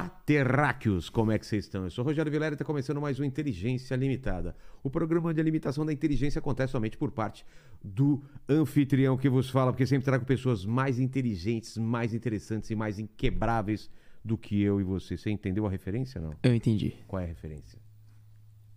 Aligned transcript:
Olá, 0.00 0.08
terráqueos, 0.24 1.10
como 1.10 1.30
é 1.30 1.38
que 1.38 1.44
vocês 1.44 1.66
estão? 1.66 1.84
Eu 1.84 1.90
sou 1.90 2.02
Rogério 2.02 2.32
Vilela 2.32 2.52
e 2.52 2.54
está 2.54 2.64
começando 2.64 2.98
mais 3.02 3.20
um 3.20 3.24
Inteligência 3.24 3.94
Limitada. 3.94 4.56
O 4.82 4.88
programa 4.88 5.34
de 5.34 5.42
limitação 5.42 5.84
da 5.84 5.92
inteligência 5.92 6.38
acontece 6.38 6.72
somente 6.72 6.96
por 6.96 7.10
parte 7.10 7.44
do 7.84 8.24
anfitrião 8.48 9.18
que 9.18 9.28
vos 9.28 9.50
fala, 9.50 9.70
porque 9.72 9.84
sempre 9.84 10.06
trago 10.06 10.24
pessoas 10.24 10.64
mais 10.64 10.98
inteligentes, 10.98 11.76
mais 11.76 12.14
interessantes 12.14 12.70
e 12.70 12.74
mais 12.74 12.98
inquebráveis 12.98 13.90
do 14.24 14.38
que 14.38 14.62
eu 14.62 14.80
e 14.80 14.84
você. 14.84 15.18
Você 15.18 15.28
entendeu 15.28 15.66
a 15.66 15.70
referência, 15.70 16.18
não? 16.18 16.32
Eu 16.42 16.54
entendi. 16.54 16.94
Qual 17.06 17.20
é 17.20 17.24
a 17.24 17.28
referência? 17.28 17.78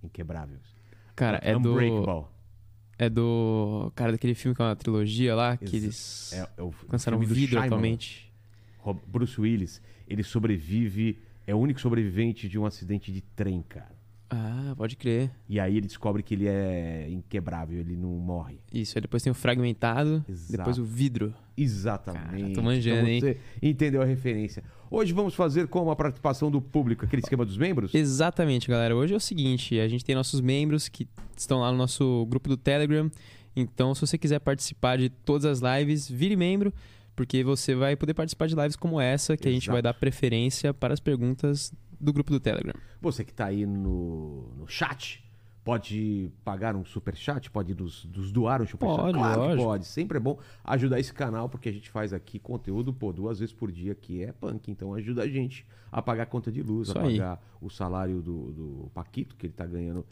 Inquebráveis. 0.04 0.76
Cara, 1.16 1.40
é 1.42 1.58
do. 1.58 1.80
É 3.00 3.10
do. 3.10 3.94
Cara, 3.96 4.12
daquele 4.12 4.36
filme 4.36 4.54
que 4.54 4.62
é 4.62 4.66
uma 4.66 4.76
trilogia 4.76 5.34
lá, 5.34 5.56
que 5.56 5.74
eles 5.74 6.34
É, 6.34 6.50
é 6.58 6.62
o 6.62 6.74
lançaram 6.92 7.18
um 7.18 7.22
vidro 7.22 7.36
Shyamalan. 7.52 7.66
atualmente. 7.68 8.34
Bruce 9.08 9.40
Willis, 9.40 9.82
ele 10.14 10.24
sobrevive, 10.24 11.20
é 11.46 11.54
o 11.54 11.58
único 11.58 11.80
sobrevivente 11.80 12.48
de 12.48 12.58
um 12.58 12.66
acidente 12.66 13.12
de 13.12 13.22
trem, 13.22 13.64
cara. 13.68 13.92
Ah, 14.30 14.74
pode 14.76 14.96
crer. 14.96 15.30
E 15.48 15.60
aí 15.60 15.78
ele 15.78 15.86
descobre 15.86 16.24
que 16.24 16.34
ele 16.34 16.48
é 16.48 17.08
inquebrável, 17.10 17.80
ele 17.80 17.96
não 17.96 18.10
morre. 18.10 18.60
Isso, 18.74 18.98
aí 18.98 19.02
depois 19.02 19.22
tem 19.22 19.30
o 19.30 19.36
fragmentado, 19.36 20.26
Exato. 20.28 20.58
depois 20.58 20.80
o 20.80 20.84
vidro. 20.84 21.34
Exatamente. 21.56 22.42
Cara, 22.42 22.54
tô 22.54 22.62
manjando, 22.64 23.08
então 23.10 23.30
você 23.30 23.38
entendeu 23.62 24.02
a 24.02 24.06
referência. 24.06 24.64
Hoje 24.90 25.14
vamos 25.14 25.36
fazer 25.36 25.68
com 25.68 25.90
a 25.92 25.96
participação 25.96 26.50
do 26.50 26.60
público, 26.60 27.06
aquele 27.06 27.22
esquema 27.22 27.46
dos 27.46 27.58
membros? 27.58 27.94
Exatamente, 27.94 28.68
galera. 28.68 28.96
Hoje 28.96 29.14
é 29.14 29.18
o 29.18 29.20
seguinte: 29.20 29.80
a 29.80 29.88
gente 29.88 30.04
tem 30.04 30.16
nossos 30.16 30.42
membros 30.42 30.90
que 30.90 31.08
estão 31.38 31.60
lá 31.60 31.72
no 31.72 31.78
nosso 31.78 32.26
grupo 32.28 32.50
do 32.50 32.58
Telegram. 32.58 33.12
Então, 33.56 33.94
se 33.94 34.02
você 34.02 34.18
quiser 34.18 34.40
participar 34.40 34.98
de 34.98 35.10
todas 35.10 35.46
as 35.46 35.78
lives, 35.78 36.10
vire 36.10 36.36
membro, 36.36 36.74
porque 37.16 37.44
você 37.44 37.76
vai 37.76 37.96
poder 37.96 38.14
participar 38.14 38.48
de 38.48 38.56
lives 38.56 38.76
como 38.76 39.00
essa, 39.00 39.38
que 39.38 39.48
a 39.48 39.52
gente 39.52 39.64
Exato. 39.64 39.74
vai 39.74 39.82
dar 39.82 39.94
preferência 39.94 40.74
para 40.74 40.94
as 40.94 41.00
perguntas 41.00 41.74
do 42.00 42.12
grupo 42.12 42.32
do 42.32 42.40
Telegram. 42.40 42.74
Você 43.02 43.24
que 43.24 43.32
está 43.32 43.46
aí 43.46 43.66
no, 43.66 44.50
no 44.58 44.68
chat, 44.68 45.24
pode 45.64 46.30
pagar 46.44 46.76
um 46.76 46.84
super 46.84 47.16
chat, 47.16 47.50
pode 47.50 47.74
nos, 47.74 48.06
nos 48.06 48.32
doar 48.32 48.62
um 48.62 48.68
super 48.68 48.86
Pode, 48.86 49.18
chat. 49.18 49.36
Claro 49.36 49.58
pode. 49.58 49.86
Sempre 49.86 50.18
é 50.18 50.20
bom 50.20 50.38
ajudar 50.64 51.00
esse 51.00 51.14
canal, 51.14 51.48
porque 51.48 51.70
a 51.70 51.72
gente 51.72 51.90
faz 51.90 52.14
aqui 52.14 52.38
conteúdo, 52.40 52.94
pô, 52.94 53.14
duas 53.14 53.40
vezes 53.40 53.54
por 53.54 53.72
dia, 53.72 53.96
que 53.96 54.24
é 54.24 54.32
punk. 54.32 54.70
Então 54.70 54.94
ajuda 54.94 55.24
a 55.24 55.28
gente 55.28 55.66
a 55.92 56.02
pagar 56.02 56.24
a 56.24 56.26
conta 56.26 56.52
de 56.52 56.62
luz, 56.62 56.90
Isso 56.90 56.98
a 56.98 57.02
aí. 57.04 57.18
pagar 57.18 57.42
o 57.62 57.70
salário 57.70 58.22
do, 58.22 58.52
do 58.52 58.92
Paquito, 58.94 59.36
que 59.36 59.46
ele 59.46 59.54
tá 59.54 59.66
ganhando 59.66 60.06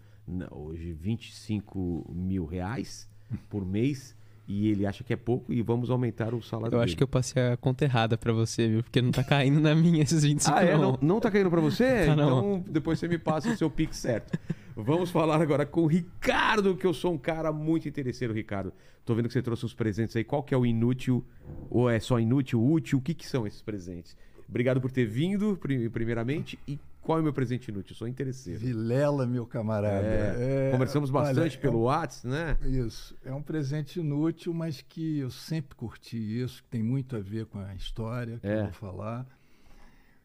hoje 0.52 0.94
25 0.94 2.10
mil 2.14 2.46
reais 2.46 3.10
por 3.50 3.66
mês. 3.66 4.16
E 4.54 4.68
ele 4.68 4.86
acha 4.86 5.02
que 5.02 5.14
é 5.14 5.16
pouco 5.16 5.54
e 5.54 5.62
vamos 5.62 5.90
aumentar 5.90 6.34
o 6.34 6.42
salário 6.42 6.68
Eu 6.76 6.80
dele. 6.80 6.84
acho 6.84 6.98
que 6.98 7.04
eu 7.04 7.08
passei 7.08 7.42
a 7.42 7.56
conta 7.56 7.86
errada 7.86 8.18
pra 8.18 8.34
você, 8.34 8.68
viu? 8.68 8.84
Porque 8.84 9.02
não 9.02 9.10
tá 9.12 9.24
caindo 9.24 9.62
na 9.62 9.74
minha 9.74 10.04
esses 10.04 10.24
25 10.24 10.58
Ah, 10.58 10.62
é? 10.64 10.78
não. 10.78 10.98
Não, 11.02 11.20
tá 11.22 11.32
caindo 11.32 11.50
pra 11.50 11.62
você? 11.62 12.06
Tá, 12.06 12.14
então 12.14 12.62
depois 12.68 13.00
você 13.00 13.08
me 13.08 13.18
passa 13.18 13.50
o 13.50 13.56
seu 13.56 13.70
pix 13.70 13.96
certo. 13.96 14.38
Vamos 14.76 15.10
falar 15.10 15.42
agora 15.42 15.66
com 15.66 15.84
o 15.84 15.88
Ricardo, 15.88 16.76
que 16.76 16.86
eu 16.86 16.94
sou 16.94 17.14
um 17.14 17.18
cara 17.18 17.52
muito 17.52 17.88
interesseiro, 17.88 18.34
Ricardo. 18.34 18.74
Tô 19.06 19.16
vendo 19.16 19.28
que 19.28 19.34
você 19.34 19.42
trouxe 19.42 19.66
uns 19.66 19.74
presentes 19.74 20.16
aí. 20.16 20.24
Qual 20.24 20.44
que 20.44 20.54
é 20.54 20.58
o 20.58 20.66
inútil? 20.66 21.24
Ou 21.70 21.90
é 21.90 22.00
só 22.00 22.20
inútil, 22.20 22.62
útil? 22.64 23.00
O 23.00 23.02
que, 23.02 23.14
que 23.14 23.26
são 23.28 23.48
esses 23.48 23.62
presentes? 23.62 24.16
Obrigado 24.52 24.80
por 24.80 24.92
ter 24.92 25.06
vindo, 25.06 25.58
pri- 25.58 25.90
primeiramente. 25.90 26.60
E 26.68 26.78
qual 27.02 27.18
é 27.18 27.22
o 27.22 27.24
meu 27.24 27.34
presente 27.34 27.72
inútil? 27.72 27.94
Eu 27.94 27.98
sou 27.98 28.08
interesseiro. 28.08 28.60
Vilela, 28.60 29.26
meu 29.26 29.46
camarada. 29.48 30.06
É, 30.06 30.68
É, 30.68 30.72
conversamos 30.72 31.10
bastante 31.10 31.40
olha, 31.56 31.58
pelo 31.62 31.78
é 31.78 31.80
um- 31.80 31.84
WhatsApp, 31.84 32.28
né? 32.28 32.58
Isso. 32.64 33.16
É 33.26 33.34
um 33.34 33.42
presente 33.42 34.00
inútil, 34.00 34.54
mas 34.54 34.82
que 34.82 35.20
eu 35.20 35.32
sempre 35.32 35.74
curti 35.76 36.18
isso, 36.18 36.62
que 36.64 36.70
tem 36.70 36.84
muito 36.84 37.16
a 37.16 37.20
ver 37.20 37.46
com 37.46 37.58
a 37.60 37.74
história 37.74 38.38
que 38.40 38.46
É. 38.48 38.60
eu 38.60 38.64
vou 38.66 38.74
falar. 38.74 39.26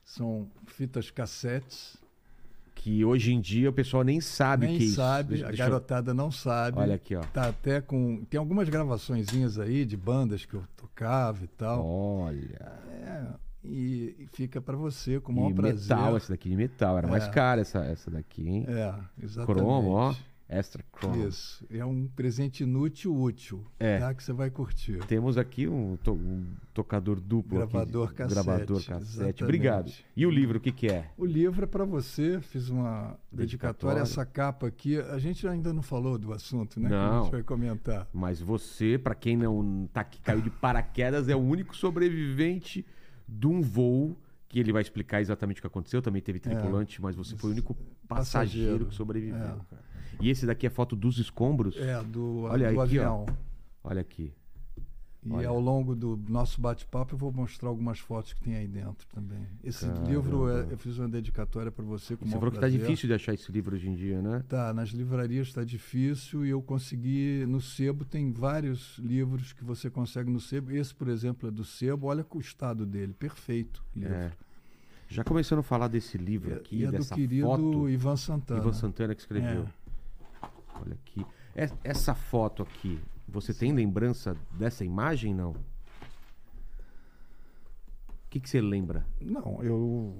São 0.04 0.48
fitas 0.66 1.10
cassetes. 1.10 1.96
Que 2.74 3.04
hoje 3.04 3.32
em 3.32 3.40
dia 3.40 3.70
o 3.70 3.72
pessoal 3.72 4.04
nem 4.04 4.20
sabe 4.20 4.66
Nem 4.66 4.76
que 4.76 4.82
é 4.84 4.86
isso. 4.86 4.96
sabe, 4.96 5.28
Deixa- 5.30 5.44
a 5.46 5.48
deixa 5.48 5.62
eu- 5.62 5.68
garotada 5.70 6.12
não 6.12 6.30
sabe. 6.30 6.78
Olha 6.78 6.94
aqui, 6.96 7.16
ó. 7.16 7.22
Tá 7.22 7.48
até 7.48 7.80
com. 7.80 8.22
Tem 8.28 8.38
algumas 8.38 8.68
gravaçõezinhas 8.68 9.58
aí 9.58 9.84
de 9.86 9.96
bandas 9.96 10.44
que 10.44 10.52
eu 10.54 10.62
tocava 10.76 11.42
e 11.42 11.48
tal. 11.48 11.84
Olha. 11.86 12.60
É, 13.02 13.24
e, 13.68 14.16
e 14.20 14.26
fica 14.32 14.60
para 14.60 14.76
você 14.76 15.20
com 15.20 15.32
o 15.32 15.34
E 15.34 15.38
maior 15.40 15.54
prazer. 15.54 15.96
metal, 15.96 16.16
essa 16.16 16.32
daqui 16.32 16.48
de 16.48 16.56
metal. 16.56 16.98
Era 16.98 17.08
mais 17.08 17.24
É. 17.24 17.30
cara 17.30 17.60
essa, 17.60 17.84
essa 17.84 18.10
daqui, 18.10 18.48
hein? 18.48 18.64
É, 18.68 18.94
exatamente. 19.22 19.62
Cromo, 19.64 19.90
ó. 19.90 20.14
Extra 20.48 20.80
Chrome. 20.96 21.26
Isso. 21.26 21.66
É 21.68 21.84
um 21.84 22.06
presente 22.06 22.62
inútil, 22.62 23.12
útil. 23.20 23.64
É. 23.80 23.98
Tá? 23.98 24.14
Que 24.14 24.22
você 24.22 24.32
vai 24.32 24.48
curtir. 24.48 24.98
Temos 25.08 25.36
aqui 25.36 25.66
um, 25.66 25.96
to- 25.96 26.12
um 26.12 26.46
tocador 26.72 27.18
duplo. 27.20 27.60
aqui, 27.60 27.72
Gravador 27.72 28.14
cassete, 28.14 28.44
Gravador 28.44 28.76
cassete. 28.76 29.02
exatamente. 29.02 29.42
Obrigado. 29.42 29.92
E 30.16 30.24
o 30.24 30.30
livro, 30.30 30.58
o 30.58 30.60
que, 30.60 30.70
que 30.70 30.86
é? 30.86 31.10
O 31.18 31.26
livro 31.26 31.64
é 31.64 31.66
para 31.66 31.84
você, 31.84 32.40
fiz 32.40 32.68
uma 32.68 33.18
Dedicatória. 33.32 33.96
dedicatória. 33.96 34.00
Essa 34.02 34.24
capa 34.24 34.68
aqui, 34.68 34.96
a 35.00 35.18
gente 35.18 35.48
ainda 35.48 35.72
não 35.72 35.82
falou 35.82 36.16
do 36.16 36.32
assunto, 36.32 36.78
né? 36.78 36.90
Que 36.90 36.94
a 36.94 37.10
Não. 37.10 37.22
gente 37.24 37.32
vai 37.32 37.42
comentar. 37.42 38.06
Mas 38.14 38.40
você, 38.40 38.96
pra 38.96 39.16
quem 39.16 39.36
não 39.36 39.88
tá 39.92 40.02
aqui, 40.02 40.20
caiu 40.20 40.40
de 40.40 40.50
paraquedas, 40.50 41.28
é 41.28 41.34
o 41.34 41.40
único 41.40 41.74
sobrevivente 41.74 42.86
de 43.28 43.46
um 43.46 43.60
voo 43.60 44.16
que 44.48 44.58
ele 44.60 44.72
vai 44.72 44.82
explicar 44.82 45.20
exatamente 45.20 45.58
o 45.58 45.60
que 45.60 45.66
aconteceu. 45.66 46.00
Também 46.00 46.22
teve 46.22 46.38
tripulante, 46.38 47.00
mas 47.02 47.16
você 47.16 47.36
foi 47.36 47.50
o 47.50 47.52
único 47.52 47.74
passageiro, 47.74 48.08
Passageiro. 48.08 48.86
que 48.86 48.94
sobreviveu. 48.94 49.38
É. 49.72 49.76
E 50.20 50.30
esse 50.30 50.46
daqui 50.46 50.66
é 50.66 50.70
foto 50.70 50.94
dos 50.96 51.18
escombros? 51.18 51.76
É, 51.76 52.02
do, 52.02 52.42
Olha 52.42 52.72
do 52.72 52.80
aqui, 52.80 52.98
ó. 52.98 53.02
avião. 53.02 53.26
Olha 53.82 54.00
aqui. 54.00 54.32
E 55.28 55.32
Olha. 55.32 55.48
ao 55.48 55.58
longo 55.58 55.94
do 55.96 56.16
nosso 56.28 56.60
bate-papo 56.60 57.14
eu 57.14 57.18
vou 57.18 57.32
mostrar 57.32 57.68
algumas 57.68 57.98
fotos 57.98 58.32
que 58.32 58.40
tem 58.40 58.54
aí 58.54 58.68
dentro 58.68 59.04
também. 59.12 59.44
Esse 59.64 59.84
Caramba. 59.84 60.08
livro, 60.08 60.48
é- 60.48 60.66
eu 60.72 60.78
fiz 60.78 60.98
uma 60.98 61.08
dedicatória 61.08 61.72
para 61.72 61.84
você 61.84 62.16
com 62.16 62.24
Você 62.24 62.32
falou 62.34 62.50
que 62.50 62.56
tá 62.56 62.60
prazer. 62.60 62.78
difícil 62.80 63.08
de 63.08 63.14
achar 63.14 63.34
esse 63.34 63.50
livro 63.50 63.74
hoje 63.74 63.88
em 63.88 63.94
dia, 63.96 64.22
né? 64.22 64.44
Tá, 64.48 64.72
nas 64.72 64.90
livrarias 64.90 65.48
está 65.48 65.64
difícil 65.64 66.46
e 66.46 66.50
eu 66.50 66.62
consegui. 66.62 67.44
No 67.48 67.60
Sebo 67.60 68.04
tem 68.04 68.30
vários 68.30 68.98
livros 68.98 69.52
que 69.52 69.64
você 69.64 69.90
consegue 69.90 70.30
no 70.30 70.38
Sebo. 70.38 70.70
Esse, 70.70 70.94
por 70.94 71.08
exemplo, 71.08 71.48
é 71.48 71.50
do 71.50 71.64
Sebo. 71.64 72.06
Olha 72.06 72.24
o 72.30 72.38
estado 72.38 72.86
dele, 72.86 73.12
perfeito. 73.12 73.82
Livro. 73.96 74.14
É. 74.14 74.30
Já 75.08 75.24
começando 75.24 75.58
a 75.60 75.62
falar 75.62 75.88
desse 75.88 76.16
livro 76.18 76.50
E- 76.50 76.54
aqui, 76.54 76.76
e 76.76 76.82
é 76.84 76.86
do 76.86 76.92
dessa 76.92 77.14
querido 77.14 77.46
foto. 77.46 77.88
Ivan 77.88 78.16
Santana. 78.16 78.60
Ivan 78.60 78.72
Santana 78.72 79.14
que 79.14 79.20
escreveu. 79.22 79.62
É. 80.42 80.48
Olha 80.80 80.94
aqui. 80.94 81.26
É- 81.54 81.70
Essa 81.82 82.14
foto 82.14 82.62
aqui, 82.62 82.98
você 83.28 83.52
tem 83.54 83.72
lembrança 83.72 84.36
dessa 84.58 84.84
imagem, 84.84 85.34
não? 85.34 85.52
O 85.52 85.56
que, 88.30 88.40
que 88.40 88.48
você 88.48 88.60
lembra? 88.60 89.06
Não, 89.20 89.62
eu. 89.62 90.16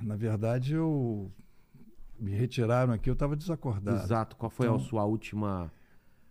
Na 0.00 0.16
verdade, 0.16 0.74
eu. 0.74 1.30
Me 2.20 2.32
retiraram 2.32 2.92
aqui, 2.92 3.08
eu 3.08 3.12
estava 3.14 3.36
desacordado. 3.36 4.02
Exato. 4.02 4.36
Qual 4.36 4.50
foi 4.50 4.66
a 4.66 4.70
Então- 4.70 4.80
sua 4.80 5.04
última 5.04 5.72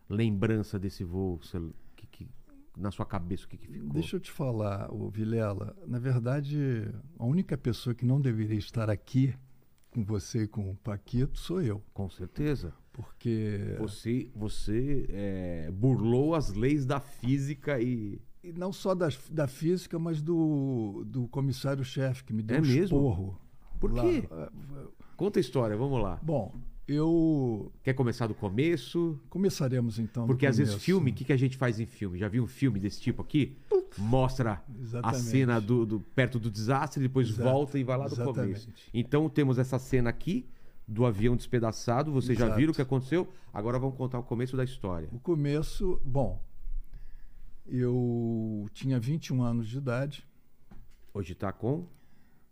lembrança 0.09 0.78
desse 0.78 1.03
voo? 1.06 1.38
Você- 1.41 1.62
que- 1.95 2.07
que- 2.07 2.28
na 2.78 2.91
sua 2.91 3.06
cabeça, 3.06 3.45
o 3.45 3.47
que, 3.47 3.57
que 3.57 3.68
ficou? 3.68 3.94
Deixa 3.94 4.18
eu 4.18 4.19
te 4.19 4.29
falar, 4.29 4.94
o 4.94 5.09
Vilela. 5.09 5.75
Na 5.88 5.97
verdade, 5.97 6.91
a 7.18 7.25
única 7.25 7.57
pessoa 7.57 7.95
que 7.95 8.06
não 8.06 8.19
deveria 8.19 8.57
estar 8.57 8.89
aqui 8.89 9.34
com 9.91 10.03
você 10.03 10.44
e 10.44 10.47
com 10.47 10.69
o 10.72 10.75
Paquito 10.75 11.39
sou 11.39 11.62
eu. 11.62 11.81
Com 11.94 12.09
certeza. 12.09 12.74
Porque. 12.97 13.75
Você, 13.78 14.28
você 14.35 15.06
é, 15.09 15.72
burlou 15.72 16.34
as 16.34 16.52
leis 16.53 16.84
da 16.85 17.00
física 17.00 17.80
e. 17.80 18.19
E 18.44 18.52
não 18.53 18.74
só 18.74 18.96
da, 18.96 19.08
da 19.30 19.47
física, 19.47 20.00
mas 20.00 20.19
do, 20.22 21.03
do 21.06 21.28
comissário-chefe, 21.28 22.24
que 22.24 22.34
me 22.34 22.41
deu 22.41 22.57
É 22.57 22.59
um 22.59 22.63
mesmo? 22.63 22.84
esporro. 22.84 23.40
Por 23.80 23.94
lá. 23.94 24.02
quê? 24.03 24.24
Ah, 24.31 24.50
Conta 25.16 25.40
a 25.40 25.41
história, 25.41 25.75
vamos 25.78 26.02
lá. 26.02 26.19
Bom, 26.24 26.56
eu. 26.88 27.71
Quer 27.83 27.94
começar 27.94 28.25
do 28.27 28.33
começo? 28.33 29.19
Começaremos 29.30 30.00
então. 30.00 30.25
Porque 30.25 30.45
às 30.48 30.57
vezes 30.57 30.75
filme, 30.75 31.12
o 31.12 31.13
que, 31.13 31.24
que 31.25 31.33
a 31.33 31.38
gente 31.38 31.56
faz 31.57 31.80
em 31.80 31.86
filme? 31.86 32.18
Já 32.18 32.27
viu 32.27 32.44
um 32.44 32.48
filme 32.48 32.80
desse 32.80 33.00
tipo 33.01 33.21
aqui? 33.21 33.57
Mostra 33.98 34.63
a 34.68 34.81
Exatamente. 34.81 35.21
cena 35.24 35.60
do, 35.62 35.86
do- 35.86 36.00
perto 36.00 36.39
do 36.39 36.50
desastre, 36.51 37.01
depois 37.01 37.27
Exato, 37.30 37.44
volta 37.50 37.77
e 37.80 37.83
vai 37.83 37.98
lá 37.98 38.07
do 38.07 38.13
exatamente. 38.13 38.36
começo. 38.66 38.69
Então 38.94 39.27
temos 39.30 39.57
essa 39.60 39.77
cena 39.80 40.10
aqui 40.10 40.45
do 40.88 41.06
avião 41.06 41.36
despedaçado. 41.36 42.12
Vocês 42.12 42.38
já 42.38 42.45
Exato. 42.45 42.60
viram 42.60 42.72
o 42.72 42.75
que 42.75 42.81
aconteceu? 42.81 43.28
Agora 43.54 43.78
vamos 43.78 43.98
contar 43.98 44.19
o 44.19 44.24
começo 44.24 44.56
da 44.56 44.63
história. 44.63 45.10
O 45.12 45.19
começo, 45.19 46.00
bom, 46.06 46.42
eu 47.66 48.68
tinha 48.74 49.00
21 49.00 49.42
anos 49.44 49.68
de 49.68 49.78
idade, 49.78 50.25
Hoje 51.13 51.34
tá 51.34 51.51
com. 51.51 51.88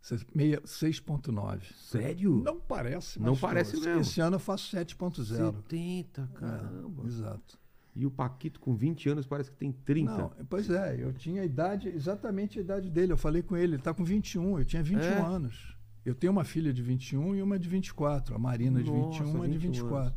se- 0.01 0.25
meia- 0.33 0.61
6.9. 0.65 1.71
Sério? 1.75 2.41
Não 2.43 2.59
parece, 2.59 3.19
mas 3.19 3.25
Não 3.27 3.37
parece 3.37 3.79
mesmo. 3.79 4.01
Esse 4.01 4.19
ano 4.19 4.35
eu 4.35 4.39
faço 4.39 4.75
7.0. 4.75 5.23
70, 5.61 6.27
caramba. 6.33 7.03
É, 7.03 7.07
exato. 7.07 7.59
E 7.95 8.05
o 8.05 8.11
Paquito 8.11 8.59
com 8.59 8.75
20 8.75 9.07
anos 9.07 9.25
parece 9.25 9.49
que 9.51 9.57
tem 9.57 9.71
30. 9.71 10.17
Não, 10.17 10.29
pois 10.49 10.69
é, 10.69 11.01
eu 11.01 11.13
tinha 11.13 11.43
a 11.43 11.45
idade, 11.45 11.87
exatamente 11.89 12.57
a 12.59 12.61
idade 12.61 12.89
dele. 12.89 13.13
Eu 13.13 13.17
falei 13.17 13.41
com 13.41 13.55
ele, 13.55 13.73
ele 13.73 13.75
está 13.81 13.93
com 13.93 14.03
21, 14.03 14.57
eu 14.59 14.65
tinha 14.65 14.83
21 14.83 14.99
É? 15.07 15.21
anos. 15.21 15.74
Eu 16.05 16.13
tenho 16.13 16.31
uma 16.31 16.43
filha 16.43 16.71
de 16.71 16.81
21 16.81 17.35
e 17.35 17.41
uma 17.41 17.57
de 17.57 17.67
24. 17.67 18.35
A 18.35 18.39
Marina 18.39 18.83
de 18.83 18.91
Nossa, 18.91 19.23
21 19.23 19.27
e 19.27 19.35
uma 19.35 19.47
de 19.49 19.57
21 19.57 19.71
24. 19.71 20.15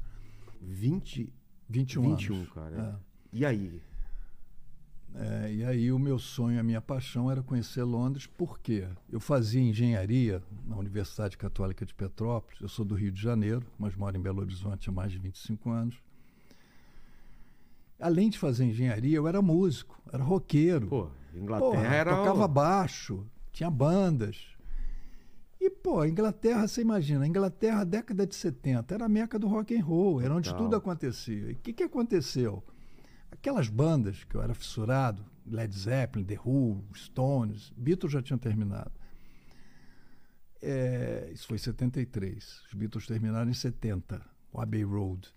20. 0.61 1.33
21, 1.71 2.03
21, 2.17 2.35
anos. 2.37 2.49
cara. 2.51 3.01
É. 3.03 3.09
E 3.33 3.45
aí? 3.45 3.83
É, 5.15 5.53
e 5.53 5.65
aí 5.65 5.91
o 5.91 5.99
meu 5.99 6.19
sonho, 6.19 6.61
a 6.61 6.63
minha 6.63 6.81
paixão 6.81 7.31
era 7.31 7.43
conhecer 7.43 7.83
Londres, 7.83 8.27
por 8.27 8.59
quê? 8.59 8.87
Eu 9.11 9.19
fazia 9.19 9.61
engenharia 9.61 10.43
na 10.67 10.77
Universidade 10.77 11.37
Católica 11.37 11.85
de 11.85 11.95
Petrópolis, 11.95 12.61
eu 12.61 12.69
sou 12.69 12.85
do 12.85 12.95
Rio 12.95 13.11
de 13.11 13.21
Janeiro, 13.21 13.67
mas 13.79 13.97
moro 13.97 14.17
em 14.17 14.21
Belo 14.21 14.41
Horizonte 14.41 14.89
há 14.89 14.93
mais 14.93 15.11
de 15.11 15.19
25 15.19 15.71
anos. 15.71 15.97
Além 17.99 18.31
de 18.31 18.39
fazer 18.39 18.65
engenharia, 18.65 19.17
eu 19.17 19.27
era 19.27 19.43
músico, 19.43 20.01
era 20.13 20.23
roqueiro. 20.23 20.87
Pô, 20.87 21.09
Inglaterra 21.35 21.71
Porra, 21.73 21.95
era. 21.95 22.17
tocava 22.17 22.47
baixo, 22.47 23.27
tinha 23.51 23.71
bandas. 23.71 24.57
E, 25.61 25.71
pô, 25.71 26.01
a 26.01 26.09
Inglaterra, 26.09 26.69
você 26.69 26.83
imagina, 26.83 27.25
a 27.25 27.29
Inglaterra, 27.29 27.85
década 27.85 28.27
de 28.27 28.35
70, 28.35 28.95
era 28.95 29.05
a 29.07 29.09
meca 29.09 29.39
do 29.39 29.49
rock 29.49 29.77
and 29.77 29.85
roll, 29.85 30.21
era 30.21 30.35
onde 30.35 30.51
Total. 30.51 30.65
tudo 30.65 30.77
acontecia. 30.77 31.51
E 31.51 31.53
o 31.53 31.57
que, 31.57 31.73
que 31.73 31.83
aconteceu? 31.83 32.63
Aquelas 33.31 33.69
bandas 33.69 34.25
que 34.25 34.37
eu 34.37 34.43
era 34.43 34.55
fissurado, 34.55 35.25
Led 35.45 35.75
Zeppelin, 35.77 36.25
The 36.25 36.39
Who, 36.45 36.85
Stones, 36.95 37.73
Beatles 37.77 38.13
já 38.13 38.23
tinham 38.23 38.39
terminado. 38.39 38.93
É, 40.63 41.31
isso 41.33 41.47
foi 41.47 41.57
em 41.57 41.61
73. 41.61 42.63
Os 42.67 42.75
Beatles 42.75 43.07
terminaram 43.07 43.51
em 43.51 43.55
70, 43.55 44.25
o 44.53 44.61
Abbey 44.61 44.85
Road. 44.85 45.33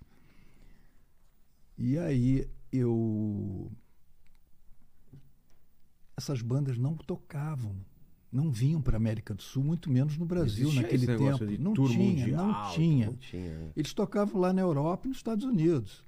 E 1.78 1.98
aí 1.98 2.48
eu 2.72 3.72
essas 6.16 6.42
bandas 6.42 6.78
não 6.78 6.96
tocavam, 6.96 7.76
não 8.32 8.50
vinham 8.50 8.82
para 8.82 8.96
a 8.96 8.98
América 8.98 9.34
do 9.34 9.42
Sul, 9.42 9.64
muito 9.64 9.90
menos 9.90 10.18
no 10.18 10.26
Brasil 10.26 10.70
Existia 10.70 10.82
naquele 10.82 11.06
tempo. 11.06 11.62
Não 11.62 11.74
tinha, 11.74 11.98
mundial, 11.98 12.48
não 12.48 12.72
tinha. 12.72 13.06
Não 13.08 13.16
tinha. 13.16 13.72
Eles 13.76 13.94
tocavam 13.94 14.40
lá 14.40 14.54
na 14.54 14.62
Europa 14.62 15.06
e 15.06 15.10
nos 15.10 15.18
Estados 15.18 15.44
Unidos. 15.44 16.04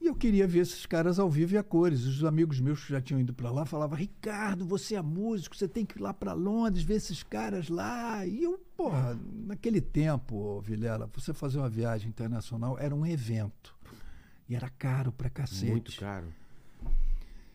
E 0.00 0.06
eu 0.08 0.16
queria 0.16 0.48
ver 0.48 0.58
esses 0.58 0.84
caras 0.84 1.20
ao 1.20 1.30
vivo 1.30 1.54
e 1.54 1.56
a 1.58 1.62
cores. 1.62 2.04
Os 2.04 2.24
amigos 2.24 2.58
meus 2.58 2.84
que 2.84 2.90
já 2.90 3.00
tinham 3.00 3.20
ido 3.20 3.32
para 3.32 3.52
lá 3.52 3.64
falavam: 3.64 3.96
Ricardo, 3.96 4.66
você 4.66 4.96
é 4.96 5.02
músico, 5.02 5.56
você 5.56 5.68
tem 5.68 5.86
que 5.86 5.96
ir 5.96 6.02
lá 6.02 6.12
para 6.12 6.32
Londres 6.32 6.82
ver 6.82 6.94
esses 6.94 7.22
caras 7.22 7.68
lá. 7.68 8.26
E 8.26 8.42
eu, 8.42 8.58
porra, 8.76 9.16
naquele 9.46 9.80
tempo, 9.80 10.60
Vilela, 10.60 11.08
você 11.14 11.32
fazer 11.32 11.58
uma 11.58 11.68
viagem 11.68 12.08
internacional 12.08 12.76
era 12.76 12.92
um 12.92 13.06
evento. 13.06 13.76
E 14.48 14.56
era 14.56 14.68
caro 14.68 15.12
pra 15.12 15.30
cacete. 15.30 15.70
Muito 15.70 15.96
caro. 15.96 16.26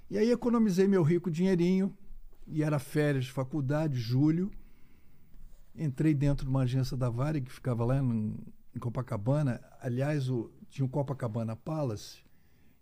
E 0.09 0.17
aí 0.17 0.31
economizei 0.31 0.87
meu 0.87 1.03
rico 1.03 1.29
dinheirinho, 1.29 1.93
e 2.47 2.63
era 2.63 2.79
férias 2.79 3.25
de 3.25 3.31
faculdade, 3.31 3.97
julho. 3.97 4.51
Entrei 5.75 6.13
dentro 6.13 6.45
de 6.45 6.49
uma 6.49 6.61
agência 6.61 6.97
da 6.97 7.09
Varig, 7.09 7.45
que 7.45 7.51
ficava 7.51 7.85
lá 7.85 7.97
em, 7.97 8.35
em 8.75 8.79
Copacabana. 8.79 9.61
Aliás, 9.79 10.29
o, 10.29 10.49
tinha 10.69 10.85
o 10.85 10.89
Copacabana 10.89 11.55
Palace, 11.55 12.23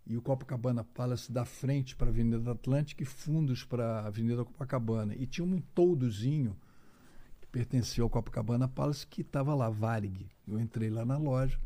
e 0.06 0.16
o 0.16 0.22
Copacabana 0.22 0.84
Palace 0.84 1.32
da 1.32 1.44
frente 1.44 1.96
para 1.96 2.06
a 2.06 2.10
Avenida 2.10 2.52
Atlântica 2.52 3.02
e 3.02 3.06
fundos 3.06 3.64
para 3.64 4.00
a 4.00 4.06
Avenida 4.06 4.44
Copacabana. 4.44 5.14
E 5.16 5.26
tinha 5.26 5.44
um 5.44 5.60
toldozinho 5.74 6.56
que 7.40 7.46
pertencia 7.48 8.04
ao 8.04 8.08
Copacabana 8.08 8.68
Palace 8.68 9.06
que 9.06 9.22
estava 9.22 9.54
lá, 9.54 9.68
Varig. 9.68 10.28
Eu 10.46 10.60
entrei 10.60 10.90
lá 10.90 11.04
na 11.04 11.18
loja 11.18 11.58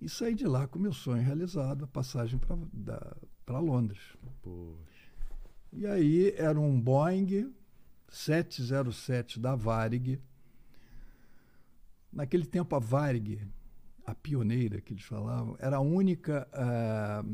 e 0.00 0.08
saí 0.08 0.34
de 0.34 0.46
lá 0.46 0.68
com 0.68 0.78
meu 0.78 0.92
sonho 0.92 1.22
realizado, 1.22 1.84
a 1.84 1.88
passagem 1.88 2.38
para 2.38 3.58
Londres. 3.58 4.00
Poxa. 4.42 4.95
E 5.72 5.86
aí 5.86 6.34
era 6.36 6.58
um 6.58 6.80
Boeing 6.80 7.52
707 8.08 9.38
da 9.38 9.54
Varig. 9.54 10.20
Naquele 12.12 12.46
tempo 12.46 12.74
a 12.74 12.78
Varig, 12.78 13.46
a 14.06 14.14
pioneira 14.14 14.80
que 14.80 14.94
eles 14.94 15.04
falavam, 15.04 15.56
era 15.58 15.76
a 15.76 15.80
única 15.80 16.48
ah, 16.52 17.24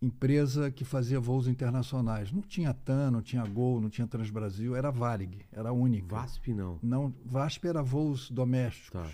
empresa 0.00 0.70
que 0.70 0.84
fazia 0.84 1.18
voos 1.18 1.48
internacionais. 1.48 2.30
Não 2.30 2.42
tinha 2.42 2.72
TAM, 2.72 3.10
não 3.10 3.22
tinha 3.22 3.44
Gol, 3.44 3.80
não 3.80 3.88
tinha 3.88 4.06
Transbrasil, 4.06 4.76
era 4.76 4.88
a 4.88 4.90
Varig, 4.90 5.44
era 5.50 5.70
a 5.70 5.72
única. 5.72 6.14
VASP 6.14 6.52
não. 6.52 6.78
Não, 6.82 7.14
VASP 7.24 7.66
era 7.66 7.82
voos 7.82 8.30
domésticos. 8.30 8.90
Tá. 8.90 9.10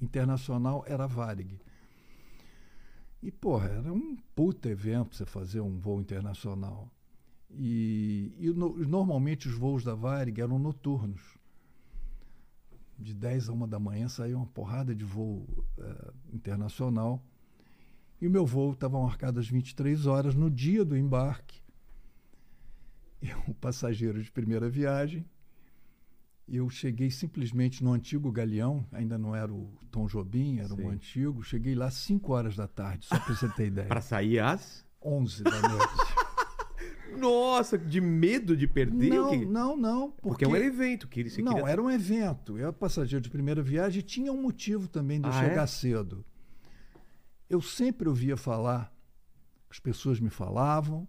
Internacional 0.00 0.84
era 0.86 1.04
a 1.04 1.06
Varig. 1.06 1.58
E, 3.22 3.30
porra, 3.30 3.68
era 3.68 3.92
um 3.92 4.16
puta 4.34 4.68
evento 4.68 5.14
você 5.14 5.24
fazer 5.24 5.60
um 5.60 5.78
voo 5.78 6.00
internacional. 6.00 6.90
E, 7.50 8.34
e 8.38 8.50
no- 8.50 8.76
normalmente 8.86 9.48
os 9.48 9.54
voos 9.54 9.84
da 9.84 9.94
Varig 9.94 10.40
eram 10.40 10.58
noturnos. 10.58 11.38
De 12.98 13.14
10 13.14 13.48
a 13.48 13.52
1 13.52 13.68
da 13.68 13.78
manhã 13.78 14.08
saía 14.08 14.36
uma 14.36 14.46
porrada 14.46 14.94
de 14.94 15.04
voo 15.04 15.46
eh, 15.78 16.12
internacional. 16.32 17.22
E 18.20 18.26
o 18.26 18.30
meu 18.30 18.46
voo 18.46 18.72
estava 18.72 19.00
marcado 19.00 19.38
às 19.40 19.48
23 19.48 20.06
horas 20.06 20.34
no 20.34 20.50
dia 20.50 20.84
do 20.84 20.96
embarque. 20.96 21.60
Eu, 23.20 23.54
passageiro 23.60 24.20
de 24.22 24.30
primeira 24.32 24.68
viagem, 24.68 25.24
eu 26.48 26.68
cheguei 26.68 27.10
simplesmente 27.10 27.82
no 27.82 27.92
antigo 27.92 28.30
galeão, 28.30 28.84
ainda 28.92 29.16
não 29.16 29.34
era 29.34 29.52
o 29.52 29.72
Tom 29.90 30.06
Jobim, 30.06 30.58
era 30.58 30.68
Sim. 30.68 30.82
o 30.82 30.88
antigo. 30.90 31.42
Cheguei 31.42 31.74
lá 31.74 31.86
às 31.86 31.94
5 31.94 32.32
horas 32.32 32.56
da 32.56 32.66
tarde, 32.66 33.06
só 33.06 33.18
para 33.18 33.34
você 33.34 33.48
ter 33.50 33.66
ideia. 33.68 33.88
Pra 33.88 34.00
sair 34.00 34.38
as. 34.40 34.84
11 35.04 35.42
da 35.42 35.60
noite. 35.68 36.12
Nossa, 37.18 37.76
de 37.76 38.00
medo 38.00 38.56
de 38.56 38.66
perder? 38.66 39.10
não, 39.10 39.34
não, 39.44 39.76
não. 39.76 40.10
Porque, 40.12 40.44
Porque, 40.44 40.44
é 40.44 40.48
um 40.48 40.56
evento 40.56 41.06
que 41.08 41.20
ele 41.20 41.30
se 41.30 41.42
Não, 41.42 41.54
queria... 41.54 41.70
era 41.70 41.82
um 41.82 41.90
evento. 41.90 42.56
Eu 42.58 42.64
era 42.64 42.72
passageiro 42.72 43.22
de 43.22 43.28
primeira 43.30 43.62
viagem 43.62 44.00
e 44.00 44.02
tinha 44.02 44.32
um 44.32 44.40
motivo 44.40 44.88
também 44.88 45.20
de 45.20 45.28
Ah, 45.28 45.42
é? 45.44 45.48
chegar 45.48 45.66
cedo. 45.66 46.24
Eu 47.50 47.60
sempre 47.60 48.08
ouvia 48.08 48.36
falar, 48.36 48.92
as 49.68 49.78
pessoas 49.78 50.18
me 50.20 50.30
falavam, 50.30 51.06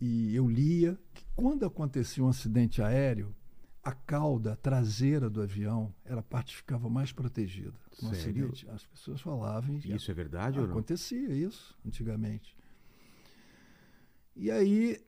e 0.00 0.34
eu 0.34 0.48
lia, 0.48 0.98
que 1.12 1.24
quando 1.36 1.66
acontecia 1.66 2.24
um 2.24 2.28
acidente 2.28 2.80
aéreo, 2.80 3.34
a 3.88 3.92
cauda 3.92 4.54
traseira 4.56 5.30
do 5.30 5.40
avião 5.40 5.94
era 6.04 6.20
a 6.20 6.22
parte 6.22 6.52
que 6.52 6.56
ficava 6.58 6.90
mais 6.90 7.10
protegida. 7.12 7.72
No 8.02 8.14
Sério? 8.14 8.46
acidente. 8.48 8.68
As 8.70 8.84
pessoas 8.84 9.20
falavam. 9.20 9.80
e 9.82 9.94
Isso 9.94 10.10
é 10.10 10.14
verdade 10.14 10.58
ou 10.58 10.66
não? 10.66 10.72
Acontecia 10.72 11.32
isso 11.32 11.74
antigamente. 11.86 12.54
E 14.36 14.50
aí 14.50 14.98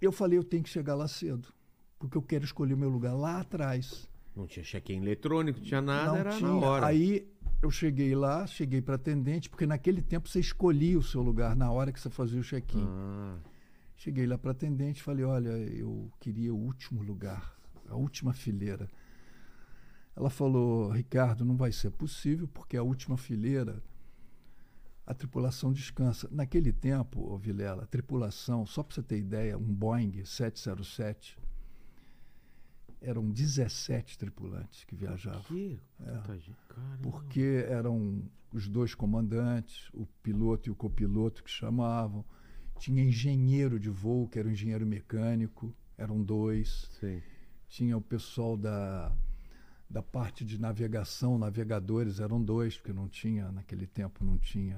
eu 0.00 0.10
falei, 0.12 0.38
eu 0.38 0.44
tenho 0.44 0.62
que 0.62 0.68
chegar 0.70 0.94
lá 0.94 1.06
cedo, 1.06 1.48
porque 1.98 2.16
eu 2.16 2.22
quero 2.22 2.44
escolher 2.44 2.74
o 2.74 2.78
meu 2.78 2.88
lugar 2.88 3.12
lá 3.14 3.40
atrás. 3.40 4.08
Não 4.34 4.46
tinha 4.46 4.64
check-in 4.64 4.96
eletrônico, 5.02 5.58
não 5.58 5.66
tinha 5.66 5.80
nada, 5.82 6.06
Não 6.12 6.16
era 6.16 6.30
tinha. 6.36 6.48
na 6.48 6.56
hora. 6.56 6.86
Aí 6.86 7.28
eu 7.62 7.70
cheguei 7.70 8.14
lá, 8.14 8.46
cheguei 8.46 8.80
para 8.80 8.94
atendente, 8.94 9.50
porque 9.50 9.66
naquele 9.66 10.00
tempo 10.00 10.28
você 10.28 10.40
escolhia 10.40 10.98
o 10.98 11.02
seu 11.02 11.20
lugar 11.22 11.54
na 11.54 11.70
hora 11.70 11.92
que 11.92 12.00
você 12.00 12.08
fazia 12.10 12.40
o 12.40 12.44
check-in. 12.44 12.84
Ah, 12.88 13.36
Cheguei 13.94 14.26
lá 14.26 14.36
para 14.36 14.50
atendente 14.50 15.00
e 15.00 15.02
falei: 15.02 15.24
Olha, 15.24 15.50
eu 15.50 16.10
queria 16.18 16.52
o 16.52 16.56
último 16.58 17.02
lugar, 17.02 17.54
a 17.92 17.96
última 17.96 18.32
fileira. 18.32 18.88
Ela 20.14 20.30
falou: 20.30 20.90
Ricardo, 20.90 21.44
não 21.44 21.56
vai 21.56 21.72
ser 21.72 21.90
possível, 21.90 22.48
porque 22.48 22.76
a 22.76 22.82
última 22.82 23.16
fileira, 23.16 23.82
a 25.06 25.14
tripulação 25.14 25.72
descansa. 25.72 26.28
Naquele 26.30 26.72
tempo, 26.72 27.20
ô 27.20 27.36
Vilela, 27.36 27.84
a 27.84 27.86
tripulação, 27.86 28.66
só 28.66 28.82
para 28.82 28.94
você 28.94 29.02
ter 29.02 29.18
ideia, 29.18 29.58
um 29.58 29.74
Boeing 29.74 30.24
707, 30.24 31.38
eram 33.00 33.30
17 33.30 34.18
tripulantes 34.18 34.84
que 34.84 34.94
viajavam. 34.94 35.42
que? 35.42 35.80
É. 36.00 36.22
Porque 37.02 37.66
eram 37.68 38.22
os 38.52 38.68
dois 38.68 38.94
comandantes, 38.94 39.88
o 39.92 40.06
piloto 40.22 40.68
e 40.68 40.72
o 40.72 40.74
copiloto 40.74 41.42
que 41.42 41.50
chamavam. 41.50 42.24
Tinha 42.78 43.02
engenheiro 43.02 43.78
de 43.78 43.88
voo, 43.88 44.28
que 44.28 44.38
era 44.38 44.48
o 44.48 44.50
engenheiro 44.50 44.86
mecânico, 44.86 45.74
eram 45.96 46.22
dois. 46.22 46.88
Sim. 47.00 47.20
Tinha 47.72 47.96
o 47.96 48.02
pessoal 48.02 48.54
da, 48.54 49.10
da 49.88 50.02
parte 50.02 50.44
de 50.44 50.60
navegação, 50.60 51.38
navegadores, 51.38 52.20
eram 52.20 52.38
dois, 52.38 52.76
porque 52.76 52.92
não 52.92 53.08
tinha, 53.08 53.50
naquele 53.50 53.86
tempo 53.86 54.22
não 54.22 54.36
tinha. 54.36 54.76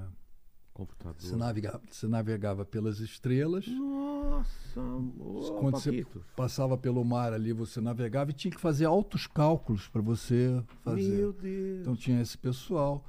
Computador. 0.73 1.21
Você 1.21 1.35
navegava, 1.35 1.83
você 1.91 2.07
navegava 2.07 2.65
pelas 2.65 3.01
estrelas. 3.01 3.67
Nossa, 3.67 4.81
ô, 4.81 5.57
Quando 5.59 5.81
você 5.81 6.07
passava 6.37 6.79
pelo 6.79 7.05
mar 7.05 7.33
ali, 7.33 7.53
você 7.53 7.81
navegava 7.81 8.31
e 8.31 8.33
tinha 8.33 8.53
que 8.55 8.61
fazer 8.61 8.85
altos 8.85 9.27
cálculos 9.27 9.89
para 9.89 10.01
você 10.01 10.63
fazer. 10.85 11.17
Meu 11.17 11.33
Deus. 11.33 11.81
Então 11.81 11.97
tinha 11.97 12.21
esse 12.23 12.39
pessoal. 12.39 13.05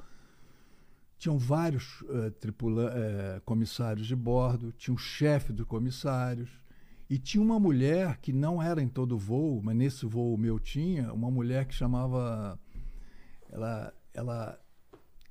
Tinham 1.20 1.38
vários 1.38 2.04
eh, 2.10 2.32
tripula- 2.32 2.92
eh, 2.92 3.40
comissários 3.46 4.08
de 4.08 4.16
bordo, 4.16 4.72
tinha 4.72 4.96
o 4.96 4.98
chefe 4.98 5.54
dos 5.54 5.68
comissários. 5.68 6.50
E 7.10 7.18
tinha 7.20 7.44
uma 7.44 7.60
mulher 7.60 8.18
que 8.18 8.34
não 8.34 8.62
era 8.62 8.82
em 8.82 8.88
todo 8.88 9.18
voo, 9.18 9.62
mas 9.64 9.76
nesse 9.76 10.06
voo 10.06 10.36
meu 10.38 10.60
tinha, 10.60 11.14
uma 11.14 11.30
mulher 11.30 11.66
que 11.66 11.74
chamava. 11.74 12.60
Ela, 13.52 13.94
ela, 14.14 14.60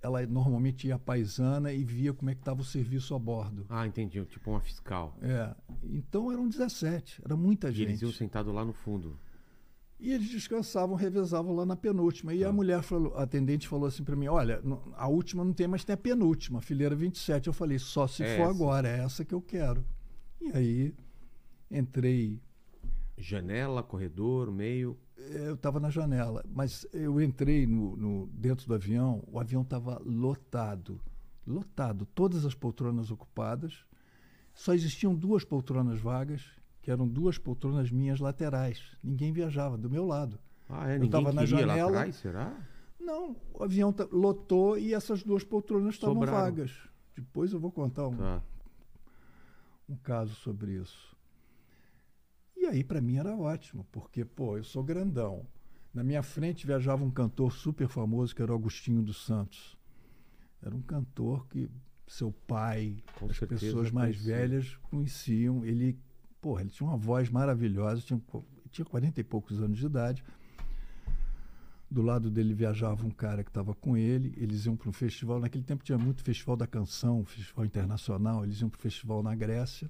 ela 0.00 0.26
normalmente 0.26 0.86
ia 0.86 0.94
à 0.94 0.98
paisana 0.98 1.72
e 1.72 1.82
via 1.84 2.12
como 2.14 2.30
é 2.30 2.34
que 2.34 2.40
estava 2.40 2.60
o 2.60 2.64
serviço 2.64 3.14
a 3.14 3.18
bordo. 3.18 3.66
Ah, 3.68 3.86
entendi. 3.86 4.24
Tipo 4.26 4.50
uma 4.52 4.60
fiscal. 4.60 5.16
É, 5.20 5.54
então 5.82 6.30
eram 6.30 6.48
17, 6.48 7.22
era 7.24 7.36
muita 7.36 7.68
E 7.68 7.82
eles 7.82 7.92
gente. 7.98 8.02
iam 8.02 8.12
sentados 8.12 8.54
lá 8.54 8.64
no 8.64 8.72
fundo. 8.72 9.18
E 9.98 10.12
eles 10.12 10.28
descansavam, 10.28 10.96
revezavam 10.96 11.54
lá 11.54 11.64
na 11.66 11.76
penúltima. 11.76 12.34
E 12.34 12.44
a 12.44 12.52
mulher 12.52 12.82
falou, 12.82 13.14
a 13.16 13.22
atendente 13.22 13.66
falou 13.66 13.86
assim 13.86 14.04
para 14.04 14.14
mim: 14.16 14.26
Olha, 14.26 14.60
a 14.96 15.08
última 15.08 15.44
não 15.44 15.52
tem, 15.52 15.66
mas 15.66 15.84
tem 15.84 15.94
a 15.94 15.96
penúltima, 15.96 16.60
fileira 16.60 16.94
27. 16.94 17.46
Eu 17.48 17.52
falei: 17.52 17.78
Só 17.78 18.06
se 18.06 18.22
É 18.22 18.36
for 18.36 18.42
essa. 18.42 18.50
agora, 18.50 18.88
é 18.88 18.98
essa 19.00 19.24
que 19.24 19.34
eu 19.34 19.40
quero. 19.42 19.84
E 20.40 20.50
aí 20.56 20.94
entrei. 21.78 22.40
Janela, 23.16 23.82
corredor, 23.82 24.50
meio. 24.50 24.96
Eu 25.16 25.54
estava 25.54 25.78
na 25.78 25.88
janela, 25.90 26.44
mas 26.52 26.86
eu 26.92 27.20
entrei 27.20 27.66
no, 27.66 27.96
no- 27.96 28.26
dentro 28.32 28.66
do 28.66 28.74
avião, 28.74 29.22
o 29.30 29.38
avião 29.38 29.62
estava 29.62 30.00
lotado. 30.04 31.00
Lotado, 31.46 32.06
todas 32.06 32.44
as 32.44 32.54
poltronas 32.54 33.10
ocupadas. 33.10 33.84
Só 34.52 34.72
existiam 34.74 35.14
duas 35.14 35.44
poltronas 35.44 36.00
vagas, 36.00 36.42
que 36.82 36.90
eram 36.90 37.06
duas 37.06 37.38
poltronas 37.38 37.90
minhas 37.90 38.18
laterais. 38.18 38.80
Ninguém 39.02 39.32
viajava 39.32 39.76
do 39.78 39.88
meu 39.90 40.04
lado. 40.06 40.38
Ah, 40.68 40.88
é? 40.90 40.94
Eu 40.96 41.00
Ninguém 41.00 41.10
tava 41.10 41.32
na 41.32 41.44
janela. 41.44 41.74
lá 41.90 41.98
atrás, 42.00 42.16
será? 42.16 42.56
Não, 42.98 43.36
o 43.52 43.62
avião 43.62 43.94
lotou 44.10 44.78
e 44.78 44.94
essas 44.94 45.22
duas 45.22 45.44
poltronas 45.44 45.94
estavam 45.94 46.20
vagas. 46.24 46.72
Depois 47.14 47.52
eu 47.52 47.60
vou 47.60 47.70
contar 47.70 48.08
um, 48.08 48.16
Tá. 48.16 48.42
um 49.88 49.96
caso 49.96 50.34
sobre 50.36 50.72
isso. 50.72 51.13
E 52.64 52.66
aí, 52.66 52.82
para 52.82 52.98
mim, 52.98 53.18
era 53.18 53.36
ótimo, 53.36 53.86
porque, 53.92 54.24
pô, 54.24 54.56
eu 54.56 54.64
sou 54.64 54.82
grandão. 54.82 55.46
Na 55.92 56.02
minha 56.02 56.22
frente 56.22 56.66
viajava 56.66 57.04
um 57.04 57.10
cantor 57.10 57.52
super 57.52 57.86
famoso, 57.88 58.34
que 58.34 58.40
era 58.40 58.50
o 58.50 58.54
Agostinho 58.54 59.02
dos 59.02 59.22
Santos. 59.26 59.76
Era 60.62 60.74
um 60.74 60.80
cantor 60.80 61.46
que 61.46 61.68
seu 62.06 62.32
pai, 62.32 62.96
Com 63.18 63.26
as 63.26 63.38
pessoas 63.38 63.90
mais 63.90 64.16
conhecia. 64.16 64.36
velhas 64.36 64.76
conheciam. 64.84 65.62
Ele, 65.62 65.98
porra, 66.40 66.62
ele 66.62 66.70
tinha 66.70 66.88
uma 66.88 66.96
voz 66.96 67.28
maravilhosa, 67.28 68.00
tinha, 68.00 68.18
tinha 68.70 68.84
40 68.86 69.20
e 69.20 69.24
poucos 69.24 69.60
anos 69.60 69.76
de 69.76 69.84
idade. 69.84 70.24
Do 71.90 72.00
lado 72.00 72.30
dele 72.30 72.54
viajava 72.54 73.06
um 73.06 73.10
cara 73.10 73.44
que 73.44 73.50
estava 73.50 73.74
com 73.74 73.94
ele. 73.94 74.32
Eles 74.38 74.64
iam 74.64 74.74
para 74.74 74.88
um 74.88 74.92
festival. 74.92 75.38
Naquele 75.38 75.64
tempo 75.64 75.84
tinha 75.84 75.98
muito 75.98 76.24
festival 76.24 76.56
da 76.56 76.66
canção, 76.66 77.26
festival 77.26 77.66
internacional. 77.66 78.42
Eles 78.42 78.58
iam 78.62 78.70
para 78.70 78.78
o 78.78 78.80
festival 78.82 79.22
na 79.22 79.34
Grécia. 79.34 79.86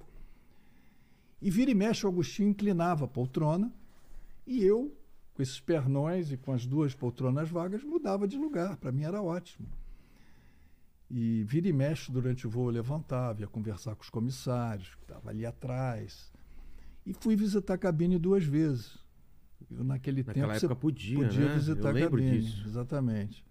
E 1.41 1.49
vira 1.49 1.69
e 1.71 1.75
mexe, 1.75 2.05
o 2.05 2.09
Agostinho 2.09 2.49
inclinava 2.49 3.05
a 3.05 3.07
poltrona. 3.07 3.71
E 4.47 4.63
eu, 4.63 4.95
com 5.33 5.41
esses 5.41 5.59
pernões 5.59 6.31
e 6.31 6.37
com 6.37 6.51
as 6.53 6.65
duas 6.65 6.93
poltronas 6.95 7.49
vagas, 7.49 7.83
mudava 7.83 8.27
de 8.27 8.37
lugar. 8.37 8.77
Para 8.77 8.91
mim 8.91 9.03
era 9.03 9.21
ótimo. 9.21 9.67
E 11.09 11.43
vira 11.43 11.67
e 11.67 11.73
mexe, 11.73 12.11
durante 12.11 12.47
o 12.47 12.49
voo, 12.49 12.65
eu 12.69 12.73
levantava, 12.73 13.41
ia 13.41 13.47
conversar 13.47 13.95
com 13.95 14.01
os 14.03 14.09
comissários, 14.09 14.95
que 14.95 15.03
estavam 15.03 15.29
ali 15.29 15.45
atrás. 15.45 16.31
E 17.05 17.13
fui 17.13 17.35
visitar 17.35 17.75
a 17.75 17.77
cabine 17.77 18.17
duas 18.17 18.43
vezes. 18.43 18.97
Eu, 19.69 19.83
naquele 19.83 20.23
Naquela 20.23 20.47
tempo, 20.47 20.59
você 20.59 20.65
época 20.65 20.81
podia, 20.81 21.19
podia 21.19 21.47
né? 21.47 21.53
visitar 21.55 21.95
Eu 21.95 22.07
a 22.07 22.09
cabine. 22.09 22.39
disso. 22.41 22.63
Exatamente. 22.67 23.45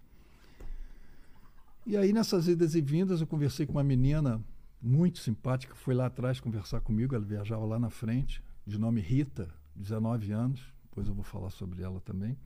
E 1.87 1.97
aí, 1.97 2.13
nessas 2.13 2.49
idas 2.49 2.75
e 2.75 2.81
vindas, 2.81 3.21
eu 3.21 3.27
conversei 3.27 3.67
com 3.67 3.73
uma 3.73 3.85
menina 3.85 4.43
muito 4.85 5.19
simpática, 5.19 5.75
foi 5.75 5.95
lá 5.95 6.07
atrás 6.07 6.39
conversar 6.41 6.81
comigo, 6.81 7.15
ela 7.15 7.25
viajava 7.25 7.65
lá 7.65 7.79
na 7.79 7.89
frente, 7.89 8.43
de 8.67 8.79
nome 8.79 9.01
Rita, 9.01 9.49
19 9.75 10.31
anos, 10.31 10.73
depois 10.85 11.09
eu 11.09 11.15
vou 11.15 11.25
falar 11.25 11.51
sobre 11.51 11.83
ela 11.83 12.01
também. 12.01 12.37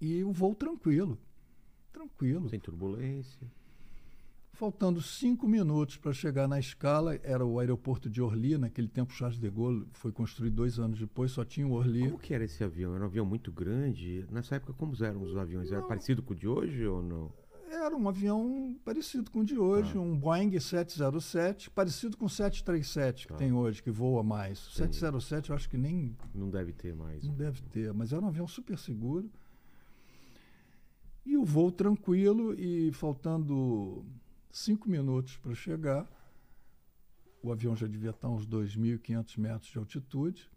E 0.00 0.22
o 0.22 0.32
voo 0.32 0.54
tranquilo, 0.54 1.18
tranquilo. 1.92 2.48
Sem 2.48 2.60
turbulência. 2.60 3.46
Faltando 4.52 5.00
cinco 5.00 5.48
minutos 5.48 5.96
para 5.96 6.12
chegar 6.12 6.46
na 6.46 6.58
escala, 6.58 7.18
era 7.22 7.44
o 7.44 7.58
aeroporto 7.58 8.08
de 8.08 8.20
Orly, 8.20 8.56
naquele 8.58 8.88
tempo 8.88 9.12
Charles 9.12 9.38
de 9.38 9.50
Gaulle 9.50 9.86
foi 9.92 10.12
construído 10.12 10.54
dois 10.54 10.78
anos 10.78 10.98
depois, 10.98 11.32
só 11.32 11.44
tinha 11.44 11.66
o 11.66 11.72
Orly. 11.72 12.04
Como 12.04 12.18
que 12.18 12.34
era 12.34 12.44
esse 12.44 12.62
avião? 12.62 12.94
Era 12.94 13.04
um 13.04 13.06
avião 13.06 13.24
muito 13.26 13.50
grande? 13.50 14.26
Nessa 14.30 14.56
época, 14.56 14.74
como 14.74 14.92
eram 15.02 15.22
os 15.22 15.36
aviões? 15.36 15.72
Era 15.72 15.80
Não. 15.80 15.88
parecido 15.88 16.22
com 16.22 16.34
o 16.34 16.36
de 16.36 16.46
hoje 16.46 16.86
ou 16.86 17.02
não? 17.02 17.32
Era 17.72 17.96
um 17.96 18.08
avião 18.08 18.76
parecido 18.84 19.30
com 19.30 19.40
o 19.40 19.44
de 19.44 19.56
hoje, 19.56 19.92
Tá. 19.92 20.00
um 20.00 20.18
Boeing 20.18 20.58
707, 20.58 21.70
parecido 21.70 22.16
com 22.16 22.24
o 22.24 22.28
737 22.28 23.26
que 23.28 23.32
Tá. 23.32 23.38
tem 23.38 23.52
hoje, 23.52 23.80
que 23.80 23.90
voa 23.92 24.24
mais. 24.24 24.58
O 24.66 24.70
Entendi. 24.82 24.96
707 24.96 25.50
eu 25.50 25.56
acho 25.56 25.68
que 25.70 25.78
nem 25.78 26.16
Não 26.34 26.50
deve 26.50 26.72
ter 26.72 26.94
mais. 26.94 27.22
não 27.24 27.32
deve 27.34 27.62
ter, 27.62 27.92
mas 27.94 28.12
era 28.12 28.20
um 28.24 28.26
avião 28.28 28.48
super 28.48 28.76
seguro. 28.76 29.30
E 31.24 31.36
o 31.36 31.44
voo 31.44 31.70
tranquilo 31.70 32.54
e 32.58 32.90
faltando 32.92 34.04
cinco 34.50 34.90
minutos 34.90 35.36
para 35.36 35.54
chegar, 35.54 36.08
o 37.40 37.52
avião 37.52 37.76
já 37.76 37.86
devia 37.86 38.10
estar 38.10 38.28
uns 38.28 38.44
2.500 38.46 39.38
metros 39.38 39.70
de 39.70 39.78
altitude, 39.78 40.50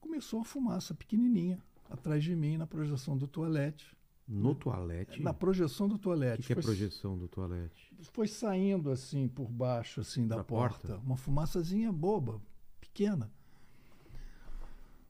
começou 0.00 0.40
uma 0.40 0.44
fumaça 0.44 0.94
pequenininha 0.94 1.62
atrás 1.88 2.24
de 2.24 2.34
mim 2.34 2.56
na 2.56 2.66
projeção 2.66 3.16
do 3.16 3.28
toalete. 3.28 3.96
No 4.28 4.54
toalete? 4.54 5.22
Na 5.22 5.32
projeção 5.32 5.88
do 5.88 5.94
O 5.94 5.98
toalete. 5.98 6.42
que, 6.42 6.46
que 6.48 6.52
é 6.52 6.56
Foi- 6.56 6.62
projeção 6.64 7.16
do 7.16 7.26
toalete? 7.28 7.90
foi 8.12 8.28
saindo 8.28 8.90
assim 8.90 9.26
por 9.26 9.48
baixo 9.50 10.00
assim 10.02 10.26
da, 10.26 10.36
Da 10.36 10.44
porta. 10.44 10.88
porta? 10.88 11.02
uma 11.04 11.16
fumaçazinha 11.16 11.90
boba, 11.90 12.40
pequena. 12.78 13.30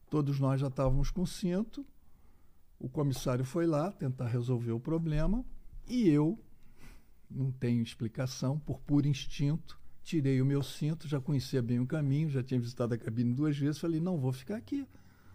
Todos 0.08 0.38
nós 0.38 0.60
já 0.60 0.68
estávamos 0.68 1.10
com 1.10 1.26
cinto. 1.26 1.84
O 2.78 2.88
comissário 2.88 3.44
foi 3.44 3.66
lá 3.66 3.90
tentar 3.90 4.28
resolver 4.28 4.70
o 4.72 4.78
problema 4.80 5.44
e 5.88 6.08
eu 6.08 6.38
não 7.28 7.50
tenho 7.50 7.82
explicação, 7.82 8.58
por 8.58 8.78
puro 8.80 9.06
instinto, 9.08 9.78
tirei 10.02 10.40
o 10.40 10.46
meu 10.46 10.62
cinto, 10.62 11.08
já 11.08 11.20
conhecia 11.20 11.60
bem 11.60 11.80
o 11.80 11.87
caminho, 11.87 12.30
já 12.30 12.42
tinha 12.42 12.58
visitado 12.60 12.94
a 12.94 12.98
cabine 12.98 13.34
duas 13.34 13.58
vezes, 13.58 13.80
falei, 13.80 14.00
não 14.00 14.16
vou 14.16 14.32
ficar 14.32 14.56
aqui. 14.56 14.87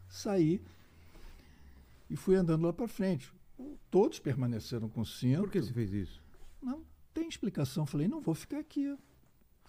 Saí 0.07 0.61
e 2.09 2.15
fui 2.15 2.35
andando 2.35 2.65
lá 2.65 2.71
para 2.73 2.87
frente. 2.87 3.31
Todos 3.89 4.19
permaneceram 4.19 4.89
com 4.89 5.03
cinto. 5.05 5.41
Por 5.41 5.51
que 5.51 5.61
você 5.61 5.71
fez 5.73 5.93
isso? 5.93 6.21
Não 6.61 6.83
tem 7.13 7.27
explicação. 7.27 7.85
Falei, 7.85 8.07
não 8.07 8.19
vou 8.21 8.33
ficar 8.33 8.59
aqui. 8.59 8.97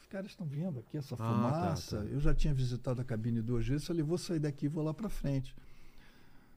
Os 0.00 0.06
caras 0.06 0.30
estão 0.30 0.46
vendo 0.46 0.78
aqui 0.80 0.96
essa 0.96 1.14
Ah, 1.14 1.18
tá, 1.18 1.24
fumaça. 1.32 1.98
tá. 1.98 2.04
Eu 2.04 2.20
já 2.20 2.34
tinha 2.34 2.54
visitado 2.54 3.00
a 3.00 3.04
cabine 3.04 3.40
duas 3.42 3.66
vezes. 3.66 3.86
Falei, 3.86 4.02
vou 4.02 4.18
sair 4.18 4.38
daqui 4.38 4.66
e 4.66 4.68
vou 4.68 4.82
lá 4.84 4.94
para 4.94 5.08
frente. 5.08 5.54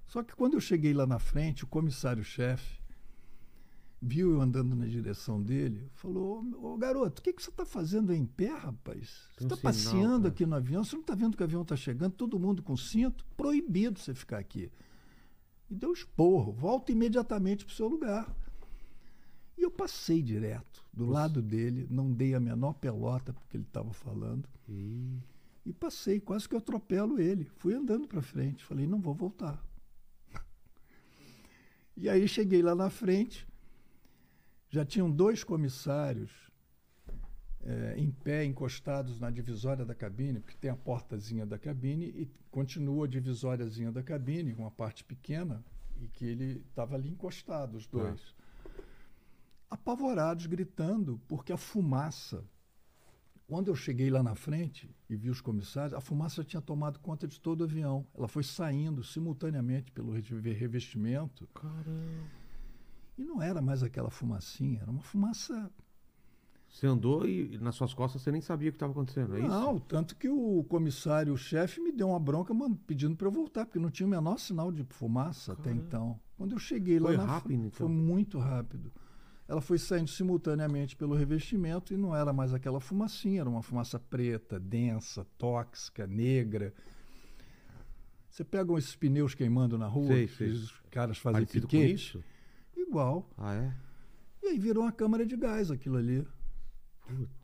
Só 0.06 0.24
que 0.24 0.36
quando 0.36 0.54
eu 0.54 0.62
cheguei 0.62 0.94
lá 0.94 1.06
na 1.06 1.20
frente, 1.20 1.64
o 1.64 1.68
comissário-chefe 1.68 2.80
viu 4.02 4.32
eu 4.34 4.42
andando 4.42 4.76
na 4.76 4.86
direção 4.86 5.42
dele, 5.42 5.90
falou: 5.96 6.44
Ô 6.62 6.78
garoto, 6.78 7.20
o 7.20 7.24
que, 7.24 7.34
que 7.34 7.42
você 7.44 7.50
está 7.50 7.66
fazendo 7.66 8.12
aí 8.12 8.18
em 8.18 8.26
pé, 8.26 8.56
rapaz? 8.56 9.28
Você 9.38 9.44
está 9.44 9.58
passeando 9.58 10.24
cara." 10.24 10.28
aqui 10.30 10.46
no 10.46 10.56
avião? 10.56 10.84
Você 10.84 10.96
não 10.96 11.02
está 11.02 11.16
vendo 11.16 11.36
que 11.36 11.44
o 11.44 11.46
avião 11.46 11.62
está 11.64 11.76
chegando? 11.76 12.14
Todo 12.14 12.40
mundo 12.40 12.64
com 12.64 12.78
cinto? 12.78 13.26
Proibido 13.36 14.00
você 14.00 14.14
ficar 14.14 14.38
aqui. 14.38 14.72
E 15.70 15.76
deu 15.76 15.92
esporro, 15.92 16.52
volta 16.54 16.92
imediatamente 16.92 17.66
para 17.66 17.72
o 17.74 17.76
seu 17.76 17.88
lugar. 17.88 18.34
E 19.58 19.64
eu 19.64 19.72
passei 19.72 20.22
direto 20.22 20.86
do 20.94 21.06
Você- 21.06 21.12
lado 21.12 21.42
dele, 21.42 21.88
não 21.90 22.12
dei 22.14 22.34
a 22.36 22.40
menor 22.40 22.74
pelota 22.74 23.34
porque 23.34 23.58
ele 23.58 23.64
estava 23.64 23.92
falando. 23.94 24.48
Ih, 24.70 25.20
E 25.66 25.74
passei, 25.74 26.18
quase 26.22 26.48
que 26.48 26.56
eu 26.56 26.60
atropelo 26.60 27.20
ele. 27.20 27.44
Fui 27.58 27.74
andando 27.74 28.08
para 28.08 28.22
frente. 28.22 28.64
Falei, 28.64 28.88
não 28.88 29.02
vou 29.02 29.14
voltar. 29.14 29.62
E 31.98 32.08
aí 32.08 32.26
cheguei 32.28 32.62
lá 32.62 32.74
na 32.76 32.90
frente, 32.90 33.46
já 34.70 34.86
tinham 34.86 35.10
dois 35.12 35.44
comissários 35.44 36.32
eh, 37.68 37.96
em 37.98 38.10
pé, 38.10 38.46
encostados 38.46 39.20
na 39.20 39.30
divisória 39.30 39.86
da 39.86 39.94
cabine, 39.94 40.40
porque 40.40 40.58
tem 40.58 40.72
a 40.72 40.76
portazinha 40.76 41.46
da 41.46 41.60
cabine 41.60 42.06
e 42.06 42.32
continua 42.50 43.06
a 43.06 43.10
divisóriazinha 43.10 43.92
da 43.92 44.02
cabine, 44.02 44.54
uma 44.54 44.72
parte 44.72 45.04
pequena, 45.04 45.64
e 46.00 46.08
que 46.08 46.26
ele 46.26 46.64
estava 46.70 46.96
ali 46.96 47.10
encostado, 47.10 47.76
os 47.76 47.86
dois. 47.86 48.34
Apavorados, 49.70 50.46
gritando, 50.46 51.20
porque 51.28 51.52
a 51.52 51.58
fumaça 51.58 52.44
quando 53.48 53.70
eu 53.70 53.76
cheguei 53.76 54.10
lá 54.10 54.22
na 54.22 54.36
frente 54.36 54.94
e 55.10 55.16
vi 55.16 55.30
os 55.30 55.40
comissários, 55.40 55.94
a 55.94 56.02
fumaça 56.02 56.44
tinha 56.44 56.62
tomado 56.62 57.00
conta 57.00 57.26
de 57.26 57.40
todo 57.40 57.62
o 57.62 57.64
avião. 57.64 58.06
Ela 58.14 58.28
foi 58.28 58.44
saindo 58.44 59.02
simultaneamente 59.06 59.90
pelo 59.90 60.12
re- 60.12 60.52
revestimento 60.52 61.48
caramba. 61.54 62.28
e 63.18 63.24
não 63.24 63.42
era 63.42 63.62
mais 63.62 63.82
aquela 63.84 64.10
fumacinha, 64.10 64.82
era 64.82 64.92
uma 64.92 65.02
fumaça. 65.02 65.72
Você 66.78 66.86
andou 66.86 67.26
e 67.28 67.58
nas 67.58 67.74
suas 67.74 67.92
costas 67.92 68.22
você 68.22 68.32
nem 68.32 68.40
sabia 68.40 68.70
o 68.70 68.72
que 68.72 68.76
estava 68.76 68.92
acontecendo, 68.92 69.36
é 69.36 69.40
isso? 69.40 69.48
não, 69.50 69.80
tanto 69.80 70.16
que 70.16 70.30
o 70.30 70.64
comissário-chefe 70.66 71.82
me 71.82 71.92
deu 71.92 72.10
uma 72.10 72.20
bronca 72.20 72.54
mano, 72.54 72.76
pedindo 72.86 73.16
para 73.16 73.26
eu 73.26 73.32
voltar, 73.32 73.66
porque 73.66 73.80
não 73.80 73.90
tinha 73.90 74.06
o 74.06 74.10
menor 74.10 74.38
sinal 74.38 74.72
de 74.72 74.84
fumaça 74.84 75.54
até 75.54 75.64
Caramba. 75.72 75.84
então. 75.88 76.20
Quando 76.38 76.52
eu 76.52 76.60
cheguei 76.60 77.00
lá 77.00 77.08
Foi 77.08 77.18
na 77.18 77.26
rápido, 77.26 77.48
frente, 77.48 77.66
então? 77.66 77.72
foi 77.72 77.88
muito 77.90 78.38
rápido. 78.38 78.92
Ela 79.48 79.60
foi 79.60 79.80
saindo 79.80 80.08
simultaneamente 80.08 80.96
pelo 80.96 81.16
revestimento 81.16 81.96
e 81.96 81.98
não 81.98 82.16
era 82.16 82.32
mais 82.32 82.54
aquela 82.54 82.80
fumacinha, 82.80 83.42
era 83.42 83.50
uma 83.50 83.64
fumaça 83.64 83.98
preta, 83.98 84.60
densa, 84.60 85.26
tóxica, 85.36 86.06
negra. 86.06 86.76
Você 88.30 88.44
pega 88.44 88.72
esses 88.78 88.96
pneus 88.96 89.34
queimando 89.34 89.80
na 89.80 89.88
rua, 89.88 90.10
Sei, 90.10 90.28
sei. 90.28 90.50
os 90.52 90.80
caras 90.92 91.18
fazem 91.18 91.42
Parecido 91.42 91.66
piquete, 91.68 91.94
isso? 91.96 92.24
igual. 92.76 93.28
Ah, 93.36 93.56
é? 93.56 93.74
E 94.44 94.50
aí 94.50 94.60
virou 94.60 94.84
uma 94.84 94.92
câmara 94.92 95.26
de 95.26 95.36
gás 95.36 95.72
aquilo 95.72 95.98
ali. 95.98 96.24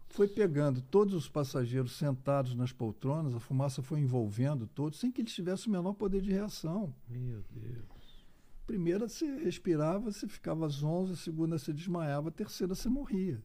Foi 0.10 0.28
pegando 0.28 0.80
todos 0.80 1.14
os 1.16 1.28
passageiros 1.28 1.94
sentados 1.94 2.54
nas 2.54 2.72
poltronas, 2.72 3.34
a 3.34 3.40
fumaça 3.40 3.82
foi 3.82 4.00
envolvendo 4.00 4.68
todos, 4.68 5.00
sem 5.00 5.12
que 5.12 5.22
eles 5.22 5.34
tivessem 5.34 5.70
o 5.70 5.72
menor 5.72 5.94
poder 5.94 6.22
de 6.22 6.32
reação. 6.32 6.94
Meu 7.10 7.44
Deus. 7.52 8.24
Primeira 8.68 9.08
você 9.08 9.26
respirava, 9.38 10.12
você 10.12 10.28
ficava 10.28 10.70
zonza, 10.70 11.14
a 11.14 11.18
segunda 11.18 11.58
você 11.58 11.74
desmaiava, 11.74 12.30
a 12.30 12.32
terceira 12.32 12.76
você 12.76 12.88
morria. 12.88 13.44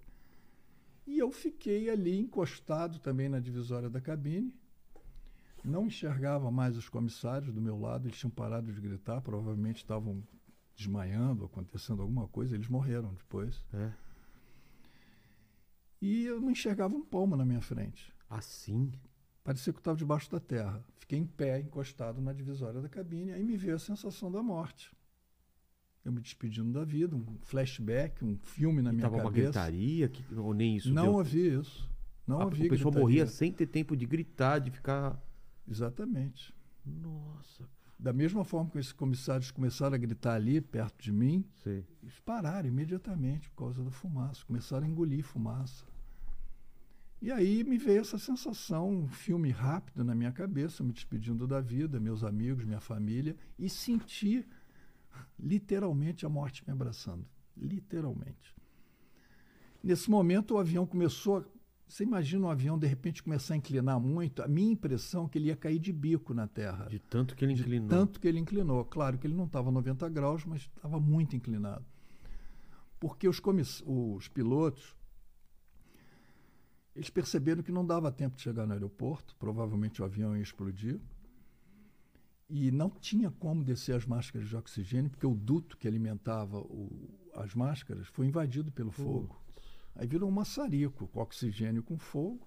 E 1.06 1.18
eu 1.18 1.30
fiquei 1.30 1.88
ali 1.88 2.18
encostado 2.18 2.98
também 2.98 3.30
na 3.30 3.40
divisória 3.40 3.88
da 3.88 4.00
cabine. 4.00 4.54
Não 5.64 5.86
enxergava 5.86 6.50
mais 6.50 6.76
os 6.76 6.88
comissários 6.88 7.52
do 7.52 7.62
meu 7.62 7.80
lado, 7.80 8.06
eles 8.06 8.18
tinham 8.18 8.30
parado 8.30 8.70
de 8.70 8.80
gritar, 8.80 9.22
provavelmente 9.22 9.78
estavam 9.78 10.22
desmaiando, 10.76 11.46
acontecendo 11.46 12.02
alguma 12.02 12.28
coisa, 12.28 12.54
eles 12.54 12.68
morreram 12.68 13.14
depois. 13.14 13.64
É. 13.72 13.90
E 16.00 16.24
eu 16.24 16.40
não 16.40 16.50
enxergava 16.50 16.94
um 16.94 17.04
palmo 17.04 17.36
na 17.36 17.44
minha 17.44 17.60
frente. 17.60 18.12
Assim? 18.30 18.92
Parecia 19.42 19.72
que 19.72 19.78
eu 19.78 19.80
estava 19.80 19.96
debaixo 19.96 20.30
da 20.30 20.38
terra. 20.38 20.84
Fiquei 20.98 21.18
em 21.18 21.26
pé, 21.26 21.58
encostado 21.60 22.20
na 22.20 22.32
divisória 22.32 22.80
da 22.80 22.88
cabine, 22.88 23.32
aí 23.32 23.42
me 23.42 23.56
veio 23.56 23.76
a 23.76 23.78
sensação 23.78 24.30
da 24.30 24.42
morte. 24.42 24.94
Eu 26.04 26.12
me 26.12 26.20
despedindo 26.20 26.70
da 26.72 26.84
vida, 26.84 27.16
um 27.16 27.38
flashback, 27.40 28.24
um 28.24 28.36
filme 28.38 28.80
na 28.82 28.90
E 28.90 28.94
minha 28.94 29.02
tava 29.02 29.16
uma 29.16 29.24
cabeça. 29.24 29.46
gritaria, 29.46 30.08
que, 30.08 30.22
ou 30.34 30.54
nem 30.54 30.76
isso 30.76 30.92
não 30.92 31.12
deu? 31.12 31.20
havia 31.20 31.60
isso. 31.60 31.90
Não 32.26 32.40
a, 32.40 32.44
havia 32.44 32.66
o 32.66 32.68
pessoal 32.70 32.92
gritaria. 32.92 33.00
morria 33.00 33.26
sem 33.26 33.52
ter 33.52 33.66
tempo 33.66 33.96
de 33.96 34.06
gritar, 34.06 34.58
de 34.58 34.70
ficar. 34.70 35.20
Exatamente. 35.66 36.54
Nossa. 36.84 37.68
Da 37.98 38.12
mesma 38.12 38.44
forma 38.44 38.70
que 38.70 38.78
esses 38.78 38.92
comissários 38.92 39.50
começaram 39.50 39.94
a 39.94 39.98
gritar 39.98 40.34
ali, 40.34 40.60
perto 40.60 41.02
de 41.02 41.10
mim, 41.10 41.44
Sei. 41.64 41.84
eles 42.00 42.18
pararam 42.20 42.68
imediatamente 42.68 43.50
por 43.50 43.56
causa 43.56 43.82
da 43.82 43.90
fumaça. 43.90 44.44
Começaram 44.46 44.86
a 44.86 44.88
engolir 44.88 45.24
fumaça. 45.24 45.84
E 47.20 47.32
aí 47.32 47.64
me 47.64 47.76
veio 47.76 48.00
essa 48.00 48.16
sensação, 48.16 48.88
um 48.88 49.08
filme 49.08 49.50
rápido 49.50 50.04
na 50.04 50.14
minha 50.14 50.30
cabeça, 50.30 50.84
me 50.84 50.92
despedindo 50.92 51.48
da 51.48 51.60
vida, 51.60 51.98
meus 51.98 52.22
amigos, 52.22 52.64
minha 52.64 52.78
família, 52.78 53.36
e 53.58 53.68
senti 53.68 54.46
literalmente 55.36 56.24
a 56.24 56.28
morte 56.28 56.64
me 56.64 56.72
abraçando. 56.72 57.26
Literalmente. 57.56 58.54
Nesse 59.82 60.08
momento 60.08 60.54
o 60.54 60.58
avião 60.58 60.86
começou 60.86 61.38
a. 61.38 61.57
Você 61.88 62.04
imagina 62.04 62.46
um 62.46 62.50
avião 62.50 62.78
de 62.78 62.86
repente 62.86 63.22
começar 63.22 63.54
a 63.54 63.56
inclinar 63.56 63.98
muito? 63.98 64.42
A 64.42 64.48
minha 64.48 64.70
impressão 64.72 65.24
é 65.24 65.28
que 65.28 65.38
ele 65.38 65.46
ia 65.48 65.56
cair 65.56 65.78
de 65.78 65.92
bico 65.92 66.34
na 66.34 66.46
terra. 66.46 66.84
De 66.86 66.98
tanto 66.98 67.34
que 67.34 67.44
ele 67.44 67.54
De 67.54 67.62
inclinou. 67.62 67.88
Tanto 67.88 68.20
que 68.20 68.28
ele 68.28 68.38
inclinou. 68.38 68.84
Claro 68.84 69.16
que 69.16 69.26
ele 69.26 69.34
não 69.34 69.46
estava 69.46 69.70
90 69.70 70.06
graus, 70.10 70.44
mas 70.44 70.62
estava 70.62 71.00
muito 71.00 71.34
inclinado. 71.34 71.84
Porque 73.00 73.26
os, 73.26 73.40
comiss... 73.40 73.82
os 73.86 74.28
pilotos 74.28 74.94
eles 76.94 77.08
perceberam 77.10 77.62
que 77.62 77.70
não 77.70 77.86
dava 77.86 78.10
tempo 78.10 78.34
de 78.36 78.42
chegar 78.42 78.66
no 78.66 78.72
aeroporto, 78.72 79.34
provavelmente 79.36 80.02
o 80.02 80.04
avião 80.04 80.36
ia 80.36 80.42
explodir. 80.42 81.00
E 82.50 82.70
não 82.72 82.90
tinha 82.90 83.30
como 83.30 83.62
descer 83.62 83.94
as 83.94 84.04
máscaras 84.04 84.48
de 84.48 84.56
oxigênio, 84.56 85.08
porque 85.10 85.26
o 85.26 85.34
duto 85.34 85.76
que 85.76 85.86
alimentava 85.86 86.58
o- 86.58 87.08
as 87.34 87.54
máscaras 87.54 88.08
foi 88.08 88.26
invadido 88.26 88.72
pelo 88.72 88.90
fogo. 88.90 89.40
Aí 89.98 90.06
virou 90.06 90.28
um 90.28 90.32
maçarico, 90.32 91.06
com 91.08 91.20
oxigênio 91.20 91.82
com 91.82 91.98
fogo. 91.98 92.46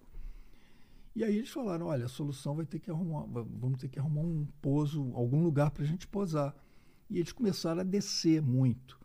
E 1.13 1.23
aí 1.23 1.35
eles 1.35 1.49
falaram, 1.49 1.87
olha, 1.87 2.05
a 2.05 2.07
solução 2.07 2.55
vai 2.55 2.65
ter 2.65 2.79
que 2.79 2.89
arrumar, 2.89 3.25
va- 3.25 3.45
vamos 3.47 3.77
ter 3.79 3.89
que 3.89 3.99
arrumar 3.99 4.21
um 4.21 4.47
pouso, 4.61 5.11
algum 5.13 5.43
lugar 5.43 5.69
para 5.69 5.83
a 5.83 5.85
gente 5.85 6.07
posar. 6.07 6.55
E 7.09 7.17
eles 7.19 7.33
começaram 7.33 7.81
a 7.81 7.83
descer 7.83 8.41
muito. 8.41 8.97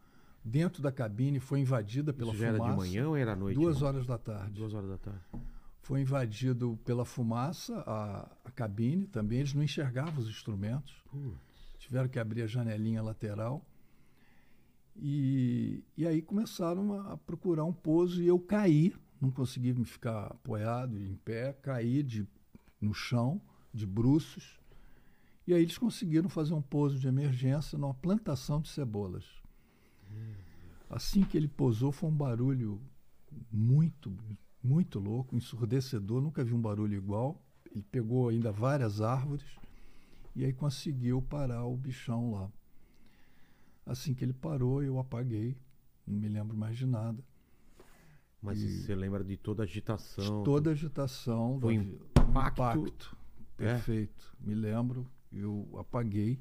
Dentro 0.44 0.80
da 0.80 0.92
cabine 0.92 1.40
foi 1.40 1.58
invadida 1.58 2.12
pela 2.12 2.30
Isso 2.30 2.40
já 2.40 2.46
era 2.48 2.56
fumaça. 2.58 2.72
de 2.74 2.78
manhã 2.78 3.08
ou 3.08 3.16
era 3.16 3.32
à 3.32 3.36
noite? 3.36 3.56
Duas 3.56 3.82
horas 3.82 4.06
da 4.06 4.16
tarde. 4.16 4.52
Duas 4.52 4.72
horas 4.72 4.88
da 4.88 4.98
tarde. 4.98 5.20
Foi 5.82 6.00
invadido 6.00 6.78
pela 6.84 7.04
fumaça 7.04 7.82
a, 7.84 8.30
a 8.44 8.50
cabine 8.52 9.08
também. 9.08 9.40
Eles 9.40 9.52
não 9.54 9.62
enxergavam 9.64 10.20
os 10.22 10.28
instrumentos. 10.28 10.94
Tiveram 11.78 12.08
que 12.08 12.20
abrir 12.20 12.42
a 12.42 12.46
janelinha 12.46 13.02
lateral. 13.02 13.66
E, 14.98 15.84
e 15.96 16.06
aí 16.06 16.22
começaram 16.22 17.00
a, 17.00 17.16
procurar 17.16 17.64
um 17.64 17.72
pouso 17.72 18.22
e 18.22 18.26
eu 18.26 18.38
caí. 18.38 18.94
Não 19.20 19.30
consegui 19.30 19.72
me 19.72 19.84
ficar 19.84 20.26
apoiado 20.26 20.98
em 20.98 21.14
pé. 21.16 21.52
Caí 21.54 22.02
de, 22.02 22.26
no 22.80 22.94
chão, 22.94 23.40
de 23.72 23.86
bruços. 23.86 24.58
E 25.46 25.54
aí 25.54 25.62
eles 25.62 25.78
conseguiram 25.78 26.28
fazer 26.28 26.54
um 26.54 26.62
pouso 26.62 26.98
de 26.98 27.06
emergência 27.06 27.78
numa 27.78 27.94
plantação 27.94 28.60
de 28.60 28.68
cebolas. 28.68 29.24
Assim 30.88 31.22
que 31.22 31.36
ele 31.36 31.48
pousou, 31.48 31.92
foi 31.92 32.08
um 32.08 32.16
barulho 32.16 32.80
muito, 33.50 34.12
muito 34.62 34.98
louco, 34.98 35.36
ensurdecedor. 35.36 36.20
Nunca 36.20 36.44
vi 36.44 36.54
um 36.54 36.60
barulho 36.60 36.94
igual. 36.94 37.42
Ele 37.70 37.82
pegou 37.82 38.28
ainda 38.28 38.50
várias 38.50 39.00
árvores 39.00 39.44
e 40.34 40.44
aí 40.44 40.52
conseguiu 40.52 41.20
parar 41.22 41.64
o 41.64 41.76
bichão 41.76 42.32
lá. 42.32 42.50
Assim 43.86 44.12
que 44.14 44.24
ele 44.24 44.32
parou, 44.32 44.82
eu 44.82 44.98
apaguei. 44.98 45.56
Não 46.06 46.18
me 46.18 46.28
lembro 46.28 46.56
mais 46.56 46.76
de 46.76 46.84
nada. 46.86 47.22
Mas 48.42 48.60
E- 48.60 48.82
você 48.82 48.94
lembra 48.94 49.22
de 49.24 49.36
toda 49.36 49.62
a 49.62 49.66
De 49.66 49.70
agitação? 49.72 50.42
toda 50.44 50.70
a 50.70 50.72
agitação. 50.72 51.58
do 51.58 51.70
impacto? 51.70 52.28
impacto. 52.30 53.16
É. 53.58 53.74
Perfeito. 53.74 54.36
Me 54.40 54.54
lembro. 54.54 55.06
Eu 55.32 55.68
apaguei. 55.78 56.38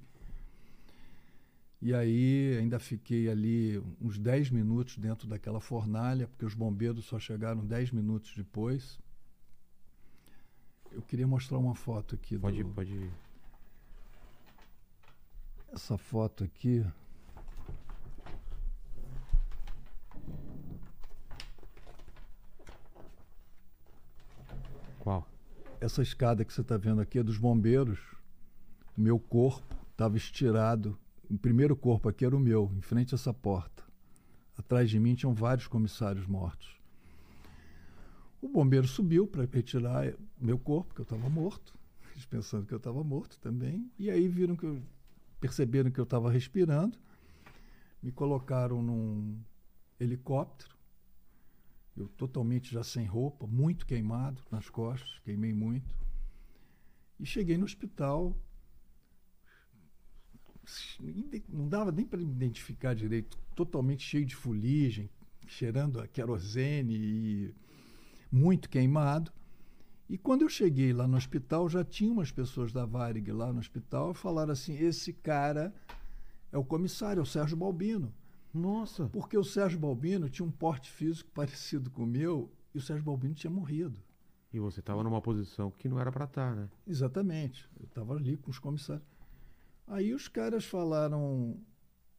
E 1.82 1.94
aí 1.94 2.58
ainda 2.58 2.80
fiquei 2.80 3.30
ali 3.30 3.78
uns 4.02 4.18
10 4.18 4.50
minutos 4.50 4.98
dentro 4.98 5.28
daquela 5.28 5.60
fornalha, 5.62 6.28
porque 6.28 6.46
os 6.46 6.54
bombeiros 6.56 7.06
só 7.06 7.20
chegaram 7.20 7.64
10 7.66 7.92
minutos 7.92 8.34
depois. 8.36 9.00
Eu 10.92 11.02
queria 11.04 11.28
mostrar 11.28 11.58
uma 11.60 11.76
foto 11.76 12.16
aqui. 12.16 12.38
Pode, 12.40 12.64
do, 12.64 12.70
pode. 12.70 13.12
Essa 15.72 15.98
foto 15.98 16.44
aqui. 16.44 16.86
Qual? 25.06 25.30
Essa 25.80 26.02
escada 26.02 26.44
que 26.44 26.52
você 26.52 26.62
está 26.62 26.78
vendo 26.78 27.00
aqui 27.00 27.20
é 27.20 27.24
dos 27.24 27.38
bombeiros. 27.38 28.00
O 28.98 29.02
meu 29.02 29.20
corpo 29.20 29.76
estava 29.92 30.18
estirado. 30.18 30.98
O 31.30 31.38
primeiro 31.38 31.76
corpo 31.76 32.10
aqui 32.10 32.26
era 32.26 32.36
o 32.36 32.40
meu, 32.40 32.72
em 32.76 32.82
frente 32.82 33.14
a 33.14 33.16
essa 33.16 33.32
porta. 33.32 33.84
Atrás 34.58 34.90
de 34.90 35.00
mim 35.00 35.14
tinham 35.14 35.32
vários 35.32 35.68
comissários 35.68 36.26
mortos. 36.26 36.82
O 38.42 38.50
bombeiro 38.50 38.88
subiu 38.88 39.28
para 39.28 39.46
retirar 39.46 40.12
meu 40.42 40.58
corpo, 40.58 40.96
que 40.96 41.02
eu 41.02 41.04
estava 41.04 41.30
morto. 41.30 41.78
Eles 42.14 42.26
pensando 42.26 42.66
que 42.66 42.74
eu 42.74 42.78
estava 42.78 43.04
morto 43.04 43.40
também. 43.40 43.88
E 44.00 44.10
aí 44.10 44.28
viram 44.28 44.56
que 44.56 44.66
eu, 44.66 44.82
perceberam 45.40 45.92
que 45.92 46.00
eu 46.00 46.04
estava 46.04 46.32
respirando. 46.32 46.98
Me 48.02 48.12
colocaram 48.12 48.82
num 48.82 49.40
helicóptero. 50.00 50.75
Eu 51.96 52.10
totalmente 52.10 52.74
já 52.74 52.84
sem 52.84 53.06
roupa, 53.06 53.48
muito 53.48 53.86
queimado 53.86 54.42
nas 54.52 54.70
costas, 54.70 55.20
queimei 55.24 55.54
muito. 55.54 55.96
E 57.20 57.26
cheguei 57.26 57.58
no 57.58 57.64
hospital. 57.64 58.36
Não 61.48 61.70
dava 61.70 61.92
nem 61.92 62.06
para 62.06 62.20
me 62.20 62.32
identificar 62.32 62.94
direito, 62.94 63.38
totalmente 63.56 64.04
cheio 64.04 64.26
de 64.26 64.36
fuligem, 64.36 65.10
cheirando 65.48 66.00
a 66.00 66.08
querosene 66.08 66.96
e 66.96 67.56
muito 68.32 68.70
queimado. 68.70 69.32
E 70.10 70.18
quando 70.18 70.42
eu 70.42 70.50
cheguei 70.50 70.92
lá 70.92 71.08
no 71.08 71.18
hospital, 71.18 71.70
já 71.70 71.84
tinha 71.84 72.12
umas 72.12 72.32
pessoas 72.32 72.74
da 72.74 72.86
Varig 72.86 73.32
lá 73.32 73.54
no 73.54 73.60
hospital 73.60 74.12
e 74.12 74.16
falaram 74.16 74.52
assim: 74.52 74.76
esse 74.78 75.14
cara 75.14 75.74
é 76.52 76.58
o 76.58 76.64
comissário, 76.64 77.22
é 77.22 77.24
o 77.24 77.26
Sérgio 77.26 77.56
Balbino. 77.56 78.14
Nossa! 78.56 79.10
Porque 79.10 79.38
o 79.38 79.44
Sérgio 79.44 79.78
Balbino 79.78 80.30
tinha 80.30 80.48
um 80.48 80.52
porte 80.52 80.90
físico 80.90 81.30
parecido 81.36 81.90
com 81.92 82.04
o 82.04 82.08
meu 82.08 82.50
e 82.74 82.78
o 82.78 82.82
Sérgio 82.82 83.04
Balbino 83.04 83.36
tinha 83.36 83.52
morrido. 83.52 84.00
E 84.54 84.60
você 84.60 84.82
tava 84.82 85.04
numa 85.04 85.22
posição 85.22 85.70
que 85.70 85.90
não 85.90 86.00
era 86.00 86.12
pra 86.12 86.24
estar, 86.24 86.56
né? 86.56 86.70
Exatamente. 86.88 87.70
Eu 87.78 87.86
estava 87.86 88.16
ali 88.16 88.38
com 88.38 88.50
os 88.50 88.58
comissários. 88.58 89.06
Aí 89.86 90.14
os 90.14 90.30
caras 90.30 90.64
falaram: 90.64 91.60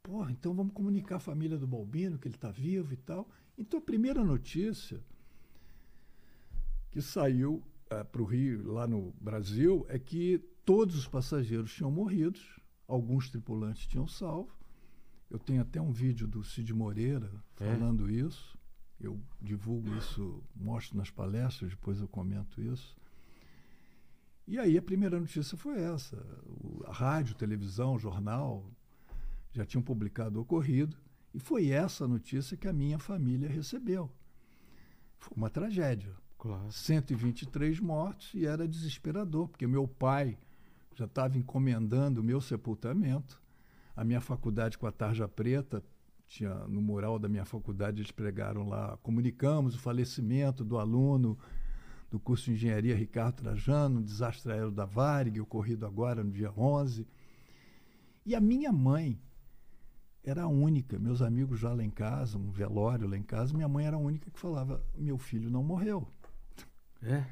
porra, 0.03 0.31
então 0.31 0.53
vamos 0.53 0.75
comunicar 0.75 1.17
a 1.17 1.21
família 1.21 1.57
do 1.57 1.67
Balbino, 1.67 2.19
que 2.19 2.29
ele 2.29 2.35
está 2.35 2.51
vivo 2.51 2.93
e 2.93 2.97
tal. 2.99 3.27
Então 3.57 3.79
a 3.79 3.83
primeira 3.83 4.23
notícia 4.23 5.03
que 6.91 7.01
saiu 7.01 7.63
para 7.89 8.21
o 8.21 8.25
Rio, 8.25 8.71
lá 8.71 8.87
no 8.87 9.13
Brasil, 9.21 9.87
é 9.89 9.99
que 9.99 10.39
todos 10.65 10.97
os 10.97 11.09
passageiros 11.09 11.73
tinham 11.73 11.91
morrido, 11.91 12.39
alguns 12.87 13.31
tripulantes 13.31 13.87
tinham 13.87 14.07
salvo. 14.07 14.55
Eu 15.31 15.39
tenho 15.39 15.61
até 15.63 15.81
um 15.81 15.91
vídeo 15.91 16.27
do 16.27 16.43
Cid 16.45 16.73
Moreira 16.73 17.31
É? 17.61 17.65
falando 17.75 18.11
isso. 18.11 18.57
Eu 18.99 19.21
divulgo 19.43 19.95
isso, 19.97 20.43
mostro 20.55 20.97
nas 20.97 21.11
palestras, 21.11 21.71
depois 21.71 22.01
eu 22.01 22.09
comento 22.09 22.61
isso. 22.63 22.97
E 24.47 24.59
aí 24.59 24.79
a 24.79 24.83
primeira 24.83 25.19
notícia 25.19 25.57
foi 25.59 25.79
essa. 25.81 26.17
O- 26.47 26.83
a 26.87 26.93
rádio, 26.93 27.35
televisão, 27.35 27.99
jornal 27.99 28.71
já 29.53 29.65
tinham 29.67 29.83
publicado 29.83 30.39
o 30.39 30.43
ocorrido. 30.43 30.97
E 31.35 31.39
foi 31.41 31.69
essa 31.69 32.07
notícia 32.09 32.57
que 32.57 32.69
a 32.69 32.73
minha 32.73 32.99
família 32.99 33.49
recebeu. 33.49 34.11
Foi 35.19 35.37
uma 35.37 35.51
tragédia. 35.51 36.15
Claro. 36.39 36.71
123 36.71 37.81
mortos 37.81 38.33
e 38.35 38.47
era 38.47 38.69
desesperador, 38.69 39.49
porque 39.49 39.67
meu 39.67 39.87
pai 39.89 40.39
já 40.95 41.05
estava 41.07 41.37
encomendando 41.37 42.21
o 42.21 42.25
meu 42.25 42.41
sepultamento. 42.41 43.43
A 43.97 44.05
minha 44.05 44.21
faculdade 44.21 44.77
com 44.77 44.87
a 44.87 44.93
tarja 44.93 45.27
preta, 45.27 45.83
tinha 46.27 46.55
no 46.69 46.83
mural 46.83 47.19
da 47.19 47.29
minha 47.29 47.45
faculdade 47.45 48.01
eles 48.01 48.11
pregaram 48.11 48.69
lá, 48.69 48.99
comunicamos 48.99 49.75
o 49.75 49.79
falecimento 49.79 50.65
do 50.65 50.79
aluno 50.79 51.39
do 52.11 52.21
curso 52.21 52.47
de 52.47 52.53
engenharia 52.53 52.95
Ricardo 52.95 53.37
Trajano, 53.43 54.03
desastre 54.03 54.53
aéreo 54.53 54.71
da 54.71 54.85
Varig, 54.85 55.41
ocorrido 55.41 55.87
agora 55.87 56.23
no 56.23 56.31
dia 56.31 56.53
11. 56.57 57.07
E 58.25 58.35
a 58.35 58.41
minha 58.41 58.73
mãe 58.73 59.21
era 60.23 60.43
a 60.43 60.49
única, 60.49 60.99
meus 60.99 61.23
amigos 61.23 61.61
já 61.61 61.73
lá 61.73 61.83
em 61.83 61.91
casa, 61.91 62.37
um 62.37 62.51
velório 62.51 63.09
lá 63.09 63.17
em 63.17 63.23
casa, 63.23 63.55
minha 63.55 63.69
mãe 63.69 63.87
era 63.87 63.97
a 63.97 64.01
única 64.01 64.31
que 64.31 64.39
falava: 64.39 64.85
"Meu 64.97 65.19
filho 65.19 65.51
não 65.51 65.63
morreu". 65.63 66.07
É. 67.03 67.25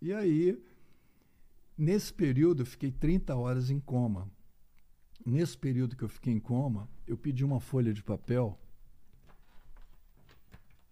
E 0.00 0.12
aí, 0.12 0.60
nesse 1.76 2.12
período, 2.12 2.62
eu 2.62 2.66
fiquei 2.66 2.90
30 2.90 3.34
horas 3.36 3.70
em 3.70 3.80
coma. 3.80 4.30
Nesse 5.24 5.56
período 5.56 5.96
que 5.96 6.02
eu 6.02 6.08
fiquei 6.08 6.32
em 6.32 6.40
coma, 6.40 6.88
eu 7.06 7.16
pedi 7.16 7.44
uma 7.44 7.60
folha 7.60 7.92
de 7.92 8.02
papel 8.02 8.58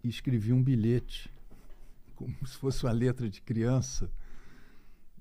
e 0.02 0.08
escrevi 0.08 0.52
um 0.52 0.62
bilhete, 0.62 1.30
como 2.14 2.46
se 2.46 2.56
fosse 2.56 2.84
uma 2.84 2.92
letra 2.92 3.28
de 3.28 3.40
criança. 3.42 4.10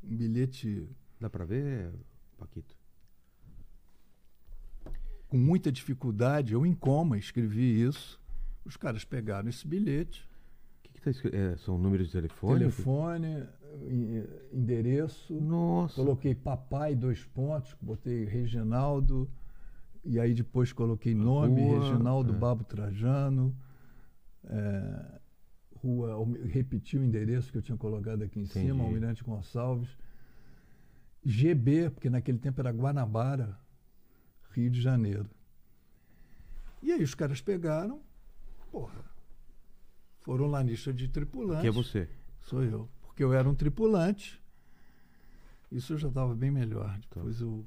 Um 0.04 0.16
bilhete 0.16 0.88
Dá 1.20 1.30
pra 1.30 1.44
ver, 1.44 1.92
Paquito? 2.38 2.78
com 5.28 5.38
muita 5.38 5.72
dificuldade, 5.72 6.54
eu 6.54 6.66
em 6.66 6.74
coma 6.74 7.18
escrevi 7.18 7.82
isso. 7.84 8.20
Os 8.66 8.76
caras 8.78 9.04
pegaram 9.06 9.48
esse 9.50 9.68
bilhete, 9.68 10.28
O 10.80 10.82
que, 10.84 10.94
que 10.94 11.02
tá 11.02 11.12
escrito? 11.12 11.36
É, 11.36 11.56
são 11.58 11.78
números 11.78 12.08
de 12.08 12.14
telefone? 12.14 12.60
telefone, 12.60 13.46
endereço, 14.52 15.34
Nossa. 15.40 15.96
Coloquei 15.96 16.36
papai, 16.36 16.96
dois 16.96 17.24
pontos, 17.26 17.76
botei 17.82 18.26
Reginaldo, 18.26 19.30
e 20.04 20.20
aí 20.20 20.34
depois 20.34 20.72
coloquei 20.72 21.14
nome, 21.14 21.62
Rua, 21.62 21.80
Reginaldo 21.80 22.34
é. 22.34 22.36
Babo 22.38 22.64
Trajano, 22.64 23.56
é, 24.46 25.20
rua, 25.76 26.26
repeti 26.46 26.98
o 26.98 27.04
endereço 27.04 27.52
que 27.52 27.58
eu 27.58 27.62
tinha 27.62 27.78
colocado 27.78 28.24
aqui 28.24 28.40
em 28.40 28.44
Entendi. 28.44 28.68
cima, 28.68 28.84
Almirante 28.84 29.24
Gonçalves. 29.24 29.90
GB, 31.24 31.90
porque 31.90 32.10
naquele 32.10 32.38
tempo 32.38 32.60
era 32.62 32.72
Guanabara, 32.72 33.60
Rio 34.52 34.70
de 34.70 34.82
Janeiro. 34.82 35.30
E 36.82 36.92
aí 36.92 37.04
os 37.04 37.14
caras 37.14 37.42
pegaram, 37.42 38.02
porra, 38.72 39.04
foram 40.22 40.48
lá 40.48 40.64
na 40.64 40.70
lista 40.70 40.94
de 40.94 41.08
tripulantes. 41.10 41.62
Que 41.62 41.68
é 41.68 41.72
você. 41.72 42.10
Sou 42.42 42.64
eu. 42.64 42.90
Porque 43.20 43.26
eu 43.26 43.34
era 43.34 43.50
um 43.50 43.54
tripulante. 43.54 44.42
Isso 45.70 45.92
eu 45.92 45.98
já 45.98 46.08
estava 46.08 46.34
bem 46.34 46.50
melhor. 46.50 46.98
Tá. 47.10 47.18
Depois 47.20 47.42
eu. 47.42 47.66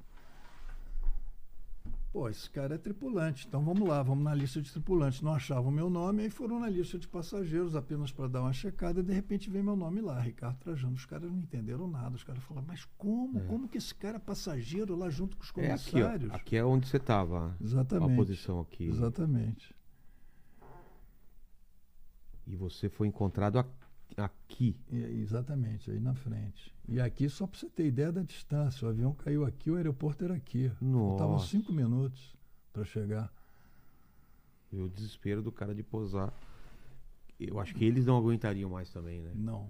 Pô, 2.11 2.27
esse 2.31 2.49
cara 2.49 2.77
é 2.77 2.79
tripulante. 2.79 3.47
Então 3.47 3.63
vamos 3.63 3.87
lá, 3.87 4.03
vamos 4.03 4.25
na 4.25 4.35
lista 4.35 4.63
de 4.63 4.73
tripulantes. 4.73 5.21
Não 5.21 5.35
achavam 5.35 5.71
meu 5.71 5.91
nome, 5.91 6.23
aí 6.23 6.31
foram 6.31 6.59
na 6.59 6.71
lista 6.71 6.99
de 6.99 7.07
passageiros 7.07 7.77
apenas 7.77 8.11
para 8.11 8.29
dar 8.29 8.41
uma 8.41 8.53
checada. 8.55 9.03
De 9.03 9.13
repente 9.13 9.51
vem 9.51 9.63
meu 9.63 9.77
nome 9.77 10.01
lá, 10.01 10.19
Ricardo 10.21 10.57
Trajano. 10.57 10.95
Os 10.95 11.05
caras 11.05 11.31
não 11.31 11.41
entenderam 11.41 11.87
nada. 11.87 12.17
Os 12.17 12.25
caras 12.25 12.43
falaram, 12.45 12.67
mas 12.67 12.87
como? 12.97 13.39
É. 13.39 13.43
Como 13.45 13.69
que 13.69 13.77
esse 13.77 13.95
cara 13.95 14.17
é 14.17 14.21
passageiro 14.21 14.97
lá 14.97 15.11
junto 15.11 15.37
com 15.37 15.43
os 15.43 15.53
É 15.59 15.73
aqui, 15.73 15.91
comissários? 15.91 16.33
Aqui 16.33 16.57
é 16.57 16.65
onde 16.65 16.89
você 16.89 16.99
tava. 16.99 17.55
Exatamente. 17.61 18.11
A 18.11 18.17
posição 18.17 18.59
aqui. 18.61 18.85
Exatamente. 18.89 19.75
E 22.47 22.57
você 22.57 22.89
foi 22.89 23.07
encontrado 23.07 23.59
a- 23.59 23.67
aqui. 24.17 24.77
E- 24.91 24.97
exatamente, 25.23 25.91
aí 25.91 26.01
na 26.01 26.15
frente. 26.15 26.75
E 26.89 27.01
aqui, 27.01 27.29
só 27.29 27.47
para 27.47 27.59
você 27.59 27.69
ter 27.69 27.87
ideia 27.87 28.13
da 28.13 28.23
distância, 28.23 28.87
o 28.87 28.91
avião 28.91 29.15
caiu 29.15 29.45
aqui, 29.45 29.71
o 29.71 29.77
aeroporto 29.77 30.25
era 30.25 30.35
aqui. 30.35 30.71
Faltavam 31.11 31.39
cinco 31.39 31.73
minutos 31.73 32.35
para 32.73 32.85
chegar. 32.85 33.33
E 34.73 34.81
o 34.81 34.89
desespero 34.89 35.43
do 35.43 35.53
cara 35.53 35.75
de 35.75 35.83
posar. 35.83 36.33
Eu 37.39 37.59
acho 37.59 37.75
que 37.75 37.85
eles 37.85 38.07
não 38.07 38.17
aguentariam 38.17 38.71
mais 38.71 38.91
também, 38.91 39.21
né? 39.21 39.33
Não. 39.35 39.69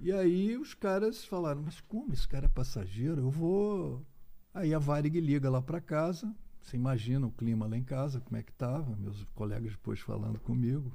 E 0.00 0.12
aí 0.12 0.56
os 0.56 0.74
caras 0.74 1.24
falaram, 1.24 1.62
mas 1.62 1.80
como 1.80 2.12
esse 2.12 2.26
cara 2.26 2.46
é 2.46 2.48
passageiro? 2.48 3.20
Eu 3.22 3.30
vou. 3.30 4.04
Aí 4.52 4.74
a 4.74 4.78
Varig 4.78 5.20
liga 5.20 5.48
lá 5.48 5.62
para 5.62 5.80
casa. 5.80 6.34
Você 6.62 6.76
imagina 6.76 7.26
o 7.26 7.30
clima 7.30 7.66
lá 7.66 7.76
em 7.76 7.84
casa, 7.84 8.20
como 8.20 8.36
é 8.36 8.42
que 8.42 8.50
estava, 8.50 8.96
meus 8.96 9.22
colegas 9.34 9.72
depois 9.72 10.00
falando 10.00 10.40
comigo. 10.40 10.92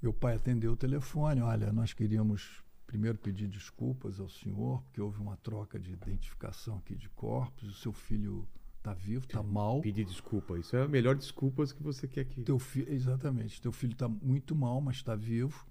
Meu 0.00 0.12
pai 0.12 0.36
atendeu 0.36 0.72
o 0.72 0.76
telefone, 0.76 1.40
olha, 1.40 1.72
nós 1.72 1.92
queríamos 1.92 2.62
primeiro 2.86 3.18
pedir 3.18 3.48
desculpas 3.48 4.18
ao 4.20 4.28
senhor, 4.28 4.82
porque 4.84 5.00
houve 5.00 5.20
uma 5.20 5.36
troca 5.36 5.78
de 5.78 5.92
identificação 5.92 6.78
aqui 6.78 6.94
de 6.94 7.08
corpos, 7.10 7.68
o 7.68 7.74
seu 7.74 7.92
filho 7.92 8.48
está 8.78 8.94
vivo, 8.94 9.24
está 9.24 9.42
mal. 9.42 9.80
Pedir 9.80 10.04
desculpa. 10.04 10.58
Isso 10.58 10.76
é 10.76 10.82
a 10.82 10.88
melhor 10.88 11.16
desculpa 11.16 11.66
que 11.66 11.82
você 11.82 12.06
quer 12.08 12.22
aqui. 12.22 12.42
Teu 12.44 12.58
fi... 12.58 12.86
Exatamente. 12.88 13.60
Teu 13.60 13.72
filho 13.72 13.92
está 13.92 14.08
muito 14.08 14.54
mal, 14.54 14.80
mas 14.80 14.96
está 14.96 15.14
vivo. 15.14 15.66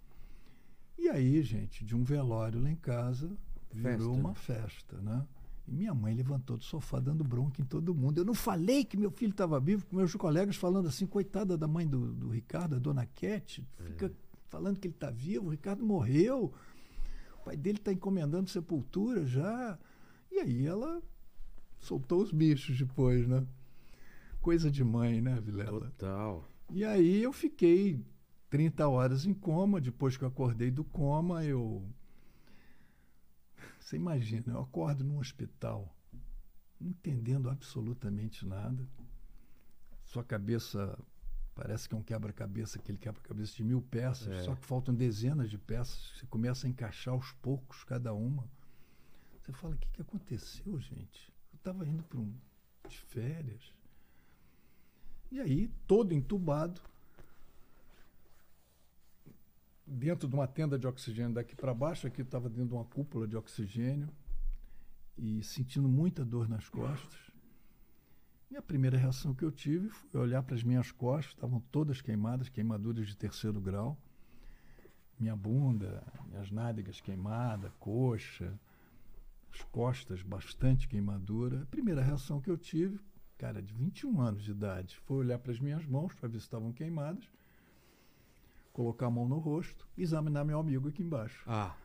E 0.98 1.08
aí, 1.10 1.42
gente, 1.42 1.86
de 1.86 1.96
um 1.96 2.04
velório 2.04 2.62
lá 2.62 2.70
em 2.70 2.76
casa, 2.76 3.32
virou 3.72 3.98
Festa, 3.98 4.08
uma 4.10 4.36
festa, 4.36 4.98
né? 5.02 5.26
E 5.68 5.72
minha 5.72 5.94
mãe 5.94 6.14
levantou 6.14 6.58
do 6.58 6.64
sofá 6.64 7.00
dando 7.00 7.24
bronca 7.24 7.62
em 7.62 7.66
todo 7.66 7.94
mundo. 7.94 8.20
Eu 8.20 8.26
não 8.26 8.34
falei 8.34 8.86
que 8.86 8.96
meu 8.96 9.12
filho 9.12 9.32
estava 9.32 9.60
vivo, 9.60 9.86
com 9.86 9.98
meus 9.98 10.16
colegas 10.16 10.56
falando 10.56 10.88
assim, 10.88 11.06
coitada 11.06 11.58
da 11.58 11.68
mãe 11.68 11.86
do, 11.86 12.14
do 12.14 12.30
Ricardo, 12.30 12.76
a 12.76 12.80
dona 12.80 13.06
Cat, 13.06 13.68
fica 13.84 14.12
falando 14.48 14.80
que 14.80 14.88
ele 14.88 14.96
está 14.96 15.12
vivo, 15.12 15.48
o 15.48 15.50
Ricardo 15.50 15.84
morreu, 15.84 16.54
o 17.42 17.44
pai 17.44 17.58
dele 17.58 17.78
está 17.78 17.92
encomendando 17.92 18.50
sepultura 18.50 19.26
já. 19.26 19.78
E 20.32 20.40
aí 20.40 20.66
ela 20.66 21.02
soltou 21.80 22.22
os 22.22 22.32
bichos 22.32 22.78
depois, 22.78 23.28
né? 23.28 23.46
Coisa 24.42 24.72
de 24.72 24.84
mãe, 24.84 25.22
né, 25.22 25.40
Vilela? 25.42 25.92
Total. 25.98 26.46
E 26.72 26.84
aí 26.84 27.24
eu 27.24 27.34
fiquei 27.34 28.04
30 28.50 28.88
horas 28.88 29.26
em 29.26 29.34
coma. 29.34 29.80
Depois 29.82 30.18
que 30.18 30.24
eu 30.24 30.28
acordei 30.28 30.72
do 30.72 30.84
coma, 30.84 31.44
eu. 31.44 31.84
Você 33.88 33.96
imagina, 33.96 34.52
eu 34.52 34.60
acordo 34.60 35.02
num 35.02 35.18
hospital, 35.18 35.96
não 36.78 36.90
entendendo 36.90 37.50
absolutamente 37.50 38.46
nada. 38.46 38.86
Sua 40.04 40.26
cabeça 40.26 41.00
parece 41.56 41.88
que 41.88 41.96
é 41.96 41.98
um 41.98 42.04
quebra-cabeça, 42.04 42.78
aquele 42.78 42.98
quebra-cabeça 42.98 43.56
de 43.56 43.64
mil 43.64 43.82
peças, 43.82 44.28
É. 44.28 44.44
só 44.44 44.56
que 44.56 44.66
faltam 44.66 44.94
dezenas 44.94 45.50
de 45.50 45.58
peças. 45.58 46.12
Você 46.18 46.26
começa 46.26 46.68
a 46.68 46.70
encaixar 46.70 47.14
aos 47.14 47.32
poucos 47.32 47.86
cada 47.86 48.14
uma. 48.14 48.52
Você 49.40 49.54
fala: 49.54 49.76
o 49.76 49.78
que, 49.78 49.88
que 49.88 50.02
aconteceu, 50.02 50.78
gente? 50.82 51.34
Eu 51.54 51.56
estava 51.56 51.88
indo 51.88 52.04
para 52.04 52.20
um 52.20 52.36
de 52.90 53.00
férias. 53.00 53.74
E 55.32 55.40
aí, 55.40 55.70
todo 55.88 56.12
entubado, 56.12 56.82
dentro 59.88 60.28
de 60.28 60.36
uma 60.36 60.48
tenda 60.48 60.78
de 60.78 60.86
oxigênio 60.86 61.34
daqui 61.34 61.56
para 61.56 61.74
baixo, 61.74 62.06
aqui 62.06 62.22
estava 62.22 62.50
dentro 62.50 62.68
de 62.68 62.74
uma 62.74 62.86
cúpula 62.86 63.26
de 63.26 63.38
oxigênio 63.38 64.10
e 65.18 65.42
sentindo 65.42 65.88
muita 65.88 66.26
dor 66.26 66.50
nas 66.50 66.68
costas. 66.68 67.32
E 68.52 68.56
a 68.56 68.62
primeira 68.62 68.98
reação 68.98 69.34
que 69.34 69.44
eu 69.44 69.52
tive 69.52 69.90
foi 69.90 70.20
olhar 70.20 70.44
para 70.44 70.56
as 70.56 70.64
minhas 70.64 70.92
costas, 70.92 71.34
estavam 71.34 71.60
todas 71.72 72.02
queimadas, 72.02 72.50
queimaduras 72.50 73.08
de 73.08 73.18
terceiro 73.18 73.60
grau. 73.60 73.98
Minha 75.20 75.36
bunda, 75.36 76.04
minhas 76.28 76.52
nádegas 76.52 77.02
queimadas, 77.02 77.72
coxa, 77.80 78.60
as 79.52 79.62
costas 79.64 80.22
bastante 80.22 80.88
queimadura. 80.88 81.64
A 81.64 81.66
primeira 81.66 82.04
reação 82.04 82.40
que 82.40 82.50
eu 82.50 82.58
tive, 82.58 83.00
cara 83.38 83.62
de 83.62 83.74
21 83.74 84.22
anos 84.22 84.44
de 84.44 84.52
idade, 84.52 84.98
foi 85.06 85.18
olhar 85.18 85.40
para 85.40 85.52
as 85.52 85.60
minhas 85.60 85.86
mãos 85.86 86.14
para 86.14 86.30
ver 86.30 86.40
se 86.40 86.46
estavam 86.46 86.72
queimadas, 86.72 87.28
colocar 88.78 89.08
a 89.08 89.10
mão 89.10 89.28
no 89.28 89.40
rosto 89.40 89.90
e 89.98 90.04
examinar 90.04 90.46
meu 90.46 90.60
amigo 90.60 90.88
aqui 90.88 91.02
embaixo. 91.02 91.44
Ah, 91.48 91.76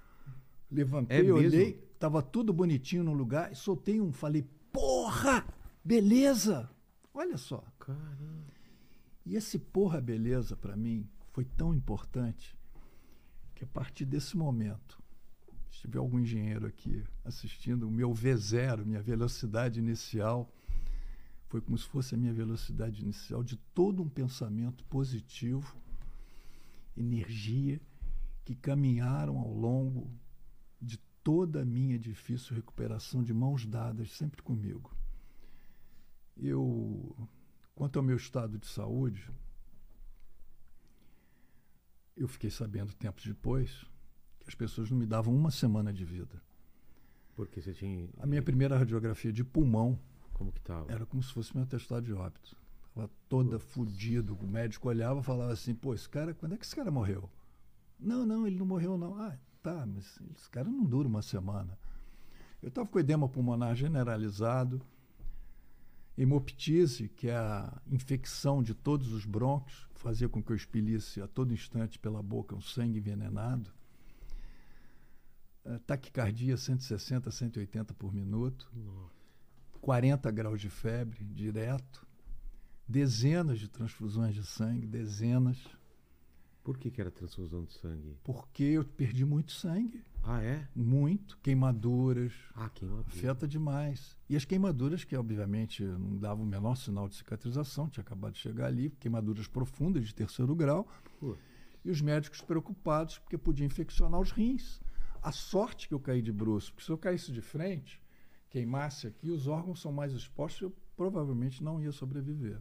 Levantei, 0.70 1.26
É 1.26 1.32
olhei, 1.32 1.72
tava 1.98 2.20
tudo 2.20 2.52
bonitinho 2.52 3.02
no 3.02 3.14
lugar 3.14 3.56
soltei 3.56 3.98
um, 3.98 4.12
falei, 4.12 4.46
porra, 4.70 5.42
beleza! 5.82 6.68
Olha 7.14 7.38
só. 7.38 7.64
caramba. 7.78 8.52
E 9.24 9.36
esse 9.36 9.58
porra 9.58 10.02
beleza 10.02 10.54
para 10.54 10.76
mim 10.76 11.08
foi 11.30 11.46
tão 11.46 11.72
importante 11.74 12.58
que 13.54 13.64
a 13.64 13.66
partir 13.66 14.04
desse 14.04 14.36
momento, 14.36 15.02
se 15.70 15.80
tiver 15.80 15.98
algum 15.98 16.18
engenheiro 16.18 16.66
aqui 16.66 17.02
assistindo, 17.24 17.88
o 17.88 17.90
meu 17.90 18.10
V0, 18.10 18.84
minha 18.84 19.00
velocidade 19.00 19.78
inicial, 19.80 20.52
foi 21.48 21.62
como 21.62 21.78
se 21.78 21.86
fosse 21.86 22.14
a 22.14 22.18
minha 22.18 22.34
velocidade 22.34 23.00
inicial 23.02 23.42
de 23.42 23.56
todo 23.56 24.02
um 24.02 24.08
pensamento 24.08 24.84
positivo, 24.84 25.74
energia 26.96 27.80
que 28.44 28.54
caminharam 28.54 29.38
ao 29.38 29.52
longo 29.52 30.10
de 30.80 30.98
toda 31.22 31.62
a 31.62 31.64
minha 31.64 31.98
difícil 31.98 32.56
recuperação 32.56 33.22
de 33.22 33.32
mãos 33.32 33.66
dadas 33.66 34.10
sempre 34.12 34.42
comigo. 34.42 34.94
Eu, 36.36 37.16
quanto 37.74 37.98
ao 37.98 38.04
meu 38.04 38.16
estado 38.16 38.58
de 38.58 38.66
saúde, 38.66 39.30
eu 42.16 42.26
fiquei 42.26 42.50
sabendo 42.50 42.92
tempos 42.94 43.24
depois 43.24 43.84
que 44.40 44.48
as 44.48 44.54
pessoas 44.54 44.90
não 44.90 44.98
me 44.98 45.06
davam 45.06 45.34
uma 45.34 45.50
semana 45.50 45.92
de 45.92 46.04
vida. 46.04 46.42
Porque 47.34 47.62
você 47.62 47.72
tinha. 47.72 48.08
A 48.18 48.26
minha 48.26 48.42
primeira 48.42 48.76
radiografia 48.76 49.32
de 49.32 49.42
pulmão 49.42 49.98
Como 50.34 50.52
que 50.52 50.60
era 50.88 51.06
como 51.06 51.22
se 51.22 51.32
fosse 51.32 51.54
meu 51.54 51.64
atestado 51.64 52.04
de 52.04 52.12
óbito. 52.12 52.56
Estava 52.92 53.10
toda 53.26 53.58
fudido. 53.58 54.36
O 54.40 54.46
médico 54.46 54.88
olhava 54.88 55.20
e 55.20 55.22
falava 55.22 55.52
assim, 55.52 55.74
pô, 55.74 55.94
esse 55.94 56.08
cara, 56.08 56.34
quando 56.34 56.54
é 56.54 56.58
que 56.58 56.64
esse 56.64 56.76
cara 56.76 56.90
morreu? 56.90 57.28
Não, 57.98 58.26
não, 58.26 58.46
ele 58.46 58.56
não 58.56 58.66
morreu 58.66 58.98
não. 58.98 59.18
Ah, 59.18 59.36
tá, 59.62 59.86
mas 59.86 60.20
esse 60.36 60.50
cara 60.50 60.68
não 60.68 60.84
dura 60.84 61.08
uma 61.08 61.22
semana. 61.22 61.78
Eu 62.62 62.68
estava 62.68 62.86
com 62.86 62.98
edema 62.98 63.28
pulmonar 63.28 63.74
generalizado, 63.74 64.82
hemoptise, 66.16 67.08
que 67.08 67.28
é 67.28 67.36
a 67.36 67.80
infecção 67.90 68.62
de 68.62 68.74
todos 68.74 69.12
os 69.12 69.24
brônquios, 69.24 69.88
fazia 69.94 70.28
com 70.28 70.42
que 70.42 70.52
eu 70.52 70.56
expelisse 70.56 71.20
a 71.22 71.26
todo 71.26 71.54
instante 71.54 71.98
pela 71.98 72.22
boca 72.22 72.54
um 72.54 72.60
sangue 72.60 72.98
envenenado. 72.98 73.72
Eh, 75.64 75.78
Taquicardia 75.86 76.56
160, 76.56 77.30
180 77.30 77.94
por 77.94 78.12
minuto. 78.12 78.70
40 79.80 80.30
graus 80.30 80.60
de 80.60 80.68
febre 80.68 81.24
direto. 81.24 82.06
Dezenas 82.86 83.58
de 83.58 83.68
transfusões 83.68 84.34
de 84.34 84.44
sangue, 84.44 84.86
dezenas. 84.86 85.58
Por 86.62 86.78
que, 86.78 86.90
que 86.90 87.00
era 87.00 87.10
transfusão 87.10 87.64
de 87.64 87.72
sangue? 87.72 88.16
Porque 88.22 88.62
eu 88.62 88.84
perdi 88.84 89.24
muito 89.24 89.52
sangue. 89.52 90.04
Ah, 90.22 90.40
é? 90.40 90.68
Muito. 90.74 91.36
Queimaduras. 91.38 92.32
Ah, 92.54 92.68
queimadura. 92.68 93.06
Afeta 93.08 93.48
demais. 93.48 94.16
E 94.28 94.36
as 94.36 94.44
queimaduras, 94.44 95.02
que 95.02 95.16
obviamente 95.16 95.82
não 95.82 96.16
davam 96.16 96.44
o 96.44 96.46
menor 96.46 96.76
sinal 96.76 97.08
de 97.08 97.16
cicatrização, 97.16 97.88
tinha 97.88 98.02
acabado 98.02 98.34
de 98.34 98.38
chegar 98.38 98.66
ali, 98.66 98.90
queimaduras 98.90 99.48
profundas 99.48 100.06
de 100.06 100.14
terceiro 100.14 100.54
grau. 100.54 100.86
Pô. 101.18 101.36
E 101.84 101.90
os 101.90 102.00
médicos 102.00 102.40
preocupados, 102.40 103.18
porque 103.18 103.36
podia 103.36 103.66
infeccionar 103.66 104.20
os 104.20 104.30
rins. 104.30 104.80
A 105.20 105.32
sorte 105.32 105.88
que 105.88 105.94
eu 105.94 106.00
caí 106.00 106.22
de 106.22 106.32
bruço, 106.32 106.72
porque 106.72 106.84
se 106.84 106.92
eu 106.92 106.98
caísse 106.98 107.32
de 107.32 107.40
frente, 107.40 108.00
queimasse 108.48 109.08
aqui, 109.08 109.30
os 109.30 109.48
órgãos 109.48 109.80
são 109.80 109.90
mais 109.90 110.12
expostos, 110.12 110.62
eu 110.62 110.76
provavelmente 110.96 111.62
não 111.62 111.80
ia 111.80 111.90
sobreviver. 111.90 112.60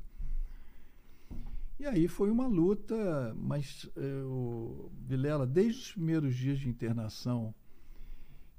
E 1.82 1.88
aí 1.88 2.08
foi 2.08 2.30
uma 2.30 2.46
luta, 2.46 3.34
mas 3.36 3.90
eu, 3.96 4.92
Vilela, 5.04 5.48
desde 5.48 5.82
os 5.82 5.92
primeiros 5.94 6.36
dias 6.36 6.60
de 6.60 6.70
internação, 6.70 7.56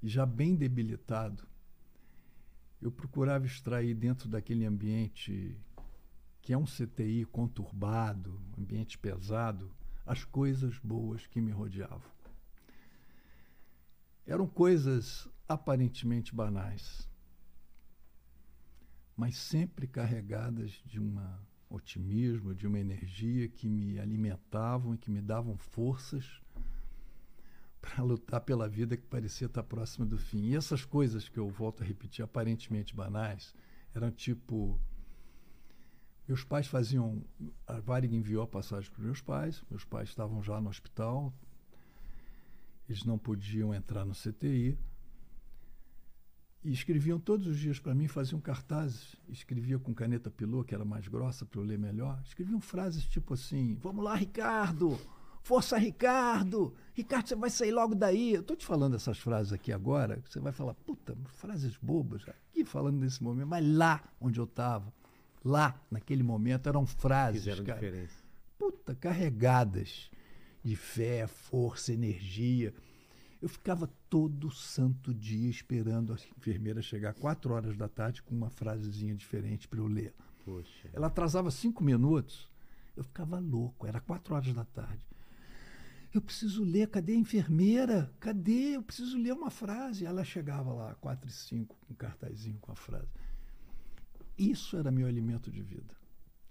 já 0.02 0.26
bem 0.26 0.56
debilitado, 0.56 1.46
eu 2.80 2.90
procurava 2.90 3.46
extrair 3.46 3.94
dentro 3.94 4.28
daquele 4.28 4.66
ambiente 4.66 5.56
que 6.40 6.52
é 6.52 6.58
um 6.58 6.64
CTI 6.64 7.24
conturbado, 7.26 8.42
ambiente 8.58 8.98
pesado, 8.98 9.70
as 10.04 10.24
coisas 10.24 10.76
boas 10.80 11.24
que 11.24 11.40
me 11.40 11.52
rodeavam. 11.52 12.10
Eram 14.26 14.48
coisas 14.48 15.28
aparentemente 15.46 16.34
banais, 16.34 17.08
mas 19.16 19.36
sempre 19.36 19.86
carregadas 19.86 20.72
de 20.84 20.98
um 20.98 21.08
otimismo, 21.74 22.54
de 22.54 22.66
uma 22.66 22.78
energia 22.78 23.48
que 23.48 23.68
me 23.68 23.98
alimentavam 23.98 24.94
e 24.94 24.98
que 24.98 25.10
me 25.10 25.20
davam 25.20 25.56
forças 25.56 26.40
para 27.80 28.02
lutar 28.02 28.40
pela 28.40 28.68
vida 28.68 28.96
que 28.96 29.06
parecia 29.06 29.46
estar 29.46 29.62
próxima 29.64 30.06
do 30.06 30.16
fim. 30.16 30.44
E 30.50 30.56
essas 30.56 30.84
coisas 30.84 31.28
que 31.28 31.38
eu 31.38 31.48
volto 31.48 31.82
a 31.82 31.86
repetir, 31.86 32.24
aparentemente 32.24 32.94
banais, 32.94 33.54
eram 33.94 34.10
tipo. 34.10 34.80
Meus 36.28 36.44
pais 36.44 36.68
faziam. 36.68 37.24
A 37.66 37.80
Varig 37.80 38.14
enviou 38.14 38.44
a 38.44 38.46
passagem 38.46 38.90
para 38.90 39.02
meus 39.02 39.20
pais, 39.20 39.64
meus 39.68 39.84
pais 39.84 40.08
estavam 40.08 40.42
já 40.42 40.60
no 40.60 40.70
hospital, 40.70 41.34
eles 42.88 43.04
não 43.04 43.18
podiam 43.18 43.74
entrar 43.74 44.04
no 44.04 44.14
CTI. 44.14 44.78
E 46.64 46.72
escreviam 46.72 47.18
todos 47.18 47.46
os 47.48 47.58
dias 47.58 47.80
para 47.80 47.94
mim, 47.94 48.06
faziam 48.06 48.40
cartazes, 48.40 49.16
escrevia 49.28 49.78
com 49.80 49.92
caneta 49.92 50.30
pilô, 50.30 50.62
que 50.62 50.74
era 50.74 50.84
mais 50.84 51.08
grossa 51.08 51.44
para 51.44 51.60
eu 51.60 51.64
ler 51.64 51.78
melhor. 51.78 52.22
Escreviam 52.24 52.60
frases 52.60 53.04
tipo 53.04 53.34
assim: 53.34 53.76
Vamos 53.82 54.04
lá, 54.04 54.14
Ricardo! 54.14 54.98
Força, 55.42 55.76
Ricardo! 55.76 56.72
Ricardo, 56.94 57.26
você 57.28 57.34
vai 57.34 57.50
sair 57.50 57.72
logo 57.72 57.96
daí. 57.96 58.34
Eu 58.34 58.42
estou 58.42 58.56
te 58.56 58.64
falando 58.64 58.94
essas 58.94 59.18
frases 59.18 59.52
aqui 59.52 59.72
agora, 59.72 60.22
você 60.24 60.38
vai 60.38 60.52
falar, 60.52 60.74
puta, 60.74 61.16
frases 61.26 61.76
bobas, 61.82 62.22
aqui 62.28 62.64
falando 62.64 63.00
nesse 63.00 63.20
momento, 63.20 63.48
mas 63.48 63.66
lá 63.66 64.00
onde 64.20 64.38
eu 64.38 64.44
estava, 64.44 64.92
lá, 65.44 65.80
naquele 65.90 66.22
momento, 66.22 66.68
eram 66.68 66.86
frases. 66.86 67.42
Fizeram 67.42 67.64
cara, 67.64 67.80
diferença. 67.80 68.14
puta, 68.56 68.94
carregadas 68.94 70.08
de 70.62 70.76
fé, 70.76 71.26
força, 71.26 71.92
energia. 71.92 72.72
Eu 73.42 73.48
ficava 73.48 73.90
todo 74.08 74.52
santo 74.52 75.12
dia 75.12 75.50
esperando 75.50 76.12
a 76.12 76.16
enfermeira 76.38 76.80
chegar 76.80 77.12
quatro 77.12 77.52
horas 77.52 77.76
da 77.76 77.88
tarde 77.88 78.22
com 78.22 78.32
uma 78.32 78.48
frasezinha 78.48 79.16
diferente 79.16 79.66
para 79.66 79.80
eu 79.80 79.88
ler. 79.88 80.14
Poxa. 80.44 80.88
Ela 80.92 81.08
atrasava 81.08 81.50
cinco 81.50 81.82
minutos, 81.82 82.48
eu 82.96 83.02
ficava 83.02 83.40
louco, 83.40 83.84
era 83.84 84.00
quatro 84.00 84.36
horas 84.36 84.54
da 84.54 84.64
tarde. 84.64 85.04
Eu 86.14 86.22
preciso 86.22 86.62
ler, 86.62 86.88
cadê 86.88 87.14
a 87.14 87.18
enfermeira? 87.18 88.14
Cadê? 88.20 88.76
Eu 88.76 88.82
preciso 88.82 89.18
ler 89.18 89.32
uma 89.32 89.50
frase. 89.50 90.04
Ela 90.06 90.22
chegava 90.22 90.72
lá, 90.72 90.94
quatro 90.96 91.28
e 91.28 91.32
cinco, 91.32 91.76
com 91.80 91.94
um 91.94 91.96
cartazinho 91.96 92.58
com 92.60 92.70
a 92.70 92.76
frase. 92.76 93.10
Isso 94.38 94.76
era 94.76 94.90
meu 94.90 95.08
alimento 95.08 95.50
de 95.50 95.62
vida. 95.62 95.96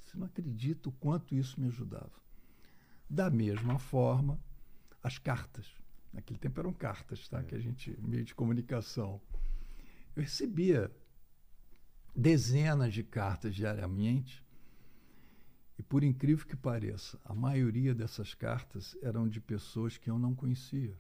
Você 0.04 0.18
não 0.18 0.26
acredita 0.26 0.90
o 0.90 0.92
quanto 0.92 1.36
isso 1.36 1.62
me 1.62 1.68
ajudava. 1.68 2.12
Da 3.10 3.30
mesma 3.30 3.80
forma, 3.80 4.38
as 5.02 5.18
cartas. 5.18 5.81
Naquele 6.14 6.40
tempo 6.40 6.60
eram 6.60 6.74
cartas, 6.74 7.28
tá? 7.28 7.42
Que 7.44 7.56
a 7.56 7.60
gente, 7.60 7.96
meio 8.02 8.24
de 8.24 8.36
comunicação. 8.36 9.22
Eu 10.16 10.24
recebia 10.24 10.92
dezenas 12.16 12.94
de 12.94 13.04
cartas 13.04 13.56
diariamente. 13.56 14.44
E 15.78 15.84
por 15.84 16.04
incrível 16.04 16.46
que 16.46 16.56
pareça, 16.56 17.20
a 17.26 17.34
maioria 17.34 17.96
dessas 17.96 18.34
cartas 18.34 18.96
eram 19.02 19.28
de 19.28 19.40
pessoas 19.40 19.98
que 19.98 20.10
eu 20.10 20.20
não 20.20 20.36
conhecia. 20.36 20.96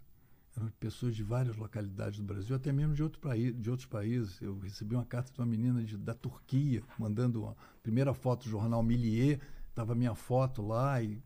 Eram 0.55 0.67
de 0.67 0.73
pessoas 0.73 1.15
de 1.15 1.23
várias 1.23 1.55
localidades 1.55 2.19
do 2.19 2.25
Brasil, 2.25 2.55
até 2.55 2.71
mesmo 2.73 2.93
de, 2.93 3.03
outro 3.03 3.19
país, 3.19 3.55
de 3.57 3.69
outros 3.69 3.87
países. 3.87 4.41
Eu 4.41 4.57
recebi 4.59 4.95
uma 4.95 5.05
carta 5.05 5.31
de 5.31 5.39
uma 5.39 5.45
menina 5.45 5.83
de, 5.83 5.97
da 5.97 6.13
Turquia, 6.13 6.83
mandando 6.97 7.45
a 7.45 7.55
primeira 7.83 8.13
foto 8.13 8.43
do 8.43 8.49
jornal 8.49 8.81
Millier, 8.81 9.39
estava 9.69 9.93
minha 9.95 10.15
foto 10.15 10.61
lá. 10.61 11.01
E, 11.01 11.21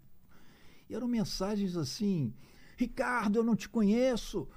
e 0.89 0.93
eram 0.93 1.08
mensagens 1.08 1.76
assim: 1.76 2.34
Ricardo, 2.77 3.38
eu 3.39 3.43
não 3.43 3.55
te 3.55 3.67
conheço, 3.69 4.47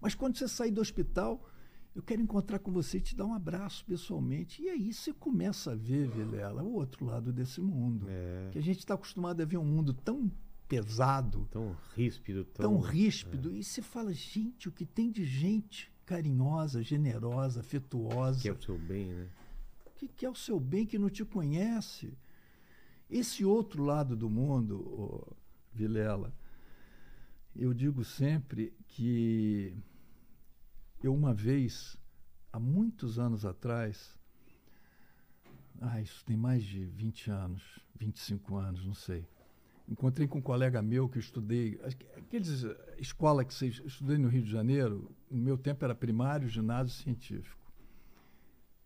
mas 0.00 0.14
quando 0.14 0.36
você 0.36 0.46
sair 0.48 0.70
do 0.70 0.80
hospital, 0.80 1.48
eu 1.94 2.02
quero 2.02 2.20
encontrar 2.20 2.58
com 2.58 2.72
você 2.72 2.98
e 2.98 3.00
te 3.00 3.16
dar 3.16 3.24
um 3.26 3.34
abraço 3.34 3.84
pessoalmente. 3.84 4.62
E 4.62 4.68
aí 4.68 4.92
você 4.92 5.12
começa 5.12 5.72
a 5.72 5.76
ver, 5.76 6.08
Vilela, 6.08 6.62
o 6.62 6.72
outro 6.74 7.04
lado 7.06 7.32
desse 7.32 7.60
mundo. 7.60 8.06
É. 8.08 8.48
Que 8.52 8.58
a 8.58 8.62
gente 8.62 8.78
está 8.80 8.94
acostumado 8.94 9.40
a 9.40 9.44
ver 9.44 9.56
um 9.58 9.64
mundo 9.64 9.92
tão 9.94 10.30
pesado, 10.68 11.46
Tão 11.50 11.76
ríspido, 11.94 12.44
tão. 12.44 12.70
tão 12.70 12.80
ríspido. 12.80 13.54
E 13.54 13.62
você 13.62 13.80
fala, 13.80 14.12
gente, 14.12 14.68
o 14.68 14.72
que 14.72 14.84
tem 14.84 15.10
de 15.10 15.24
gente 15.24 15.92
carinhosa, 16.04 16.82
generosa, 16.82 17.60
afetuosa, 17.60 18.40
Que 18.40 18.48
é 18.48 18.52
o 18.52 18.60
seu 18.60 18.76
bem, 18.78 19.12
né? 19.14 19.28
que 19.96 20.08
quer 20.08 20.28
o 20.28 20.34
seu 20.34 20.58
bem, 20.58 20.84
que 20.84 20.98
não 20.98 21.08
te 21.08 21.24
conhece. 21.24 22.12
Esse 23.08 23.44
outro 23.44 23.84
lado 23.84 24.16
do 24.16 24.28
mundo, 24.28 24.80
ô, 24.80 25.36
Vilela, 25.72 26.34
eu 27.56 27.72
digo 27.72 28.04
sempre 28.04 28.72
que 28.88 29.76
eu 31.02 31.14
uma 31.14 31.32
vez, 31.32 31.96
há 32.52 32.58
muitos 32.58 33.18
anos 33.18 33.44
atrás, 33.44 34.18
ah, 35.80 36.00
isso 36.00 36.24
tem 36.24 36.36
mais 36.36 36.64
de 36.64 36.84
20 36.84 37.30
anos, 37.30 37.80
25 37.96 38.56
anos, 38.56 38.86
não 38.86 38.94
sei. 38.94 39.26
Encontrei 39.86 40.26
com 40.26 40.38
um 40.38 40.42
colega 40.42 40.80
meu 40.80 41.08
que 41.08 41.18
eu 41.18 41.20
estudei, 41.20 41.78
aqueles 42.16 42.64
escola 42.98 43.44
que 43.44 43.64
eu 43.64 43.68
estudei 43.68 44.16
no 44.16 44.28
Rio 44.28 44.42
de 44.42 44.50
Janeiro, 44.50 45.14
no 45.30 45.42
meu 45.42 45.58
tempo 45.58 45.84
era 45.84 45.94
primário, 45.94 46.48
ginásio 46.48 46.94
científico. 47.02 47.62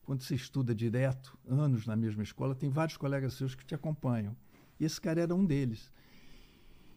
Quando 0.02 0.22
você 0.22 0.35
estuda 0.35 0.74
direto, 0.74 1.38
anos 1.46 1.87
na 1.87 1.94
mesma 1.94 2.22
escola, 2.22 2.54
tem 2.54 2.68
vários 2.68 2.96
colegas 2.96 3.35
seus 3.35 3.54
que 3.54 3.64
te 3.64 3.74
acompanham. 3.74 4.37
E 4.81 4.85
esse 4.85 5.00
cara 5.00 5.20
era 5.20 5.35
um 5.35 5.44
deles. 5.44 5.92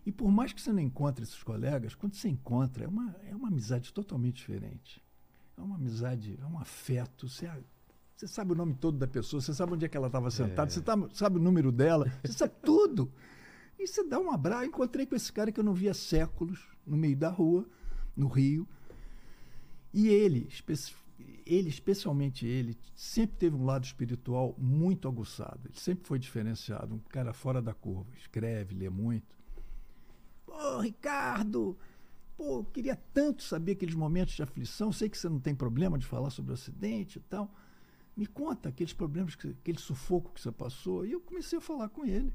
E 0.05 0.11
por 0.11 0.31
mais 0.31 0.51
que 0.51 0.61
você 0.61 0.71
não 0.73 0.79
encontre 0.81 1.23
esses 1.23 1.43
colegas, 1.43 1.93
quando 1.95 2.15
você 2.15 2.27
encontra, 2.27 2.85
é 2.85 2.87
uma, 2.87 3.15
é 3.29 3.35
uma 3.35 3.49
amizade 3.49 3.93
totalmente 3.93 4.37
diferente. 4.37 5.01
É 5.57 5.61
uma 5.61 5.75
amizade, 5.75 6.37
é 6.41 6.45
um 6.45 6.57
afeto. 6.57 7.29
Você, 7.29 7.47
você 8.15 8.27
sabe 8.27 8.53
o 8.53 8.55
nome 8.55 8.73
todo 8.73 8.97
da 8.97 9.07
pessoa, 9.07 9.39
você 9.41 9.53
sabe 9.53 9.73
onde 9.73 9.85
é 9.85 9.87
que 9.89 9.95
ela 9.95 10.07
estava 10.07 10.31
sentada, 10.31 10.69
É. 10.69 10.73
você 10.73 10.81
tá- 10.81 10.97
sabe 11.13 11.37
o 11.37 11.41
número 11.41 11.71
dela, 11.71 12.11
você 12.23 12.33
sabe 12.33 12.53
tudo. 12.63 13.11
E 13.77 13.85
você 13.87 14.03
dá 14.03 14.19
um 14.19 14.31
abraço. 14.31 14.63
Eu 14.63 14.67
encontrei 14.69 15.05
com 15.05 15.15
esse 15.15 15.31
cara 15.31 15.51
que 15.51 15.59
eu 15.59 15.63
não 15.63 15.73
via 15.73 15.93
séculos, 15.93 16.67
no 16.85 16.97
meio 16.97 17.15
da 17.15 17.29
rua, 17.29 17.67
no 18.15 18.27
Rio. 18.27 18.67
E 19.93 20.07
ele, 20.07 20.47
especi- 20.49 20.95
ele, 21.45 21.69
especialmente 21.69 22.45
ele, 22.45 22.77
sempre 22.95 23.37
teve 23.37 23.55
um 23.55 23.65
lado 23.65 23.83
espiritual 23.83 24.55
muito 24.57 25.07
aguçado. 25.07 25.61
Ele 25.67 25.77
sempre 25.79 26.07
foi 26.07 26.17
diferenciado, 26.17 26.95
um 26.95 26.99
cara 26.99 27.33
fora 27.33 27.61
da 27.61 27.73
curva. 27.73 28.07
Escreve, 28.17 28.73
lê 28.75 28.89
muito. 28.89 29.40
Pô, 30.51 30.79
Ricardo, 30.79 31.77
pô, 32.35 32.59
eu 32.59 32.65
queria 32.65 32.97
tanto 33.13 33.41
saber 33.41 33.71
aqueles 33.71 33.95
momentos 33.95 34.33
de 34.33 34.43
aflição. 34.43 34.91
Sei 34.91 35.09
que 35.09 35.17
você 35.17 35.29
não 35.29 35.39
tem 35.39 35.55
problema 35.55 35.97
de 35.97 36.05
falar 36.05 36.29
sobre 36.29 36.51
o 36.51 36.53
acidente 36.53 37.19
e 37.19 37.21
tal. 37.21 37.55
Me 38.17 38.25
conta 38.25 38.67
aqueles 38.67 38.91
problemas, 38.91 39.33
que, 39.33 39.47
aquele 39.47 39.79
sufoco 39.79 40.33
que 40.33 40.41
você 40.41 40.51
passou. 40.51 41.05
E 41.05 41.13
eu 41.13 41.21
comecei 41.21 41.57
a 41.57 41.61
falar 41.61 41.87
com 41.87 42.05
ele. 42.05 42.33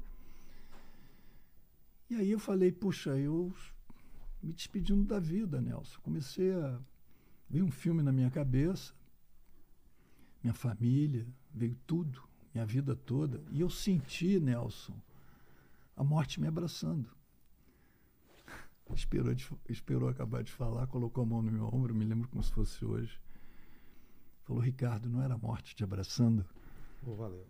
E 2.09 2.15
aí 2.15 2.31
eu 2.31 2.39
falei, 2.39 2.71
puxa, 2.71 3.15
eu 3.15 3.53
me 4.41 4.51
despedindo 4.51 5.03
da 5.03 5.19
vida, 5.19 5.61
Nelson. 5.61 5.99
Comecei 6.01 6.51
a. 6.53 6.79
Veio 7.47 7.65
um 7.65 7.71
filme 7.71 8.01
na 8.01 8.11
minha 8.11 8.31
cabeça, 8.31 8.93
minha 10.43 10.55
família, 10.55 11.25
veio 11.53 11.77
tudo, 11.85 12.27
minha 12.51 12.65
vida 12.65 12.95
toda. 12.95 13.43
E 13.51 13.61
eu 13.61 13.69
senti, 13.69 14.39
Nelson, 14.39 14.99
a 15.95 16.03
morte 16.03 16.41
me 16.41 16.47
abraçando. 16.47 17.16
Esperou, 18.93 19.33
esperou 19.69 20.09
acabar 20.09 20.43
de 20.43 20.51
falar, 20.51 20.87
colocou 20.87 21.23
a 21.23 21.27
mão 21.27 21.41
no 21.41 21.51
meu 21.51 21.65
ombro, 21.67 21.93
me 21.93 22.05
lembro 22.05 22.27
como 22.29 22.41
se 22.41 22.51
fosse 22.51 22.83
hoje. 22.83 23.19
Falou, 24.43 24.61
Ricardo, 24.61 25.09
não 25.09 25.21
era 25.21 25.35
a 25.35 25.37
morte 25.37 25.75
te 25.75 25.83
abraçando? 25.83 26.45
Oh, 27.05 27.15
valeu. 27.15 27.45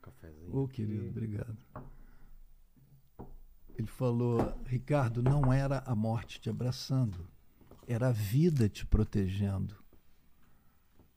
Cafézinho. 0.00 0.54
Ô, 0.54 0.62
oh, 0.62 0.68
querido, 0.68 1.08
obrigado. 1.08 1.56
Ele 3.76 3.88
falou, 3.88 4.38
Ricardo, 4.64 5.22
não 5.22 5.52
era 5.52 5.80
a 5.80 5.94
morte 5.94 6.40
te 6.40 6.48
abraçando, 6.48 7.28
era 7.86 8.08
a 8.08 8.12
vida 8.12 8.68
te 8.68 8.86
protegendo. 8.86 9.76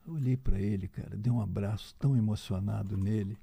Eu 0.05 0.13
olhei 0.15 0.35
para 0.35 0.59
ele, 0.59 0.87
cara, 0.87 1.15
dei 1.15 1.31
um 1.31 1.39
abraço 1.39 1.95
tão 1.97 2.17
emocionado 2.17 2.97
nele. 2.97 3.37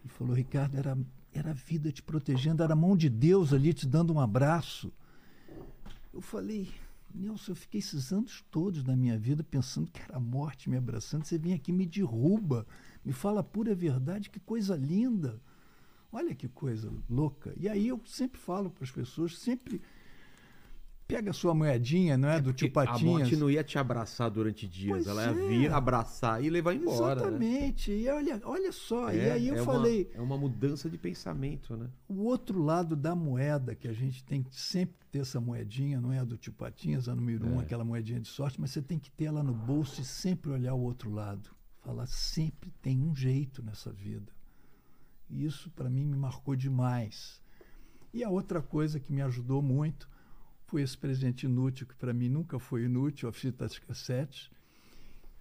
Ele 0.00 0.08
falou, 0.08 0.34
Ricardo, 0.34 0.76
era, 0.76 0.98
era 1.38 1.50
a 1.50 1.54
vida 1.54 1.92
te 1.92 2.02
protegendo, 2.02 2.62
era 2.62 2.72
a 2.72 2.76
mão 2.76 2.96
de 2.96 3.08
Deus 3.08 3.52
ali 3.52 3.72
te 3.72 3.86
dando 3.86 4.12
um 4.12 4.20
abraço. 4.20 4.92
Eu 6.12 6.20
falei, 6.20 6.68
Nelson, 7.14 7.52
eu 7.52 7.56
fiquei 7.56 7.78
esses 7.78 8.12
anos 8.12 8.44
todos 8.50 8.82
da 8.82 8.96
minha 8.96 9.16
vida 9.16 9.44
pensando 9.44 9.90
que 9.90 10.00
era 10.00 10.16
a 10.16 10.20
morte 10.20 10.68
me 10.68 10.76
abraçando. 10.76 11.24
Você 11.24 11.38
vem 11.38 11.54
aqui 11.54 11.72
me 11.72 11.86
derruba, 11.86 12.66
me 13.04 13.12
fala 13.12 13.40
a 13.40 13.44
pura 13.44 13.74
verdade, 13.74 14.30
que 14.30 14.40
coisa 14.40 14.76
linda. 14.76 15.40
Olha 16.10 16.34
que 16.34 16.48
coisa 16.48 16.92
louca. 17.08 17.54
E 17.56 17.68
aí 17.68 17.86
eu 17.86 18.00
sempre 18.04 18.40
falo 18.40 18.70
para 18.70 18.84
as 18.84 18.90
pessoas, 18.90 19.38
sempre 19.38 19.80
pega 21.08 21.32
sua 21.32 21.54
moedinha, 21.54 22.18
não 22.18 22.28
é, 22.28 22.36
é 22.36 22.40
do 22.40 22.52
tio 22.52 22.70
Patinhas. 22.70 23.00
A 23.00 23.04
morte 23.04 23.36
não 23.36 23.50
ia 23.50 23.64
te 23.64 23.78
abraçar 23.78 24.30
durante 24.30 24.68
dias, 24.68 25.04
pois 25.04 25.06
ela 25.06 25.24
ia 25.24 25.30
é. 25.30 25.48
vir 25.48 25.72
abraçar 25.72 26.44
e 26.44 26.50
levar 26.50 26.74
embora. 26.74 27.14
Né? 27.14 27.46
Exatamente. 27.48 27.90
Né? 27.90 27.96
E 27.96 28.08
olha, 28.10 28.40
olha 28.44 28.70
só, 28.70 29.08
é, 29.08 29.16
e 29.16 29.30
aí 29.30 29.48
eu 29.48 29.54
é 29.54 29.64
falei. 29.64 30.04
Uma, 30.12 30.18
é 30.18 30.20
uma 30.20 30.36
mudança 30.36 30.90
de 30.90 30.98
pensamento, 30.98 31.74
né? 31.78 31.88
O 32.06 32.24
outro 32.24 32.62
lado 32.62 32.94
da 32.94 33.16
moeda, 33.16 33.74
que 33.74 33.88
a 33.88 33.92
gente 33.92 34.22
tem 34.22 34.42
que 34.42 34.54
sempre 34.54 34.98
ter 35.10 35.20
essa 35.20 35.40
moedinha, 35.40 35.98
não 35.98 36.12
é 36.12 36.18
a 36.18 36.24
do 36.24 36.36
tio 36.36 36.52
Patinhas, 36.52 37.08
a 37.08 37.14
número 37.14 37.48
um, 37.48 37.58
é. 37.58 37.62
aquela 37.62 37.84
moedinha 37.84 38.20
de 38.20 38.28
sorte, 38.28 38.60
mas 38.60 38.70
você 38.70 38.82
tem 38.82 38.98
que 38.98 39.10
ter 39.10 39.24
ela 39.24 39.42
no 39.42 39.54
bolso 39.54 40.02
e 40.02 40.04
sempre 40.04 40.50
olhar 40.50 40.74
o 40.74 40.80
outro 40.80 41.10
lado. 41.10 41.50
Falar, 41.82 42.06
sempre 42.06 42.70
tem 42.82 43.00
um 43.00 43.16
jeito 43.16 43.62
nessa 43.62 43.90
vida. 43.90 44.30
E 45.30 45.46
isso, 45.46 45.70
para 45.70 45.88
mim, 45.88 46.04
me 46.04 46.16
marcou 46.16 46.54
demais. 46.54 47.40
E 48.12 48.22
a 48.22 48.28
outra 48.28 48.60
coisa 48.60 49.00
que 49.00 49.12
me 49.12 49.22
ajudou 49.22 49.62
muito 49.62 50.08
foi 50.68 50.82
esse 50.82 50.96
presente 50.96 51.46
inútil, 51.46 51.86
que 51.86 51.94
para 51.96 52.12
mim 52.12 52.28
nunca 52.28 52.58
foi 52.58 52.84
inútil, 52.84 53.28
a 53.28 53.32
fita 53.32 53.66
de 53.66 53.80
cassete, 53.80 54.52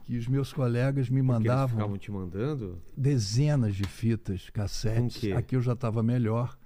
que 0.05 0.17
os 0.17 0.25
meus 0.25 0.53
colegas 0.53 1.09
me 1.09 1.21
Porque 1.21 1.33
mandavam. 1.33 1.63
Eles 1.63 1.71
ficavam 1.71 1.97
te 1.97 2.11
mandando? 2.11 2.81
Dezenas 2.95 3.75
de 3.75 3.83
fitas 3.83 4.49
cassete. 4.49 5.33
Aqui 5.33 5.57
eu 5.57 5.61
já 5.61 5.73
estava 5.73 6.01
melhor. 6.01 6.57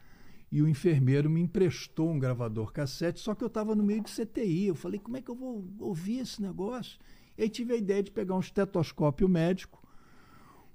E 0.52 0.62
o 0.62 0.68
enfermeiro 0.68 1.28
me 1.28 1.42
emprestou 1.42 2.12
um 2.12 2.20
gravador 2.20 2.72
cassete, 2.72 3.20
só 3.20 3.34
que 3.34 3.44
eu 3.44 3.48
estava 3.48 3.74
no 3.74 3.84
meio 3.84 4.04
de 4.04 4.12
CTI. 4.12 4.68
Eu 4.68 4.76
falei, 4.76 5.00
como 5.00 5.18
é 5.18 5.22
que 5.22 5.32
eu 5.32 5.36
vou 5.36 5.68
ouvir 5.80 6.20
esse 6.20 6.40
negócio? 6.40 7.00
E 7.36 7.44
aí 7.44 7.50
tive 7.50 7.74
a 7.74 7.78
ideia 7.78 8.04
de 8.04 8.12
pegar 8.12 8.36
um 8.36 8.40
estetoscópio 8.40 9.28
médico, 9.28 9.82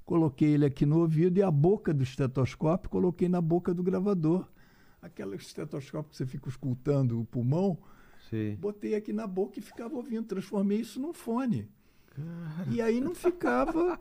coloquei 0.04 0.54
ele 0.54 0.64
aqui 0.64 0.84
no 0.84 0.98
ouvido 0.98 1.38
e 1.38 1.42
a 1.42 1.50
boca 1.52 1.94
do 1.94 2.02
estetoscópio 2.02 2.90
coloquei 2.90 3.28
na 3.28 3.40
boca 3.40 3.72
do 3.72 3.82
gravador 3.82 4.48
aquele 5.06 5.36
estetoscópio 5.36 6.10
que 6.10 6.16
você 6.16 6.26
fica 6.26 6.48
escutando 6.48 7.20
o 7.20 7.24
pulmão, 7.24 7.78
Sim. 8.28 8.56
botei 8.56 8.94
aqui 8.94 9.12
na 9.12 9.26
boca 9.26 9.58
e 9.58 9.62
ficava 9.62 9.94
ouvindo, 9.94 10.26
transformei 10.26 10.80
isso 10.80 11.00
num 11.00 11.12
fone. 11.12 11.68
Cara. 12.06 12.68
E 12.70 12.80
aí 12.80 13.00
não 13.00 13.14
ficava, 13.14 13.98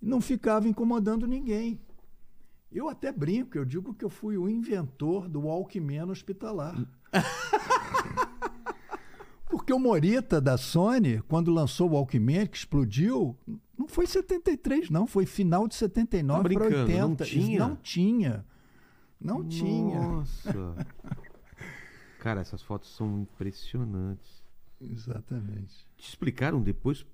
não 0.00 0.20
ficava 0.20 0.68
incomodando 0.68 1.26
ninguém. 1.26 1.80
Eu 2.72 2.88
até 2.88 3.12
brinco, 3.12 3.56
eu 3.56 3.64
digo 3.64 3.94
que 3.94 4.04
eu 4.04 4.10
fui 4.10 4.36
o 4.36 4.48
inventor 4.48 5.28
do 5.28 5.42
Walkman 5.42 6.10
hospitalar. 6.10 6.74
Porque 9.48 9.72
o 9.72 9.78
Morita 9.78 10.40
da 10.40 10.58
Sony, 10.58 11.22
quando 11.28 11.52
lançou 11.52 11.88
o 11.88 11.92
Walkman, 11.92 12.46
que 12.46 12.56
explodiu, 12.56 13.38
não 13.78 13.86
foi 13.86 14.06
73, 14.06 14.90
não, 14.90 15.06
foi 15.06 15.26
final 15.26 15.68
de 15.68 15.76
79 15.76 16.42
tá 16.42 16.54
para 16.54 16.78
80. 16.78 16.98
Não 16.98 17.16
tinha. 17.16 17.58
Não 17.60 17.76
tinha. 17.76 18.44
Não 19.24 19.42
Nossa. 19.42 19.48
tinha. 19.48 20.00
Nossa. 20.00 20.86
Cara, 22.20 22.42
essas 22.42 22.62
fotos 22.62 22.94
são 22.94 23.20
impressionantes. 23.20 24.44
Exatamente. 24.80 25.86
Te 25.96 26.08
explicaram 26.08 26.60
depois 26.60 27.06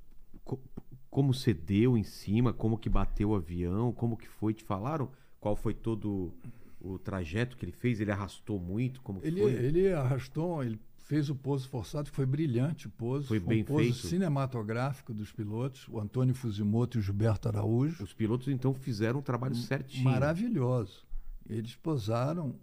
como 1.08 1.32
você 1.32 1.54
deu 1.54 1.96
em 1.96 2.02
cima, 2.02 2.52
como 2.52 2.76
que 2.76 2.88
bateu 2.88 3.30
o 3.30 3.34
avião, 3.36 3.92
como 3.92 4.16
que 4.16 4.28
foi? 4.28 4.52
Te 4.52 4.64
falaram 4.64 5.08
qual 5.38 5.54
foi 5.54 5.72
todo 5.72 6.32
o 6.80 6.98
trajeto 6.98 7.56
que 7.56 7.64
ele 7.64 7.72
fez? 7.72 8.00
Ele 8.00 8.10
arrastou 8.10 8.58
muito? 8.58 9.00
Como 9.02 9.20
ele, 9.22 9.40
foi? 9.40 9.52
Ele 9.52 9.92
arrastou, 9.92 10.62
ele 10.64 10.80
fez 10.98 11.28
o 11.28 11.34
pouso 11.34 11.68
forçado, 11.68 12.10
que 12.10 12.14
foi 12.14 12.26
brilhante 12.26 12.86
o 12.86 12.90
pouso. 12.90 13.26
Foi, 13.26 13.40
foi 13.40 13.54
bem 13.54 13.62
um 13.62 13.66
pouso 13.66 13.84
feito. 13.84 14.06
cinematográfico 14.06 15.12
dos 15.12 15.32
pilotos, 15.32 15.88
o 15.88 15.98
Antônio 15.98 16.34
Fuzimoto 16.34 16.98
e 16.98 17.00
o 17.00 17.02
Gilberto 17.02 17.48
Araújo. 17.48 18.02
Os 18.02 18.12
pilotos 18.12 18.48
então 18.48 18.72
fizeram 18.72 19.18
um 19.18 19.22
trabalho 19.22 19.56
certinho. 19.56 20.04
Maravilhoso. 20.04 21.09
Eles 21.50 21.74
posaram 21.76 22.54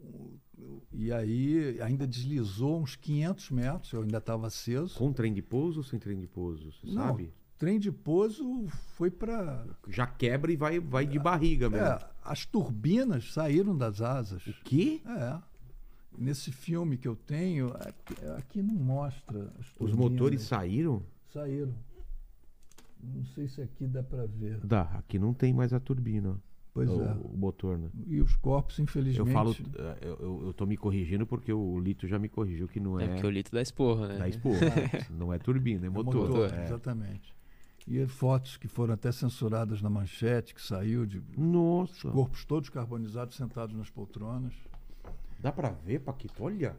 e 0.91 1.11
aí 1.11 1.79
ainda 1.81 2.07
deslizou 2.07 2.81
uns 2.81 2.95
500 2.95 3.51
metros, 3.51 3.93
eu 3.93 4.01
ainda 4.01 4.17
estava 4.17 4.47
aceso. 4.47 4.95
Com 4.97 5.13
trem 5.13 5.33
de 5.33 5.41
pouso 5.41 5.79
ou 5.79 5.83
sem 5.83 5.99
trem 5.99 6.19
de 6.19 6.27
pouso, 6.27 6.71
você 6.71 6.87
Não, 6.87 7.07
sabe? 7.07 7.31
trem 7.57 7.79
de 7.79 7.91
pouso 7.91 8.65
foi 8.95 9.11
para... 9.11 9.65
Já 9.87 10.07
quebra 10.07 10.51
e 10.51 10.55
vai, 10.55 10.79
vai 10.79 11.05
de 11.05 11.19
barriga 11.19 11.69
mesmo. 11.69 11.85
É, 11.85 11.99
as 12.23 12.45
turbinas 12.45 13.33
saíram 13.33 13.77
das 13.77 14.01
asas. 14.01 14.45
O 14.47 14.53
quê? 14.63 15.01
É. 15.05 15.39
Nesse 16.17 16.51
filme 16.51 16.97
que 16.97 17.07
eu 17.07 17.15
tenho, 17.15 17.71
aqui, 18.37 18.61
não 18.63 18.73
mostra. 18.73 19.53
Os 19.79 19.93
motores 19.93 20.41
saíram? 20.41 21.03
Saíram. 21.31 21.75
Não 23.03 23.23
sei 23.25 23.47
se 23.47 23.61
aqui 23.61 23.85
dá 23.85 24.01
para 24.01 24.25
ver. 24.25 24.59
Dá, 24.65 24.81
aqui 24.93 25.19
não 25.19 25.31
tem 25.33 25.53
mais 25.53 25.73
a 25.73 25.79
turbina. 25.79 26.41
Pois 26.77 26.89
o, 26.91 27.01
é. 27.01 27.11
o 27.11 27.35
motor, 27.35 27.75
né? 27.79 27.89
E 28.05 28.21
os 28.21 28.35
corpos, 28.35 28.77
infelizmente. 28.77 29.27
Eu 29.27 29.33
falo, 29.33 29.55
eh, 29.75 29.97
eu, 30.01 30.43
eu 30.45 30.53
tô 30.53 30.67
me 30.67 30.77
corrigindo 30.77 31.25
porque 31.25 31.51
o 31.51 31.79
Lito 31.79 32.07
já 32.07 32.19
me 32.19 32.29
corrigiu 32.29 32.67
que 32.67 32.79
não 32.79 32.99
é. 32.99 33.05
É 33.05 33.07
porque 33.07 33.25
o 33.25 33.29
Lito 33.31 33.51
dá 33.51 33.63
esporra, 33.63 34.09
né? 34.09 34.17
Dá 34.19 34.29
esporra. 34.29 34.59
não 35.09 35.33
é 35.33 35.39
turbina, 35.39 35.87
é 35.87 35.89
motor. 35.89 36.13
É 36.13 36.29
motor 36.29 36.53
é. 36.53 36.63
Exatamente. 36.65 37.35
E 37.87 38.05
fotos 38.05 38.57
que 38.57 38.67
foram 38.67 38.93
até 38.93 39.11
censuradas 39.11 39.81
na 39.81 39.89
manchete, 39.89 40.53
que 40.53 40.61
saiu 40.61 41.03
de. 41.03 41.19
Nossa! 41.35 42.11
corpos 42.11 42.45
todos 42.45 42.69
carbonizados 42.69 43.35
sentados 43.35 43.75
nas 43.75 43.89
poltronas. 43.89 44.53
Dá 45.39 45.51
pra 45.51 45.71
ver, 45.71 46.01
Paquito? 46.01 46.43
Olha! 46.43 46.75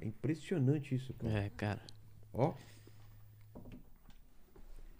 É 0.00 0.06
impressionante 0.06 0.92
isso, 0.92 1.14
cara. 1.14 1.32
É, 1.32 1.50
cara. 1.50 1.82
Ó. 2.32 2.52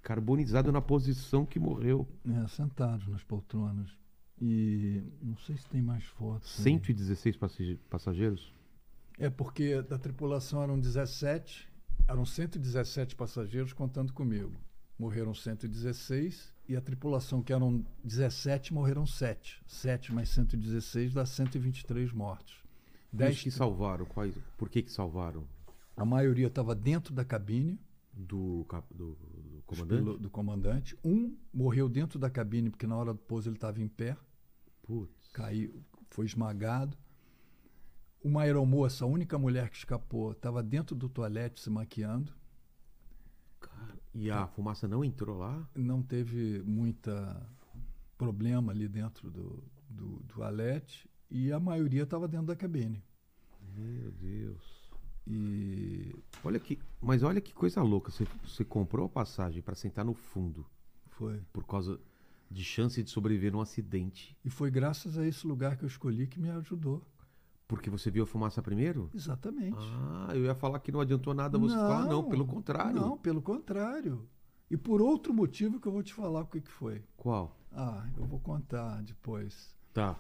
Carbonizado 0.03 0.71
na 0.71 0.81
posição 0.81 1.45
que 1.45 1.59
morreu. 1.59 2.07
É, 2.25 2.47
sentados 2.47 3.09
nas 3.09 3.25
poltronas. 3.25 3.91
E 4.41 5.03
não 5.23 5.37
sei 5.39 5.57
se 5.57 5.67
tem 5.69 5.81
mais 5.81 6.05
fotos. 6.05 6.51
116 6.51 7.39
aí. 7.59 7.77
passageiros? 7.89 8.53
É 9.19 9.31
porque 9.31 9.81
da 9.83 9.99
tripulação 9.99 10.63
eram 10.63 10.79
17, 10.79 11.69
eram 12.07 12.25
117 12.27 13.17
passageiros 13.17 13.73
contando 13.73 14.13
comigo. 14.13 14.53
Morreram 14.99 15.35
116 15.35 16.55
e 16.69 16.77
a 16.77 16.81
tripulação, 16.81 17.43
que 17.43 17.53
eram 17.53 17.85
17, 18.05 18.75
morreram 18.75 19.07
7. 19.07 19.63
7 19.67 20.13
mais 20.13 20.29
116 20.31 21.15
dá 21.15 21.25
123 21.25 22.13
mortos. 22.13 22.63
10 23.13 23.43
que 23.43 23.51
salvaram, 23.51 24.05
quais, 24.05 24.35
por 24.59 24.69
que, 24.69 24.83
que 24.83 24.93
salvaram? 24.93 25.45
A 25.97 26.05
maioria 26.05 26.49
estava 26.49 26.75
dentro 26.75 27.15
da 27.15 27.25
cabine. 27.25 27.79
Do, 28.13 28.67
do, 28.91 29.15
do 29.15 29.63
comandante? 29.67 30.19
Do 30.19 30.31
comandante. 30.31 30.99
Um 31.05 31.37
morreu 31.53 31.87
dentro 31.87 32.19
da 32.19 32.31
cabine, 32.31 32.71
porque 32.71 32.87
na 32.87 32.97
hora 32.97 33.13
do 33.13 33.19
pouso 33.19 33.49
ele 33.49 33.57
estava 33.57 33.81
em 33.81 33.89
pé. 33.89 34.17
Putz. 34.87 35.29
Caiu, 35.33 35.83
foi 36.11 36.25
esmagado. 36.27 36.97
Uma 38.23 38.43
aeromoça, 38.43 39.05
a 39.05 39.09
única 39.09 39.39
mulher 39.39 39.69
que 39.69 39.77
escapou, 39.77 40.33
estava 40.33 40.63
dentro 40.63 40.97
do 40.97 41.09
toalete 41.09 41.61
se 41.61 41.69
maquiando. 41.69 42.33
Cara, 43.61 43.99
e 44.15 44.31
a 44.31 44.47
fumaça 44.47 44.89
não 44.89 45.05
entrou 45.05 45.39
lá? 45.39 45.69
Não 45.75 46.03
teve 46.03 46.63
muita 46.63 47.47
problema 48.17 48.73
ali 48.73 48.89
dentro 48.89 49.31
do, 49.31 49.63
do, 49.91 50.17
do 50.21 50.35
toalete. 50.35 51.09
e 51.31 51.53
a 51.53 51.61
maioria 51.61 52.05
estava 52.05 52.27
dentro 52.27 52.47
da 52.47 52.57
cabine. 52.57 53.05
Meu 53.75 54.11
Deus. 54.13 54.91
E 55.27 56.15
Olha 56.45 56.61
que, 56.61 56.79
mas 57.01 57.23
olha 57.23 57.41
que 57.41 57.53
coisa 57.53 57.83
louca. 57.83 58.11
Você, 58.11 58.27
você 58.45 58.65
comprou 58.65 59.07
a 59.07 59.09
passagem 59.09 59.61
para 59.61 59.75
sentar 59.75 60.05
no 60.05 60.15
fundo 60.15 60.65
foi. 61.11 61.41
por 61.53 61.67
causa 61.67 62.01
de 62.51 62.65
chance 62.65 63.03
de 63.03 63.11
sobreviver 63.11 63.53
num 63.53 63.61
acidente. 63.61 64.37
E 64.45 64.51
foi 64.51 64.71
graças 64.71 65.19
a 65.19 65.27
esse 65.27 65.47
lugar 65.47 65.77
que 65.77 65.85
eu 65.85 65.89
escolhi 65.89 66.27
que 66.27 66.41
me 66.41 66.51
ajudou. 66.51 67.03
Porque 67.69 67.91
você 67.91 68.11
viu 68.11 68.25
a 68.25 68.27
fumaça 68.27 68.63
primeiro? 68.63 69.11
Exatamente. 69.13 69.77
Ah, 69.79 70.29
eu 70.35 70.45
ia 70.45 70.55
falar 70.55 70.79
que 70.79 70.93
não 70.93 71.01
adiantou 71.01 71.35
nada 71.35 71.59
você 71.59 71.75
falar, 71.75 72.07
não, 72.07 72.29
pelo 72.29 72.47
contrário. 72.47 73.01
Não, 73.01 73.19
pelo 73.19 73.43
contrário. 73.43 74.29
E 74.71 74.77
por 74.77 75.01
outro 75.01 75.35
motivo 75.35 75.81
que 75.81 75.89
eu 75.89 75.93
vou 75.93 76.03
te 76.03 76.15
falar 76.15 76.43
o 76.43 76.47
que, 76.47 76.61
que 76.61 76.71
foi. 76.71 77.03
Qual? 77.17 77.57
Ah, 77.73 78.09
eu 78.17 78.25
vou 78.25 78.39
contar 78.39 79.03
depois. 79.03 79.75
Tá. 79.93 80.17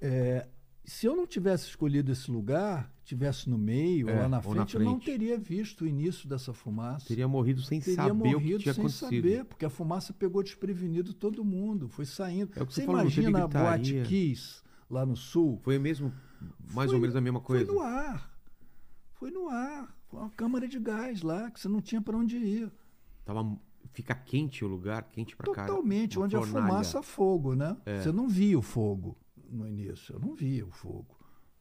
É, 0.00 0.48
se 0.84 1.06
eu 1.06 1.14
não 1.14 1.26
tivesse 1.26 1.68
escolhido 1.68 2.10
esse 2.10 2.30
lugar, 2.30 2.90
tivesse 3.06 3.48
no 3.48 3.56
meio, 3.56 4.08
É, 4.10 4.14
ou 4.14 4.18
lá 4.22 4.28
na 4.28 4.36
ou 4.38 4.42
frente, 4.42 4.74
na 4.76 4.80
eu 4.80 4.84
não 4.84 5.00
frente. 5.00 5.04
teria 5.06 5.38
visto 5.38 5.82
o 5.84 5.86
início 5.86 6.28
dessa 6.28 6.52
fumaça. 6.52 7.06
Teria 7.06 7.26
morrido 7.28 7.62
sem 7.62 7.80
Teria 7.80 7.94
saber 7.96 8.10
o 8.12 8.16
que 8.22 8.32
morrido 8.34 8.58
tinha 8.58 8.74
sem 8.74 8.82
acontecido. 8.84 9.08
saber, 9.08 9.44
porque 9.44 9.64
a 9.64 9.70
fumaça 9.70 10.12
pegou 10.12 10.42
desprevenido 10.42 11.14
todo 11.14 11.44
mundo, 11.44 11.88
foi 11.88 12.04
saindo. 12.04 12.50
É 12.56 12.58
você 12.64 12.80
você 12.80 12.82
falou, 12.86 13.00
imagina 13.02 13.44
a 13.44 13.46
Boate. 13.48 14.02
Kiss 14.06 14.62
lá 14.90 15.06
no 15.06 15.16
sul? 15.16 15.58
Foi 15.62 15.78
mesmo 15.78 16.12
mais 16.74 16.88
Foi- 16.90 16.96
ou 16.96 17.00
menos 17.00 17.16
a 17.16 17.20
mesma 17.20 17.40
coisa. 17.40 17.64
Foi 17.66 17.74
no 17.74 17.80
ar. 17.80 18.36
Foi 19.14 19.30
no 19.30 19.48
ar. 19.48 19.96
Foi 20.08 20.20
uma 20.20 20.30
câmara 20.30 20.68
de 20.68 20.78
gás 20.78 21.22
lá, 21.22 21.50
que 21.50 21.58
você 21.58 21.68
não 21.68 21.80
tinha 21.80 22.00
para 22.02 22.16
onde 22.16 22.36
ir. 22.36 22.70
Tava 23.24 23.56
fica 23.92 24.14
quente 24.14 24.62
o 24.64 24.68
lugar, 24.68 25.04
quente 25.04 25.34
pra 25.34 25.50
caralho. 25.52 25.72
Totalmente, 25.74 26.18
onde 26.18 26.36
a 26.36 26.40
fornalha. 26.40 26.66
fumaça 26.66 27.02
fogo, 27.02 27.54
né? 27.54 27.76
É. 27.86 28.00
Você 28.02 28.12
não 28.12 28.28
via 28.28 28.58
o 28.58 28.62
fogo 28.62 29.16
no 29.50 29.66
início, 29.66 30.14
eu 30.14 30.20
não 30.20 30.34
via 30.34 30.66
o 30.66 30.70
fogo. 30.70 31.15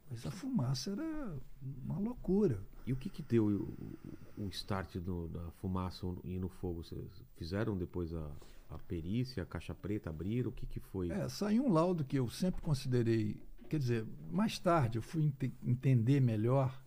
Mas 0.10 0.26
a 0.26 0.32
fumaça 0.32 0.92
era 0.92 1.38
uma 1.84 1.98
loucura. 2.00 2.62
E 2.86 2.94
o 2.94 2.96
que 2.96 3.10
que 3.10 3.22
deu 3.24 3.46
o, 3.48 4.44
o 4.44 4.48
start 4.50 4.98
do- 4.98 5.28
da 5.28 5.50
fumaça 5.60 6.06
e 6.24 6.38
no 6.38 6.48
fogo? 6.48 6.84
Vocês 6.84 7.02
fizeram 7.36 7.76
depois 7.76 8.14
a, 8.14 8.32
a 8.70 8.78
perícia, 8.78 9.42
a 9.44 9.46
caixa 9.46 9.74
preta, 9.74 10.10
abriram? 10.12 10.50
O 10.50 10.54
que 10.54 10.66
que 10.68 10.80
foi? 10.80 11.10
É, 11.12 11.28
saiu 11.28 11.66
um 11.66 11.72
laudo 11.74 12.04
que 12.06 12.18
eu 12.20 12.30
sempre 12.30 12.62
considerei. 12.62 13.36
Quer 13.68 13.80
dizer, 13.80 14.06
mais 14.32 14.60
tarde 14.60 15.00
eu 15.00 15.02
fui 15.02 15.24
ente- 15.24 15.52
entender 15.64 16.20
melhor 16.22 16.80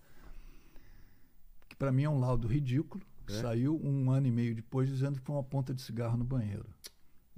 que 1.69 1.75
para 1.77 1.91
mim 1.91 2.05
é 2.05 2.09
um 2.11 2.21
laudo 2.21 2.47
ridículo. 2.47 3.05
que 3.27 3.33
É? 3.33 3.41
Saiu 3.41 3.79
um 3.83 4.11
ano 4.13 4.29
e 4.29 4.31
meio 4.31 4.55
depois 4.55 4.89
dizendo 4.89 5.19
que 5.19 5.27
foi 5.27 5.35
uma 5.35 5.43
ponta 5.45 5.75
de 5.75 5.83
cigarro 5.83 6.17
no 6.17 6.25
banheiro. 6.25 6.65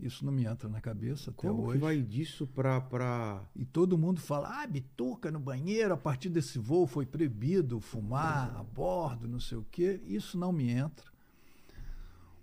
Isso 0.03 0.25
não 0.25 0.33
me 0.33 0.45
entra 0.45 0.69
na 0.69 0.81
cabeça 0.81 1.31
até 1.31 1.49
Como 1.49 1.63
hoje. 1.65 1.73
que 1.73 1.79
vai 1.79 2.01
disso 2.03 2.47
pra... 2.47 2.81
pra... 2.81 3.43
E 3.55 3.65
todo 3.65 3.99
mundo 3.99 4.21
fala, 4.21 4.63
ah, 4.63 4.67
bituca 4.67 5.31
no 5.31 5.39
banheiro, 5.39 5.95
a 5.95 5.97
partir 5.97 6.29
desse 6.29 6.59
voo 6.59 6.87
foi 6.87 7.05
proibido 7.05 7.81
fumar 7.81 8.57
a 8.57 8.63
bordo, 8.63 9.29
não 9.29 9.41
sei 9.41 9.59
o 9.59 9.67
quê. 9.71 10.01
Isso 10.07 10.39
não 10.39 10.53
me 10.53 10.71
entra. 10.71 11.11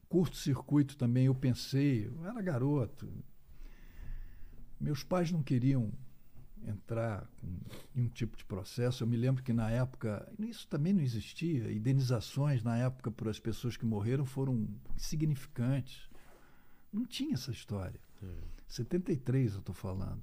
Curto-circuito 0.08 0.96
também, 0.96 1.26
eu 1.26 1.36
pensei, 1.36 2.06
eu 2.08 2.26
era 2.26 2.42
garoto. 2.42 3.12
Meus 4.80 5.04
pais 5.04 5.32
não 5.32 5.42
queriam 5.42 5.92
entrar 6.66 7.28
com 7.40 7.48
nenhum 7.94 8.10
tipo 8.10 8.38
de 8.38 8.46
processo. 8.46 9.04
Eu 9.04 9.08
me 9.08 9.18
lembro 9.18 9.44
que 9.44 9.54
na 9.54 9.70
época, 9.70 10.28
isso 10.40 10.68
também 10.68 10.94
não 10.94 11.02
existia, 11.02 11.72
indenizações 11.72 12.64
na 12.64 12.78
época 12.78 13.12
para 13.12 13.30
as 13.30 13.40
pessoas 13.40 13.76
que 13.78 13.86
morreram 13.86 14.26
foram 14.26 14.68
insignificantes. 14.96 16.07
Não 16.92 17.06
tinha 17.06 17.34
essa 17.34 17.52
história. 17.52 18.00
73 18.68 19.54
eu 19.54 19.60
estou 19.60 19.76
falando. 19.76 20.22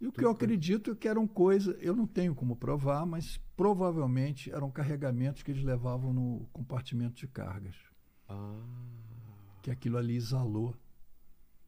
E 0.00 0.06
o 0.06 0.12
que 0.12 0.24
eu 0.24 0.30
acredito 0.30 0.90
é 0.90 0.94
que 0.94 1.06
eram 1.06 1.26
coisas, 1.26 1.76
eu 1.80 1.94
não 1.94 2.06
tenho 2.06 2.34
como 2.34 2.56
provar, 2.56 3.04
mas 3.04 3.38
provavelmente 3.56 4.50
eram 4.50 4.70
carregamentos 4.70 5.42
que 5.42 5.50
eles 5.50 5.62
levavam 5.62 6.12
no 6.12 6.48
compartimento 6.52 7.16
de 7.16 7.28
cargas. 7.28 7.76
Ah, 8.28 8.62
Que 9.62 9.70
aquilo 9.70 9.98
ali 9.98 10.16
exalou, 10.16 10.74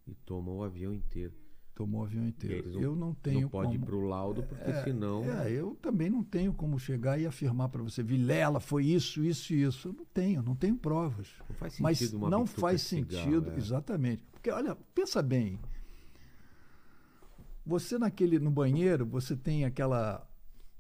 e 0.07 0.15
tomou 0.15 0.59
o 0.59 0.65
avião 0.65 0.95
inteiro. 0.95 1.35
Tomou 1.77 2.01
o 2.01 2.05
avião 2.05 2.27
inteiro. 2.27 2.73
não- 2.73 2.81
eu 2.81 2.97
não 2.97 3.15
tenho 3.15 3.43
Não 3.43 3.49
pode 3.51 3.69
como. 3.73 3.75
ir 3.83 3.87
pro 3.87 4.01
laudo, 4.01 4.43
porque 4.43 4.71
É, 4.71 4.83
senão... 4.83 5.23
É, 5.43 5.51
eu 5.53 5.77
também 5.77 6.09
não 6.11 6.25
tenho 6.25 6.53
como 6.53 6.79
chegar 6.79 7.21
e 7.21 7.27
afirmar 7.27 7.69
para 7.69 7.83
você, 7.83 8.03
Vilela, 8.03 8.59
foi 8.59 8.87
isso, 8.87 9.23
isso 9.23 9.53
e 9.53 9.63
isso. 9.63 9.89
Eu 9.89 9.93
não 9.93 10.05
tenho, 10.07 10.43
não 10.43 10.57
tenho 10.57 10.75
provas. 10.77 11.29
Não 11.49 11.55
faz 11.57 11.75
sentido 11.75 11.83
Mas 11.85 12.13
uma 12.15 12.31
não 12.31 12.47
faz 12.47 12.81
de 12.81 12.87
cigarro, 12.89 13.25
sentido, 13.25 13.51
é. 13.53 13.57
exatamente. 13.59 14.25
Porque, 14.33 14.51
olha, 14.51 14.75
pensa 14.95 15.23
bem. 15.23 15.61
Você 17.65 17.99
naquele 17.99 18.39
no 18.39 18.51
banheiro, 18.51 19.05
você 19.05 19.37
tem 19.37 19.65
aquela 19.65 20.27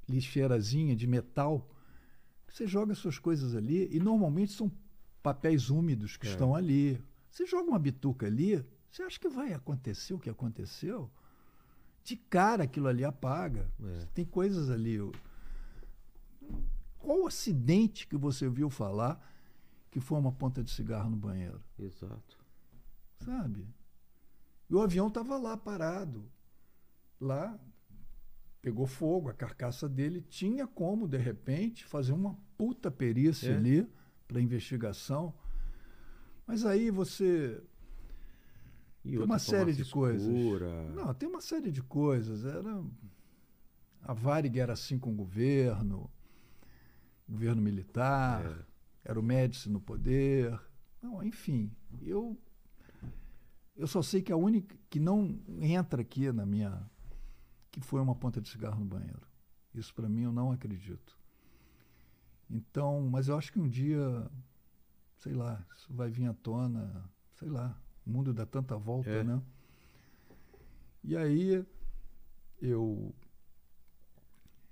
lixeirazinha 0.08 0.94
de 0.96 1.06
metal, 1.06 1.68
você 2.48 2.66
joga 2.66 2.94
suas 2.94 3.18
coisas 3.18 3.54
ali 3.54 3.88
e 3.92 3.98
normalmente 3.98 4.52
são 4.52 4.70
papéis 5.22 5.68
úmidos 5.68 6.16
que 6.16 6.26
É. 6.26 6.30
estão 6.30 6.54
ali. 6.54 6.98
Você 7.30 7.44
joga 7.44 7.68
uma 7.68 7.78
bituca 7.78 8.26
ali, 8.26 8.64
você 8.90 9.02
acha 9.02 9.18
que 9.18 9.28
vai 9.28 9.52
acontecer 9.52 10.14
o 10.14 10.18
que 10.18 10.30
aconteceu? 10.30 11.10
De 12.02 12.16
cara 12.16 12.64
aquilo 12.64 12.88
ali 12.88 13.04
apaga. 13.04 13.70
É. 13.82 14.06
Tem 14.14 14.24
coisas 14.24 14.70
ali. 14.70 14.98
Qual 16.98 17.22
o 17.22 17.26
acidente 17.26 18.06
que 18.06 18.16
você 18.16 18.48
viu 18.48 18.70
falar 18.70 19.20
que 19.90 20.00
foi 20.00 20.18
uma 20.18 20.32
ponta 20.32 20.62
de 20.62 20.70
cigarro 20.70 21.10
no 21.10 21.16
banheiro? 21.16 21.60
Exato. 21.78 22.38
Sabe? 23.24 23.66
E 24.68 24.74
o 24.74 24.80
avião 24.80 25.08
estava 25.08 25.36
lá 25.36 25.56
parado. 25.56 26.30
Lá 27.20 27.58
pegou 28.60 28.86
fogo, 28.86 29.28
a 29.28 29.34
carcaça 29.34 29.88
dele 29.88 30.20
tinha 30.20 30.66
como, 30.66 31.06
de 31.06 31.18
repente, 31.18 31.84
fazer 31.84 32.12
uma 32.12 32.36
puta 32.58 32.90
perícia 32.90 33.50
É. 33.50 33.56
ali 33.56 33.88
para 34.26 34.40
investigação. 34.40 35.32
Mas 36.46 36.64
aí 36.64 36.90
você 36.90 37.62
E 39.06 39.18
uma 39.18 39.38
série 39.38 39.72
de 39.72 39.84
coisas. 39.84 40.28
Não, 40.94 41.14
tem 41.14 41.28
uma 41.28 41.40
série 41.40 41.70
de 41.70 41.82
coisas. 41.82 42.44
Era 42.44 42.82
a 44.02 44.12
Varig 44.12 44.58
era 44.58 44.72
assim 44.72 44.98
com 44.98 45.10
o 45.12 45.14
governo, 45.16 46.10
governo 47.28 47.60
militar, 47.62 48.44
É. 48.44 49.10
era 49.10 49.18
o 49.18 49.22
Médici 49.22 49.68
no 49.68 49.80
poder. 49.80 50.58
Não, 51.02 51.22
enfim, 51.22 51.70
eu 52.02 52.36
eu 53.76 53.86
só 53.86 54.00
sei 54.02 54.22
que 54.22 54.32
a 54.32 54.36
única 54.36 54.76
que 54.88 54.98
não 54.98 55.38
entra 55.60 56.00
aqui 56.02 56.30
na 56.32 56.46
minha 56.46 56.88
que 57.70 57.80
foi 57.80 58.00
uma 58.00 58.14
ponta 58.14 58.40
de 58.40 58.48
cigarro 58.48 58.80
no 58.80 58.86
banheiro. 58.86 59.20
Isso 59.74 59.94
para 59.94 60.08
mim 60.08 60.22
eu 60.22 60.32
não 60.32 60.50
acredito. 60.50 61.16
Então, 62.48 63.08
mas 63.10 63.28
eu 63.28 63.36
acho 63.36 63.52
que 63.52 63.58
um 63.58 63.68
dia, 63.68 64.30
sei 65.16 65.34
lá, 65.34 65.64
isso 65.76 65.92
vai 65.92 66.08
vir 66.10 66.26
à 66.26 66.32
tona, 66.34 67.04
sei 67.34 67.48
lá, 67.48 67.76
o 68.06 68.10
mundo 68.10 68.32
dá 68.32 68.46
tanta 68.46 68.76
volta, 68.76 69.10
É. 69.10 69.24
né? 69.24 69.42
E 71.02 71.16
aí 71.16 71.64
eu 72.60 73.14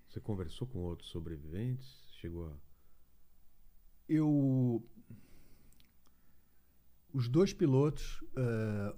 Você 0.09 0.21
conversou 0.21 0.67
com 0.69 0.79
outros 0.79 1.09
sobreviventes? 1.11 1.87
Chegou 2.21 2.47
a... 2.49 2.53
eu 4.09 4.83
os 7.13 7.29
dois 7.29 7.53
pilotos 7.53 8.21
eh, 8.37 8.97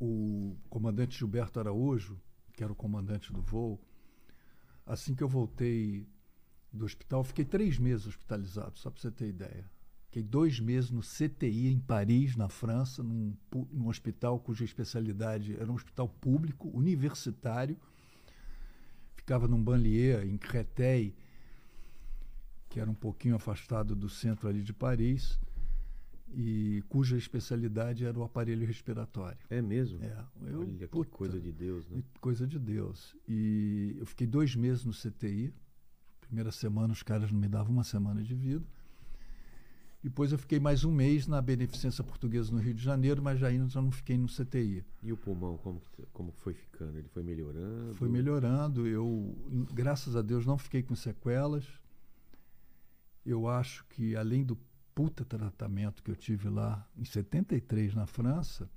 o 0.00 0.56
comandante 0.68 1.18
Gilberto 1.18 1.58
Araújo 1.60 2.20
que 2.52 2.62
era 2.64 2.72
o 2.72 2.76
comandante 2.76 3.32
do 3.32 3.40
voo 3.42 3.80
assim 4.84 5.14
que 5.14 5.22
eu 5.22 5.28
voltei 5.28 6.08
do 6.72 6.84
hospital 6.84 7.22
fiquei 7.24 7.44
três 7.44 7.78
meses 7.78 8.06
hospitalizado 8.06 8.78
só 8.78 8.90
para 8.90 9.00
você 9.00 9.10
ter 9.10 9.28
ideia 9.28 9.68
fiquei 10.16 10.22
dois 10.22 10.58
meses 10.58 10.90
no 10.90 11.02
CTI 11.02 11.68
em 11.68 11.78
Paris 11.78 12.36
na 12.36 12.48
França 12.48 13.02
num, 13.02 13.34
num 13.70 13.88
hospital 13.88 14.38
cuja 14.38 14.64
especialidade 14.64 15.54
era 15.54 15.70
um 15.70 15.74
hospital 15.74 16.08
público 16.08 16.70
universitário 16.72 17.76
ficava 19.14 19.46
num 19.46 19.62
banlieue 19.62 20.26
em 20.26 20.38
Créteil 20.38 21.12
que 22.70 22.80
era 22.80 22.90
um 22.90 22.94
pouquinho 22.94 23.34
afastado 23.36 23.94
do 23.94 24.08
centro 24.08 24.48
ali 24.48 24.62
de 24.62 24.72
Paris 24.72 25.38
e 26.32 26.82
cuja 26.88 27.16
especialidade 27.16 28.04
era 28.04 28.18
o 28.18 28.24
aparelho 28.24 28.66
respiratório. 28.66 29.38
É 29.48 29.62
mesmo? 29.62 30.02
É, 30.02 30.24
eu, 30.42 30.60
Olha 30.60 30.72
que 30.72 30.86
puta, 30.88 31.10
coisa 31.16 31.40
de 31.40 31.52
Deus, 31.52 31.88
né? 31.88 32.02
coisa 32.20 32.46
de 32.46 32.58
Deus. 32.58 33.16
E 33.28 33.94
eu 33.96 34.04
fiquei 34.04 34.26
dois 34.26 34.56
meses 34.56 34.84
no 34.84 34.92
CTI. 34.92 35.54
Primeira 36.20 36.50
semana 36.50 36.92
os 36.92 37.02
caras 37.02 37.30
não 37.30 37.38
me 37.38 37.48
davam 37.48 37.72
uma 37.72 37.84
semana 37.84 38.22
de 38.22 38.34
vida. 38.34 38.66
Depois 40.06 40.30
eu 40.30 40.38
fiquei 40.38 40.60
mais 40.60 40.84
um 40.84 40.92
mês 40.92 41.26
na 41.26 41.42
Beneficência 41.42 42.04
Portuguesa 42.04 42.52
no 42.52 42.60
Rio 42.60 42.72
de 42.72 42.80
Janeiro, 42.80 43.20
mas 43.20 43.40
já 43.40 43.48
ainda 43.48 43.68
já 43.68 43.82
não 43.82 43.90
fiquei 43.90 44.16
no 44.16 44.28
CTI. 44.28 44.84
E 45.02 45.12
o 45.12 45.16
pulmão, 45.16 45.58
como, 45.58 45.82
como 46.12 46.30
foi 46.30 46.54
ficando? 46.54 46.96
Ele 46.96 47.08
foi 47.08 47.24
melhorando? 47.24 47.92
Foi 47.96 48.08
melhorando. 48.08 48.86
Eu, 48.86 49.36
graças 49.72 50.14
a 50.14 50.22
Deus, 50.22 50.46
não 50.46 50.56
fiquei 50.56 50.80
com 50.80 50.94
sequelas. 50.94 51.66
Eu 53.24 53.48
acho 53.48 53.84
que, 53.86 54.14
além 54.14 54.44
do 54.44 54.56
puta 54.94 55.24
tratamento 55.24 56.04
que 56.04 56.10
eu 56.12 56.16
tive 56.16 56.48
lá 56.48 56.88
em 56.96 57.04
73 57.04 57.92
na 57.96 58.06
França, 58.06 58.70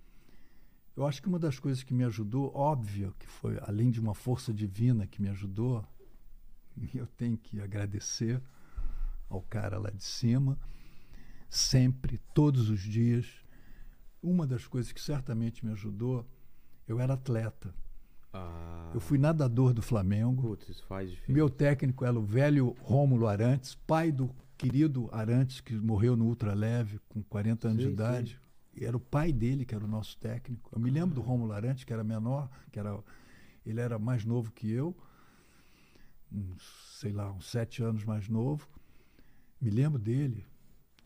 Eu 0.98 1.06
acho 1.06 1.22
que 1.22 1.30
uma 1.30 1.38
das 1.38 1.60
coisas 1.60 1.84
que 1.84 1.94
me 1.94 2.04
ajudou, 2.06 2.52
óbvio, 2.56 3.14
que 3.20 3.28
foi 3.28 3.60
além 3.62 3.92
de 3.92 4.00
uma 4.00 4.16
força 4.16 4.52
divina 4.52 5.06
que 5.06 5.22
me 5.22 5.30
ajudou, 5.30 5.86
e 6.76 6.98
eu 6.98 7.06
tenho 7.06 7.38
que 7.38 7.62
agradecer 7.62 8.42
ao 9.30 9.44
cara 9.44 9.78
lá 9.78 9.92
de 9.92 10.04
cima, 10.04 10.58
sempre, 11.50 12.20
todos 12.34 12.70
os 12.70 12.82
dias. 12.82 13.26
Uma 14.22 14.46
das 14.46 14.68
coisas 14.68 14.92
que 14.92 15.02
certamente 15.02 15.66
me 15.66 15.72
ajudou, 15.72 16.26
eu 16.88 17.00
era 17.00 17.14
atleta. 17.14 17.74
Ah, 18.34 18.92
Eu 18.94 19.00
fui 19.00 19.18
nadador 19.18 19.74
do 19.74 19.82
Flamengo. 19.82 20.42
Putz, 20.42 20.70
isso 20.70 20.86
faz 20.86 21.10
diferença. 21.10 21.34
Meu 21.34 21.50
técnico 21.50 22.06
era 22.06 22.18
o 22.18 22.22
velho 22.22 22.76
Rômulo 22.82 23.28
Arantes, 23.28 23.76
pai 23.76 24.12
do 24.12 24.30
querido 24.58 25.10
Arantes, 25.12 25.62
que 25.62 25.74
morreu 25.74 26.16
no 26.16 26.26
ultraleve 26.26 27.00
com 27.10 27.24
40 27.24 27.68
anos 27.70 27.82
Sei, 27.82 27.88
de 27.88 27.94
idade. 27.94 28.40
E 28.76 28.86
era 28.86 28.96
o 28.96 29.00
pai 29.00 29.34
dele 29.34 29.66
que 29.66 29.74
era 29.74 29.84
o 29.84 29.88
nosso 29.88 30.18
técnico. 30.18 30.70
Eu 30.74 30.80
me 30.80 30.92
lembro 30.92 31.16
do 31.16 31.22
Rômulo 31.22 31.52
Arantes, 31.54 31.84
que 31.84 31.92
era 31.94 32.04
menor, 32.04 32.50
que 32.72 32.78
era, 32.80 33.02
ele 33.66 33.80
era 33.80 33.98
mais 33.98 34.24
novo 34.26 34.52
que 34.52 34.70
eu, 34.70 34.96
uns, 36.32 36.62
sei 37.00 37.12
lá, 37.12 37.32
uns 37.32 37.50
sete 37.50 37.82
anos 37.82 38.04
mais 38.04 38.28
novo. 38.30 38.68
Me 39.60 39.70
lembro 39.70 39.98
dele. 40.00 40.46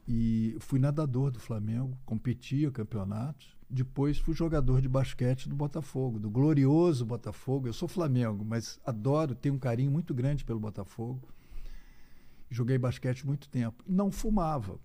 E 0.08 0.56
fui 0.60 0.80
nadador 0.80 1.32
do 1.32 1.40
Flamengo, 1.40 1.98
competia 2.06 2.70
campeonatos. 2.72 3.56
Depois 3.70 4.20
fui 4.20 4.36
jogador 4.36 4.82
de 4.82 4.90
basquete 4.90 5.48
do 5.48 5.56
Botafogo, 5.56 6.20
do 6.20 6.30
glorioso 6.30 7.06
Botafogo. 7.06 7.68
Eu 7.68 7.74
sou 7.74 7.88
Flamengo, 7.88 8.44
mas 8.44 8.80
adoro, 8.86 9.34
tenho 9.34 9.56
um 9.56 9.60
carinho 9.60 9.92
muito 9.92 10.14
grande 10.14 10.44
pelo 10.44 10.60
Botafogo. 10.60 11.28
Joguei 12.50 12.78
basquete 12.78 13.26
muito 13.26 13.50
tempo. 13.50 13.84
Não 13.88 14.12
fumava. 14.12 14.80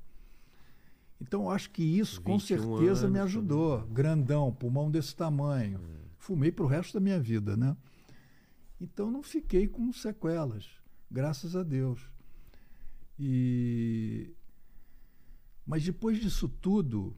Então 1.20 1.50
acho 1.50 1.70
que 1.70 1.82
isso 1.82 2.22
com 2.22 2.38
21 2.38 2.46
certeza 2.46 3.10
me 3.10 3.18
anos 3.18 3.32
ajudou. 3.32 3.80
Grandão, 3.88 4.52
pulmão 4.52 4.90
desse 4.90 5.14
tamanho. 5.14 5.80
Fumei 6.16 6.52
para 6.52 6.64
o 6.64 6.68
resto 6.68 6.94
da 6.94 7.00
minha 7.00 7.18
vida, 7.20 7.56
né? 7.56 7.76
Então 8.80 9.10
não 9.10 9.22
fiquei 9.22 9.66
com 9.66 9.92
sequelas, 9.92 10.66
graças 11.10 11.56
a 11.56 11.62
Deus. 11.62 12.00
E 13.18 14.32
mas 15.68 15.84
depois 15.84 16.18
disso 16.18 16.48
tudo, 16.48 17.14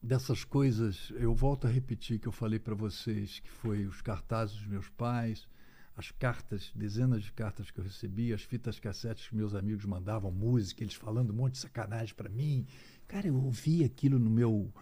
dessas 0.00 0.44
coisas, 0.44 1.12
eu 1.16 1.34
volto 1.34 1.66
a 1.66 1.70
repetir 1.70 2.20
que 2.20 2.28
eu 2.28 2.32
falei 2.32 2.60
para 2.60 2.72
vocês, 2.72 3.40
que 3.40 3.50
foi 3.50 3.84
os 3.84 4.00
cartazes 4.00 4.54
dos 4.58 4.66
meus 4.68 4.88
pais, 4.90 5.48
as 5.96 6.12
cartas, 6.12 6.70
dezenas 6.72 7.24
de 7.24 7.32
cartas 7.32 7.68
que 7.68 7.80
eu 7.80 7.84
recebi, 7.84 8.32
as 8.32 8.42
fitas 8.42 8.78
cassetes 8.78 9.26
que 9.26 9.34
meus 9.34 9.56
amigos 9.56 9.84
mandavam, 9.84 10.30
música, 10.30 10.84
eles 10.84 10.94
falando 10.94 11.30
um 11.30 11.36
monte 11.36 11.54
de 11.54 11.58
sacanagem 11.58 12.14
para 12.14 12.28
mim. 12.28 12.64
Cara, 13.08 13.26
eu 13.26 13.34
ouvi 13.34 13.82
aquilo 13.82 14.16
no 14.16 14.30
meu 14.30 14.72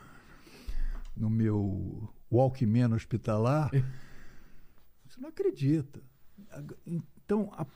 no 1.16 1.30
meu 1.30 2.12
Walkman 2.30 2.92
hospitalar. 2.92 3.70
Você 5.06 5.18
não 5.18 5.30
acredita. 5.30 5.98
Então, 6.86 7.50
a- 7.54 7.66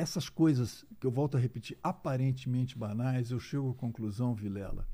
essas 0.00 0.28
coisas 0.30 0.84
que 0.98 1.06
eu 1.06 1.10
volto 1.10 1.36
a 1.36 1.40
repetir, 1.40 1.78
aparentemente 1.82 2.76
banais, 2.78 3.30
eu 3.30 3.38
chego 3.38 3.70
à 3.70 3.74
conclusão, 3.74 4.34
Vilela, 4.34 4.88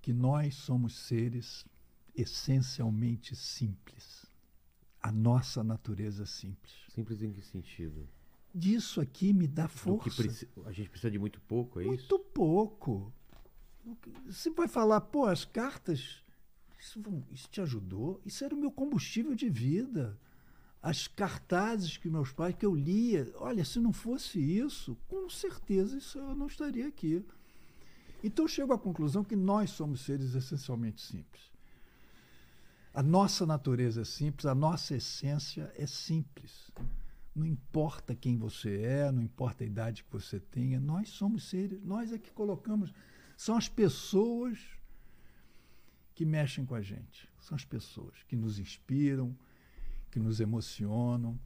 que 0.00 0.12
nós 0.12 0.54
somos 0.54 0.94
seres 0.96 1.66
essencialmente 2.14 3.34
simples. 3.34 4.26
A 5.02 5.10
nossa 5.10 5.64
natureza 5.64 6.22
é 6.22 6.26
simples. 6.26 6.72
Simples 6.88 7.20
em 7.22 7.32
que 7.32 7.42
sentido? 7.42 8.08
Disso 8.54 9.00
aqui 9.00 9.32
me 9.32 9.46
dá 9.48 9.66
força. 9.66 10.22
A 10.66 10.72
gente 10.72 10.90
precisa 10.90 11.10
de 11.10 11.18
muito 11.18 11.40
pouco, 11.40 11.80
é 11.80 11.84
Muito 11.84 12.00
isso? 12.04 12.18
pouco. 12.32 13.12
O 13.84 13.96
que- 13.96 14.10
Você 14.26 14.50
vai 14.50 14.68
falar, 14.68 15.00
pô, 15.00 15.24
as 15.24 15.44
cartas, 15.44 16.22
isso, 16.78 17.00
isso 17.30 17.48
te 17.48 17.60
ajudou? 17.60 18.20
Isso 18.24 18.44
era 18.44 18.54
o 18.54 18.58
meu 18.58 18.70
combustível 18.70 19.34
de 19.34 19.48
vida. 19.48 20.18
As 20.82 21.06
cartazes 21.06 21.96
que 21.98 22.08
meus 22.08 22.32
pais, 22.32 22.54
que 22.54 22.64
eu 22.64 22.74
lia, 22.74 23.30
olha, 23.36 23.64
se 23.64 23.78
não 23.78 23.92
fosse 23.92 24.38
isso, 24.38 24.96
com 25.08 25.28
certeza 25.28 25.98
isso 25.98 26.18
eu 26.18 26.34
não 26.34 26.46
estaria 26.46 26.88
aqui. 26.88 27.24
Então 28.24 28.46
eu 28.46 28.48
chego 28.48 28.72
à 28.72 28.78
conclusão 28.78 29.22
que 29.22 29.36
nós 29.36 29.70
somos 29.70 30.00
seres 30.00 30.34
essencialmente 30.34 31.02
simples. 31.02 31.50
A 32.92 33.02
nossa 33.02 33.46
natureza 33.46 34.02
é 34.02 34.04
simples, 34.04 34.46
a 34.46 34.54
nossa 34.54 34.96
essência 34.96 35.72
é 35.76 35.86
simples. 35.86 36.70
Não 37.34 37.46
importa 37.46 38.14
quem 38.14 38.36
você 38.36 38.82
é, 38.82 39.12
não 39.12 39.22
importa 39.22 39.62
a 39.62 39.66
idade 39.66 40.02
que 40.02 40.12
você 40.12 40.40
tenha, 40.40 40.80
nós 40.80 41.10
somos 41.10 41.44
seres, 41.44 41.80
nós 41.82 42.12
é 42.12 42.18
que 42.18 42.32
colocamos. 42.32 42.92
São 43.36 43.56
as 43.56 43.68
pessoas 43.68 44.58
que 46.14 46.24
mexem 46.24 46.66
com 46.66 46.74
a 46.74 46.82
gente. 46.82 47.28
São 47.38 47.54
as 47.54 47.64
pessoas 47.64 48.14
que 48.26 48.34
nos 48.34 48.58
inspiram, 48.58 49.36
que 50.10 50.18
nos 50.18 50.40
emocionam, 50.40 51.38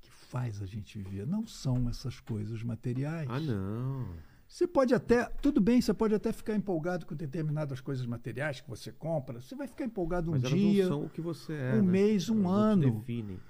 que 0.00 0.10
faz 0.10 0.62
a 0.62 0.66
gente 0.66 0.98
viver. 0.98 1.26
Não 1.26 1.46
são 1.46 1.88
essas 1.88 2.18
coisas 2.20 2.62
materiais. 2.62 3.28
Ah, 3.30 3.40
não. 3.40 4.08
Você 4.48 4.66
pode 4.66 4.94
até, 4.94 5.24
tudo 5.42 5.60
bem, 5.60 5.80
você 5.80 5.92
pode 5.92 6.14
até 6.14 6.32
ficar 6.32 6.54
empolgado 6.54 7.04
com 7.04 7.14
determinadas 7.14 7.80
coisas 7.80 8.06
materiais 8.06 8.60
que 8.60 8.68
você 8.68 8.92
compra. 8.92 9.40
Você 9.40 9.56
vai 9.56 9.66
ficar 9.66 9.84
empolgado 9.84 10.30
um 10.30 10.32
Mas 10.32 10.42
dia. 10.42 10.84
não 10.84 10.88
são 10.88 11.04
o 11.06 11.10
que 11.10 11.20
você 11.20 11.52
é. 11.52 11.74
um 11.74 11.82
né? 11.82 11.92
mês, 11.92 12.30
um 12.30 12.34
Elas 12.34 12.44
não 12.44 12.52
ano. 12.52 12.90
definem. 12.92 13.40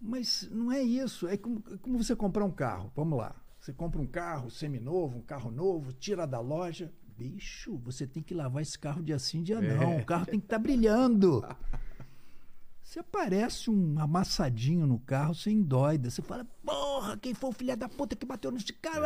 Mas 0.00 0.48
não 0.50 0.70
é 0.70 0.82
isso. 0.82 1.26
É 1.26 1.36
como, 1.36 1.62
é 1.72 1.76
como 1.78 2.02
você 2.02 2.14
comprar 2.14 2.44
um 2.44 2.50
carro. 2.50 2.92
Vamos 2.94 3.18
lá. 3.18 3.34
Você 3.58 3.72
compra 3.72 4.00
um 4.00 4.06
carro 4.06 4.50
seminovo, 4.50 5.18
um 5.18 5.22
carro 5.22 5.50
novo, 5.50 5.92
tira 5.92 6.26
da 6.26 6.38
loja. 6.38 6.92
Bicho, 7.16 7.76
você 7.78 8.06
tem 8.06 8.22
que 8.22 8.34
lavar 8.34 8.62
esse 8.62 8.78
carro 8.78 9.02
dia 9.02 9.18
sim, 9.18 9.42
dia 9.42 9.60
não. 9.60 9.92
É. 9.92 10.02
O 10.02 10.04
carro 10.04 10.26
tem 10.26 10.38
que 10.38 10.46
estar 10.46 10.58
brilhando. 10.58 11.42
Se 12.84 12.98
aparece 12.98 13.70
um 13.70 13.98
amassadinho 13.98 14.86
no 14.86 15.00
carro, 15.00 15.34
você 15.34 15.50
endoida. 15.50 16.10
Você 16.10 16.20
fala, 16.20 16.44
porra, 16.62 17.16
quem 17.16 17.32
foi 17.32 17.50
o 17.50 17.52
filho 17.52 17.76
da 17.76 17.88
puta 17.88 18.14
que 18.14 18.26
bateu 18.26 18.52
nesse 18.52 18.72
carro? 18.74 19.00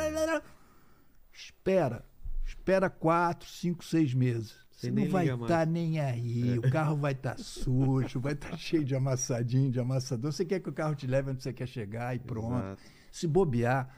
Espera. 1.33 2.05
Espera 2.45 2.91
quatro, 2.91 3.49
cinco, 3.49 3.85
seis 3.85 4.13
meses. 4.13 4.57
Você 4.73 4.91
Você 4.91 4.91
não 4.91 5.09
vai 5.09 5.29
estar 5.29 5.67
nem 5.67 6.01
aí. 6.01 6.59
O 6.59 6.71
carro 6.71 6.97
vai 6.97 7.13
estar 7.13 7.39
sujo, 7.39 8.21
vai 8.21 8.33
estar 8.33 8.57
cheio 8.59 8.85
de 8.85 8.97
amassadinho, 8.97 9.71
de 9.71 9.79
amassador. 9.79 10.33
Você 10.33 10.45
quer 10.45 10.61
que 10.61 10.69
o 10.69 10.73
carro 10.73 10.95
te 10.95 11.07
leve 11.07 11.31
onde 11.31 11.43
você 11.43 11.53
quer 11.53 11.69
chegar 11.69 12.15
e 12.15 12.19
pronto. 12.19 12.59
Exato. 12.59 12.83
Se 13.13 13.27
bobear, 13.27 13.97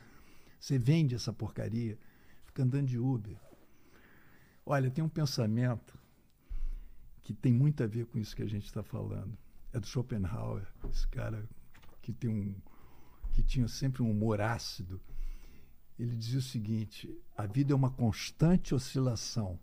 você 0.59 0.79
vende 0.79 1.15
essa 1.15 1.33
porcaria, 1.33 1.99
fica 2.45 2.63
andando 2.63 2.87
de 2.87 2.99
Uber. 2.99 3.37
Olha, 4.65 4.91
tem 4.91 5.03
um 5.03 5.09
pensamento 5.09 5.99
que 7.23 7.33
tem 7.33 7.53
muito 7.53 7.83
a 7.83 7.87
ver 7.87 8.07
com 8.07 8.19
isso 8.19 8.37
que 8.37 8.43
a 8.43 8.49
gente 8.49 8.67
está 8.67 8.83
falando. 8.83 9.37
É 9.73 9.79
do 9.79 9.87
Schopenhauer, 9.87 10.67
esse 10.89 11.07
cara 11.09 11.49
que 12.03 12.13
tem 12.13 12.31
um 12.31 12.55
que 13.33 13.43
tinha 13.43 13.69
sempre 13.69 14.03
um 14.03 14.11
humor 14.11 14.41
ácido. 14.41 15.01
Ele 15.99 16.17
dizia 16.17 16.39
o 16.39 16.43
seguinte: 16.43 17.17
a 17.37 17.47
vida 17.47 17.73
é 17.73 17.77
uma 17.77 17.91
constante 17.91 18.75
oscilação 18.75 19.59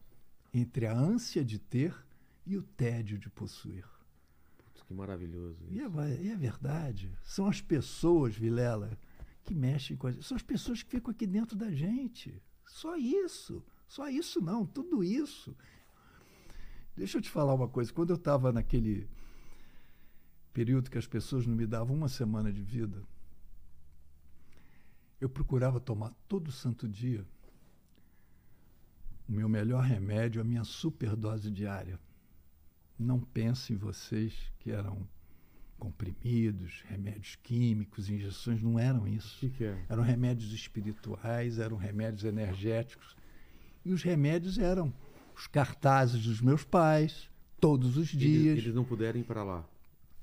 entre 0.54 0.86
a 0.86 0.94
ânsia 0.94 1.44
de 1.44 1.60
ter 1.60 1.96
e 2.46 2.58
o 2.58 2.64
tédio 2.64 3.18
de 3.18 3.30
possuir. 3.30 3.86
Putz, 4.58 4.82
que 4.84 4.94
maravilhoso. 4.94 5.58
E 5.70 5.80
isso. 5.80 6.00
é, 6.00 6.22
e 6.22 6.32
é 6.32 6.36
verdade. 6.36 7.12
São 7.24 7.48
as 7.48 7.62
pessoas, 7.62 8.36
Vilela, 8.36 8.98
que 9.44 9.54
mexem 9.54 9.98
com 9.98 10.08
a 10.08 10.12
gente. 10.12 10.26
São 10.26 10.38
as 10.38 10.44
pessoas 10.44 10.82
que 10.82 10.90
ficam 10.90 11.12
aqui 11.12 11.28
dentro 11.28 11.58
da 11.58 11.72
gente. 11.72 12.42
Só 12.66 12.96
isso. 12.96 13.64
Só 13.88 14.10
isso 14.10 14.42
não, 14.42 14.66
tudo 14.66 15.04
isso. 15.04 15.56
Deixa 16.96 17.18
eu 17.18 17.22
te 17.22 17.30
falar 17.30 17.54
uma 17.54 17.68
coisa. 17.68 17.94
Quando 17.94 18.10
eu 18.10 18.16
estava 18.16 18.52
naquele 18.52 19.08
período 20.58 20.90
que 20.90 20.98
as 20.98 21.06
pessoas 21.06 21.46
não 21.46 21.56
me 21.56 21.68
davam 21.68 21.96
uma 21.96 22.10
semana 22.10 22.52
de 22.52 22.64
vida, 22.64 23.04
eu 25.22 25.30
procurava 25.30 25.80
tomar 25.80 26.12
todo 26.28 26.52
santo 26.52 26.88
dia 26.88 27.24
o 29.30 29.34
meu 29.34 29.48
melhor 29.48 29.84
remédio, 29.84 30.42
a 30.42 30.44
minha 30.44 30.64
superdose 30.64 31.52
diária. 31.52 32.00
Não 32.98 33.20
pense 33.20 33.72
em 33.72 33.76
vocês 33.76 34.34
que 34.58 34.72
eram 34.72 35.08
comprimidos, 35.78 36.84
remédios 36.88 37.36
químicos, 37.44 38.10
injeções, 38.10 38.64
não 38.64 38.80
eram 38.80 39.08
isso. 39.08 39.38
que, 39.38 39.52
que 39.52 39.64
é? 39.64 39.86
Eram 39.88 40.02
remédios 40.02 40.52
espirituais, 40.54 41.60
eram 41.60 41.78
remédios 41.78 42.24
energéticos. 42.24 43.16
E 43.86 43.92
os 43.92 44.02
remédios 44.02 44.58
eram 44.58 44.92
os 45.36 45.46
cartazes 45.46 46.26
dos 46.26 46.42
meus 46.42 46.64
pais, 46.64 47.30
todos 47.62 47.96
os 47.96 48.08
dias. 48.08 48.54
Eles, 48.54 48.64
eles 48.64 48.74
não 48.74 48.84
puderam 48.84 49.20
ir 49.20 49.24
para 49.24 49.44
lá. 49.44 49.64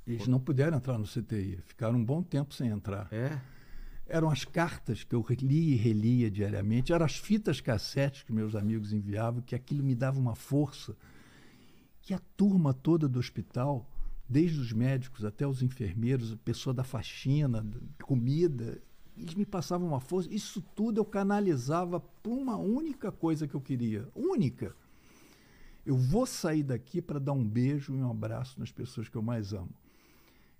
Eles 0.07 0.27
não 0.27 0.39
puderam 0.39 0.77
entrar 0.77 0.99
no 0.99 1.07
CTI, 1.07 1.59
ficaram 1.65 1.99
um 1.99 2.05
bom 2.05 2.23
tempo 2.23 2.53
sem 2.53 2.69
entrar. 2.69 3.09
É? 3.11 3.41
Eram 4.07 4.31
as 4.31 4.45
cartas 4.45 5.03
que 5.03 5.15
eu 5.15 5.25
lia 5.41 5.75
e 5.75 5.77
relia 5.77 6.31
diariamente, 6.31 6.93
eram 6.93 7.07
as 7.07 7.17
fitas 7.17 7.61
cassetes 7.61 8.23
que 8.23 8.33
meus 8.33 8.55
amigos 8.55 8.93
enviavam, 8.93 9.41
que 9.41 9.55
aquilo 9.55 9.83
me 9.83 9.95
dava 9.95 10.19
uma 10.19 10.35
força. 10.35 10.95
E 12.09 12.13
a 12.13 12.21
turma 12.37 12.75
toda 12.75 13.09
do 13.09 13.19
hospital, 13.19 13.91
desde 14.29 14.61
os 14.61 14.73
médicos 14.73 15.25
até 15.25 15.47
os 15.47 15.63
enfermeiros, 15.63 16.33
a 16.33 16.37
pessoa 16.37 16.75
da 16.75 16.85
faxina, 16.85 17.63
da 17.63 18.05
comida, 18.05 18.83
eles 19.17 19.35
me 19.35 19.47
passavam 19.47 19.89
uma 19.89 20.01
força. 20.01 20.29
Isso 20.31 20.61
tudo 20.75 21.01
eu 21.01 21.05
canalizava 21.05 21.99
para 21.99 22.33
uma 22.33 22.57
única 22.57 23.11
coisa 23.11 23.49
que 23.49 23.55
eu 23.55 23.61
queria, 23.61 24.07
única. 24.15 24.77
Eu 25.87 25.97
vou 25.97 26.27
sair 26.27 26.63
daqui 26.63 27.01
para 27.01 27.19
dar 27.19 27.33
um 27.33 27.47
beijo 27.47 27.95
e 27.95 28.03
um 28.03 28.11
abraço 28.11 28.61
nas 28.61 28.71
pessoas 28.71 29.09
que 29.09 29.17
eu 29.17 29.23
mais 29.23 29.55
amo. 29.55 29.73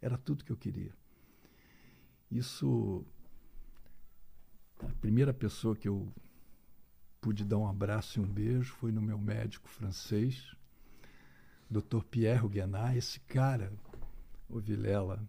Era 0.05 0.19
tudo 0.19 0.45
que 0.45 0.53
eu 0.53 0.57
queria. 0.59 0.93
Isso. 2.31 3.07
A 4.79 4.93
primeira 5.01 5.33
pessoa 5.33 5.75
que 5.75 5.89
eu 5.89 6.13
pude 7.23 7.43
dar 7.43 7.57
um 7.57 7.67
abraço 7.67 8.19
e 8.19 8.23
um 8.23 8.29
beijo 8.31 8.75
foi 8.75 8.93
no 8.93 9.01
meu 9.01 9.17
médico 9.17 9.67
francês, 9.67 10.55
Dr. 11.71 12.03
Pierre 12.11 12.45
Huguenat. 12.45 12.99
Esse 12.99 13.19
cara, 13.21 13.73
o 14.47 14.61
Vilela, 14.61 15.27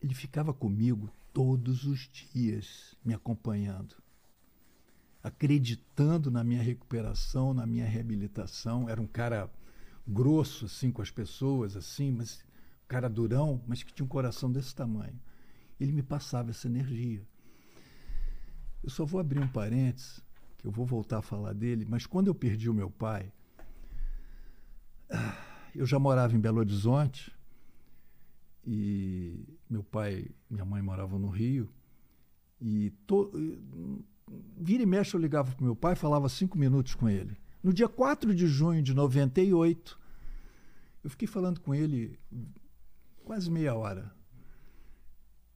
ele 0.00 0.14
ficava 0.14 0.54
comigo 0.54 1.10
todos 1.32 1.84
os 1.84 2.08
dias, 2.08 2.96
me 3.04 3.12
acompanhando, 3.12 3.96
acreditando 5.20 6.30
na 6.30 6.44
minha 6.44 6.62
recuperação, 6.62 7.52
na 7.52 7.66
minha 7.66 7.86
reabilitação. 7.86 8.88
Era 8.88 9.02
um 9.02 9.06
cara 9.06 9.50
grosso 10.08 10.64
assim 10.64 10.90
com 10.90 11.02
as 11.02 11.10
pessoas, 11.10 11.76
assim, 11.76 12.10
mas 12.10 12.42
cara 12.88 13.08
durão, 13.08 13.62
mas 13.66 13.82
que 13.82 13.92
tinha 13.92 14.06
um 14.06 14.08
coração 14.08 14.50
desse 14.50 14.74
tamanho. 14.74 15.20
Ele 15.78 15.92
me 15.92 16.02
passava 16.02 16.50
essa 16.50 16.66
energia. 16.66 17.22
Eu 18.82 18.88
só 18.88 19.04
vou 19.04 19.20
abrir 19.20 19.40
um 19.40 19.48
parênteses, 19.48 20.24
que 20.56 20.66
eu 20.66 20.70
vou 20.70 20.86
voltar 20.86 21.18
a 21.18 21.22
falar 21.22 21.52
dele, 21.52 21.86
mas 21.88 22.06
quando 22.06 22.28
eu 22.28 22.34
perdi 22.34 22.70
o 22.70 22.74
meu 22.74 22.90
pai, 22.90 23.30
eu 25.74 25.84
já 25.84 25.98
morava 25.98 26.34
em 26.34 26.40
Belo 26.40 26.58
Horizonte 26.58 27.32
e 28.66 29.58
meu 29.68 29.82
pai 29.82 30.30
minha 30.48 30.64
mãe 30.64 30.82
moravam 30.82 31.18
no 31.18 31.28
Rio 31.28 31.68
e 32.60 32.90
to, 33.06 33.30
vira 34.56 34.82
e 34.82 34.86
mexe 34.86 35.14
eu 35.14 35.20
ligava 35.20 35.52
para 35.52 35.64
meu 35.64 35.76
pai 35.76 35.94
falava 35.94 36.28
cinco 36.28 36.58
minutos 36.58 36.94
com 36.94 37.08
ele. 37.08 37.36
No 37.62 37.72
dia 37.72 37.88
4 37.88 38.34
de 38.34 38.46
junho 38.46 38.82
de 38.82 38.94
98, 38.94 39.97
eu 41.02 41.10
fiquei 41.10 41.28
falando 41.28 41.60
com 41.60 41.74
ele 41.74 42.18
quase 43.24 43.50
meia 43.50 43.74
hora. 43.74 44.10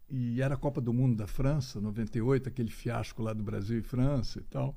E 0.08 0.42
era 0.42 0.54
a 0.54 0.58
Copa 0.58 0.80
do 0.80 0.92
Mundo 0.92 1.16
da 1.16 1.26
França, 1.26 1.80
98, 1.80 2.48
aquele 2.48 2.70
fiasco 2.70 3.22
lá 3.22 3.32
do 3.32 3.42
Brasil 3.42 3.78
e 3.78 3.82
França 3.82 4.40
e 4.40 4.42
tal. 4.44 4.76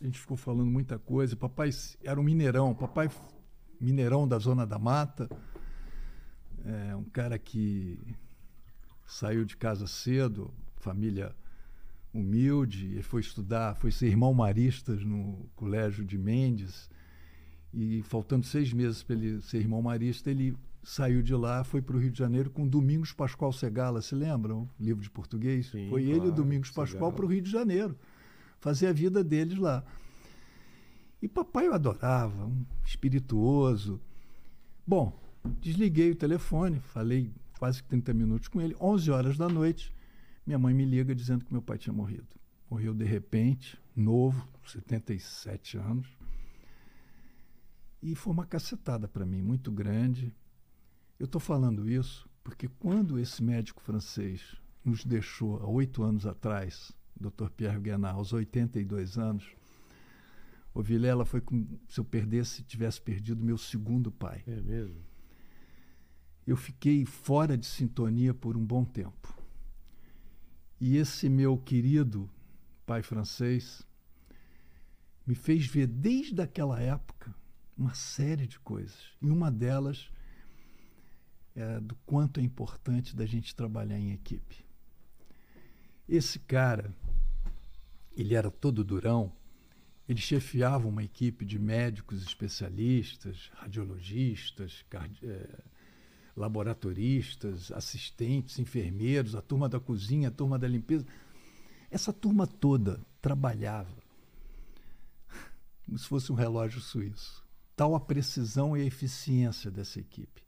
A 0.00 0.04
gente 0.04 0.18
ficou 0.18 0.36
falando 0.36 0.70
muita 0.70 0.98
coisa. 0.98 1.36
Papai 1.36 1.70
era 2.02 2.18
um 2.18 2.22
mineirão, 2.22 2.74
papai 2.74 3.10
mineirão 3.80 4.26
da 4.26 4.38
Zona 4.38 4.66
da 4.66 4.78
Mata. 4.78 5.28
É, 6.64 6.96
um 6.96 7.04
cara 7.04 7.38
que 7.38 7.98
saiu 9.06 9.44
de 9.44 9.56
casa 9.56 9.86
cedo, 9.86 10.52
família 10.76 11.34
humilde, 12.12 12.86
ele 12.86 13.02
foi 13.02 13.20
estudar, 13.20 13.76
foi 13.76 13.90
ser 13.90 14.06
irmão 14.06 14.32
maristas 14.32 15.04
no 15.04 15.48
colégio 15.54 16.04
de 16.04 16.16
Mendes. 16.16 16.90
E 17.78 18.00
faltando 18.00 18.46
seis 18.46 18.72
meses 18.72 19.02
para 19.02 19.14
ele 19.14 19.42
ser 19.42 19.58
irmão 19.58 19.82
marista, 19.82 20.30
ele 20.30 20.56
saiu 20.82 21.20
de 21.20 21.34
lá, 21.34 21.62
foi 21.62 21.82
para 21.82 21.94
o 21.94 22.00
Rio 22.00 22.10
de 22.10 22.18
Janeiro 22.18 22.48
com 22.48 22.66
Domingos 22.66 23.12
Pascoal 23.12 23.52
Segala, 23.52 24.00
se 24.00 24.14
lembram? 24.14 24.66
Livro 24.80 25.02
de 25.02 25.10
português? 25.10 25.66
Sim, 25.66 25.90
foi 25.90 26.04
claro, 26.04 26.16
ele 26.16 26.26
e 26.26 26.28
o 26.30 26.32
Domingos 26.32 26.70
Pascoal 26.70 27.12
para 27.12 27.26
o 27.26 27.28
Rio 27.28 27.42
de 27.42 27.50
Janeiro, 27.50 27.94
fazer 28.60 28.86
a 28.86 28.94
vida 28.94 29.22
deles 29.22 29.58
lá. 29.58 29.84
E 31.20 31.28
papai 31.28 31.66
eu 31.66 31.74
adorava, 31.74 32.46
um 32.46 32.64
espirituoso. 32.82 34.00
Bom, 34.86 35.12
desliguei 35.60 36.12
o 36.12 36.16
telefone, 36.16 36.80
falei 36.80 37.30
quase 37.58 37.82
30 37.82 38.14
minutos 38.14 38.48
com 38.48 38.58
ele. 38.58 38.74
11 38.80 39.10
horas 39.10 39.36
da 39.36 39.50
noite, 39.50 39.92
minha 40.46 40.58
mãe 40.58 40.72
me 40.72 40.86
liga 40.86 41.14
dizendo 41.14 41.44
que 41.44 41.52
meu 41.52 41.60
pai 41.60 41.76
tinha 41.76 41.92
morrido. 41.92 42.28
Morreu 42.70 42.94
de 42.94 43.04
repente, 43.04 43.78
novo, 43.94 44.48
77 44.64 45.76
anos. 45.76 46.06
E 48.06 48.14
foi 48.14 48.32
uma 48.32 48.46
cacetada 48.46 49.08
para 49.08 49.26
mim, 49.26 49.42
muito 49.42 49.72
grande. 49.72 50.32
Eu 51.18 51.24
estou 51.24 51.40
falando 51.40 51.90
isso 51.90 52.30
porque 52.44 52.68
quando 52.68 53.18
esse 53.18 53.42
médico 53.42 53.82
francês 53.82 54.54
nos 54.84 55.04
deixou 55.04 55.56
há 55.56 55.66
oito 55.66 56.04
anos 56.04 56.24
atrás, 56.24 56.92
Dr. 57.20 57.50
Pierre 57.56 57.80
Guénard, 57.80 58.16
aos 58.16 58.32
82 58.32 59.18
anos, 59.18 59.52
o 60.72 60.80
Vilela 60.80 61.24
foi 61.24 61.40
como 61.40 61.80
se 61.88 61.98
eu 61.98 62.04
perdesse, 62.04 62.62
tivesse 62.62 63.00
perdido 63.02 63.44
meu 63.44 63.58
segundo 63.58 64.12
pai. 64.12 64.44
É 64.46 64.60
mesmo? 64.60 65.02
Eu 66.46 66.56
fiquei 66.56 67.04
fora 67.04 67.58
de 67.58 67.66
sintonia 67.66 68.32
por 68.32 68.56
um 68.56 68.64
bom 68.64 68.84
tempo. 68.84 69.36
E 70.80 70.96
esse 70.96 71.28
meu 71.28 71.58
querido 71.58 72.30
pai 72.86 73.02
francês 73.02 73.84
me 75.26 75.34
fez 75.34 75.66
ver 75.66 75.88
desde 75.88 76.40
aquela 76.40 76.80
época 76.80 77.34
uma 77.76 77.94
série 77.94 78.46
de 78.46 78.58
coisas. 78.58 78.96
E 79.20 79.28
uma 79.28 79.50
delas 79.50 80.10
é 81.54 81.80
do 81.80 81.94
quanto 82.06 82.40
é 82.40 82.42
importante 82.42 83.14
da 83.14 83.26
gente 83.26 83.54
trabalhar 83.54 83.98
em 83.98 84.12
equipe. 84.12 84.64
Esse 86.08 86.38
cara, 86.38 86.94
ele 88.16 88.34
era 88.34 88.50
todo 88.50 88.84
durão, 88.84 89.32
ele 90.08 90.20
chefiava 90.20 90.86
uma 90.86 91.02
equipe 91.02 91.44
de 91.44 91.58
médicos 91.58 92.22
especialistas, 92.22 93.50
radiologistas, 93.54 94.84
eh, 95.22 95.64
laboratoristas, 96.36 97.72
assistentes, 97.72 98.58
enfermeiros, 98.58 99.34
a 99.34 99.42
turma 99.42 99.68
da 99.68 99.80
cozinha, 99.80 100.28
a 100.28 100.30
turma 100.30 100.58
da 100.58 100.68
limpeza. 100.68 101.04
Essa 101.90 102.12
turma 102.12 102.46
toda 102.46 103.00
trabalhava 103.20 103.96
como 105.84 105.98
se 105.98 106.06
fosse 106.06 106.30
um 106.30 106.36
relógio 106.36 106.80
suíço. 106.80 107.45
Tal 107.76 107.94
a 107.94 108.00
precisão 108.00 108.74
e 108.76 108.80
a 108.80 108.84
eficiência 108.84 109.70
dessa 109.70 110.00
equipe. 110.00 110.42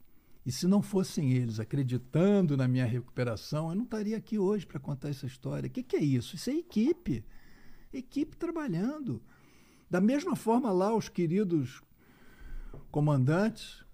E 0.47 0.51
se 0.51 0.67
não 0.67 0.81
fossem 0.81 1.33
eles 1.33 1.61
acreditando 1.61 2.57
na 2.57 2.67
minha 2.67 2.87
recuperação, 2.87 3.69
eu 3.69 3.75
não 3.77 3.85
estaria 3.85 4.17
aqui 4.17 4.39
hoje 4.39 4.67
para 4.67 4.81
contar 4.81 5.11
essa 5.11 5.27
história. 5.27 5.69
O 5.69 5.71
que, 5.71 5.83
que 5.83 5.95
é 5.97 6.03
isso? 6.03 6.37
Isso 6.37 6.49
é 6.49 6.55
equipe. 6.55 7.23
Equipe 7.93 8.35
trabalhando. 8.35 9.23
Da 9.91 10.01
mesma 10.01 10.35
forma, 10.35 10.73
lá, 10.73 10.95
os 10.97 11.11
queridos 11.11 11.83
comandantes 12.91 13.85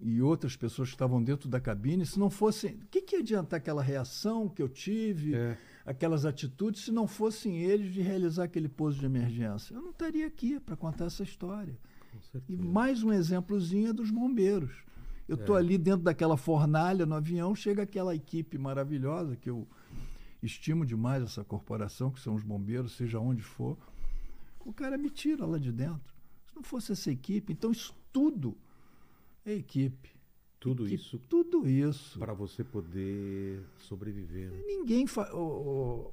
e 0.00 0.20
outras 0.22 0.56
pessoas 0.56 0.88
que 0.88 0.94
estavam 0.94 1.22
dentro 1.22 1.48
da 1.48 1.60
cabine, 1.60 2.04
se 2.04 2.18
não 2.18 2.30
fossem. 2.30 2.74
O 2.76 2.86
que, 2.90 3.02
que 3.02 3.16
ia 3.16 3.20
adiantar 3.20 3.58
aquela 3.58 3.82
reação 3.82 4.48
que 4.48 4.62
eu 4.62 4.68
tive, 4.68 5.34
É. 5.34 5.56
aquelas 5.84 6.24
atitudes, 6.24 6.84
se 6.84 6.92
não 6.92 7.06
fossem 7.06 7.62
eles 7.62 7.92
de 7.92 8.00
realizar 8.00 8.44
aquele 8.44 8.68
pouso 8.68 8.98
de 8.98 9.06
emergência? 9.06 9.74
Eu 9.74 9.82
não 9.82 9.90
estaria 9.90 10.26
aqui 10.26 10.58
para 10.58 10.76
contar 10.76 11.06
essa 11.06 11.22
história. 11.22 11.78
E 12.48 12.56
mais 12.56 13.02
um 13.02 13.12
exemplozinho 13.12 13.88
é 13.90 13.92
dos 13.92 14.10
bombeiros. 14.10 14.72
Eu 15.28 15.36
estou 15.36 15.56
É. 15.56 15.60
ali 15.60 15.78
dentro 15.78 16.02
daquela 16.02 16.36
fornalha 16.36 17.06
no 17.06 17.14
avião, 17.14 17.54
chega 17.54 17.82
aquela 17.82 18.14
equipe 18.14 18.58
maravilhosa 18.58 19.36
que 19.36 19.48
eu 19.48 19.66
estimo 20.42 20.84
demais 20.84 21.22
essa 21.22 21.42
corporação, 21.42 22.10
que 22.10 22.20
são 22.20 22.34
os 22.34 22.42
bombeiros, 22.42 22.92
seja 22.92 23.18
onde 23.18 23.42
for. 23.42 23.78
O 24.60 24.72
cara 24.72 24.98
me 24.98 25.08
tira 25.10 25.46
lá 25.46 25.58
de 25.58 25.72
dentro. 25.72 26.14
Se 26.46 26.54
não 26.54 26.62
fosse 26.62 26.92
essa 26.92 27.10
equipe, 27.10 27.52
então 27.52 27.70
isso 27.72 27.94
tudo 28.12 28.56
é 29.44 29.52
equipe. 29.54 30.12
Tudo 30.60 30.86
Equipe, 30.86 31.02
isso 31.02 31.18
Tudo 31.28 31.68
isso. 31.68 32.18
para 32.18 32.32
você 32.32 32.64
poder 32.64 33.62
sobreviver. 33.78 34.50
né? 34.50 34.62
Ninguém 34.66 35.06
faz. 35.06 35.30
O, 35.34 36.10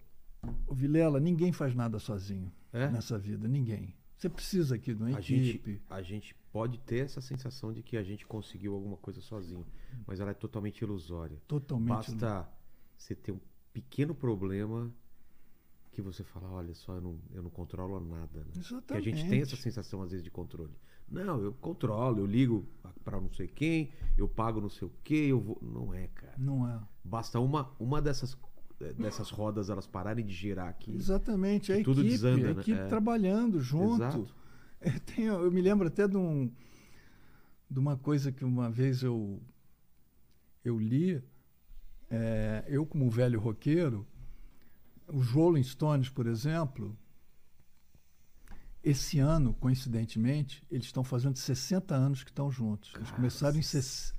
Vilela, 0.70 1.20
ninguém 1.22 1.54
faz 1.54 1.74
nada 1.74 2.00
sozinho 2.00 2.52
É? 2.74 2.90
nessa 2.90 3.18
vida. 3.18 3.48
Ninguém. 3.48 3.94
Você 4.22 4.30
precisa 4.30 4.76
aqui 4.76 4.94
de 4.94 5.02
uma 5.02 5.18
A 5.18 5.20
equipe. 5.20 5.34
gente, 5.34 5.82
a 5.90 6.02
gente 6.04 6.36
pode 6.54 6.78
ter 6.78 7.00
essa 7.06 7.20
sensação 7.20 7.74
de 7.74 7.82
que 7.82 7.98
a 7.98 8.04
gente 8.04 8.24
conseguiu 8.24 8.76
alguma 8.76 8.96
coisa 8.96 9.20
sozinho, 9.20 9.66
mas 10.06 10.20
ela 10.20 10.30
é 10.30 10.34
totalmente 10.36 10.80
ilusória. 10.84 11.42
Totalmente. 11.48 11.90
Basta 11.90 12.48
você 12.96 13.16
ter 13.16 13.32
um 13.32 13.40
pequeno 13.74 14.14
problema 14.14 14.94
que 15.92 16.04
você 16.04 16.24
fala, 16.24 16.52
olha 16.52 16.76
só, 16.76 16.94
eu 16.94 17.02
não, 17.02 17.20
eu 17.34 17.42
não 17.42 17.50
controlo 17.50 18.00
nada. 18.00 18.42
Né? 18.42 18.82
Que 18.88 18.94
a 18.94 19.02
gente 19.02 19.28
tem 19.28 19.42
essa 19.42 19.56
sensação 19.56 20.04
às 20.04 20.12
vezes 20.12 20.24
de 20.24 20.30
controle. 20.30 20.76
Não, 21.10 21.42
eu 21.42 21.52
controlo, 21.54 22.20
eu 22.20 22.26
ligo 22.28 22.64
para 23.04 23.20
não 23.20 23.34
sei 23.34 23.48
quem, 23.48 23.92
eu 24.16 24.30
pago 24.30 24.62
não 24.62 24.70
sei 24.70 24.88
o 24.88 24.92
quê, 25.04 25.30
eu 25.30 25.40
vou. 25.40 25.58
Não 25.64 25.92
é, 25.96 26.08
cara. 26.10 26.36
Não 26.38 26.70
é. 26.70 26.80
Basta 27.04 27.40
uma, 27.40 27.76
uma 27.80 28.00
dessas, 28.00 28.38
dessas 28.98 29.30
rodas 29.30 29.70
elas 29.70 29.86
pararem 29.88 30.26
de 30.26 30.34
girar 30.34 30.68
aqui. 30.68 30.94
Exatamente, 30.96 31.72
a 31.72 31.84
tudo 31.84 32.02
equipe, 32.02 32.10
desanda, 32.12 32.52
a 32.52 32.54
né? 32.56 32.62
equipe 32.62 32.80
É. 32.80 32.86
trabalhando 32.88 33.60
junto. 33.62 33.96
Exato. 34.04 34.28
É, 34.84 34.90
tem- 34.98 35.26
eu 35.26 35.52
me 35.52 35.62
lembro 35.62 35.88
até 35.88 36.08
de, 36.08 36.18
um, 36.18 36.52
de 37.70 37.78
uma 37.78 37.96
coisa 37.96 38.32
que 38.32 38.44
uma 38.44 38.68
vez 38.68 39.04
eu, 39.04 39.40
eu 40.66 40.80
li. 40.80 41.22
É, 42.10 42.66
eu, 42.68 42.84
como 42.84 43.08
velho 43.08 43.40
roqueiro, 43.40 44.08
os 45.08 45.28
Rolling 45.30 45.62
Stones, 45.62 46.10
por 46.10 46.26
exemplo, 46.26 46.98
esse 48.84 49.20
ano, 49.20 49.54
coincidentemente, 49.54 50.66
eles 50.72 50.88
estão 50.88 51.04
fazendo 51.04 51.38
60 51.38 51.94
anos 51.94 52.24
que 52.24 52.32
estão 52.32 52.50
juntos. 52.50 52.92
Eles 52.96 53.10
Cara, 53.10 53.16
começaram, 53.18 53.58
em, 53.60 53.62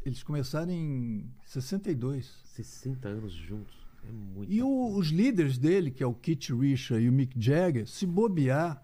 eles 0.05 0.23
começaram 0.23 0.71
em 0.71 1.29
62. 1.45 2.41
60 2.45 3.09
anos 3.09 3.33
juntos. 3.33 3.82
É. 4.05 4.45
E 4.49 4.63
o- 4.63 4.97
os 4.97 5.09
líderes 5.09 5.59
dele, 5.59 5.91
que 5.91 6.03
é 6.03 6.07
o 6.07 6.15
Kit 6.15 6.53
Richard 6.55 7.05
e 7.05 7.09
o 7.09 7.13
Mick 7.13 7.35
Jagger, 7.41 7.87
se 7.87 8.05
bobear, 8.07 8.83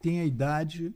tem 0.00 0.20
a 0.20 0.24
idade 0.24 0.94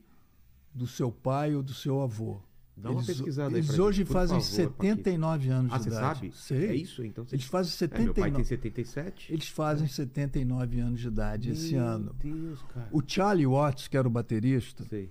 do 0.74 0.86
seu 0.86 1.10
pai 1.10 1.54
ou 1.54 1.62
do 1.62 1.72
seu 1.74 2.00
avô. 2.02 2.38
Dá 2.78 2.90
uma 2.90 2.98
eles, 3.00 3.06
pesquisada 3.06 3.48
aí 3.56 3.62
Eles 3.62 3.78
hoje 3.78 3.98
gente, 4.02 4.12
fazem 4.12 4.38
favor, 4.38 4.70
Paquito. 4.74 4.76
79 4.76 5.48
anos 5.48 5.72
Ah, 5.72 5.78
de 5.78 5.84
você 5.84 5.88
idade. 5.88 6.02
sabe? 6.18 6.32
Sei. 6.36 6.66
É 6.68 6.74
isso? 6.74 7.02
Então 7.04 7.24
você... 7.24 7.34
Eles 7.36 7.46
fazem 7.46 7.72
É, 7.90 7.98
meu 8.02 8.14
pai 8.14 8.30
tem 8.30 8.44
79. 8.44 8.44
77. 8.44 9.32
Eles 9.32 9.48
fazem 9.48 9.88
79 9.88 10.80
anos 10.80 11.00
de 11.00 11.08
idade 11.08 11.50
esse 11.52 11.72
Meu 11.72 11.84
ano. 11.86 12.14
Deus, 12.22 12.62
cara. 12.74 12.88
O 12.92 13.02
Charlie 13.06 13.46
Watts, 13.46 13.88
que 13.88 13.96
era 13.96 14.06
o 14.06 14.10
baterista, 14.10 14.84
Sei. 14.84 15.10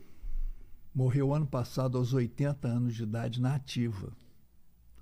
morreu 0.94 1.34
ano 1.34 1.48
passado 1.48 1.98
aos 1.98 2.14
80 2.14 2.68
anos 2.68 2.94
de 2.94 3.02
idade 3.02 3.42
na 3.42 3.56
ativa. 3.56 4.16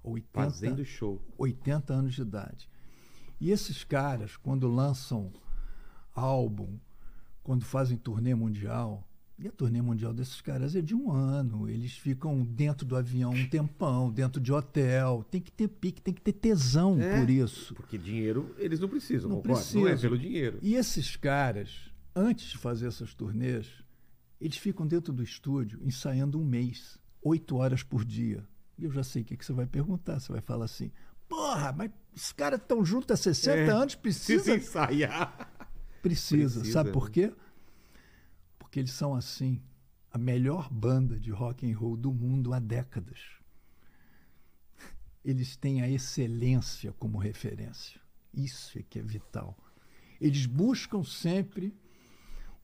80, 0.01 0.29
Fazendo 0.31 0.85
show. 0.85 1.21
80 1.37 1.93
anos 1.93 2.13
de 2.13 2.21
idade. 2.21 2.69
E 3.43 3.51
esses 3.51 3.83
caras, 3.83 4.37
quando 4.37 4.69
lançam 4.69 5.33
álbum, 6.15 6.77
quando 7.43 7.65
fazem 7.65 7.97
turnê 7.97 8.33
mundial, 8.33 9.05
e 9.37 9.47
a 9.47 9.51
turnê 9.51 9.81
mundial 9.81 10.13
desses 10.13 10.39
caras 10.39 10.75
é 10.77 10.81
de 10.81 10.95
um 10.95 11.11
ano. 11.11 11.67
Eles 11.67 11.91
ficam 11.97 12.41
dentro 12.45 12.85
do 12.85 12.95
avião 12.95 13.31
um 13.33 13.49
tempão, 13.49 14.09
dentro 14.09 14.39
de 14.39 14.53
hotel. 14.53 15.25
Tem 15.29 15.41
que 15.41 15.51
ter 15.51 15.67
pique, 15.67 16.01
tem 16.01 16.13
que 16.13 16.21
ter 16.21 16.31
tesão 16.31 16.97
É. 17.01 17.19
por 17.19 17.29
isso. 17.29 17.73
Porque 17.73 17.97
dinheiro 17.97 18.55
eles 18.57 18.79
não 18.79 18.87
precisam, 18.87 19.29
Não 19.29 19.37
concorda? 19.41 19.59
Não 19.73 19.81
é 19.81 19.89
precisam. 19.91 19.99
pelo 20.09 20.17
dinheiro. 20.17 20.59
E 20.61 20.75
esses 20.75 21.17
caras, 21.17 21.91
antes 22.15 22.51
de 22.51 22.57
fazer 22.57 22.87
essas 22.87 23.13
turnês, 23.13 23.67
eles 24.39 24.55
ficam 24.55 24.87
dentro 24.87 25.11
do 25.11 25.23
estúdio 25.23 25.79
ensaiando 25.83 26.39
um 26.39 26.45
mês, 26.45 26.97
oito 27.21 27.57
horas 27.57 27.83
por 27.83 28.05
dia. 28.05 28.47
E 28.77 28.85
eu 28.85 28.91
já 28.91 29.03
sei 29.03 29.23
o 29.23 29.25
que, 29.25 29.35
que 29.35 29.45
você 29.45 29.51
vai 29.51 29.65
perguntar. 29.65 30.19
Você 30.21 30.31
vai 30.31 30.41
falar 30.41 30.65
assim: 30.65 30.91
porra, 31.27 31.73
mas 31.73 31.91
os 32.15 32.31
caras 32.31 32.59
estão 32.59 32.83
juntos 32.85 33.11
há 33.11 33.17
60 33.17 33.57
É, 33.57 33.69
anos, 33.69 33.95
Precisa 33.95 34.43
precisa. 34.43 34.55
ensaiar. 34.55 35.69
Precisa. 36.01 36.59
Precisa, 36.59 36.73
Sabe 36.73 36.91
por 36.91 37.09
quê? 37.09 37.33
Porque 38.59 38.79
eles 38.79 38.91
são 38.91 39.15
assim, 39.15 39.61
a 40.11 40.17
melhor 40.17 40.69
banda 40.71 41.19
de 41.19 41.31
rock 41.31 41.69
and 41.69 41.77
roll 41.77 41.95
do 41.97 42.11
mundo 42.11 42.53
há 42.53 42.59
décadas. 42.59 43.19
Eles 45.23 45.55
têm 45.55 45.81
a 45.81 45.89
excelência 45.89 46.91
como 46.99 47.17
referência. 47.17 47.99
Isso 48.33 48.77
é 48.77 48.83
que 48.83 48.99
é 48.99 49.01
vital. 49.01 49.57
Eles 50.19 50.45
buscam 50.45 51.03
sempre 51.03 51.73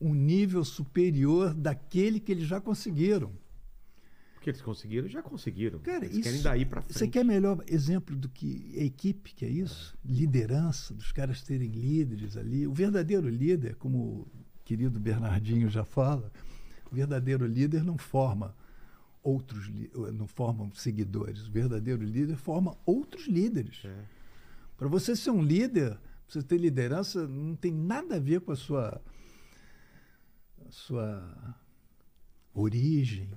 um 0.01 0.13
nível 0.13 0.63
superior 0.65 1.53
daquele 1.53 2.19
que 2.19 2.31
eles 2.31 2.47
já 2.47 2.59
conseguiram. 2.59 3.31
Porque 4.39 4.51
eles 4.51 4.61
conseguiram, 4.61 5.09
já 5.09 5.21
conseguiram. 5.21 5.79
Cara, 5.79 6.05
eles 6.05 6.19
isso, 6.19 6.23
querem 6.23 6.41
daí 6.41 6.65
pra 6.65 6.81
frente. 6.81 6.97
Você 6.97 7.09
quer 7.09 7.25
melhor 7.25 7.61
exemplo 7.67 8.15
do 8.15 8.29
que 8.29 8.73
a 8.79 8.83
equipe, 8.85 9.33
que 9.33 9.43
é 9.43 9.49
isso? 9.49 9.97
Liderança, 10.03 10.93
dos 10.93 11.11
caras 11.11 11.43
terem 11.43 11.69
líderes 11.69 12.37
ali. 12.37 12.65
O 12.65 12.73
verdadeiro 12.73 13.27
líder, 13.27 13.75
como 13.75 13.97
o 13.97 14.27
querido 14.63 14.97
Bernardinho 14.97 15.69
já 15.69 15.83
fala, 15.83 16.31
o 16.89 16.95
verdadeiro 16.95 17.45
líder 17.45 17.83
não 17.83 17.97
forma 17.97 18.55
outros, 19.21 19.69
não 20.13 20.25
forma 20.25 20.71
seguidores. 20.73 21.45
O 21.45 21.51
verdadeiro 21.51 22.01
líder 22.01 22.37
forma 22.37 22.77
outros 22.85 23.27
líderes. 23.27 23.81
É. 23.83 24.05
Para 24.77 24.87
você 24.87 25.17
ser 25.17 25.31
um 25.31 25.43
líder, 25.43 25.99
você 26.25 26.41
ter 26.41 26.57
liderança, 26.57 27.27
não 27.27 27.57
tem 27.57 27.73
nada 27.73 28.15
a 28.15 28.19
ver 28.19 28.39
com 28.39 28.53
a 28.53 28.55
sua, 28.55 29.01
a 30.65 30.71
sua 30.71 31.57
origem. 32.53 33.29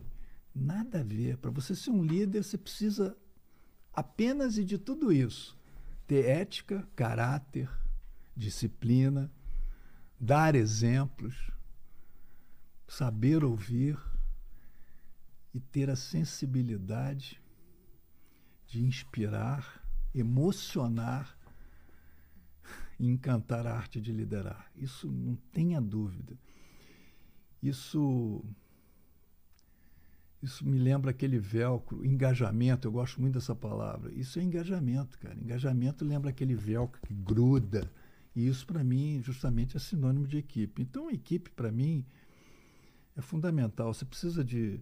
Nada 0.55 1.01
a 1.01 1.03
ver. 1.03 1.39
Para 1.39 1.51
você 1.51 1.75
ser 1.75 1.91
um 1.91 2.03
líder, 2.03 2.43
você 2.43 2.59
precisa 2.59 3.17
apenas 3.93 4.59
e 4.59 4.65
de 4.65 4.79
tudo 4.79 5.13
isso: 5.13 5.59
ter 6.07 6.27
ética, 6.27 6.87
caráter, 6.95 7.71
disciplina, 8.37 9.31
dar 10.21 10.55
exemplos, 10.55 11.51
saber 12.87 13.45
ouvir 13.45 13.99
e 15.55 15.61
ter 15.61 15.91
a 15.91 15.97
sensibilidade 15.97 17.41
de 18.67 18.83
inspirar, 18.83 19.83
emocionar 20.15 21.37
e 22.99 23.07
encantar 23.07 23.67
a 23.67 23.75
arte 23.75 24.01
de 24.01 24.13
liderar. 24.13 24.71
Isso 24.77 25.11
não 25.11 25.35
tenha 25.53 25.81
dúvida. 25.81 26.39
Isso 27.63 28.45
isso 30.43 30.67
me 30.67 30.77
lembra 30.77 31.13
aquele 31.13 31.39
velcro, 31.39 32.05
engajamento, 32.05 32.89
eu 32.89 32.93
gosto 32.93 33.21
muito 33.21 33.35
dessa 33.35 33.55
palavra. 33.55 34.13
Isso 34.13 34.41
é 34.41 34.43
engajamento, 34.43 35.17
cara. 35.19 35.37
Engajamento 35.39 36.05
lembra 36.05 36.31
aquele 36.31 36.55
velcro 36.57 37.01
que 37.01 37.15
gruda. 37.15 37.89
E 38.35 38.49
isso, 38.49 38.67
para 38.67 38.83
mim, 38.83 39.23
justamente 39.23 39.77
é 39.77 39.81
sinônimo 39.81 40.27
de 40.27 40.39
equipe. 40.39 40.83
Então, 40.83 41.09
a 41.09 41.13
equipe, 41.13 41.49
para 41.51 41.71
mim, 41.71 42.05
é 43.17 43.21
fundamental. 43.21 43.95
Você 43.95 44.05
precisa 44.05 44.43
de, 44.43 44.81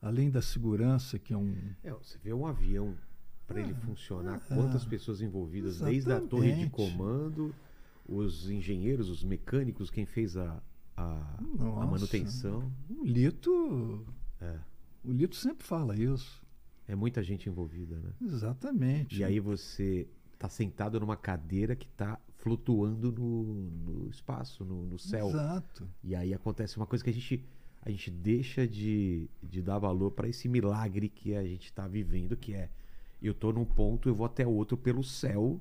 além 0.00 0.30
da 0.30 0.40
segurança, 0.40 1.18
que 1.18 1.32
é 1.32 1.36
um. 1.36 1.56
É, 1.82 1.90
você 1.90 2.16
vê 2.22 2.32
um 2.32 2.46
avião 2.46 2.96
para 3.48 3.60
ele 3.60 3.74
funcionar, 3.74 4.40
quantas 4.40 4.84
ah, 4.84 4.88
pessoas 4.88 5.20
envolvidas, 5.20 5.80
desde 5.80 6.12
a 6.12 6.20
torre 6.20 6.52
de 6.52 6.62
exatamente. 6.62 6.70
comando, 6.70 7.54
os 8.06 8.48
engenheiros, 8.48 9.10
os 9.10 9.24
mecânicos, 9.24 9.90
quem 9.90 10.06
fez 10.06 10.36
a, 10.36 10.62
a, 10.96 11.38
a 11.58 11.86
manutenção. 11.86 12.70
O 12.88 13.04
Lito. 13.04 14.06
É. 14.40 14.58
O 15.04 15.12
Lito 15.12 15.36
sempre 15.36 15.66
fala 15.66 15.96
isso. 15.96 16.42
É 16.86 16.94
muita 16.94 17.22
gente 17.22 17.48
envolvida, 17.48 17.96
né? 17.96 18.12
Exatamente. 18.20 19.20
E 19.20 19.24
aí 19.24 19.40
você 19.40 20.06
tá 20.38 20.48
sentado 20.48 21.00
numa 21.00 21.16
cadeira 21.16 21.74
que 21.74 21.88
tá 21.88 22.18
flutuando 22.36 23.10
no, 23.10 23.42
no 23.54 24.10
espaço, 24.10 24.64
no, 24.64 24.84
no 24.84 24.98
céu. 24.98 25.28
Exato. 25.28 25.88
E 26.02 26.14
aí 26.14 26.34
acontece 26.34 26.76
uma 26.76 26.86
coisa 26.86 27.02
que 27.02 27.10
a 27.10 27.12
gente, 27.12 27.42
a 27.80 27.90
gente 27.90 28.10
deixa 28.10 28.68
de, 28.68 29.30
de 29.42 29.62
dar 29.62 29.78
valor 29.78 30.10
para 30.10 30.28
esse 30.28 30.48
milagre 30.48 31.08
que 31.08 31.34
a 31.34 31.42
gente 31.42 31.66
está 31.66 31.88
vivendo, 31.88 32.36
que 32.36 32.52
é 32.52 32.68
eu 33.22 33.32
tô 33.32 33.50
num 33.52 33.64
ponto, 33.64 34.08
eu 34.08 34.14
vou 34.14 34.26
até 34.26 34.46
outro 34.46 34.76
pelo 34.76 35.02
céu. 35.02 35.58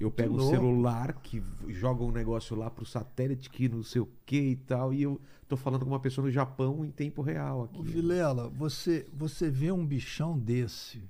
Eu 0.00 0.10
pego 0.10 0.34
um 0.34 0.36
louco. 0.36 0.54
celular 0.54 1.12
que 1.22 1.42
joga 1.68 2.02
um 2.02 2.10
negócio 2.10 2.56
lá 2.56 2.68
pro 2.70 2.84
satélite 2.84 3.48
que 3.48 3.68
não 3.68 3.82
sei 3.82 4.00
o 4.00 4.08
que 4.24 4.36
e 4.50 4.56
tal, 4.56 4.92
e 4.92 5.02
eu 5.02 5.20
tô 5.48 5.56
falando 5.56 5.84
com 5.84 5.90
uma 5.90 6.00
pessoa 6.00 6.24
no 6.26 6.30
Japão 6.30 6.84
em 6.84 6.90
tempo 6.90 7.22
real 7.22 7.64
aqui. 7.64 7.78
Ô, 7.78 7.82
Vilela, 7.82 8.48
você, 8.48 9.06
você 9.12 9.48
vê 9.50 9.70
um 9.70 9.86
bichão 9.86 10.38
desse 10.38 11.02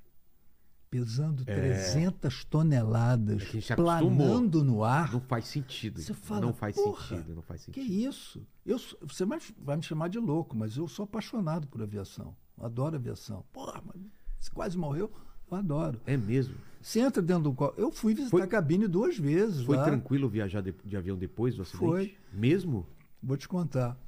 pesando 0.90 1.44
300 1.44 2.44
toneladas, 2.44 3.42
É 3.42 3.46
que 3.46 3.74
planando 3.74 4.62
no 4.64 4.84
ar. 4.84 5.12
Não 5.12 5.20
faz 5.20 5.46
sentido. 5.46 6.00
Você 6.00 6.14
fala, 6.14 6.42
não 6.42 6.52
faz 6.52 6.76
"Porra, 6.76 7.08
sentido, 7.16 7.34
não 7.34 7.42
faz 7.42 7.64
Que 7.66 7.72
sentido. 7.82 7.92
isso? 8.08 8.46
Eu, 8.64 8.78
você 9.02 9.24
vai, 9.24 9.38
vai 9.58 9.76
me 9.76 9.82
chamar 9.82 10.08
de 10.08 10.18
louco, 10.18 10.56
mas 10.56 10.76
eu 10.76 10.86
sou 10.88 11.04
apaixonado 11.04 11.66
por 11.66 11.82
aviação. 11.82 12.34
Adoro 12.58 12.96
aviação. 12.96 13.44
Porra, 13.52 13.82
mas 13.84 14.00
você 14.38 14.50
quase 14.50 14.78
morreu? 14.78 15.10
Eu 15.50 15.56
adoro. 15.56 16.00
É 16.06 16.16
mesmo. 16.16 16.54
Você 16.86 17.00
entra 17.00 17.20
dentro 17.20 17.42
do 17.42 17.52
co- 17.52 17.74
Eu 17.76 17.90
fui 17.90 18.14
visitar 18.14 18.30
Foi- 18.30 18.42
a 18.42 18.46
cabine 18.46 18.86
duas 18.86 19.18
vezes. 19.18 19.64
Foi 19.64 19.76
lá. 19.76 19.82
tranquilo 19.82 20.28
viajar 20.28 20.60
de, 20.60 20.72
de 20.84 20.96
avião 20.96 21.16
depois 21.18 21.56
do 21.56 21.62
acidente? 21.62 21.84
Foi. 21.84 22.14
Mesmo? 22.32 22.86
Vou 23.20 23.36
te 23.36 23.48
contar. 23.48 23.98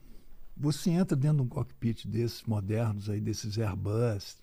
Você 0.56 0.90
entra 0.90 1.16
dentro 1.16 1.38
de 1.38 1.42
um 1.42 1.48
cockpit 1.48 2.06
desses 2.06 2.44
modernos 2.44 3.10
aí, 3.10 3.20
desses 3.20 3.58
Airbus, 3.58 4.36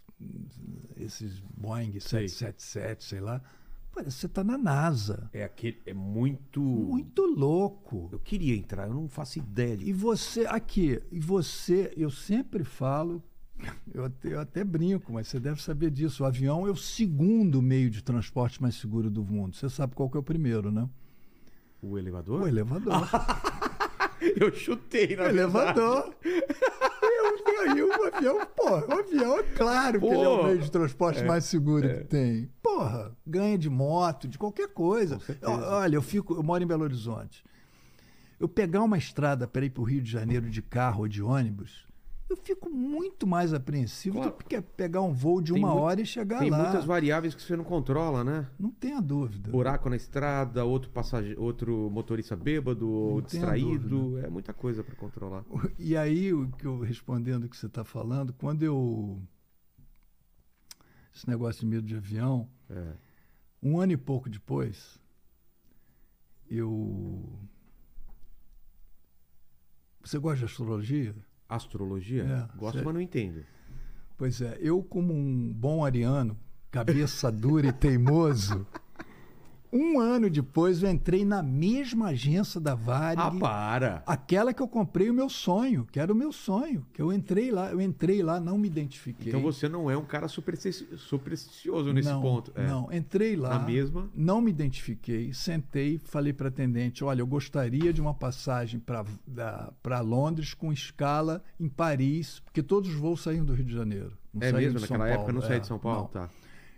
esses 0.98 1.40
Boeing 1.56 1.94
777, 1.98 3.06
sei 3.06 3.22
lá. 3.22 3.42
Parece 3.94 4.16
que 4.16 4.20
você 4.20 4.26
está 4.26 4.44
na 4.44 4.58
NASA. 4.58 5.30
É 5.32 5.46
aquele. 5.46 5.82
É 5.86 5.94
muito. 5.94 6.60
Muito 6.60 7.22
louco. 7.26 8.10
Eu 8.12 8.20
queria 8.20 8.54
entrar, 8.54 8.90
eu 8.90 8.94
não 8.94 9.08
faço 9.08 9.40
ideia 9.40 9.78
de. 9.78 9.86
E 9.88 9.94
você, 9.94 10.46
aqui, 10.46 11.02
e 11.10 11.22
você, 11.22 11.94
eu 11.96 12.12
sempre 12.12 12.66
falo, 12.66 13.24
eu 13.94 14.06
até, 14.06 14.34
eu 14.34 14.40
até 14.40 14.64
brinco, 14.64 15.14
mas 15.14 15.28
você 15.28 15.40
deve 15.40 15.62
saber 15.62 15.90
disso. 15.92 16.24
O 16.24 16.26
avião 16.26 16.68
é 16.68 16.72
o 16.72 16.76
segundo 16.76 17.62
meio 17.62 17.90
de 17.90 18.04
transporte 18.04 18.62
mais 18.62 18.76
seguro 18.76 19.10
do 19.10 19.24
mundo. 19.24 19.56
Você 19.56 19.70
sabe 19.70 19.96
qual 19.96 20.10
que 20.10 20.18
é 20.18 20.20
o 20.20 20.24
primeiro, 20.24 20.72
né? 20.72 20.88
O 21.82 21.98
elevador? 21.98 22.42
O 22.42 22.48
elevador. 22.48 22.94
Eu 24.38 24.54
chutei, 24.56 25.16
na 25.16 25.24
O 25.24 25.28
elevador. 25.28 26.16
E 26.24 27.70
aí 27.70 27.82
o 27.82 28.08
avião, 28.16 28.46
porra, 28.56 28.86
o 28.88 29.00
avião 29.00 29.40
é 29.40 29.44
claro 29.44 30.00
que 30.00 30.06
ele 30.08 30.22
é 30.24 30.28
o 30.28 30.44
meio 30.46 30.60
de 30.60 30.72
transporte 30.72 31.24
mais 31.24 31.46
seguro 31.46 31.88
que 31.88 32.04
tem. 32.06 32.50
Porra, 32.62 33.16
ganha 33.26 33.58
de 33.58 33.70
moto, 33.70 34.28
de 34.28 34.38
qualquer 34.38 34.68
coisa. 34.70 35.20
Eu- 35.42 35.50
olha, 35.52 35.96
eu 35.96 36.02
fico, 36.02 36.34
eu 36.36 36.44
moro 36.44 36.64
em 36.64 36.68
Belo 36.68 36.84
Horizonte. 36.84 37.44
Eu 38.40 38.48
pegar 38.50 38.82
uma 38.84 38.98
estrada 38.98 39.48
para 39.48 39.66
ir 39.66 39.70
para 39.70 39.82
o 39.82 39.86
Rio 39.86 40.02
de 40.02 40.12
Janeiro 40.12 40.50
de 40.50 40.62
carro 40.62 41.02
ou 41.02 41.08
de 41.08 41.22
ônibus, 41.22 41.86
eu 42.30 42.36
fico 42.38 42.70
muito 42.70 43.28
mais 43.28 43.54
apreensivo 43.54 44.18
Claro. 44.18 44.32
do 44.38 44.44
que 44.46 44.60
pegar 44.62 45.02
um 45.02 45.14
voo 45.14 45.42
de 45.42 45.54
Tem 45.54 45.62
uma 45.62 45.70
muito- 45.72 45.84
hora 45.84 46.02
e 46.02 46.06
chegar 46.06 46.40
Tem 46.40 46.50
lá. 46.50 46.64
muitas 46.64 46.84
variáveis 46.86 47.36
que 47.36 47.42
você 47.42 47.56
não 47.56 47.64
controla, 47.64 48.24
né? 48.24 48.50
Não 48.60 48.72
tenha 48.72 49.00
dúvida. 49.02 49.52
Buraco 49.52 49.90
na 49.90 49.96
estrada, 49.96 50.66
outro 50.66 50.90
passageiro, 50.90 51.42
outro 51.42 51.90
motorista 51.92 52.36
bêbado 52.36 52.90
ou 52.90 53.22
distraído. 53.22 54.18
É 54.20 54.30
muita 54.30 54.54
coisa 54.54 54.84
para 54.84 54.96
controlar. 54.96 55.46
E 55.78 55.96
aí, 55.96 56.34
o 56.34 56.50
que 56.52 56.66
eu 56.66 56.80
respondendo 56.80 57.44
o 57.46 57.50
que 57.50 57.56
você 57.58 57.68
está 57.68 57.84
falando, 57.84 58.34
quando 58.34 58.64
eu. 58.64 59.22
Esse 61.14 61.30
negócio 61.30 61.62
de 61.62 61.68
medo 61.68 61.86
de 61.88 61.96
avião, 61.96 62.50
É. 62.70 62.94
um 63.64 63.80
ano 63.80 63.94
e 63.94 63.98
pouco 63.98 64.30
depois, 64.30 65.00
eu. 66.50 67.40
Você 70.04 70.20
gosta 70.20 70.40
de 70.40 70.46
astrologia? 70.46 71.16
Astrologia? 71.48 72.24
É, 72.24 72.58
Gosto, 72.58 72.74
sério. 72.74 72.86
mas 72.86 72.94
não 72.94 73.02
entendo. 73.02 73.44
Pois 74.18 74.42
é, 74.42 74.58
eu 74.62 74.82
como 74.82 75.14
um 75.14 75.52
bom 75.54 75.84
ariano, 75.84 76.38
cabeça 76.72 77.32
dura 77.32 77.68
e 77.68 77.74
teimoso, 77.74 78.66
um 79.72 80.00
ano 80.00 80.30
depois 80.30 80.82
eu 80.84 80.90
entrei 80.90 81.26
na 81.26 81.44
mesma 81.44 82.08
agência 82.10 82.60
da 82.60 82.74
Ah, 82.74 82.76
Varig, 82.76 83.40
para! 83.40 84.04
aquela 84.06 84.54
que 84.54 84.62
eu 84.62 84.68
comprei 84.68 85.10
o 85.10 85.14
meu 85.14 85.30
sonho, 85.30 85.86
que 85.92 86.00
era 86.00 86.12
o 86.12 86.16
meu 86.16 86.32
sonho, 86.32 86.86
que 86.94 87.02
eu 87.02 87.12
entrei 87.12 87.52
lá, 87.52 87.72
eu 87.72 87.82
entrei 87.82 88.24
lá, 88.24 88.40
não 88.40 88.58
me 88.58 88.68
identifiquei. 88.68 89.28
Então 89.30 89.42
você 89.42 89.68
não 89.68 89.90
é 89.92 89.98
um 89.98 90.06
cara 90.06 90.28
superstici- 90.28 90.88
supersticioso 90.98 91.92
nesse 91.94 92.10
não, 92.10 92.22
ponto. 92.22 92.52
É. 92.56 92.66
Não, 92.68 92.88
entrei 92.92 93.36
lá. 93.36 93.50
Na 93.50 93.60
mesma? 93.60 94.10
Não 94.16 94.40
me 94.42 94.50
identifiquei, 94.52 95.34
sentei, 95.34 96.00
falei 96.04 96.32
para 96.34 96.48
atendente: 96.50 97.04
olha, 97.04 97.22
eu 97.22 97.28
gostaria 97.28 97.92
de 97.92 98.00
uma 98.02 98.14
passagem 98.14 98.80
para 98.80 100.00
Londres 100.02 100.54
com 100.54 100.72
escala 100.72 101.44
em 101.60 101.68
Paris, 101.68 102.40
porque 102.40 102.64
todos 102.64 102.90
os 102.90 102.96
voos 102.96 103.22
saíam 103.22 103.44
do 103.46 103.54
Rio 103.54 103.66
de 103.66 103.74
Janeiro. 103.74 104.14
Não 104.34 104.46
É 104.48 104.52
mesmo? 104.52 104.80
Naquela 104.80 105.08
época 105.10 105.32
não 105.34 105.42
saía 105.42 105.58
É, 105.58 105.60
de 105.60 105.68
São 105.68 105.80
Paulo? 105.80 106.02
não. 106.02 106.08
Tá. 106.08 106.30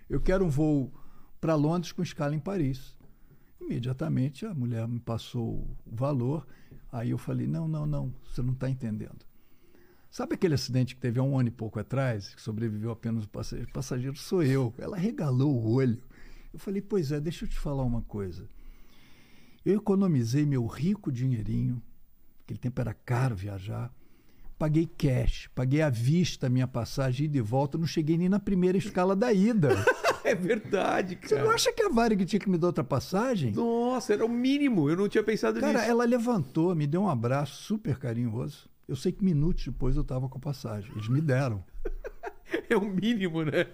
Eu 0.10 0.22
quero 0.22 0.46
um 0.46 0.50
voo 0.50 0.92
para 1.40 1.56
Londres 1.56 1.92
com 1.92 2.02
escala 2.02 2.36
em 2.36 2.40
Paris. 2.40 2.96
Imediatamente 3.60 4.46
a 4.46 4.54
mulher 4.54 4.88
me 4.88 5.00
passou 5.00 5.56
o 5.86 5.96
valor. 5.96 6.48
Aí 6.92 7.10
eu 7.10 7.18
falei: 7.18 7.48
não, 7.48 7.68
não, 7.68 7.86
não, 7.86 8.14
você 8.32 8.42
não 8.42 8.54
está 8.54 8.70
entendendo. 8.70 9.26
Sabe 10.10 10.36
aquele 10.36 10.56
acidente 10.56 10.96
que 10.96 11.02
teve 11.02 11.20
há 11.20 11.24
um 11.24 11.38
ano 11.38 11.50
e 11.50 11.52
pouco 11.52 11.80
atrás, 11.80 12.34
que 12.34 12.42
sobreviveu 12.42 12.92
apenas 12.92 13.26
o 13.26 13.30
passageiro? 13.30 13.70
O 13.70 13.74
passageiro 13.74 14.18
sou 14.18 14.42
eu. 14.42 14.74
Ela 14.78 14.98
regalou 14.98 15.54
o 15.54 15.74
olho. 15.74 16.02
Eu 16.54 16.60
falei: 16.60 16.82
pois 16.82 17.12
é, 17.12 17.20
deixa 17.20 17.46
eu 17.46 17.50
te 17.50 17.60
falar 17.60 17.84
uma 17.84 18.02
coisa. 18.04 18.48
Eu 19.66 19.76
economizei 19.76 20.46
meu 20.46 20.66
rico 20.66 21.12
dinheirinho, 21.12 21.82
aquele 22.44 22.58
tempo 22.58 22.80
era 22.80 22.94
caro 22.94 23.36
viajar, 23.36 23.94
paguei 24.58 24.88
cash, 24.88 25.50
paguei 25.54 25.82
à 25.82 25.90
vista 25.90 26.48
a 26.48 26.50
minha 26.50 26.68
passagem 26.68 27.26
ida 27.26 27.38
e 27.38 27.42
volta, 27.42 27.78
não 27.78 27.86
cheguei 27.86 28.18
nem 28.18 28.30
na 28.30 28.40
primeira 28.40 28.78
escala 28.78 29.14
da 29.14 29.34
ida. 29.34 29.70
É 30.30 30.36
verdade, 30.36 31.18
Você 31.22 31.36
cara. 31.36 31.44
não 31.48 31.52
acha 31.52 31.72
que 31.72 31.82
a 31.84 31.90
Varig 31.90 32.26
tinha 32.26 32.40
que 32.40 32.50
me 32.50 32.58
dar 32.58 32.68
outra 32.68 32.84
passagem? 32.84 33.52
Nossa, 33.54 34.14
era 34.14 34.26
o 34.26 34.30
mínimo. 34.30 34.90
Eu 34.90 34.96
não 34.98 35.08
tinha 35.08 35.24
pensado 35.24 35.60
Cara, 35.60 35.80
nisso. 35.80 35.90
ela 35.92 36.04
levantou, 36.06 36.74
me 36.76 36.86
deu 36.88 37.02
um 37.04 37.10
abraço 37.10 37.64
super 37.64 37.98
carinhoso. 37.98 38.70
Eu 38.88 38.96
sei 38.96 39.12
que 39.12 39.24
minutos 39.24 39.66
depois 39.66 39.96
eu 39.96 40.02
estava 40.02 40.28
com 40.30 40.38
a 40.38 40.42
passagem. 40.42 40.92
Eles 40.96 41.08
me 41.10 41.22
deram. 41.22 41.64
É 42.70 42.78
o 42.78 42.82
mínimo, 42.82 43.44
né? 43.44 43.66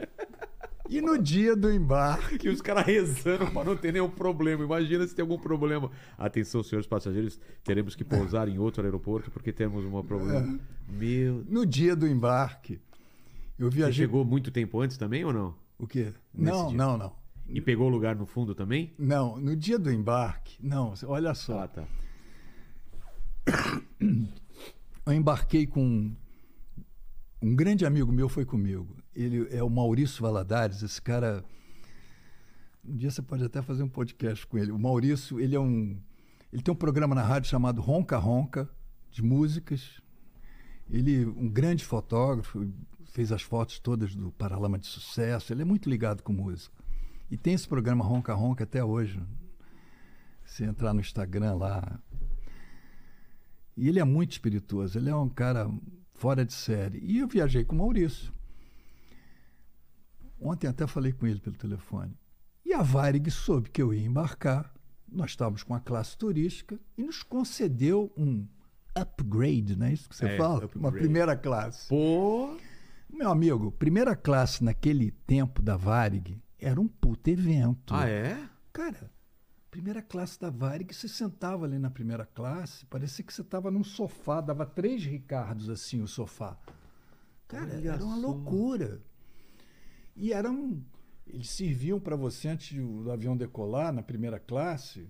E 0.90 1.00
no 1.00 1.16
dia 1.18 1.56
do 1.56 1.72
embarque, 1.72 2.48
E 2.48 2.50
os 2.50 2.60
caras 2.60 2.84
rezando 2.86 3.46
para 3.52 3.64
não 3.64 3.78
ter 3.78 3.94
nenhum 3.94 4.10
problema. 4.10 4.64
Imagina 4.64 5.06
se 5.08 5.14
tem 5.16 5.22
algum 5.22 5.38
problema. 5.38 5.92
Atenção, 6.18 6.62
senhores 6.64 6.88
passageiros, 6.88 7.40
teremos 7.64 7.96
que 7.96 8.04
pousar 8.04 8.48
em 8.50 8.58
outro 8.58 8.84
aeroporto 8.84 9.30
porque 9.30 9.54
temos 9.54 9.86
um 9.86 10.04
problema. 10.04 10.60
Meu. 10.90 11.44
no 11.48 11.66
dia 11.68 11.96
do 11.96 12.08
embarque, 12.08 12.80
eu 13.60 13.70
Você 13.70 13.78
viajei. 13.78 14.06
chegou 14.06 14.26
muito 14.26 14.50
tempo 14.52 14.80
antes 14.82 14.98
também 14.98 15.24
ou 15.24 15.32
não? 15.32 15.56
O 15.78 15.88
quê? 15.88 16.14
Nesse 16.34 16.52
Não, 16.52 16.68
dia. 16.70 16.78
não, 16.78 16.98
não. 16.98 17.14
E 17.48 17.60
pegou 17.62 17.88
o 17.88 17.90
lugar 17.90 18.16
no 18.16 18.26
fundo 18.26 18.56
também? 18.56 18.94
Não, 18.98 19.38
no 19.40 19.56
dia 19.56 19.78
do 19.78 19.92
embarque, 19.92 20.58
não, 20.62 20.94
olha 21.06 21.34
só. 21.34 21.60
Ah, 21.64 21.68
tá. 21.68 21.88
Eu 25.06 25.14
embarquei 25.14 25.68
com 25.68 25.84
um, 25.86 26.16
um 27.42 27.56
grande 27.56 27.86
amigo 27.86 28.12
meu 28.12 28.30
foi 28.30 28.46
comigo. 28.46 28.96
Ele 29.14 29.48
é 29.54 29.62
o 29.62 29.70
Maurício 29.70 30.22
Valadares, 30.22 30.82
esse 30.82 31.02
cara. 31.02 31.44
Um 32.86 32.96
dia 32.96 33.12
você 33.12 33.22
pode 33.22 33.44
até 33.44 33.62
fazer 33.62 33.84
um 33.84 33.90
podcast 33.90 34.48
com 34.48 34.58
ele. 34.58 34.72
O 34.72 34.80
Maurício, 34.80 35.40
ele 35.40 35.56
é 35.56 35.60
um. 35.60 35.98
Ele 36.52 36.62
tem 36.62 36.74
um 36.74 36.78
programa 36.78 37.14
na 37.14 37.24
rádio 37.24 37.50
chamado 37.50 37.82
Ronca 37.82 38.18
Ronca, 38.18 38.70
de 39.12 39.22
músicas. 39.22 40.02
Ele, 40.90 41.26
um 41.26 41.50
grande 41.50 41.84
fotógrafo, 41.84 42.72
fez 43.14 43.32
as 43.32 43.44
fotos 43.44 43.78
todas 43.80 44.16
do 44.16 44.32
Paralama 44.32 44.78
de 44.80 44.88
Sucesso. 44.88 45.54
Ele 45.54 45.62
é 45.62 45.66
muito 45.66 45.88
ligado 45.90 46.24
com 46.24 46.34
música. 46.34 46.76
E 47.30 47.38
tem 47.38 47.54
esse 47.54 47.68
programa 47.68 48.04
Ronca 48.04 48.34
Ronca 48.34 48.64
até 48.64 48.84
hoje. 48.84 49.22
Se 50.44 50.64
entrar 50.64 50.94
no 50.94 51.00
Instagram 51.00 51.54
lá, 51.56 52.00
e 53.78 53.88
ele 53.88 54.00
é 54.00 54.04
muito 54.04 54.32
espirituoso, 54.34 54.98
ele 54.98 55.10
é 55.10 55.16
um 55.16 55.30
cara 55.30 55.70
fora 56.16 56.44
de 56.44 56.54
série. 56.54 57.00
E 57.04 57.20
eu 57.20 57.28
viajei 57.28 57.64
com 57.64 57.76
o 57.76 57.78
Maurício. 57.80 58.34
Ontem 60.42 60.68
até 60.68 60.86
falei 60.86 61.14
com 61.14 61.26
ele 61.26 61.40
pelo 61.40 61.56
telefone. 61.56 62.18
E 62.66 62.74
a 62.74 62.82
Varig 62.82 63.30
soube 63.32 63.70
que 63.70 63.82
eu 63.82 63.94
ia 63.94 64.06
embarcar. 64.06 64.74
Nós 65.10 65.32
estávamos 65.32 65.62
com 65.64 65.74
a 65.76 65.80
classe 65.80 66.18
turística 66.18 66.80
e 66.98 67.04
nos 67.04 67.22
concedeu 67.24 68.12
um 68.18 68.48
upgrade, 68.96 69.76
não 69.76 69.86
é 69.88 69.94
isso 69.94 70.10
que 70.10 70.16
você 70.16 70.26
É, 70.26 70.38
fala? 70.38 70.58
upgrade. 70.66 70.78
Uma 70.80 70.92
primeira 70.92 71.36
classe. 71.38 71.88
Pô. 71.88 72.58
Meu 73.14 73.30
amigo, 73.30 73.72
primeira 73.72 74.16
classe 74.16 74.64
naquele 74.64 75.12
tempo 75.12 75.62
da 75.62 75.78
Varig 75.78 76.42
era 76.60 76.82
um 76.82 76.88
puto 76.88 77.30
evento. 77.30 77.94
Ah, 77.94 78.10
é? 78.10 78.50
Cara, 78.74 79.12
primeira 79.70 80.02
classe 80.02 80.40
da 80.42 80.50
Varig, 80.50 80.92
você 80.94 81.08
sentava 81.08 81.66
ali 81.66 81.78
na 81.78 81.92
primeira 81.92 82.26
classe, 82.26 82.86
parecia 82.88 83.24
que 83.24 83.32
você 83.32 83.42
estava 83.42 83.70
num 83.70 83.84
sofá, 83.84 84.42
dava 84.42 84.66
três 84.66 85.04
Ricardos 85.06 85.70
assim 85.70 86.02
o 86.02 86.08
sofá. 86.08 86.58
Cara, 87.48 87.76
Olha 87.76 87.92
era 87.92 88.04
uma 88.04 88.16
só. 88.16 88.22
loucura. 88.28 89.00
E 90.16 90.34
eram. 90.34 90.84
Eles 91.28 91.52
serviam 91.52 92.00
para 92.00 92.16
você 92.16 92.48
antes 92.50 92.76
do, 92.76 93.04
do 93.04 93.12
avião 93.12 93.38
decolar, 93.38 93.94
na 93.94 94.02
primeira 94.04 94.40
classe, 94.40 95.08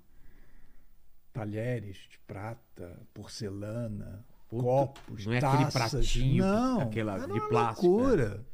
talheres 1.32 1.98
de 2.12 2.20
prata, 2.20 3.02
porcelana, 3.14 4.24
Puta, 4.54 4.64
copos, 4.64 5.26
não 5.26 5.34
é 5.34 5.38
aquele 5.38 5.72
taças. 5.72 5.92
pratinho, 5.92 6.44
não, 6.46 6.82
aquela 6.82 7.14
era 7.16 7.26
de 7.26 7.32
uma 7.34 7.50
plástico, 7.50 7.86
é. 7.86 7.90
loucura. 7.90 8.46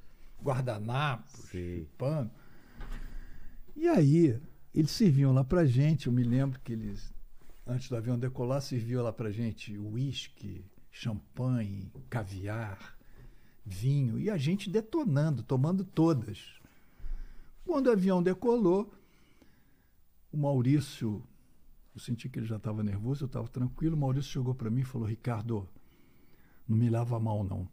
Guardanapos, 0.41 1.31
Sei. 1.49 1.87
pano. 1.97 2.31
E 3.75 3.87
aí, 3.87 4.39
eles 4.73 4.91
serviam 4.91 5.33
lá 5.33 5.43
pra 5.43 5.65
gente. 5.65 6.07
Eu 6.07 6.13
me 6.13 6.23
lembro 6.23 6.59
que 6.61 6.71
eles, 6.73 7.13
antes 7.67 7.89
do 7.89 7.95
avião 7.97 8.17
decolar, 8.17 8.61
serviam 8.61 9.03
lá 9.03 9.11
pra 9.11 9.31
gente 9.31 9.77
uísque, 9.77 10.65
champanhe, 10.91 11.91
caviar, 12.09 12.97
vinho. 13.65 14.17
E 14.19 14.29
a 14.29 14.37
gente 14.37 14.69
detonando, 14.69 15.43
tomando 15.43 15.83
todas. 15.83 16.59
Quando 17.65 17.87
o 17.87 17.91
avião 17.91 18.23
decolou, 18.23 18.93
o 20.31 20.37
Maurício, 20.37 21.21
eu 21.93 22.01
senti 22.01 22.29
que 22.29 22.39
ele 22.39 22.45
já 22.45 22.57
estava 22.57 22.83
nervoso, 22.83 23.25
eu 23.25 23.27
estava 23.27 23.47
tranquilo. 23.47 23.95
O 23.95 23.99
Maurício 23.99 24.31
chegou 24.31 24.55
para 24.55 24.69
mim 24.69 24.81
e 24.81 24.85
falou: 24.85 25.07
Ricardo, 25.07 25.67
não 26.69 26.77
me 26.77 26.89
lava 26.89 27.17
a 27.17 27.19
mal, 27.19 27.43
não. 27.43 27.67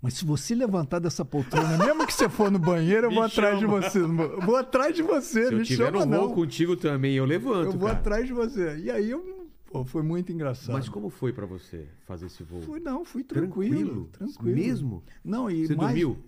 Mas 0.00 0.14
se 0.14 0.24
você 0.24 0.54
levantar 0.54 0.98
dessa 0.98 1.24
poltrona, 1.24 1.78
mesmo 1.78 2.06
que 2.06 2.12
você 2.12 2.28
for 2.28 2.50
no 2.50 2.58
banheiro, 2.58 3.06
eu 3.06 3.10
vou 3.10 3.22
atrás 3.22 3.58
de 3.58 3.64
você. 3.66 4.00
Eu 4.00 4.40
Vou 4.42 4.54
atrás 4.56 4.94
de 4.94 5.02
você, 5.02 5.46
Se 5.48 5.52
eu 5.54 5.58
me 5.58 5.64
tiver 5.64 5.86
chama 5.86 6.04
no 6.06 6.18
voo 6.26 6.34
contigo 6.34 6.76
também, 6.76 7.14
eu 7.16 7.24
levanto, 7.24 7.68
Eu 7.72 7.78
vou 7.78 7.88
cara. 7.88 7.98
atrás 8.00 8.26
de 8.26 8.32
você. 8.34 8.76
E 8.80 8.90
aí 8.90 9.10
eu, 9.10 9.48
pô, 9.64 9.82
foi 9.82 10.02
muito 10.02 10.30
engraçado. 10.30 10.74
Mas 10.74 10.90
como 10.90 11.08
foi 11.08 11.32
pra 11.32 11.46
você 11.46 11.88
fazer 12.06 12.26
esse 12.26 12.42
voo? 12.42 12.60
Fui, 12.60 12.80
não, 12.80 13.02
fui 13.02 13.24
tranquilo. 13.24 14.10
Tranquilo. 14.12 14.54
Mesmo? 14.54 15.02
Não, 15.24 15.50
e 15.50 15.66
Você 15.66 15.74
mais, 15.74 15.88
dormiu? 15.98 16.18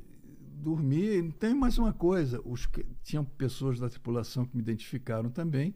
Dormi. 0.58 1.30
Tem 1.38 1.54
mais 1.54 1.76
uma 1.76 1.92
coisa. 1.92 2.40
Os, 2.46 2.64
que- 2.64 2.86
tinham 3.04 3.26
pessoas 3.26 3.78
da 3.78 3.90
tripulação 3.90 4.46
que 4.46 4.56
me 4.56 4.62
identificaram 4.62 5.28
também. 5.28 5.74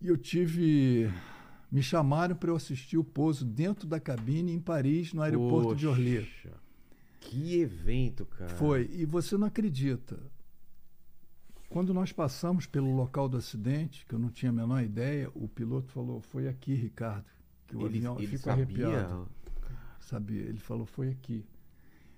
E 0.00 0.06
eu 0.06 0.16
tive. 0.16 1.10
Me 1.70 1.82
chamaram 1.82 2.34
para 2.34 2.50
eu 2.50 2.56
assistir 2.56 2.96
o 2.96 3.04
pouso 3.04 3.44
dentro 3.44 3.86
da 3.86 4.00
cabine 4.00 4.52
em 4.52 4.60
Paris, 4.60 5.12
no 5.12 5.20
aeroporto 5.22 5.74
de 5.76 5.86
Orly. 5.86 6.20
Poxa, 6.20 6.52
Que 7.20 7.60
evento, 7.60 8.24
cara. 8.24 8.48
Foi. 8.56 8.88
E 8.92 9.04
você 9.04 9.36
não 9.36 9.46
acredita. 9.46 10.18
Quando 11.68 11.92
nós 11.92 12.10
passamos 12.12 12.64
pelo 12.66 12.94
local 12.96 13.28
do 13.28 13.36
acidente, 13.36 14.06
que 14.06 14.14
eu 14.14 14.18
não 14.18 14.30
tinha 14.30 14.48
a 14.50 14.54
menor 14.54 14.82
ideia, 14.82 15.30
o 15.34 15.46
piloto 15.46 15.90
falou: 15.92 16.20
Foi 16.22 16.48
aqui, 16.48 16.74
Ricardo. 16.74 17.26
Que 17.66 17.76
o 17.76 17.80
Ele, 17.80 17.98
avião 17.98 18.18
ele 18.18 18.38
sabia? 18.38 18.52
arrepiado. 18.64 19.28
sabia? 20.00 20.40
Ele 20.40 20.58
falou, 20.58 20.86
foi 20.86 21.10
aqui. 21.10 21.44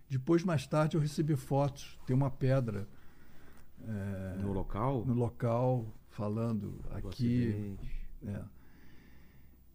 Depois, 0.08 0.44
mais 0.44 0.64
tarde, 0.64 0.96
eu 0.96 1.00
recebi 1.00 1.34
fotos. 1.34 1.98
Tem 2.06 2.14
uma 2.14 2.30
pedra 2.30 2.88
é, 3.84 4.36
No 4.40 4.52
local? 4.52 5.04
no 5.04 5.14
local 5.14 5.92
falando 6.08 6.70
do 6.88 6.96
aqui. 6.96 7.76
é. 8.24 8.42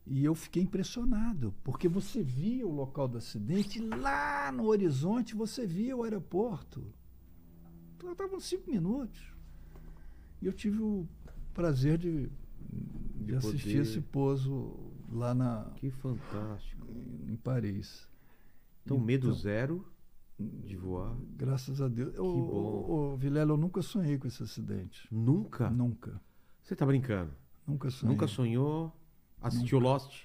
E 0.08 0.24
eu 0.24 0.36
fiquei 0.36 0.62
impressionado, 0.62 1.54
porque 1.64 1.88
você 1.88 2.22
via 2.22 2.66
o 2.68 2.72
local 2.72 3.08
do 3.08 3.18
acidente 3.18 3.80
e 3.80 3.88
lá 3.88 4.52
no 4.52 4.66
horizonte 4.66 5.34
você 5.34 5.66
via 5.66 5.98
o 5.98 6.04
aeroporto. 6.04 6.86
Então, 7.98 8.12
Estavam 8.12 8.40
cinco 8.40 8.70
minutos. 8.70 9.34
E 10.42 10.46
eu 10.46 10.54
tive 10.54 10.80
o 10.82 11.08
prazer 11.54 11.98
de, 11.98 12.30
de, 12.70 13.26
De 13.26 13.36
assistir 13.36 13.70
poder- 13.70 13.82
esse 13.82 14.02
pouso 14.02 14.76
lá 15.12 15.34
na, 15.34 15.72
Que 15.76 15.90
fantástico. 15.90 16.86
em 17.28 17.36
Paris. 17.36 18.08
Então, 18.84 19.00
medo 19.00 19.34
zero 19.34 19.88
de 20.38 20.76
voar. 20.76 21.16
Graças 21.36 21.82
a 21.82 21.88
Deus. 21.88 22.16
Ô, 22.20 22.24
bom. 22.24 22.52
ô, 22.54 23.14
ô, 23.14 23.18
Vilela, 23.18 23.54
eu 23.54 23.58
nunca 23.58 23.82
sonhei 23.82 24.20
com 24.20 24.28
esse 24.28 24.44
acidente. 24.44 25.08
Nunca? 25.12 25.68
Nunca. 25.72 26.22
Você 26.62 26.76
tá 26.76 26.86
brincando? 26.86 27.32
Nunca 27.66 27.90
sonhei. 27.90 28.14
Nunca 28.14 28.28
sonhou? 28.28 28.94
Assistiu 29.42 29.80
Lost? 29.80 30.24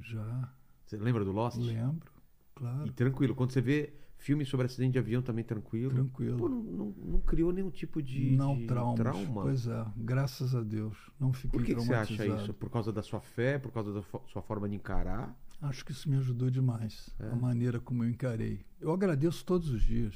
Já 0.00 0.52
Você 0.84 0.96
lembra 0.96 1.24
do 1.24 1.32
Lost? 1.32 1.58
lembro. 1.58 2.10
claro. 2.54 2.86
E 2.86 2.92
tranquilo. 2.92 3.34
Quando 3.34 3.52
você 3.52 3.60
vê 3.60 3.94
filmes 4.16 4.48
sobre 4.48 4.66
acidente 4.66 4.92
de 4.92 4.98
avião 4.98 5.20
também 5.20 5.44
tranquilo. 5.44 5.90
Tranquilo. 5.90 6.38
Pô, 6.38 6.48
não, 6.48 6.62
não, 6.62 6.94
não 7.04 7.20
criou 7.20 7.52
nenhum 7.52 7.70
tipo 7.70 8.02
de, 8.02 8.30
não 8.36 8.56
de 8.56 8.66
traumas. 8.66 8.96
trauma. 8.98 9.42
Pois 9.42 9.66
é, 9.66 9.86
graças 9.96 10.54
a 10.54 10.62
Deus. 10.62 10.96
Não 11.20 11.32
fiquei 11.32 11.50
Por 11.60 11.64
que, 11.66 11.74
que 11.74 11.80
você 11.80 11.94
acha 11.94 12.26
isso? 12.26 12.54
Por 12.54 12.70
causa 12.70 12.92
da 12.92 13.02
sua 13.02 13.20
fé? 13.20 13.58
Por 13.58 13.70
causa 13.70 13.92
da 13.92 14.02
sua 14.02 14.42
forma 14.42 14.68
de 14.68 14.76
encarar? 14.76 15.36
Acho 15.60 15.84
que 15.84 15.92
isso 15.92 16.08
me 16.08 16.16
ajudou 16.16 16.50
demais. 16.50 17.10
É. 17.18 17.28
A 17.28 17.36
maneira 17.36 17.80
como 17.80 18.04
eu 18.04 18.08
encarei. 18.08 18.64
Eu 18.80 18.92
agradeço 18.92 19.44
todos 19.44 19.68
os 19.70 19.82
dias. 19.82 20.14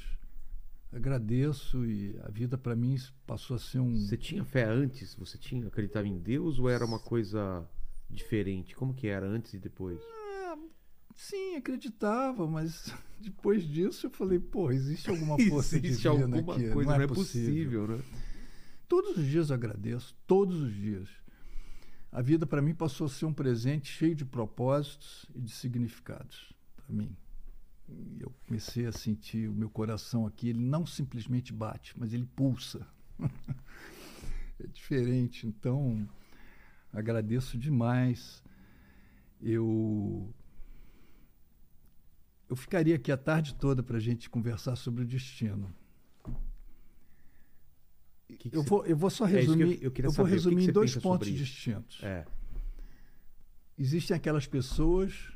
Agradeço 0.91 1.85
e 1.85 2.19
a 2.23 2.29
vida 2.31 2.57
para 2.57 2.75
mim 2.75 2.95
passou 3.27 3.55
a 3.55 3.59
ser 3.59 3.79
um. 3.79 3.95
Você 3.95 4.17
tinha 4.17 4.43
fé 4.43 4.63
antes? 4.65 5.13
Você 5.15 5.37
tinha 5.37 5.67
acreditava 5.67 6.07
em 6.07 6.17
Deus 6.17 6.57
ou 6.57 6.67
era 6.67 6.83
uma 6.83 6.99
coisa 6.99 7.63
diferente? 8.09 8.75
Como 8.75 8.93
que 8.93 9.07
era 9.07 9.27
antes 9.27 9.53
e 9.53 9.59
depois? 9.59 9.99
Sim, 11.19 11.57
acreditava, 11.57 12.47
mas 12.47 12.93
depois 13.19 13.67
disso 13.67 14.07
eu 14.07 14.09
falei, 14.09 14.39
pô, 14.39 14.71
existe 14.71 15.09
alguma 15.09 15.37
força 15.49 15.75
Existe 15.77 16.03
divina 16.03 16.37
alguma 16.37 16.53
aqui. 16.55 16.69
coisa, 16.69 16.97
não 16.97 17.03
é, 17.03 17.07
possível. 17.07 17.87
né? 17.87 18.01
Todos 18.87 19.17
os 19.17 19.25
dias 19.25 19.49
eu 19.49 19.55
agradeço, 19.55 20.15
todos 20.25 20.61
os 20.61 20.73
dias. 20.73 21.09
A 22.09 22.21
vida 22.21 22.47
para 22.47 22.61
mim 22.61 22.73
passou 22.73 23.05
a 23.05 23.09
ser 23.09 23.25
um 23.25 23.33
presente 23.33 23.91
cheio 23.91 24.15
de 24.15 24.23
propósitos 24.23 25.25
e 25.35 25.41
de 25.41 25.51
significados 25.51 26.53
para 26.77 26.95
mim. 26.95 27.15
Eu 28.17 28.33
comecei 28.47 28.85
a 28.85 28.91
sentir 28.91 29.49
o 29.49 29.53
meu 29.53 29.69
coração 29.69 30.25
aqui, 30.25 30.49
ele 30.49 30.59
não 30.59 30.85
simplesmente 30.85 31.51
bate, 31.51 31.99
mas 31.99 32.13
ele 32.13 32.25
pulsa. 32.25 32.87
é 34.57 34.67
diferente, 34.67 35.45
então 35.45 36.07
agradeço 36.93 37.57
demais. 37.57 38.43
Eu 39.41 40.33
eu 42.49 42.55
ficaria 42.55 42.95
aqui 42.95 43.11
a 43.11 43.17
tarde 43.17 43.53
toda 43.55 43.83
para 43.83 43.97
a 43.97 43.99
gente 43.99 44.29
conversar 44.29 44.75
sobre 44.75 45.03
o 45.03 45.05
destino. 45.05 45.73
Que 48.37 48.49
que 48.49 48.55
Eu 48.57 48.63
vou, 48.63 48.85
eu 48.85 48.95
vou 48.97 49.09
só 49.09 49.27
É 49.27 49.41
isso 49.41 49.55
que 49.55 49.63
eu- 49.63 49.67
resumir. 49.67 49.83
eu 49.83 49.91
queria 49.91 50.09
vou 50.09 50.15
saber, 50.15 50.29
que 50.29 50.31
que 50.31 50.35
resumir 50.35 50.63
você 50.63 50.69
em 50.69 50.73
dois 50.73 50.95
pontos 50.97 51.27
distintos. 51.29 52.01
É. 52.03 52.25
Existem 53.77 54.15
aquelas 54.15 54.45
pessoas 54.47 55.31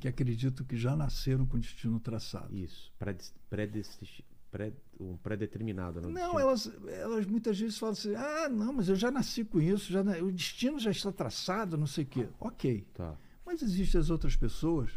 que 0.00 0.08
acreditam 0.08 0.64
que 0.64 0.76
já 0.76 0.94
nasceram 0.96 1.44
com 1.46 1.56
o 1.56 1.60
destino 1.60 1.98
traçado. 2.00 2.56
Isso. 2.56 2.92
Predest- 2.98 3.34
predesti- 3.50 4.24
pré- 4.50 4.72
um 4.98 5.16
pré-determinado, 5.16 6.00
né? 6.00 6.08
Não, 6.08 6.38
elas, 6.38 6.70
elas 6.88 7.26
muitas 7.26 7.58
vezes 7.58 7.78
falam 7.78 7.92
assim: 7.92 8.14
ah, 8.14 8.48
não, 8.48 8.72
mas 8.72 8.88
eu 8.88 8.96
já 8.96 9.10
nasci 9.10 9.44
com 9.44 9.60
isso, 9.60 9.92
já, 9.92 10.00
o 10.22 10.32
destino 10.32 10.78
já 10.78 10.90
está 10.90 11.12
traçado, 11.12 11.76
não 11.76 11.86
sei 11.86 12.04
o 12.04 12.06
quê. 12.06 12.28
Ok. 12.40 12.86
Tá. 12.94 13.16
Mas 13.44 13.62
existem 13.62 14.00
as 14.00 14.10
outras 14.10 14.36
pessoas 14.36 14.90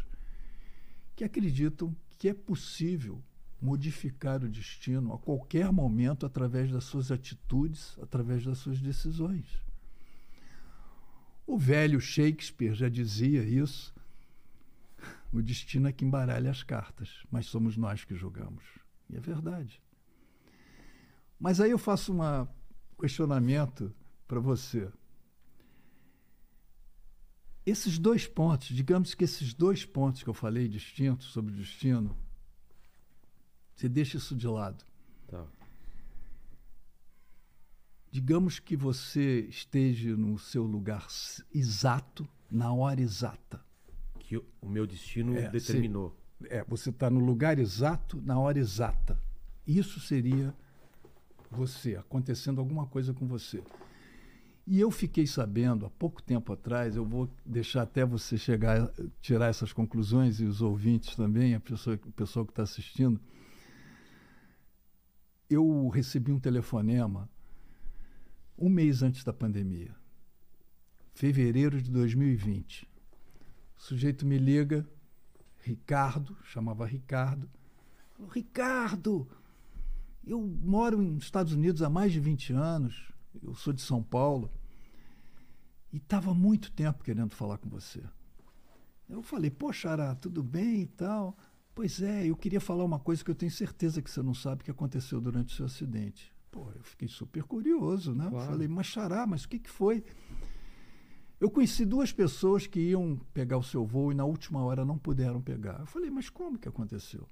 que 1.16 1.24
acreditam 1.24 1.94
que 2.18 2.28
é 2.28 2.34
possível 2.34 3.22
modificar 3.60 4.42
o 4.42 4.48
destino 4.48 5.12
a 5.14 5.18
qualquer 5.18 5.70
momento 5.70 6.26
através 6.26 6.70
das 6.70 6.84
suas 6.84 7.10
atitudes, 7.12 7.96
através 8.00 8.44
das 8.44 8.58
suas 8.58 8.80
decisões. 8.80 9.46
O 11.46 11.56
velho 11.58 12.00
Shakespeare 12.00 12.74
já 12.74 12.88
dizia 12.88 13.42
isso. 13.44 13.94
O 15.32 15.40
destino 15.40 15.88
é 15.88 15.92
que 15.92 16.04
embaralha 16.04 16.50
as 16.50 16.62
cartas, 16.62 17.08
mas 17.30 17.46
somos 17.46 17.76
nós 17.76 18.04
que 18.04 18.14
julgamos. 18.14 18.62
E 19.12 19.16
é 19.16 19.20
verdade. 19.20 19.80
Mas 21.38 21.60
aí 21.60 21.70
eu 21.70 21.78
faço 21.78 22.12
um 22.14 22.46
questionamento 22.98 23.94
para 24.26 24.40
você. 24.40 24.90
Esses 27.64 27.98
dois 27.98 28.26
pontos, 28.26 28.68
digamos 28.68 29.14
que 29.14 29.22
esses 29.24 29.52
dois 29.54 29.84
pontos 29.84 30.22
que 30.22 30.28
eu 30.28 30.34
falei 30.34 30.66
distintos 30.68 31.26
sobre 31.26 31.52
o 31.52 31.56
destino, 31.56 32.16
você 33.76 33.88
deixa 33.88 34.16
isso 34.16 34.34
de 34.34 34.48
lado. 34.48 34.84
Tá. 35.28 35.46
Digamos 38.10 38.58
que 38.58 38.76
você 38.76 39.40
esteja 39.48 40.16
no 40.16 40.38
seu 40.38 40.64
lugar 40.64 41.06
exato, 41.54 42.28
na 42.50 42.72
hora 42.72 43.00
exata. 43.00 43.64
Que 44.18 44.36
o- 44.36 44.44
o 44.60 44.68
meu 44.68 44.86
destino 44.86 45.36
É, 45.36 45.48
determinou. 45.48 46.16
É, 46.50 46.64
você 46.64 46.90
está 46.90 47.10
no 47.10 47.20
lugar 47.20 47.58
exato, 47.58 48.20
na 48.22 48.38
hora 48.38 48.58
exata. 48.58 49.18
Isso 49.66 50.00
seria 50.00 50.54
você, 51.50 51.96
acontecendo 51.96 52.60
alguma 52.60 52.86
coisa 52.86 53.12
com 53.12 53.26
você. 53.26 53.62
E 54.66 54.78
eu 54.78 54.90
fiquei 54.90 55.26
sabendo, 55.26 55.86
há 55.86 55.90
pouco 55.90 56.22
tempo 56.22 56.52
atrás, 56.52 56.94
eu 56.94 57.04
vou 57.04 57.28
deixar 57.44 57.82
até 57.82 58.04
você 58.04 58.38
chegar, 58.38 58.90
tirar 59.20 59.48
essas 59.48 59.72
conclusões 59.72 60.40
e 60.40 60.44
os 60.44 60.62
ouvintes 60.62 61.16
também, 61.16 61.54
a 61.54 61.60
pessoa, 61.60 61.98
o 62.06 62.12
pessoal 62.12 62.46
que 62.46 62.52
está 62.52 62.62
assistindo. 62.62 63.20
Eu 65.50 65.88
recebi 65.88 66.30
um 66.30 66.38
telefonema 66.38 67.28
um 68.56 68.68
mês 68.68 69.02
antes 69.02 69.24
da 69.24 69.32
pandemia, 69.32 69.94
fevereiro 71.12 71.82
de 71.82 71.90
2020. 71.90 72.88
O 73.76 73.82
sujeito 73.82 74.24
me 74.24 74.38
liga, 74.38 74.86
Ricardo, 75.62 76.36
chamava 76.44 76.84
Ricardo. 76.84 77.48
Falou, 78.12 78.30
Ricardo, 78.30 79.28
eu 80.24 80.40
moro 80.40 81.00
nos 81.00 81.24
Estados 81.24 81.52
Unidos 81.52 81.82
há 81.82 81.88
mais 81.88 82.12
de 82.12 82.20
20 82.20 82.52
anos, 82.52 83.12
eu 83.42 83.54
sou 83.54 83.72
de 83.72 83.80
São 83.80 84.02
Paulo, 84.02 84.50
e 85.92 85.96
estava 85.96 86.34
muito 86.34 86.72
tempo 86.72 87.04
querendo 87.04 87.34
falar 87.34 87.58
com 87.58 87.68
você. 87.68 88.02
Eu 89.08 89.22
falei, 89.22 89.50
poxa, 89.50 89.90
Ará, 89.90 90.14
tudo 90.14 90.42
bem 90.42 90.82
e 90.82 90.86
tal? 90.86 91.36
Pois 91.74 92.02
é, 92.02 92.26
eu 92.26 92.36
queria 92.36 92.60
falar 92.60 92.84
uma 92.84 92.98
coisa 92.98 93.24
que 93.24 93.30
eu 93.30 93.34
tenho 93.34 93.50
certeza 93.50 94.02
que 94.02 94.10
você 94.10 94.22
não 94.22 94.34
sabe 94.34 94.64
que 94.64 94.70
aconteceu 94.70 95.20
durante 95.20 95.52
o 95.52 95.56
seu 95.56 95.66
acidente. 95.66 96.32
Pô, 96.50 96.70
eu 96.74 96.82
fiquei 96.82 97.08
super 97.08 97.44
curioso, 97.44 98.14
né? 98.14 98.28
Claro. 98.28 98.50
Falei, 98.50 98.68
mas 98.68 98.86
Xará, 98.86 99.26
mas 99.26 99.44
o 99.44 99.48
que, 99.48 99.58
que 99.58 99.70
foi? 99.70 100.04
Eu 101.42 101.50
conheci 101.50 101.84
duas 101.84 102.12
pessoas 102.12 102.68
que 102.68 102.78
iam 102.78 103.18
pegar 103.34 103.58
o 103.58 103.64
seu 103.64 103.84
voo 103.84 104.12
e 104.12 104.14
na 104.14 104.24
última 104.24 104.62
hora 104.62 104.84
não 104.84 104.96
puderam 104.96 105.42
pegar. 105.42 105.80
Eu 105.80 105.86
falei, 105.86 106.08
mas 106.08 106.30
como 106.30 106.56
que 106.56 106.68
aconteceu? 106.68 107.28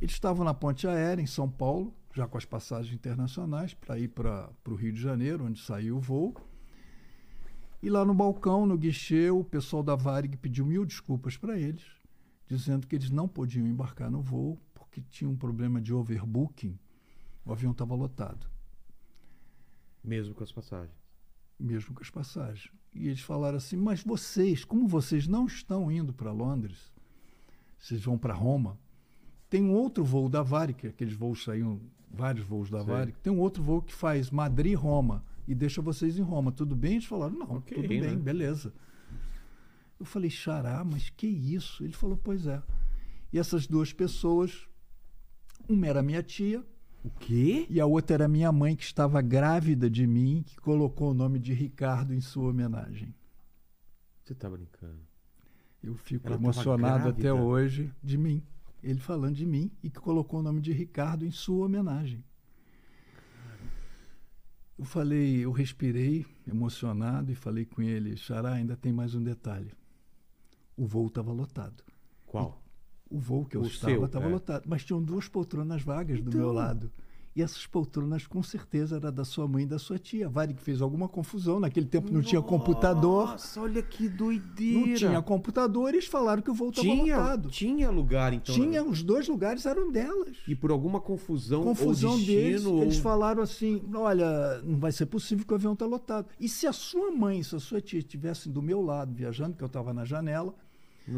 Eles 0.00 0.10
estavam 0.10 0.44
na 0.44 0.52
ponte 0.52 0.88
aérea 0.88 1.22
em 1.22 1.26
São 1.26 1.48
Paulo, 1.48 1.94
já 2.12 2.26
com 2.26 2.36
as 2.36 2.44
passagens 2.44 2.92
internacionais, 2.92 3.72
para 3.72 4.00
ir 4.00 4.08
para 4.08 4.50
o 4.66 4.74
Rio 4.74 4.92
de 4.92 5.00
Janeiro, 5.00 5.44
onde 5.44 5.62
saiu 5.62 5.98
o 5.98 6.00
voo. 6.00 6.34
E 7.80 7.88
lá 7.88 8.04
no 8.04 8.12
balcão, 8.12 8.66
no 8.66 8.76
guichê, 8.76 9.30
o 9.30 9.44
pessoal 9.44 9.84
da 9.84 9.94
Varig 9.94 10.36
pediu 10.36 10.66
mil 10.66 10.84
desculpas 10.84 11.36
para 11.36 11.56
eles, 11.56 11.86
dizendo 12.48 12.88
que 12.88 12.96
eles 12.96 13.10
não 13.10 13.28
podiam 13.28 13.64
embarcar 13.64 14.10
no 14.10 14.20
voo 14.20 14.58
porque 14.74 15.00
tinha 15.02 15.30
um 15.30 15.36
problema 15.36 15.80
de 15.80 15.94
overbooking. 15.94 16.76
O 17.46 17.52
avião 17.52 17.70
estava 17.70 17.94
lotado. 17.94 18.44
Mesmo 20.02 20.34
com 20.34 20.42
as 20.42 20.50
passagens. 20.50 21.01
Mesmo 21.58 21.94
com 21.94 22.02
as 22.02 22.10
passagens. 22.10 22.70
E 22.94 23.06
eles 23.06 23.20
falaram 23.20 23.56
assim: 23.56 23.76
Mas 23.76 24.02
vocês, 24.02 24.64
como 24.64 24.86
vocês 24.86 25.26
não 25.26 25.46
estão 25.46 25.90
indo 25.90 26.12
para 26.12 26.30
Londres, 26.32 26.92
vocês 27.78 28.02
vão 28.02 28.18
para 28.18 28.34
Roma, 28.34 28.78
tem 29.48 29.62
um 29.62 29.72
outro 29.72 30.04
voo 30.04 30.28
da 30.28 30.42
Varig, 30.42 30.78
que 30.78 30.86
aqueles 30.86 31.14
voos 31.14 31.42
saíam, 31.44 31.80
vários 32.10 32.46
voos 32.46 32.70
da 32.70 32.80
Sim. 32.80 32.86
Varig, 32.86 33.16
tem 33.22 33.32
um 33.32 33.38
outro 33.40 33.62
voo 33.62 33.82
que 33.82 33.92
faz 33.94 34.30
Madrid-Roma 34.30 35.24
e 35.46 35.54
deixa 35.54 35.80
vocês 35.82 36.18
em 36.18 36.22
Roma. 36.22 36.52
Tudo 36.52 36.76
bem? 36.76 36.92
Eles 36.92 37.06
falaram: 37.06 37.34
Não, 37.38 37.56
Ok, 37.56 37.76
tudo 37.76 37.92
né? 37.92 38.00
bem, 38.00 38.18
beleza. 38.18 38.72
Eu 39.98 40.04
falei: 40.06 40.30
Xará, 40.30 40.84
mas 40.84 41.10
que 41.10 41.26
isso? 41.26 41.84
Ele 41.84 41.92
falou: 41.92 42.16
Pois 42.16 42.46
é. 42.46 42.62
E 43.32 43.38
essas 43.38 43.66
duas 43.66 43.92
pessoas, 43.92 44.68
uma 45.66 45.86
era 45.86 46.02
minha 46.02 46.22
tia, 46.22 46.62
O 47.04 47.10
quê? 47.10 47.66
e 47.68 47.80
a 47.80 47.86
outra 47.86 48.14
era 48.14 48.28
minha 48.28 48.52
mãe, 48.52 48.76
que 48.76 48.84
estava 48.84 49.20
grávida 49.20 49.90
de 49.90 50.06
mim, 50.06 50.44
que 50.46 50.56
colocou 50.56 51.10
o 51.10 51.14
nome 51.14 51.38
de 51.38 51.52
Ricardo 51.52 52.14
em 52.14 52.20
sua 52.20 52.50
homenagem. 52.50 53.12
Você 54.22 54.34
tá 54.34 54.48
brincando. 54.48 55.00
Eu 55.82 55.96
fico 55.96 56.28
Ela 56.28 56.36
emocionado 56.36 57.08
até 57.08 57.32
hoje 57.32 57.92
de 58.02 58.16
mim. 58.16 58.42
Ele 58.82 59.00
falando 59.00 59.34
de 59.34 59.44
mim 59.44 59.70
e 59.82 59.90
que 59.90 59.98
colocou 59.98 60.40
o 60.40 60.42
nome 60.42 60.60
de 60.60 60.72
Ricardo 60.72 61.24
em 61.24 61.30
sua 61.30 61.66
homenagem. 61.66 62.24
Eu 64.78 64.84
falei, 64.84 65.44
eu 65.44 65.52
respirei 65.52 66.24
emocionado 66.46 67.30
e 67.30 67.34
falei 67.34 67.64
com 67.64 67.82
ele, 67.82 68.16
Xará, 68.16 68.52
ainda 68.52 68.76
tem 68.76 68.92
mais 68.92 69.14
um 69.14 69.22
detalhe. 69.22 69.72
O 70.76 70.86
voo 70.86 71.06
estava 71.08 71.32
lotado. 71.32 71.82
Qual? 72.26 72.61
O 73.12 73.18
voo 73.18 73.44
que 73.44 73.56
eu 73.56 73.60
O 73.60 73.66
estava 73.66 74.06
estava 74.06 74.24
é. 74.26 74.28
lotado, 74.28 74.64
mas 74.66 74.84
tinham 74.84 75.02
duas 75.02 75.28
poltronas 75.28 75.82
vagas 75.82 76.20
do 76.20 76.28
Então. 76.30 76.40
meu 76.40 76.52
lado. 76.52 76.90
E 77.34 77.40
essas 77.40 77.66
poltronas 77.66 78.26
com 78.26 78.42
certeza 78.42 78.96
era 78.96 79.10
da 79.10 79.24
sua 79.24 79.48
mãe 79.48 79.64
e 79.64 79.66
da 79.66 79.78
sua 79.78 79.98
tia. 79.98 80.26
A 80.26 80.28
Varig 80.28 80.60
fez 80.60 80.82
alguma 80.82 81.08
confusão. 81.08 81.58
Naquele 81.58 81.86
tempo 81.86 82.12
não 82.12 82.20
tinha 82.20 82.42
computador. 82.42 83.28
Nossa, 83.28 83.58
olha 83.62 83.82
que 83.82 84.06
doideira. 84.06 84.86
Não 84.86 84.94
tinha 84.94 85.22
computador 85.22 85.94
eles 85.94 86.06
falaram 86.06 86.42
que 86.42 86.50
o 86.50 86.54
voo 86.54 86.68
estava 86.68 86.86
tinha, 86.86 87.16
lotado. 87.16 87.48
tinha 87.48 87.90
lugar, 87.90 88.34
então. 88.34 88.54
Tinha, 88.54 88.82
né? 88.82 88.88
os 88.88 89.02
dois 89.02 89.28
lugares 89.28 89.64
eram 89.64 89.90
delas. 89.90 90.36
E 90.46 90.54
por 90.54 90.70
alguma 90.70 91.00
confusão, 91.00 91.62
Confusão 91.64 92.10
ou 92.10 92.16
destino, 92.18 92.38
deles, 92.38 92.64
ou... 92.66 92.82
eles 92.82 92.98
falaram 92.98 93.42
assim: 93.42 93.82
olha, 93.94 94.60
não 94.62 94.78
vai 94.78 94.92
ser 94.92 95.06
possível 95.06 95.46
que 95.46 95.52
o 95.54 95.56
avião 95.56 95.72
está 95.72 95.86
lotado. 95.86 96.28
E 96.38 96.46
se 96.50 96.66
a 96.66 96.72
sua 96.72 97.10
mãe 97.10 97.38
e 97.40 97.44
se 97.44 97.56
a 97.56 97.60
sua 97.60 97.80
tia 97.80 97.98
estivessem 98.00 98.52
do 98.52 98.60
meu 98.60 98.82
lado 98.82 99.14
viajando, 99.14 99.56
que 99.56 99.64
eu 99.64 99.68
estava 99.68 99.94
na 99.94 100.04
janela, 100.04 100.54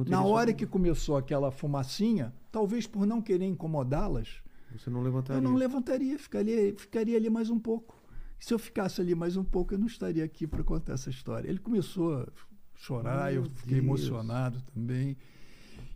Na 0.08 0.22
hora 0.24 0.52
que 0.52 0.66
começou 0.66 1.16
aquela 1.16 1.50
fumacinha, 1.50 2.32
talvez 2.50 2.86
por 2.86 3.06
não 3.06 3.20
querer 3.20 3.46
incomodá-las, 3.46 4.42
Você 4.76 4.88
não 4.90 5.02
levantaria. 5.02 5.38
eu 5.38 5.42
não 5.42 5.54
levantaria, 5.54 6.18
ficaria, 6.18 6.74
ficaria 6.76 7.16
ali 7.16 7.28
mais 7.30 7.50
um 7.50 7.58
pouco. 7.58 7.94
Se 8.38 8.52
eu 8.52 8.58
ficasse 8.58 9.00
ali 9.00 9.14
mais 9.14 9.36
um 9.36 9.44
pouco, 9.44 9.74
eu 9.74 9.78
não 9.78 9.86
estaria 9.86 10.24
aqui 10.24 10.46
para 10.46 10.62
contar 10.64 10.94
essa 10.94 11.10
história. 11.10 11.48
Ele 11.48 11.58
começou 11.58 12.14
a 12.22 12.26
chorar, 12.74 13.32
Meu 13.32 13.42
eu 13.44 13.50
fiquei 13.50 13.74
Deus. 13.80 13.84
emocionado 13.84 14.60
também. 14.74 15.16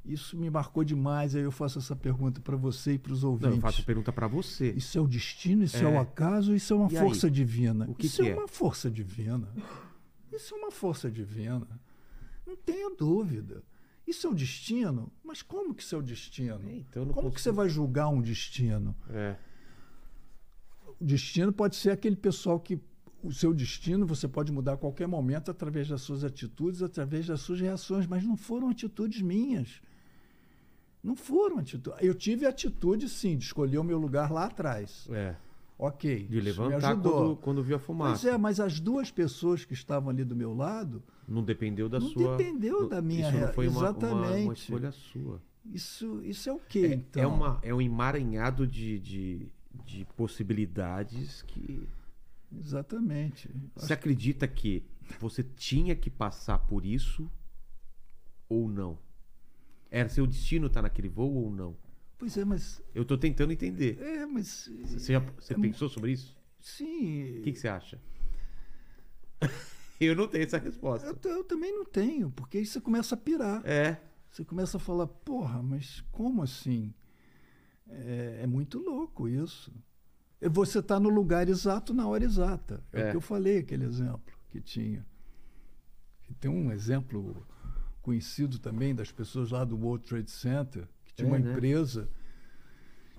Isso 0.04 0.36
me 0.38 0.48
marcou 0.48 0.82
demais. 0.84 1.34
Aí 1.34 1.42
eu 1.42 1.50
faço 1.52 1.78
essa 1.78 1.94
pergunta 1.94 2.40
para 2.40 2.56
você 2.56 2.94
e 2.94 2.98
para 2.98 3.12
os 3.12 3.22
Não, 3.22 3.30
ouvintes. 3.30 3.56
eu 3.56 3.60
faço 3.60 3.84
pergunta 3.84 4.10
pra 4.12 4.26
você. 4.26 4.70
Isso 4.72 4.96
é 4.96 5.00
o 5.00 5.06
destino, 5.06 5.64
isso 5.64 5.76
é, 5.76 5.82
É. 5.82 5.88
o 5.88 5.98
acaso, 5.98 6.54
isso 6.54 6.72
é 6.72 6.76
uma 6.76 6.90
E 6.90 6.96
aí? 6.96 7.02
força 7.04 7.30
divina. 7.30 7.84
O 7.88 7.94
que 7.94 8.06
isso 8.06 8.22
que 8.22 8.28
é 8.28 8.32
é? 8.32 8.34
uma 8.36 8.48
força 8.48 8.90
divina. 8.90 9.48
Isso 10.32 10.54
é 10.54 10.58
uma 10.58 10.70
força 10.70 11.10
divina. 11.10 11.66
Não 12.46 12.56
tenha 12.56 12.88
dúvida. 12.96 13.62
Isso 14.08 14.26
é 14.26 14.30
o 14.30 14.34
destino? 14.34 15.12
Mas 15.22 15.42
como 15.42 15.74
que 15.74 15.82
isso 15.82 15.94
é 15.94 15.98
o 15.98 16.02
destino? 16.02 16.60
Então 16.70 17.06
como 17.08 17.30
que 17.30 17.40
você 17.40 17.50
consigo- 17.50 17.56
vai 17.56 17.68
julgar 17.68 18.08
um 18.08 18.20
destino? 18.22 18.96
É. 19.10 19.36
O 21.00 21.04
destino 21.04 21.52
pode 21.52 21.76
ser 21.76 21.90
aquele 21.90 22.16
pessoal 22.16 22.58
que 22.58 22.80
o 23.22 23.32
seu 23.32 23.52
destino 23.52 24.06
você 24.06 24.26
pode 24.26 24.50
mudar 24.50 24.74
a 24.74 24.76
qualquer 24.76 25.06
momento 25.06 25.50
através 25.50 25.88
das 25.88 26.00
suas 26.02 26.24
atitudes, 26.24 26.82
através 26.82 27.26
das 27.26 27.40
suas 27.40 27.60
reações, 27.60 28.06
mas 28.06 28.24
não 28.24 28.36
foram 28.36 28.70
atitudes 28.70 29.20
minhas. 29.20 29.80
Não 31.02 31.14
foram 31.14 31.58
atitudes. 31.58 31.98
Eu 32.02 32.14
tive 32.14 32.46
a 32.46 32.48
atitude, 32.48 33.08
sim, 33.08 33.36
de 33.36 33.44
escolher 33.44 33.78
o 33.78 33.84
meu 33.84 33.98
lugar 33.98 34.30
lá 34.32 34.46
atrás. 34.46 35.06
É. 35.10 35.36
Ok. 35.78 36.26
De 36.26 36.40
levantar 36.40 36.96
quando, 36.96 37.36
quando 37.36 37.62
viu 37.62 37.76
a 37.76 37.78
Pois 37.78 37.86
fumaça. 37.86 38.30
é, 38.30 38.36
mas 38.38 38.58
as 38.58 38.80
duas 38.80 39.10
pessoas 39.10 39.64
que 39.64 39.74
estavam 39.74 40.10
ali 40.10 40.24
do 40.24 40.34
meu 40.34 40.52
lado, 40.54 41.02
Não 41.28 41.44
dependeu 41.44 41.88
da 41.90 42.00
Não 42.00 42.08
sua. 42.08 42.36
dependeu 42.38 42.80
não- 42.82 42.88
da 42.88 43.02
minha 43.02 43.28
Isso 43.28 43.38
não 43.38 43.52
foi 43.52 43.68
uma, 43.68 43.90
uma, 43.90 43.90
uma 43.90 44.26
Exatamente. 44.28 44.62
escolha 44.62 44.90
sua. 44.92 45.42
isso, 45.66 46.22
isso 46.24 46.48
é 46.48 46.52
o 46.54 46.58
quê, 46.58 46.86
É, 46.86 46.94
então? 46.94 47.22
é, 47.22 47.26
uma, 47.26 47.60
é 47.62 47.74
um 47.74 47.80
emaranhado 47.82 48.66
de, 48.66 48.98
de, 48.98 49.48
de 49.84 50.04
possibilidades 50.16 51.42
que. 51.42 51.86
Exatamente. 52.58 53.50
Você 53.76 53.92
acredita 53.92 54.48
que 54.48 54.82
você 55.20 55.42
tinha 55.44 55.94
que 55.94 56.08
passar 56.08 56.58
por 56.60 56.86
isso 56.86 57.30
ou 58.48 58.66
não? 58.68 58.98
Era 59.90 60.08
seu 60.08 60.26
destino 60.26 60.66
estar 60.68 60.80
naquele 60.80 61.08
voo 61.10 61.34
ou 61.34 61.50
não? 61.50 61.76
Pois 62.16 62.36
é, 62.38 62.44
mas. 62.44 62.82
Eu 62.94 63.04
tô 63.04 63.18
tentando 63.18 63.52
entender. 63.52 63.98
É, 64.00 64.24
mas. 64.24 64.70
Você, 64.86 65.12
já, 65.12 65.18
você 65.20 65.52
É, 65.52 65.58
pensou 65.58 65.88
sobre 65.90 66.12
isso? 66.12 66.34
Sim. 66.58 67.38
O 67.38 67.42
que, 67.42 67.52
que 67.52 67.58
você 67.58 67.68
acha? 67.68 68.00
Eu 70.08 70.14
não 70.16 70.28
tenho 70.28 70.44
essa 70.44 70.56
Eu, 70.58 70.62
resposta. 70.62 71.14
t- 71.14 71.28
eu 71.28 71.42
também 71.44 71.72
não 71.74 71.84
tenho, 71.84 72.30
porque 72.30 72.58
aí 72.58 72.66
você 72.66 72.80
começa 72.80 73.14
a 73.14 73.18
pirar. 73.18 73.62
É. 73.66 74.00
Você 74.30 74.44
começa 74.44 74.76
a 74.76 74.80
falar, 74.80 75.06
porra, 75.06 75.62
mas 75.62 76.02
como 76.12 76.42
assim? 76.42 76.92
É, 77.88 78.40
é 78.42 78.46
muito 78.46 78.78
louco 78.78 79.28
isso. 79.28 79.72
Você 80.40 80.78
está 80.78 81.00
no 81.00 81.08
lugar 81.08 81.48
exato 81.48 81.92
na 81.92 82.06
hora 82.06 82.22
exata. 82.24 82.80
É, 82.92 83.00
É. 83.00 83.08
o 83.08 83.10
que 83.10 83.16
eu 83.16 83.20
falei, 83.20 83.58
aquele 83.58 83.84
exemplo 83.84 84.32
que 84.50 84.60
tinha. 84.60 85.04
Tem 86.38 86.50
um 86.50 86.70
exemplo 86.70 87.44
conhecido 88.02 88.58
também 88.58 88.94
das 88.94 89.10
pessoas 89.10 89.50
lá 89.50 89.64
do 89.64 89.76
World 89.76 90.04
Trade 90.06 90.30
Center, 90.30 90.86
que 91.04 91.14
tinha 91.14 91.26
É, 91.26 91.30
uma 91.32 91.38
né? 91.38 91.50
empresa, 91.50 92.08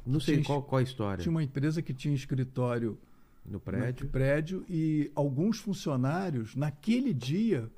Não 0.06 0.20
sei 0.20 0.36
Tinha- 0.36 0.46
qual, 0.46 0.64
qual 0.64 0.80
a 0.80 0.84
história. 0.84 1.22
tinha 1.22 1.30
uma 1.32 1.44
empresa 1.44 1.82
que 1.82 1.94
tinha 1.94 2.16
escritório 2.16 2.98
No 3.46 3.60
prédio. 3.60 4.06
no 4.06 4.12
prédio 4.12 4.66
e 4.70 5.12
alguns 5.16 5.60
funcionários, 5.60 6.56
naquele 6.56 7.14
dia, 7.14 7.72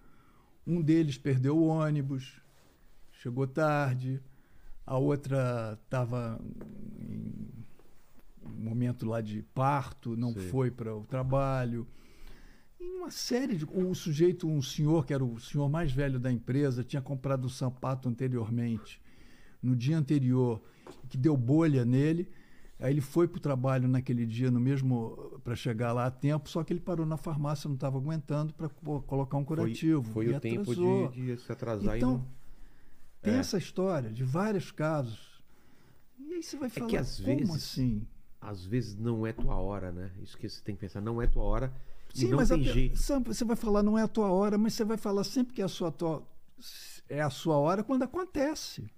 um 0.66 0.82
deles 0.82 1.18
perdeu 1.18 1.58
o 1.58 1.68
ônibus, 1.68 2.42
chegou 3.12 3.48
tarde, 3.48 4.22
a 4.86 4.98
outra 4.98 5.80
estava 5.84 6.40
em 7.00 7.48
um 8.44 8.64
momento 8.64 9.06
lá 9.06 9.22
de 9.22 9.42
parto, 9.54 10.16
não 10.18 10.34
Sei. 10.34 10.44
foi 10.50 10.72
para 10.72 10.96
o 10.96 11.04
trabalho. 11.06 11.88
E 12.80 12.84
uma 12.98 13.12
série 13.12 13.56
de. 13.56 13.66
O 13.66 13.94
sujeito, 13.94 14.48
um 14.48 14.62
senhor, 14.62 15.06
que 15.06 15.14
era 15.14 15.24
o 15.24 15.40
senhor 15.40 15.70
mais 15.70 15.92
velho 15.92 16.20
da 16.20 16.32
empresa, 16.32 16.84
tinha 16.84 17.02
comprado 17.02 17.46
um 17.46 17.50
sapato 17.50 18.10
anteriormente, 18.10 19.00
no 19.62 19.76
dia 19.76 19.98
anterior, 19.98 20.62
que 21.08 21.18
deu 21.18 21.38
bolha 21.38 21.86
nele. 21.86 22.28
Aí 22.82 22.92
ele 22.94 23.00
foi 23.02 23.28
para 23.28 23.38
o 23.38 23.40
trabalho 23.42 23.88
naquele 23.88 24.26
dia, 24.26 24.50
no 24.50 24.60
mesmo 24.60 25.40
para 25.44 25.56
chegar 25.56 25.94
lá 25.94 26.08
a 26.08 26.12
tempo, 26.12 26.50
só 26.50 26.64
que 26.64 26.74
ele 26.74 26.80
parou 26.80 27.06
na 27.06 27.16
farmácia, 27.16 27.68
não 27.68 27.76
estava 27.76 27.98
aguentando 27.98 28.54
para 28.56 28.68
colocar 28.70 29.38
um 29.38 29.46
Foi, 29.46 29.56
curativo. 29.58 30.12
foi 30.12 30.26
e 30.26 30.30
o 30.30 30.40
tempo 30.40 30.62
atrasou. 30.72 31.10
de, 31.12 31.36
de 31.36 31.42
se 31.42 31.52
atrasar 31.52 31.96
Então, 31.98 32.10
e 32.12 32.14
não. 32.16 32.28
Tem 33.22 33.34
É. 33.36 33.38
essa 33.38 33.58
história 33.60 34.10
de 34.12 34.24
vários 34.24 34.72
casos. 34.72 35.44
E 36.20 36.34
aí 36.34 36.42
você 36.42 36.58
vai 36.58 36.70
falar, 36.70 36.88
que 36.90 36.98
às 36.98 37.20
como 37.20 37.38
vezes- 37.38 37.56
assim? 37.56 38.08
Às 38.42 38.66
vezes 38.66 38.96
não 38.96 39.28
é 39.28 39.32
tua 39.32 39.56
hora, 39.56 39.92
né? 39.92 40.12
Isso 40.20 40.36
que 40.36 40.50
você 40.50 40.60
tem 40.64 40.74
que 40.74 40.82
pensar. 40.82 41.00
Não 41.02 41.22
é 41.22 41.28
tua 41.28 41.44
hora 41.44 41.72
e 42.16 42.18
Sim, 42.22 42.30
não 42.30 42.38
mas 42.38 42.50
tem 42.50 42.62
até- 42.62 42.74
jeito. 42.74 42.98
você 42.98 43.46
vai 43.46 43.56
falar, 43.56 43.84
não 43.84 43.96
é 43.96 44.02
a 44.02 44.08
tua 44.08 44.32
hora, 44.32 44.58
mas 44.58 44.74
você 44.74 44.84
vai 44.84 44.98
falar 44.98 45.24
sempre 45.24 45.54
que 45.54 45.62
é 45.62 45.66
a 45.66 45.68
sua, 45.68 45.92
tua- 45.92 46.24
é 47.08 47.22
a 47.22 47.30
sua 47.30 47.58
hora 47.58 47.84
quando 47.84 48.02
acontece. 48.02 48.90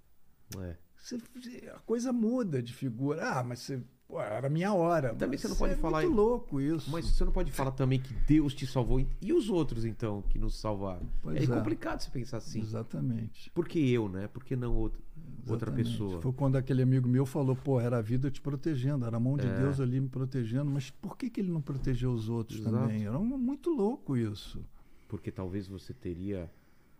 É. 0.58 0.76
Você- 1.04 1.68
a 1.74 1.78
coisa 1.80 2.12
muda 2.12 2.62
de 2.62 2.72
figura. 2.72 3.28
Ah, 3.38 3.44
mas 3.44 3.58
você, 3.58 3.82
pô, 4.08 4.18
era 4.20 4.46
a 4.46 4.50
minha 4.50 4.72
hora. 4.72 5.14
Também 5.14 5.38
você 5.38 5.48
não 5.48 5.56
pode 5.56 5.74
é 5.74 5.76
falar- 5.76 6.00
muito 6.00 6.14
louco 6.16 6.60
isso. 6.62 6.90
Mas 6.90 7.04
você 7.04 7.24
não 7.26 7.32
pode 7.32 7.52
falar 7.52 7.72
também 7.72 8.00
que 8.00 8.14
Deus 8.26 8.54
te 8.54 8.66
salvou. 8.66 9.04
E 9.20 9.32
os 9.32 9.50
outros, 9.50 9.84
então, 9.84 10.22
que 10.22 10.38
nos 10.38 10.58
salvaram? 10.58 11.06
É, 11.26 11.44
é. 11.44 11.46
complicado 11.46 12.00
você 12.00 12.10
pensar 12.10 12.38
assim. 12.38 12.60
Exatamente. 12.60 13.50
Por 13.50 13.68
que 13.68 13.78
eu, 13.90 14.08
né? 14.08 14.28
Por 14.28 14.42
que 14.42 14.56
não 14.56 14.74
outra, 14.74 14.98
outra 15.46 15.70
pessoa? 15.70 16.22
Foi 16.22 16.32
quando 16.32 16.56
aquele 16.56 16.80
amigo 16.82 17.06
meu 17.06 17.26
falou, 17.26 17.54
pô, 17.54 17.78
era 17.78 17.98
a 17.98 18.02
vida 18.02 18.30
te 18.30 18.40
protegendo, 18.40 19.04
era 19.04 19.18
a 19.18 19.20
mão 19.20 19.36
de 19.36 19.46
É. 19.46 19.58
Deus 19.60 19.80
ali 19.80 20.00
me 20.00 20.08
protegendo, 20.08 20.70
mas 20.70 20.88
por 20.88 21.18
que, 21.18 21.28
que 21.28 21.42
ele 21.42 21.52
não 21.52 21.60
protegeu 21.60 22.12
os 22.12 22.30
outros 22.30 22.60
Exato. 22.60 22.74
também? 22.76 23.04
Era 23.04 23.18
um- 23.18 23.36
muito 23.36 23.68
louco 23.68 24.16
isso. 24.16 24.64
Porque 25.06 25.30
talvez 25.30 25.68
você 25.68 25.92
teria 25.92 26.50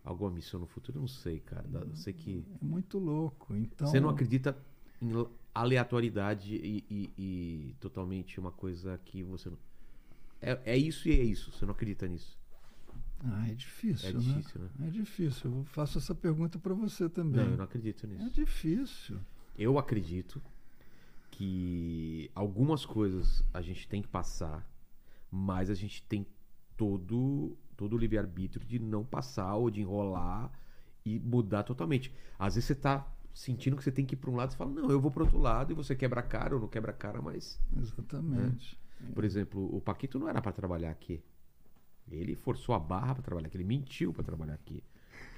alguma 0.05 0.31
missão 0.31 0.61
no 0.61 0.67
futuro. 0.67 1.01
Não 1.01 1.09
sei, 1.09 1.41
cara. 1.41 1.67
Eu 1.73 1.95
sei 1.97 2.13
que. 2.13 2.45
É 2.61 2.65
muito 2.65 2.99
louco. 2.99 3.57
Então, 3.57 3.89
Você 3.89 3.99
não 3.99 4.11
acredita 4.11 4.57
em 5.01 5.11
aleatoriedade 5.55 6.55
e, 6.55 6.85
e- 6.91 7.13
e 7.19 7.75
totalmente 7.81 8.39
uma 8.39 8.53
coisa 8.53 8.99
que 9.05 9.23
você 9.23 9.49
não. 9.51 9.59
É, 10.41 10.61
é 10.65 10.77
isso 10.77 11.09
e 11.09 11.13
é 11.19 11.23
isso. 11.23 11.51
Você 11.53 11.65
não 11.65 11.73
acredita 11.73 12.07
nisso. 12.07 12.37
Ah, 13.27 13.49
é 13.49 13.55
difícil, 13.55 14.09
É 14.09 14.13
né? 14.13 14.19
difícil, 14.19 14.61
né? 14.61 14.69
É 14.87 14.91
difícil. 14.91 15.51
Eu 15.57 15.65
faço 15.65 15.97
essa 15.97 16.15
pergunta 16.15 16.59
para 16.59 16.75
você 16.75 17.09
também. 17.09 17.43
Não, 17.45 17.53
eu 17.53 17.57
não 17.57 17.65
acredito 17.65 18.07
nisso. 18.07 18.27
É 18.27 18.29
difícil. 18.29 19.19
Eu 19.57 19.79
acredito 19.79 20.43
que 21.31 22.31
algumas 22.35 22.85
coisas 22.85 23.43
a 23.53 23.61
gente 23.63 23.89
tem 23.89 24.03
que 24.03 24.09
passar, 24.09 24.69
mas 25.31 25.71
a 25.71 25.75
gente 25.75 26.03
tem 26.03 26.27
todo, 26.77 27.57
todo 27.77 27.95
o 27.95 27.99
livre-arbítrio 27.99 28.65
de 28.65 28.79
não 28.79 29.05
passar 29.05 29.55
ou 29.55 29.71
de 29.71 29.81
enrolar 29.81 30.51
e 31.05 31.19
mudar 31.21 31.63
totalmente. 31.63 32.13
Às 32.39 32.55
vezes 32.55 32.67
você 32.69 32.75
tá 32.75 33.07
sentindo 33.35 33.77
que 33.77 33.85
você 33.85 33.91
tem 33.91 34.07
que 34.07 34.15
ir 34.15 34.17
para 34.17 34.31
um 34.31 34.37
lado 34.37 34.53
e 34.53 34.57
fala, 34.57 34.71
não, 34.71 34.91
eu 34.91 35.01
vou 35.01 35.11
para 35.11 35.25
outro 35.25 35.39
lado 35.39 35.73
e 35.73 35.75
você 35.75 35.95
quebra 35.95 36.21
a 36.21 36.23
cara 36.23 36.55
ou 36.55 36.61
não 36.61 36.69
quebra 36.69 36.93
a 36.93 36.95
cara, 36.95 37.21
mas, 37.21 37.61
Exatamente. 37.77 38.79
por 39.13 39.25
exemplo, 39.25 39.77
o 39.77 39.81
Paquito 39.81 40.19
não 40.19 40.29
era 40.29 40.41
para 40.41 40.53
trabalhar 40.53 40.91
aqui. 40.91 41.21
Ele 42.11 42.37
forçou 42.37 42.75
a 42.75 42.79
barra 42.79 43.15
para 43.15 43.23
trabalhar 43.23 43.49
aqui, 43.49 43.57
ele 43.57 43.65
mentiu 43.65 44.13
para 44.13 44.23
trabalhar 44.23 44.55
aqui. 44.55 44.83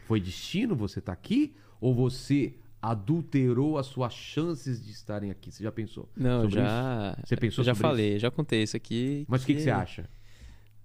Foi 0.07 0.21
destino 0.21 0.77
você 0.77 0.99
estar 0.99 1.13
aqui 1.13 1.55
ou 1.81 1.95
você 1.95 2.55
adulterou 2.81 3.79
as 3.79 3.87
suas 3.87 4.13
chances 4.13 4.85
de 4.85 4.93
estarem 4.93 5.31
aqui? 5.31 5.51
Você 5.51 5.65
já 5.65 5.73
pensou? 5.73 6.09
Não, 6.17 6.43
sobre 6.43 6.57
já. 6.57 7.17
isso? 7.17 7.29
Você 7.29 7.37
pensou 7.37 7.63
eu 7.63 7.67
já 7.67 7.75
sobre 7.75 7.89
falei, 7.89 8.19
já 8.19 8.31
contei 8.31 8.63
isso 8.63 8.77
aqui. 8.77 9.25
Mas 9.29 9.43
o 9.43 9.47
que, 9.47 9.55
que 9.55 9.61
você 9.61 9.71
acha? 9.71 10.09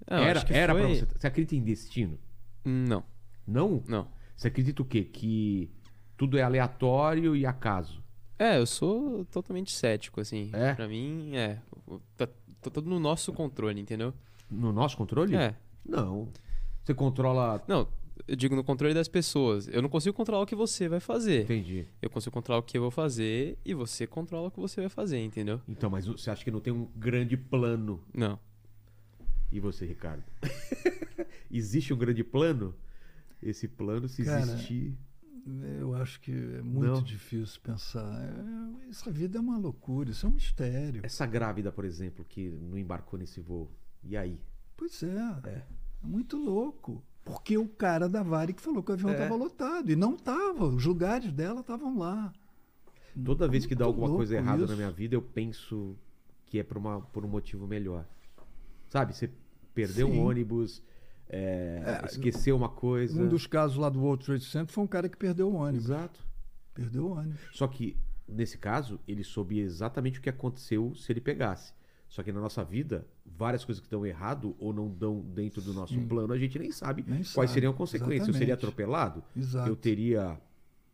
Não, 0.09 0.17
era 0.17 0.43
era 0.49 0.73
foi... 0.73 0.81
pra 0.81 0.89
você. 0.89 1.07
Você 1.19 1.27
acredita 1.27 1.55
em 1.55 1.63
destino? 1.63 2.19
Não, 2.63 3.03
Não? 3.47 3.83
não. 3.87 4.07
Você 4.35 4.47
acredita 4.47 4.81
o 4.81 4.85
quê? 4.85 5.03
Que 5.03 5.69
tudo 6.17 6.37
é 6.37 6.41
aleatório 6.41 7.35
e 7.35 7.45
acaso? 7.45 8.03
É, 8.39 8.57
eu 8.57 8.65
sou 8.65 9.23
totalmente 9.25 9.71
cético, 9.71 10.19
assim. 10.19 10.49
É? 10.53 10.73
Pra 10.73 10.87
mim, 10.87 11.35
é. 11.35 11.59
Tá, 12.17 12.27
tá 12.61 12.69
tudo 12.71 12.89
no 12.89 12.99
nosso 12.99 13.31
controle, 13.33 13.79
entendeu? 13.79 14.13
No 14.49 14.71
nosso 14.71 14.97
controle? 14.97 15.35
É. 15.35 15.55
Não. 15.85 16.29
Você 16.83 16.93
controla. 16.93 17.63
Não, 17.67 17.87
eu 18.27 18.35
digo 18.35 18.55
no 18.55 18.63
controle 18.63 18.93
das 18.93 19.07
pessoas. 19.07 19.67
Eu 19.67 19.81
não 19.81 19.89
consigo 19.89 20.15
controlar 20.15 20.43
o 20.43 20.45
que 20.45 20.55
você 20.55 20.89
vai 20.89 20.99
fazer. 20.99 21.43
Entendi. 21.43 21.87
Eu 22.01 22.09
consigo 22.09 22.33
controlar 22.33 22.59
o 22.59 22.63
que 22.63 22.77
eu 22.77 22.81
vou 22.81 22.91
fazer 22.91 23.57
e 23.63 23.73
você 23.73 24.07
controla 24.07 24.47
o 24.47 24.51
que 24.51 24.59
você 24.59 24.81
vai 24.81 24.89
fazer, 24.89 25.19
entendeu? 25.23 25.61
Então, 25.67 25.89
mas 25.89 26.05
você 26.05 26.29
acha 26.29 26.43
que 26.43 26.51
não 26.51 26.59
tem 26.59 26.73
um 26.73 26.87
grande 26.95 27.37
plano? 27.37 28.03
Não. 28.13 28.39
E 29.51 29.59
você, 29.59 29.85
Ricardo? 29.85 30.23
Existe 31.51 31.93
um 31.93 31.97
grande 31.97 32.23
plano? 32.23 32.73
Esse 33.41 33.67
plano, 33.67 34.07
se 34.07 34.23
Cara, 34.23 34.41
existir. 34.41 34.95
Eu 35.79 35.95
acho 35.95 36.21
que 36.21 36.31
é 36.31 36.61
muito 36.61 36.85
Não. 36.85 37.01
difícil 37.03 37.59
pensar. 37.61 38.05
É, 38.85 38.89
essa 38.89 39.11
vida 39.11 39.39
é 39.39 39.41
uma 39.41 39.57
loucura, 39.57 40.11
isso 40.11 40.25
é 40.25 40.29
um 40.29 40.33
mistério. 40.33 41.01
Essa 41.03 41.25
grávida, 41.25 41.71
por 41.71 41.83
exemplo, 41.83 42.23
que 42.23 42.49
não 42.61 42.77
embarcou 42.77 43.17
nesse 43.19 43.41
voo. 43.41 43.69
E 44.03 44.15
aí? 44.15 44.39
Pois 44.77 45.01
é, 45.01 45.39
é. 45.45 45.63
muito 46.01 46.37
louco. 46.37 47.03
Porque 47.25 47.57
o 47.57 47.67
cara 47.67 48.07
da 48.07 48.23
Varig 48.23 48.59
falou 48.61 48.81
que 48.83 48.91
o 48.91 48.93
avião 48.93 49.09
É. 49.09 49.13
estava 49.13 49.35
lotado. 49.35 49.91
E 49.91 49.95
não 49.95 50.15
estava. 50.15 50.65
Os 50.65 50.85
lugares 50.85 51.31
dela 51.31 51.61
estavam 51.61 51.97
lá. 51.97 52.31
Toda 53.25 53.47
vez 53.47 53.65
que 53.65 53.75
dá 53.75 53.85
alguma 53.85 54.09
coisa 54.09 54.35
errada 54.35 54.63
isso. 54.63 54.71
na 54.71 54.75
minha 54.75 54.91
vida, 54.91 55.15
eu 55.15 55.21
penso 55.21 55.95
que 56.45 56.59
é 56.59 56.63
por, 56.63 56.77
uma, 56.77 57.01
por 57.01 57.25
um 57.25 57.27
motivo 57.27 57.67
melhor. 57.67 58.07
Sabe? 58.89 59.15
Você 59.15 59.29
perdeu 59.73 60.07
Sim. 60.07 60.19
um 60.19 60.25
ônibus, 60.25 60.81
é, 61.29 62.01
esqueceu 62.05 62.55
uma 62.55 62.69
coisa. 62.69 63.21
Um 63.21 63.27
dos 63.27 63.47
casos 63.47 63.77
lá 63.77 63.89
do 63.89 63.99
World 64.01 64.25
Trade 64.25 64.43
Center 64.45 64.73
foi 64.73 64.83
um 64.83 64.87
cara 64.87 65.07
que 65.07 65.17
perdeu 65.17 65.49
o 65.49 65.55
ônibus. 65.55 65.85
Exato. 65.85 66.19
Perdeu 66.73 67.07
o 67.07 67.11
ônibus. 67.17 67.39
Só 67.53 67.67
que, 67.67 67.97
nesse 68.27 68.57
caso, 68.57 68.99
ele 69.07 69.23
soube 69.23 69.59
exatamente 69.59 70.19
o 70.19 70.21
que 70.21 70.29
aconteceu 70.29 70.93
se 70.95 71.11
ele 71.11 71.21
pegasse. 71.21 71.73
Só 72.07 72.21
que 72.21 72.31
na 72.33 72.41
nossa 72.41 72.61
vida, 72.61 73.07
várias 73.25 73.63
coisas 73.63 73.81
que 73.81 73.89
dão 73.89 74.05
errado 74.05 74.53
ou 74.59 74.73
não 74.73 74.89
dão 74.89 75.21
dentro 75.21 75.61
do 75.61 75.73
nosso 75.73 75.93
Sim. 75.93 76.05
plano, 76.05 76.33
a 76.33 76.37
gente 76.37 76.59
nem 76.59 76.69
sabe 76.69 77.03
Nem 77.07 77.19
quais 77.19 77.29
sabe, 77.29 77.47
seriam 77.47 77.71
as 77.71 77.77
consequências. 77.77 78.27
Eu 78.27 78.33
seria 78.33 78.53
exatamente. 78.53 78.65
atropelado? 78.65 79.23
Exato. 79.33 79.69
Eu 79.69 79.75
teria 79.77 80.37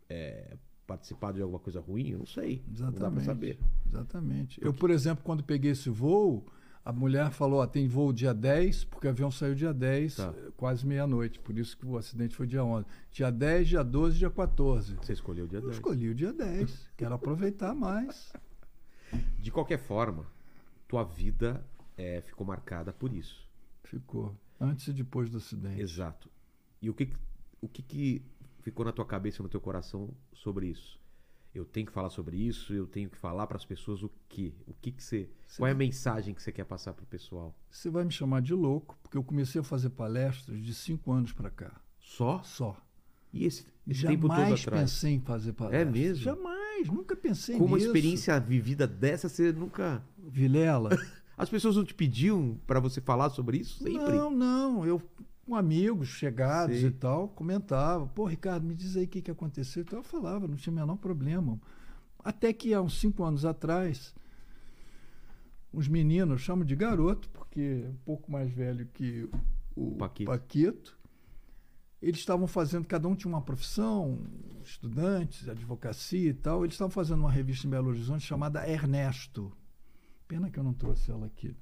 é, 0.08 0.56
participado 0.86 1.38
de 1.38 1.42
alguma 1.42 1.60
coisa 1.60 1.80
ruim? 1.80 2.10
Eu 2.10 2.20
não 2.20 2.26
sei. 2.28 2.64
Não 2.68 2.74
dá 2.76 2.82
pra 2.82 2.98
Exatamente. 2.98 3.26
saber. 3.26 3.60
Exatamente. 3.88 4.64
Eu, 4.64 4.72
por 4.72 4.92
exemplo, 4.92 5.24
quando 5.24 5.44
peguei 5.44 5.72
esse 5.72 5.90
voo, 5.90 6.46
a 6.90 6.94
mulher 6.94 7.32
falou: 7.32 7.60
ó, 7.60 7.68
tem 7.68 7.86
voo 7.86 8.14
dia 8.14 8.34
10, 8.34 8.86
porque 8.86 9.08
o 9.08 9.10
avião 9.10 9.30
saiu 9.30 9.54
dia 9.54 9.74
10, 9.74 10.16
Tá. 10.16 10.34
eh, 10.38 10.52
quase 10.56 10.88
meia-noite. 10.88 11.38
Por 11.38 11.58
isso 11.58 11.78
que 11.78 11.86
o 11.86 11.98
acidente 11.98 12.34
foi 12.34 12.48
dia 12.48 12.64
11. 12.64 12.86
Dia 13.12 13.30
10, 13.30 13.68
dia 13.68 13.84
12, 13.84 14.18
dia 14.18 14.30
14. 14.30 14.96
Você 14.96 15.12
escolheu 15.12 15.44
o 15.44 15.48
dia 15.50 15.58
Eu 15.60 15.64
10. 15.64 15.76
escolhi 15.76 16.08
o 16.10 16.16
dia 16.16 16.32
10. 16.32 16.90
Quero 16.96 17.14
aproveitar 17.14 17.76
mais. 17.76 18.32
De 19.38 19.52
qualquer 19.52 19.80
forma, 19.80 20.26
tua 20.88 21.04
vida 21.04 21.62
é, 21.98 22.22
ficou 22.22 22.48
marcada 22.48 22.94
por 22.94 23.12
isso. 23.12 23.46
Ficou. 23.84 24.34
Antes 24.60 24.88
e 24.88 24.94
depois 24.94 25.30
do 25.30 25.38
acidente. 25.38 25.82
Exato. 25.82 26.30
E 26.82 26.90
o 26.90 26.94
que, 26.94 27.12
o 27.62 27.68
que, 27.68 27.82
que 27.82 28.22
ficou 28.62 28.86
na 28.86 28.92
tua 28.94 29.06
cabeça 29.06 29.44
no 29.44 29.50
teu 29.50 29.60
coração 29.60 30.10
sobre 30.34 30.68
isso? 30.68 30.97
Eu 31.58 31.66
tenho 31.66 31.88
que 31.88 31.92
falar 31.92 32.12
sobre 32.12 32.38
isso, 32.38 32.72
eu 32.72 32.86
tenho 32.86 33.10
que 33.10 33.18
falar 33.18 33.48
para 33.48 33.58
as 33.58 33.66
pessoas 33.66 34.04
o 34.04 34.12
quê? 34.30 34.54
O 34.68 34.74
que, 34.80 34.92
que 34.92 35.04
você. 35.04 35.28
Você 35.48 35.58
Qual 35.58 35.68
é 35.68 35.72
a 35.72 35.76
mensagem 35.76 36.32
que 36.34 36.42
você 36.42 36.52
quer 36.52 36.66
passar 36.66 36.94
pro 36.94 37.04
pessoal? 37.08 37.56
Você 37.72 37.90
vai 37.90 38.04
me 38.06 38.12
chamar 38.12 38.44
de 38.44 38.54
louco, 38.54 38.96
porque 39.02 39.18
eu 39.18 39.24
comecei 39.24 39.60
a 39.60 39.64
fazer 39.64 39.90
palestras 39.90 40.64
de 40.64 40.72
cinco 40.72 41.12
anos 41.12 41.34
para 41.34 41.50
cá. 41.50 41.82
Só? 42.00 42.44
Só. 42.44 42.78
E 43.34 43.44
esse, 43.44 43.66
esse 43.88 44.06
tempo 44.06 44.28
todo 44.28 44.38
Jamais 44.38 44.62
atrás? 44.62 44.82
pensei 44.92 45.14
em 45.16 45.20
fazer 45.20 45.54
palestras. 45.54 45.92
mesmo? 45.92 46.24
Jamais, 46.24 46.88
nunca 46.88 47.16
pensei 47.16 47.58
Com 47.58 47.66
uma 47.66 47.78
nisso. 47.78 47.88
experiência 47.88 48.40
vivida 48.40 48.86
dessa, 48.86 49.28
você 49.28 49.52
nunca. 49.52 50.04
Vilela. 50.18 50.90
As 51.36 51.50
pessoas 51.50 51.76
não 51.76 51.84
te 51.84 51.94
pediam 51.94 52.60
para 52.68 52.80
você 52.80 53.02
falar 53.02 53.30
sobre 53.32 53.58
isso 53.58 53.84
sempre? 53.84 54.14
Não, 54.16 54.30
não. 54.30 54.86
Eu 54.86 55.02
com 55.48 55.56
amigos 55.56 56.10
chegados 56.10 56.78
Sei. 56.78 56.90
e 56.90 56.92
tal, 56.92 57.30
comentava. 57.30 58.06
Pô, 58.06 58.26
Ricardo, 58.26 58.68
me 58.68 58.76
diz 58.76 58.98
aí 58.98 59.06
o 59.06 59.08
que, 59.08 59.22
que 59.22 59.32
aconteceu. 59.32 59.82
Então 59.82 60.00
eu 60.00 60.04
falava, 60.04 60.46
não 60.46 60.58
tinha 60.58 60.74
o 60.74 60.76
menor 60.76 60.98
problema. 60.98 61.58
Até 62.20 62.52
que 62.52 62.74
há 62.74 62.82
uns 62.82 63.00
cinco 63.00 63.24
anos 63.24 63.46
atrás, 63.46 64.14
uns 65.74 65.88
meninos, 65.88 66.32
eu 66.32 66.38
chamo 66.38 66.66
de 66.66 66.76
garoto, 66.76 67.30
porque 67.30 67.86
é 67.86 67.90
um 67.90 67.98
pouco 68.04 68.30
mais 68.30 68.52
velho 68.52 68.86
que 68.88 69.30
o 69.74 69.96
Paquito. 69.96 70.30
Paquito, 70.30 71.00
eles 72.02 72.20
estavam 72.20 72.46
fazendo, 72.46 72.86
cada 72.86 73.08
um 73.08 73.16
tinha 73.16 73.32
uma 73.32 73.42
profissão, 73.42 74.20
estudantes, 74.62 75.48
advocacia 75.48 76.30
e 76.30 76.34
tal. 76.34 76.66
Eles 76.66 76.74
estavam 76.74 76.92
fazendo 76.92 77.22
uma 77.22 77.32
revista 77.32 77.66
em 77.66 77.70
Belo 77.70 77.88
Horizonte 77.88 78.26
chamada 78.26 78.70
Ernesto. 78.70 79.54
Pena 80.28 80.52
que 80.52 80.60
eu 80.60 80.64
não 80.64 80.74
trouxe 80.74 81.10
ela 81.10 81.26
aqui. 81.26 81.56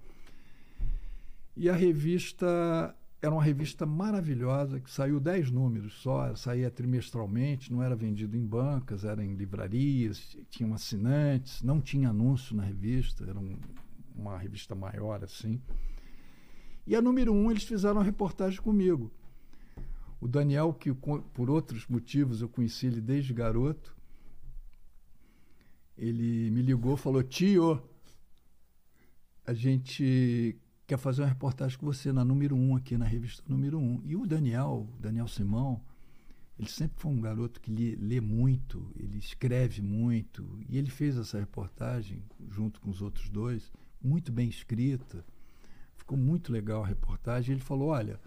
E 1.55 1.69
a 1.69 1.75
revista 1.75 2.95
era 3.21 3.33
uma 3.33 3.43
revista 3.43 3.85
maravilhosa, 3.85 4.79
que 4.79 4.91
saiu 4.91 5.19
10 5.19 5.49
números 5.49 5.93
só, 6.01 6.35
saía 6.35 6.69
trimestralmente, 6.69 7.71
não 7.71 7.81
era 7.81 7.95
vendido 7.95 8.37
em 8.37 8.45
bancas, 8.45 9.03
era 9.03 9.23
em 9.23 9.33
livrarias, 9.35 10.37
tinham 10.49 10.73
assinantes, 10.73 11.61
não 11.63 11.81
tinha 11.81 12.09
anúncio 12.09 12.55
na 12.55 12.63
revista, 12.63 13.23
era 13.23 13.39
um- 13.39 13.57
uma 14.15 14.37
revista 14.37 14.75
maior 14.75 15.23
assim. 15.23 15.61
E 16.85 16.95
a 16.95 17.01
número 17.01 17.33
um, 17.33 17.49
eles 17.49 17.63
fizeram 17.63 17.97
uma 17.97 18.03
reportagem 18.03 18.61
comigo. 18.61 19.11
O 20.21 20.27
Daniel, 20.27 20.73
que 20.73 20.93
por 20.93 21.49
outros 21.49 21.87
motivos 21.87 22.41
eu 22.41 22.49
conheci 22.49 22.87
ele 22.87 23.01
desde 23.01 23.33
garoto, 23.33 23.95
ele 25.97 26.49
me 26.51 26.61
ligou, 26.61 26.95
falou: 26.95 27.23
Tio, 27.23 27.81
a 29.45 29.53
gente 29.53 30.55
quer 30.87 30.97
fazer 30.97 31.23
uma 31.23 31.27
reportagem 31.27 31.77
com 31.77 31.85
você 31.85 32.11
na 32.11 32.23
número 32.23 32.55
um 32.55 32.75
aqui 32.75 32.97
na 32.97 33.05
revista 33.05 33.43
número 33.47 33.79
um. 33.79 34.01
E 34.03 34.15
o 34.15 34.25
Daniel, 34.25 34.87
o 34.89 35.01
Daniel 35.01 35.27
Simão, 35.27 35.81
ele 36.57 36.69
sempre 36.69 36.99
foi 36.99 37.11
um 37.11 37.19
garoto 37.19 37.59
que 37.59 37.71
lê, 37.71 37.95
lê 37.95 38.21
muito, 38.21 38.89
ele 38.95 39.17
escreve 39.17 39.81
muito, 39.81 40.57
e 40.69 40.77
ele 40.77 40.89
fez 40.89 41.17
essa 41.17 41.39
reportagem 41.39 42.23
junto 42.49 42.79
com 42.79 42.89
os 42.89 43.01
outros 43.01 43.29
dois, 43.29 43.71
muito 44.01 44.31
bem 44.31 44.47
escrita. 44.47 45.25
Ficou 45.97 46.17
muito 46.17 46.51
legal 46.51 46.83
a 46.83 46.87
reportagem. 46.87 47.53
Ele 47.53 47.61
falou: 47.61 47.89
Olha, 47.89 48.19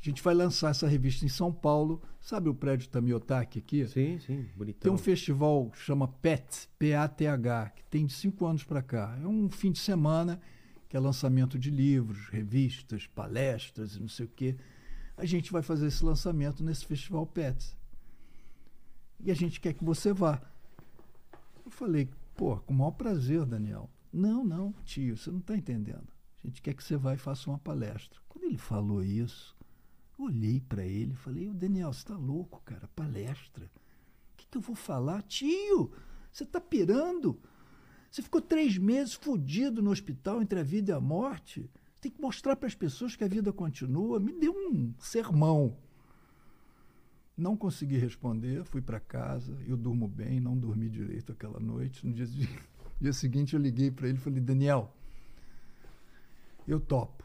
a 0.00 0.02
gente 0.02 0.22
vai 0.22 0.34
lançar 0.34 0.70
essa 0.70 0.88
revista 0.88 1.26
em 1.26 1.28
São 1.28 1.52
Paulo. 1.52 2.00
Sabe 2.20 2.48
o 2.48 2.54
prédio 2.54 2.88
Tamiotaki 2.88 3.58
aqui? 3.58 3.86
Sim, 3.86 4.18
sim, 4.18 4.46
bonitão. 4.56 4.80
Tem 4.80 4.92
um 4.92 4.98
festival 4.98 5.68
que 5.70 5.78
chama 5.78 6.08
PET, 6.08 6.68
P-A-T-H, 6.78 7.70
que 7.76 7.84
tem 7.84 8.06
de 8.06 8.14
cinco 8.14 8.46
anos 8.46 8.64
para 8.64 8.82
cá. 8.82 9.18
É 9.22 9.26
um 9.26 9.50
fim 9.50 9.70
de 9.70 9.78
semana 9.78 10.40
que 10.90 10.96
é 10.96 11.00
lançamento 11.00 11.56
de 11.56 11.70
livros, 11.70 12.26
revistas, 12.30 13.06
palestras 13.06 13.96
não 13.96 14.08
sei 14.08 14.26
o 14.26 14.28
quê. 14.28 14.56
A 15.16 15.24
gente 15.24 15.52
vai 15.52 15.62
fazer 15.62 15.86
esse 15.86 16.04
lançamento 16.04 16.64
nesse 16.64 16.84
festival 16.84 17.24
PET. 17.24 17.78
E 19.20 19.30
a 19.30 19.34
gente 19.34 19.60
quer 19.60 19.72
que 19.72 19.84
você 19.84 20.12
vá. 20.12 20.42
Eu 21.64 21.70
falei, 21.70 22.10
pô, 22.34 22.56
com 22.56 22.74
o 22.74 22.76
maior 22.76 22.90
prazer, 22.90 23.46
Daniel. 23.46 23.88
Não, 24.12 24.42
não, 24.44 24.72
tio, 24.84 25.16
você 25.16 25.30
não 25.30 25.38
está 25.38 25.56
entendendo. 25.56 26.08
A 26.42 26.48
gente 26.48 26.60
quer 26.60 26.74
que 26.74 26.82
você 26.82 26.96
vá 26.96 27.14
e 27.14 27.18
faça 27.18 27.48
uma 27.48 27.58
palestra. 27.60 28.18
Quando 28.28 28.46
ele 28.46 28.58
falou 28.58 29.04
isso, 29.04 29.56
eu 30.18 30.24
olhei 30.24 30.60
para 30.60 30.84
ele 30.84 31.12
e 31.12 31.16
falei, 31.16 31.48
ô 31.48 31.54
Daniel, 31.54 31.92
você 31.92 32.00
está 32.00 32.16
louco, 32.16 32.62
cara? 32.64 32.90
Palestra? 32.96 33.70
O 34.32 34.36
que, 34.38 34.48
que 34.48 34.58
eu 34.58 34.62
vou 34.62 34.74
falar? 34.74 35.22
Tio, 35.22 35.92
você 36.32 36.42
está 36.42 36.60
pirando? 36.60 37.40
Você 38.10 38.22
ficou 38.22 38.40
três 38.40 38.76
meses 38.76 39.14
fudido 39.14 39.80
no 39.80 39.90
hospital 39.90 40.42
entre 40.42 40.58
a 40.58 40.62
vida 40.62 40.92
e 40.92 40.94
a 40.94 41.00
morte. 41.00 41.70
Tem 42.00 42.10
que 42.10 42.20
mostrar 42.20 42.56
para 42.56 42.66
as 42.66 42.74
pessoas 42.74 43.14
que 43.14 43.22
a 43.22 43.28
vida 43.28 43.52
continua. 43.52 44.18
Me 44.18 44.32
deu 44.32 44.52
um 44.52 44.92
sermão. 44.98 45.76
Não 47.36 47.56
consegui 47.56 47.96
responder, 47.96 48.64
fui 48.64 48.82
para 48.82 48.98
casa. 48.98 49.56
Eu 49.66 49.76
durmo 49.76 50.08
bem, 50.08 50.40
não 50.40 50.56
dormi 50.56 50.88
direito 50.88 51.32
aquela 51.32 51.60
noite. 51.60 52.06
No 52.06 52.12
dia, 52.12 52.26
dia 53.00 53.12
seguinte 53.12 53.54
eu 53.54 53.60
liguei 53.60 53.90
para 53.90 54.08
ele 54.08 54.18
e 54.18 54.20
falei: 54.20 54.40
Daniel, 54.40 54.92
eu 56.66 56.80
topo, 56.80 57.24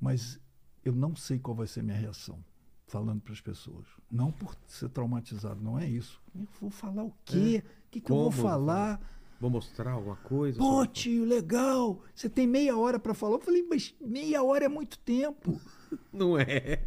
mas 0.00 0.40
eu 0.84 0.94
não 0.94 1.14
sei 1.14 1.38
qual 1.38 1.54
vai 1.54 1.66
ser 1.66 1.80
a 1.80 1.82
minha 1.82 1.98
reação 1.98 2.42
falando 2.86 3.20
para 3.20 3.32
as 3.32 3.40
pessoas. 3.40 3.86
Não 4.10 4.30
por 4.30 4.56
ser 4.66 4.88
traumatizado, 4.88 5.60
não 5.60 5.78
é 5.78 5.86
isso. 5.86 6.20
Eu 6.34 6.46
vou 6.60 6.70
falar 6.70 7.02
o 7.02 7.12
quê? 7.24 7.62
O 7.86 7.90
que, 7.90 8.00
que 8.00 8.10
eu 8.10 8.16
vou 8.16 8.30
Como 8.30 8.42
falar? 8.42 9.00
Vou 9.40 9.50
mostrar 9.50 9.92
alguma 9.92 10.16
coisa? 10.16 10.58
Pô, 10.58 10.76
sobre- 10.76 10.88
tio, 10.88 11.24
legal. 11.24 12.02
Você 12.14 12.28
tem 12.28 12.46
meia 12.46 12.76
hora 12.76 12.98
para 12.98 13.12
falar. 13.14 13.34
Eu 13.36 13.40
falei, 13.40 13.62
mas 13.68 13.94
meia 14.00 14.42
hora 14.42 14.64
é 14.64 14.68
muito 14.68 14.98
tempo. 14.98 15.60
Não 16.12 16.38
é. 16.38 16.82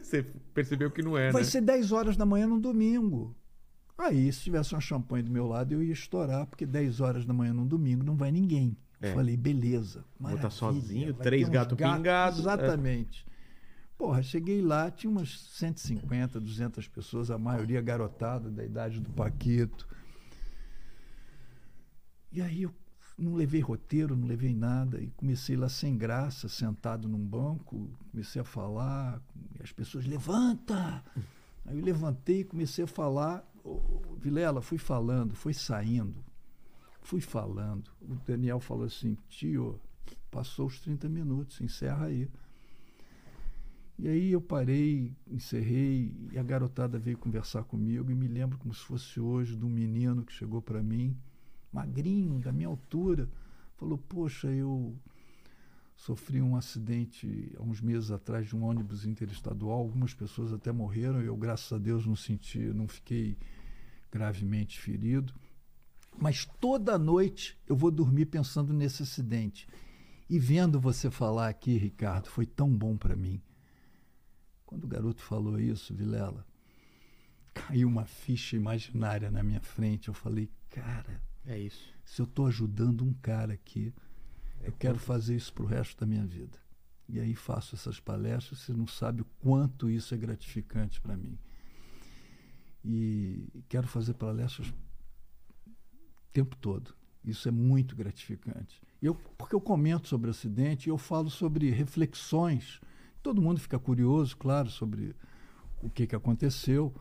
Você 0.00 0.22
percebeu 0.52 0.90
que 0.90 1.02
não 1.02 1.16
é, 1.16 1.30
Vai 1.32 1.42
né? 1.42 1.48
ser 1.48 1.62
10 1.62 1.90
horas 1.90 2.16
da 2.16 2.26
manhã 2.26 2.46
no 2.46 2.60
domingo. 2.60 3.34
Aí, 3.96 4.30
se 4.32 4.40
tivesse 4.40 4.74
uma 4.74 4.80
champanhe 4.80 5.22
do 5.22 5.30
meu 5.30 5.46
lado, 5.46 5.72
eu 5.72 5.82
ia 5.82 5.92
estourar, 5.92 6.46
porque 6.46 6.66
10 6.66 7.00
horas 7.00 7.24
da 7.24 7.32
manhã 7.32 7.54
no 7.54 7.64
domingo 7.64 8.04
não 8.04 8.14
vai 8.16 8.30
ninguém. 8.30 8.76
Eu 9.00 9.10
É. 9.10 9.14
falei, 9.14 9.36
beleza. 9.36 10.04
Vou 10.18 10.30
tá 10.30 10.36
maravilha, 10.36 10.50
sozinho, 10.50 11.14
três 11.14 11.46
uns 11.48 11.52
gato 11.52 11.76
gatos. 11.76 11.96
pingado. 11.96 12.36
é. 12.36 12.40
Exatamente. 12.40 13.26
Porra, 13.96 14.22
cheguei 14.22 14.60
lá, 14.60 14.90
tinha 14.90 15.10
umas 15.10 15.40
150, 15.52 16.40
200 16.40 16.86
pessoas, 16.88 17.30
a 17.30 17.38
maioria 17.38 17.80
garotada 17.80 18.50
da 18.50 18.64
idade 18.64 19.00
do 19.00 19.10
Paquito. 19.10 19.86
E 22.34 22.42
aí 22.42 22.62
eu 22.62 22.74
não 23.16 23.34
levei 23.34 23.60
roteiro, 23.60 24.16
não 24.16 24.26
levei 24.26 24.52
nada, 24.52 25.00
e 25.00 25.06
comecei 25.10 25.56
lá 25.56 25.68
sem 25.68 25.96
graça, 25.96 26.48
sentado 26.48 27.08
num 27.08 27.24
banco, 27.24 27.96
comecei 28.10 28.42
a 28.42 28.44
falar, 28.44 29.22
e 29.56 29.62
as 29.62 29.70
pessoas, 29.70 30.04
levanta! 30.04 31.04
Aí 31.64 31.78
eu 31.78 31.84
levantei 31.84 32.40
e 32.40 32.44
comecei 32.44 32.82
a 32.82 32.88
falar. 32.88 33.48
Ô, 33.62 34.16
Vilela, 34.18 34.60
fui 34.60 34.78
falando, 34.78 35.36
foi 35.36 35.54
saindo, 35.54 36.24
fui 37.02 37.20
falando. 37.20 37.88
O 38.02 38.16
Daniel 38.26 38.58
falou 38.58 38.84
assim, 38.84 39.16
tio, 39.28 39.80
passou 40.28 40.66
os 40.66 40.80
30 40.80 41.08
minutos, 41.08 41.60
encerra 41.60 42.06
aí. 42.06 42.28
E 43.96 44.08
aí 44.08 44.32
eu 44.32 44.40
parei, 44.40 45.14
encerrei, 45.30 46.12
e 46.32 46.36
a 46.36 46.42
garotada 46.42 46.98
veio 46.98 47.16
conversar 47.16 47.62
comigo, 47.62 48.10
e 48.10 48.14
me 48.14 48.26
lembro 48.26 48.58
como 48.58 48.74
se 48.74 48.80
fosse 48.80 49.20
hoje 49.20 49.54
de 49.54 49.64
um 49.64 49.70
menino 49.70 50.24
que 50.24 50.32
chegou 50.32 50.60
para 50.60 50.82
mim, 50.82 51.16
magrinho, 51.74 52.38
da 52.38 52.52
minha 52.52 52.68
altura, 52.68 53.28
falou: 53.76 53.98
Poxa, 53.98 54.48
eu 54.48 54.96
Sofri 55.96 56.42
um 56.42 56.56
acidente 56.56 57.52
há 57.56 57.62
uns 57.62 57.80
meses 57.80 58.10
atrás 58.10 58.48
de 58.48 58.56
um 58.56 58.64
ônibus 58.64 59.06
interestadual. 59.06 59.78
Algumas 59.78 60.12
pessoas 60.12 60.52
até 60.52 60.72
morreram. 60.72 61.22
Eu, 61.22 61.36
graças 61.36 61.72
a 61.72 61.78
Deus, 61.78 62.04
não 62.04 62.16
senti, 62.16 62.58
não 62.58 62.88
fiquei 62.88 63.38
gravemente 64.10 64.78
ferido. 64.78 65.32
Mas 66.18 66.44
toda 66.60 66.98
noite 66.98 67.56
eu 67.66 67.76
vou 67.76 67.90
dormir 67.90 68.26
pensando 68.26 68.72
nesse 68.72 69.02
acidente. 69.02 69.66
E 70.28 70.38
vendo 70.38 70.80
você 70.80 71.10
falar 71.10 71.48
aqui, 71.48 71.76
Ricardo, 71.76 72.28
foi 72.28 72.44
tão 72.44 72.70
bom 72.70 72.96
para 72.96 73.16
mim. 73.16 73.40
Quando 74.66 74.84
o 74.84 74.88
garoto 74.88 75.22
falou 75.22 75.60
isso, 75.60 75.94
Vilela, 75.94 76.44
caiu 77.52 77.88
uma 77.88 78.04
ficha 78.04 78.56
imaginária 78.56 79.30
na 79.30 79.42
minha 79.42 79.60
frente. 79.60 80.08
Eu 80.08 80.14
falei, 80.14 80.50
cara, 80.70 81.22
é 81.46 81.58
isso. 81.58 81.92
Se 82.04 82.20
eu 82.20 82.24
estou 82.24 82.46
ajudando 82.46 83.04
um 83.04 83.12
cara 83.14 83.54
aqui, 83.54 83.92
é 84.62 84.68
eu 84.68 84.72
quero 84.72 84.98
fazer 84.98 85.36
isso 85.36 85.52
para 85.52 85.64
o 85.64 85.66
resto 85.66 86.00
da 86.00 86.06
minha 86.06 86.24
vida. 86.24 86.58
E 87.08 87.20
aí 87.20 87.34
faço 87.34 87.74
essas 87.74 88.00
palestras, 88.00 88.60
você 88.60 88.72
não 88.72 88.86
sabe 88.86 89.22
o 89.22 89.26
quanto 89.40 89.90
isso 89.90 90.14
é 90.14 90.16
gratificante 90.16 91.00
para 91.00 91.16
mim. 91.16 91.38
E 92.84 93.46
quero 93.68 93.86
fazer 93.86 94.14
palestras 94.14 94.68
o 94.68 94.74
tempo 96.32 96.56
todo. 96.56 96.94
Isso 97.24 97.48
é 97.48 97.50
muito 97.50 97.96
gratificante. 97.96 98.80
Eu, 99.00 99.14
porque 99.14 99.54
eu 99.54 99.60
comento 99.60 100.08
sobre 100.08 100.28
o 100.28 100.30
acidente 100.30 100.88
e 100.88 100.90
eu 100.90 100.98
falo 100.98 101.30
sobre 101.30 101.70
reflexões. 101.70 102.80
Todo 103.22 103.40
mundo 103.40 103.60
fica 103.60 103.78
curioso, 103.78 104.36
claro, 104.36 104.70
sobre 104.70 105.14
o 105.82 105.88
que, 105.88 106.06
que 106.06 106.16
aconteceu. 106.16 106.94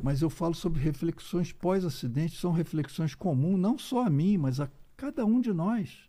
Mas 0.00 0.22
eu 0.22 0.30
falo 0.30 0.54
sobre 0.54 0.80
reflexões 0.80 1.52
pós-acidente, 1.52 2.36
são 2.36 2.52
reflexões 2.52 3.14
comuns, 3.14 3.58
não 3.58 3.78
só 3.78 4.06
a 4.06 4.10
mim, 4.10 4.36
mas 4.36 4.60
a 4.60 4.70
cada 4.96 5.24
um 5.24 5.40
de 5.40 5.52
nós. 5.52 6.08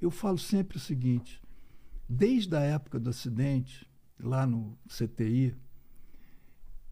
Eu 0.00 0.10
falo 0.10 0.38
sempre 0.38 0.76
o 0.76 0.80
seguinte: 0.80 1.40
desde 2.08 2.54
a 2.56 2.60
época 2.60 2.98
do 2.98 3.10
acidente, 3.10 3.88
lá 4.18 4.46
no 4.46 4.78
CTI, 4.86 5.54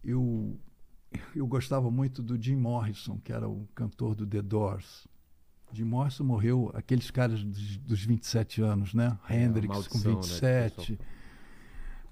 eu, 0.04 0.58
eu 1.34 1.46
gostava 1.46 1.90
muito 1.90 2.22
do 2.22 2.40
Jim 2.40 2.56
Morrison, 2.56 3.18
que 3.18 3.32
era 3.32 3.48
o 3.48 3.66
cantor 3.74 4.14
do 4.14 4.26
The 4.26 4.42
Doors. 4.42 5.06
Jim 5.72 5.84
Morrison 5.84 6.24
morreu, 6.24 6.70
aqueles 6.74 7.10
caras 7.10 7.44
dos, 7.44 7.76
dos 7.78 8.02
27 8.02 8.62
anos, 8.62 8.94
né? 8.94 9.18
É, 9.28 9.42
Hendrix 9.42 9.68
maldição, 9.68 10.14
com 10.14 10.20
27, 10.20 10.92
né, 10.92 10.98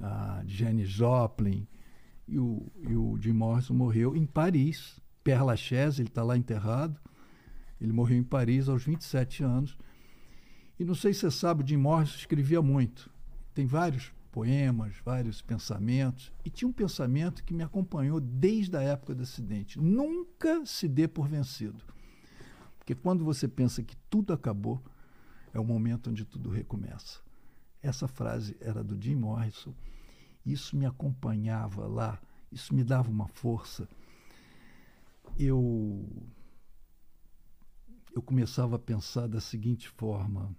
a 0.01 0.43
Janis 0.47 0.91
Joplin. 0.91 1.67
E 2.27 2.39
o, 2.39 2.67
e 2.79 2.95
o 2.95 3.17
Jim 3.21 3.33
Morrison 3.33 3.75
morreu 3.75 4.17
em 4.17 4.27
Paris, 4.27 5.01
Père 5.23 5.43
Lachaise, 5.43 6.01
ele 6.01 6.09
está 6.09 6.23
lá 6.23 6.37
enterrado. 6.37 7.01
Ele 7.81 7.93
morreu 7.93 8.17
em 8.17 8.23
Paris 8.23 8.69
aos 8.69 8.85
27 8.85 9.45
anos. 9.45 9.77
E 10.79 10.85
não 10.85 10.95
sei 10.95 11.13
se 11.13 11.21
você 11.21 11.31
sabe, 11.31 11.63
o 11.63 11.67
Jim 11.67 11.77
Morrison 11.77 12.17
escrevia 12.17 12.63
muito. 12.63 13.11
Tem 13.55 13.67
vários 13.67 14.13
poemas, 14.31 14.95
vários 15.05 15.41
pensamentos. 15.41 16.33
E 16.45 16.51
tinha 16.51 16.69
um 16.69 16.73
pensamento 16.73 17.43
que 17.43 17.55
me 17.55 17.63
acompanhou 17.63 18.21
desde 18.21 18.77
a 18.77 18.83
época 18.83 19.15
do 19.15 19.23
acidente. 19.23 19.81
Nunca 19.81 20.65
se 20.67 20.87
dê 20.87 21.09
por 21.09 21.27
vencido. 21.27 21.83
Porque 22.79 22.95
quando 22.95 23.25
você 23.25 23.49
pensa 23.49 23.83
que 23.83 23.97
tudo 24.09 24.33
acabou, 24.33 24.83
é 25.53 25.59
o 25.59 25.65
momento 25.65 26.11
onde 26.11 26.25
tudo 26.25 26.51
recomeça. 26.51 27.21
Essa 27.83 28.07
frase 28.07 28.57
era 28.61 28.85
do 28.85 29.01
Jim 29.01 29.17
Morrison. 29.17 29.75
Isso 30.47 30.77
me 30.77 30.87
acompanhava 30.87 31.89
lá, 31.89 32.21
isso 32.53 32.73
me 32.73 32.85
dava 32.85 33.11
uma 33.11 33.27
força. 33.27 33.89
Eu 35.37 36.09
eu 38.15 38.23
começava 38.23 38.77
a 38.77 38.79
pensar 38.79 39.27
da 39.27 39.41
seguinte 39.41 39.89
forma: 39.89 40.57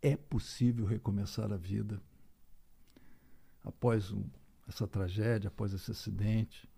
é 0.00 0.16
possível 0.16 0.86
recomeçar 0.86 1.52
a 1.52 1.56
vida 1.58 2.02
após 3.62 4.10
um, 4.10 4.24
essa 4.66 4.86
tragédia, 4.88 5.48
após 5.48 5.74
esse 5.74 5.90
acidente, 5.90 6.68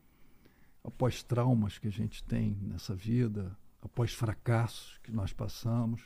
após 0.83 1.23
traumas 1.23 1.79
que 1.79 1.87
a 1.87 1.93
gente 1.93 2.25
tem 2.25 2.57
nessa 2.63 2.95
vida, 2.95 3.57
após 3.81 4.13
fracassos 4.13 4.99
que 5.05 5.13
nós 5.13 5.33
passamos, 5.33 6.03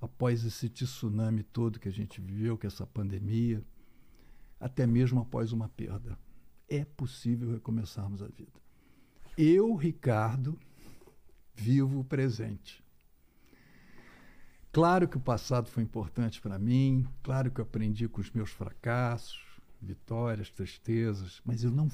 após 0.00 0.44
esse 0.44 0.68
tsunami 0.68 1.42
todo 1.42 1.80
que 1.80 1.88
a 1.88 1.92
gente 1.92 2.20
viveu, 2.20 2.56
que 2.56 2.66
é 2.66 2.68
essa 2.68 2.86
pandemia, 2.86 3.64
até 4.60 4.86
mesmo 4.86 5.20
após 5.20 5.52
uma 5.52 5.68
perda. 5.68 6.18
É 6.68 6.84
possível 6.84 7.52
recomeçarmos 7.52 8.22
a 8.22 8.26
vida. 8.26 8.60
Eu, 9.36 9.74
Ricardo, 9.74 10.58
vivo 11.54 12.00
o 12.00 12.04
presente. 12.04 12.84
Claro 14.72 15.08
que 15.08 15.16
o 15.16 15.20
passado 15.20 15.70
foi 15.70 15.82
importante 15.82 16.40
para 16.40 16.58
mim, 16.58 17.06
claro 17.22 17.50
que 17.50 17.60
eu 17.60 17.64
aprendi 17.64 18.08
com 18.08 18.20
os 18.20 18.30
meus 18.30 18.50
fracassos, 18.50 19.40
vitórias, 19.80 20.50
tristezas, 20.50 21.40
mas 21.44 21.64
eu 21.64 21.70
não 21.70 21.88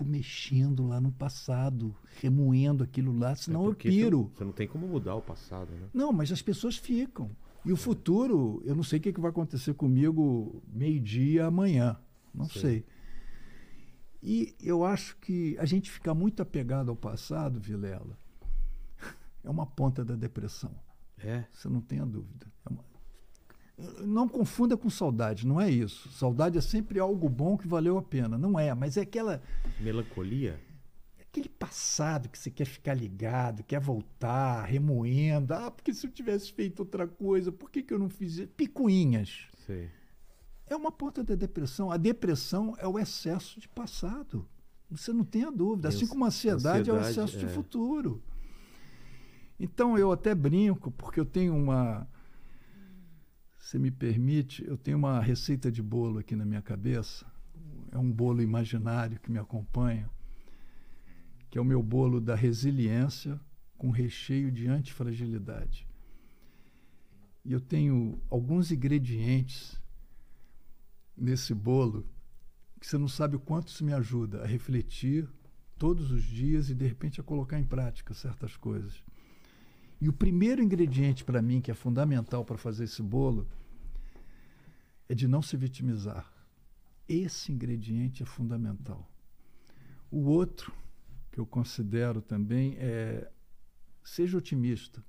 fico 0.00 0.04
mexendo 0.04 0.86
lá 0.86 1.00
no 1.00 1.12
passado, 1.12 1.94
remoendo 2.20 2.82
aquilo 2.82 3.16
lá, 3.16 3.34
senão 3.34 3.64
é 3.64 3.68
eu 3.68 3.74
piro. 3.74 4.30
Você 4.34 4.44
não 4.44 4.52
tem 4.52 4.66
como 4.66 4.86
mudar 4.86 5.14
o 5.14 5.22
passado, 5.22 5.70
né? 5.72 5.88
Não, 5.92 6.12
mas 6.12 6.32
as 6.32 6.40
pessoas 6.40 6.76
ficam. 6.76 7.30
E 7.64 7.72
o 7.72 7.76
futuro, 7.76 8.62
eu 8.64 8.74
não 8.74 8.82
sei 8.82 8.98
o 8.98 9.02
que, 9.02 9.12
vai 9.20 9.30
acontecer 9.30 9.74
comigo 9.74 10.62
meio-dia 10.72 11.46
amanhã. 11.46 11.96
Não 12.34 12.46
Sim. 12.46 12.60
sei. 12.60 12.84
E 14.22 14.54
eu 14.60 14.84
acho 14.84 15.16
que 15.18 15.56
a 15.58 15.66
gente 15.66 15.90
ficar 15.90 16.14
muito 16.14 16.40
apegado 16.40 16.90
ao 16.90 16.96
passado, 16.96 17.60
Vilela, 17.60 18.16
é 19.44 19.50
uma 19.50 19.66
ponta 19.66 20.04
da 20.04 20.14
depressão. 20.14 20.74
É. 21.18 21.44
Você 21.52 21.68
não 21.68 21.82
tenha 21.82 22.06
dúvida. 22.06 22.46
É 22.64 22.70
uma... 22.70 22.84
Não 24.04 24.28
confunda 24.28 24.76
com 24.76 24.90
saudade, 24.90 25.46
não 25.46 25.60
é 25.60 25.70
isso. 25.70 26.08
Saudade 26.10 26.58
é 26.58 26.60
sempre 26.60 26.98
algo 26.98 27.28
bom 27.28 27.56
que 27.56 27.68
valeu 27.68 27.96
a 27.98 28.02
pena. 28.02 28.36
Não 28.36 28.58
é, 28.58 28.74
mas 28.74 28.96
é 28.96 29.02
aquela. 29.02 29.42
Melancolia? 29.80 30.60
Aquele 31.20 31.48
passado 31.48 32.28
que 32.28 32.38
você 32.38 32.50
quer 32.50 32.64
ficar 32.64 32.94
ligado, 32.94 33.62
quer 33.62 33.80
voltar, 33.80 34.64
remoendo. 34.64 35.54
Ah, 35.54 35.70
porque 35.70 35.94
se 35.94 36.06
eu 36.06 36.10
tivesse 36.10 36.52
feito 36.52 36.80
outra 36.80 37.06
coisa, 37.06 37.52
por 37.52 37.70
que, 37.70 37.82
que 37.82 37.94
eu 37.94 37.98
não 37.98 38.08
fiz? 38.08 38.46
Picuinhas. 38.56 39.46
Sim. 39.66 39.88
É 40.66 40.76
uma 40.76 40.92
ponta 40.92 41.22
da 41.22 41.34
depressão. 41.34 41.90
A 41.90 41.96
depressão 41.96 42.74
é 42.78 42.86
o 42.86 42.98
excesso 42.98 43.60
de 43.60 43.68
passado. 43.68 44.48
Você 44.90 45.12
não 45.12 45.24
tem 45.24 45.44
a 45.44 45.50
dúvida. 45.50 45.88
Assim 45.88 46.06
como 46.06 46.24
a 46.24 46.28
ansiedade, 46.28 46.80
ansiedade 46.80 46.90
é 46.90 46.92
o 46.92 47.00
excesso 47.00 47.36
é. 47.36 47.40
de 47.40 47.46
futuro. 47.52 48.22
Então 49.58 49.98
eu 49.98 50.10
até 50.10 50.34
brinco, 50.34 50.90
porque 50.90 51.20
eu 51.20 51.24
tenho 51.24 51.54
uma. 51.54 52.08
Se 53.60 53.78
me 53.78 53.90
permite, 53.90 54.66
eu 54.66 54.76
tenho 54.76 54.96
uma 54.96 55.20
receita 55.20 55.70
de 55.70 55.82
bolo 55.82 56.18
aqui 56.18 56.34
na 56.34 56.46
minha 56.46 56.62
cabeça. 56.62 57.26
É 57.92 57.98
um 57.98 58.10
bolo 58.10 58.40
imaginário 58.40 59.20
que 59.20 59.30
me 59.30 59.38
acompanha, 59.38 60.10
que 61.50 61.58
é 61.58 61.60
o 61.60 61.64
meu 61.64 61.82
bolo 61.82 62.20
da 62.20 62.34
resiliência 62.34 63.38
com 63.76 63.90
recheio 63.90 64.50
de 64.50 64.66
antifragilidade. 64.66 65.86
E 67.44 67.52
eu 67.52 67.60
tenho 67.60 68.20
alguns 68.30 68.72
ingredientes 68.72 69.80
nesse 71.16 71.54
bolo 71.54 72.08
que 72.80 72.86
você 72.86 72.96
não 72.96 73.08
sabe 73.08 73.36
o 73.36 73.40
quanto 73.40 73.68
isso 73.68 73.84
me 73.84 73.92
ajuda 73.92 74.42
a 74.42 74.46
refletir 74.46 75.28
todos 75.78 76.10
os 76.10 76.22
dias 76.22 76.70
e 76.70 76.74
de 76.74 76.86
repente 76.86 77.20
a 77.20 77.24
colocar 77.24 77.58
em 77.58 77.64
prática 77.64 78.14
certas 78.14 78.56
coisas. 78.56 79.04
E 80.00 80.08
o 80.08 80.12
primeiro 80.12 80.62
ingrediente 80.62 81.24
para 81.24 81.42
mim, 81.42 81.60
que 81.60 81.70
é 81.70 81.74
fundamental 81.74 82.44
para 82.44 82.56
fazer 82.56 82.84
esse 82.84 83.02
bolo, 83.02 83.46
é 85.08 85.14
de 85.14 85.28
não 85.28 85.42
se 85.42 85.56
vitimizar. 85.56 86.32
Esse 87.08 87.52
ingrediente 87.52 88.22
é 88.22 88.26
fundamental. 88.26 89.10
O 90.10 90.20
outro, 90.20 90.72
que 91.30 91.38
eu 91.38 91.44
considero 91.44 92.22
também, 92.22 92.76
é 92.78 93.30
seja 94.02 94.38
otimista. 94.38 95.04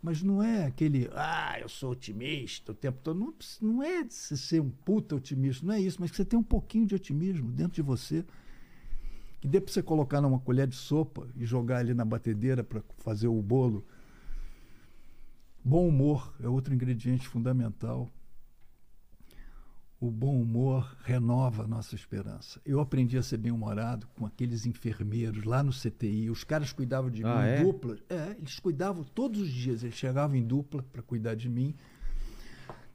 Mas 0.00 0.22
não 0.22 0.40
é 0.42 0.64
aquele, 0.64 1.10
ah, 1.12 1.58
eu 1.60 1.68
sou 1.68 1.90
otimista 1.90 2.70
o 2.70 2.74
tempo 2.74 3.00
todo. 3.02 3.18
Não, 3.18 3.34
não 3.60 3.82
é 3.82 4.04
de 4.04 4.14
ser 4.14 4.60
um 4.60 4.70
puta 4.70 5.16
otimista, 5.16 5.66
não 5.66 5.74
é 5.74 5.80
isso, 5.80 6.00
mas 6.00 6.10
que 6.10 6.16
você 6.16 6.24
tem 6.24 6.38
um 6.38 6.42
pouquinho 6.42 6.86
de 6.86 6.94
otimismo 6.94 7.50
dentro 7.50 7.74
de 7.74 7.82
você. 7.82 8.24
Que 9.40 9.48
dê 9.48 9.60
para 9.60 9.72
você 9.72 9.82
colocar 9.82 10.20
numa 10.20 10.38
colher 10.38 10.66
de 10.66 10.76
sopa 10.76 11.28
e 11.36 11.44
jogar 11.44 11.78
ali 11.78 11.94
na 11.94 12.04
batedeira 12.04 12.62
para 12.62 12.82
fazer 12.98 13.28
o 13.28 13.42
bolo 13.42 13.84
Bom 15.68 15.86
humor 15.86 16.34
é 16.42 16.48
outro 16.48 16.72
ingrediente 16.72 17.28
fundamental. 17.28 18.08
O 20.00 20.10
bom 20.10 20.40
humor 20.40 20.96
renova 21.04 21.64
a 21.64 21.68
nossa 21.68 21.94
esperança. 21.94 22.58
Eu 22.64 22.80
aprendi 22.80 23.18
a 23.18 23.22
ser 23.22 23.36
bem-humorado 23.36 24.08
com 24.16 24.24
aqueles 24.24 24.64
enfermeiros 24.64 25.44
lá 25.44 25.62
no 25.62 25.70
CTI. 25.70 26.30
Os 26.30 26.42
caras 26.42 26.72
cuidavam 26.72 27.10
de 27.10 27.22
ah, 27.22 27.34
mim 27.34 27.46
é? 27.46 27.60
em 27.60 27.64
dupla. 27.64 27.98
É, 28.08 28.34
eles 28.38 28.58
cuidavam 28.58 29.04
todos 29.04 29.42
os 29.42 29.50
dias. 29.50 29.82
Eles 29.82 29.94
chegavam 29.94 30.36
em 30.36 30.42
dupla 30.42 30.82
para 30.90 31.02
cuidar 31.02 31.34
de 31.34 31.50
mim. 31.50 31.74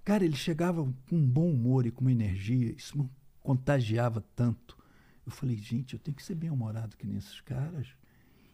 Cara, 0.03 0.25
eles 0.25 0.39
chegavam 0.39 0.95
com 1.07 1.15
um 1.15 1.27
bom 1.27 1.51
humor 1.51 1.85
e 1.85 1.91
com 1.91 2.01
uma 2.01 2.11
energia. 2.11 2.73
Isso 2.75 2.97
me 2.97 3.07
contagiava 3.43 4.25
tanto. 4.35 4.75
Eu 5.23 5.31
falei, 5.31 5.57
gente, 5.57 5.93
eu 5.93 5.99
tenho 5.99 6.17
que 6.17 6.23
ser 6.23 6.33
bem-humorado 6.33 6.97
que 6.97 7.05
nesses 7.05 7.39
caras. 7.39 7.89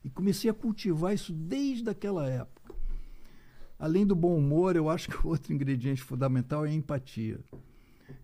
E 0.03 0.09
comecei 0.09 0.51
a 0.51 0.53
cultivar 0.53 1.13
isso 1.13 1.31
desde 1.31 1.89
aquela 1.89 2.27
época. 2.27 2.58
Além 3.79 4.05
do 4.05 4.13
bom 4.13 4.37
humor, 4.37 4.75
eu 4.75 4.89
acho 4.89 5.09
que 5.09 5.25
outro 5.25 5.53
ingrediente 5.53 6.01
fundamental 6.01 6.65
é 6.65 6.69
a 6.69 6.73
empatia. 6.73 7.39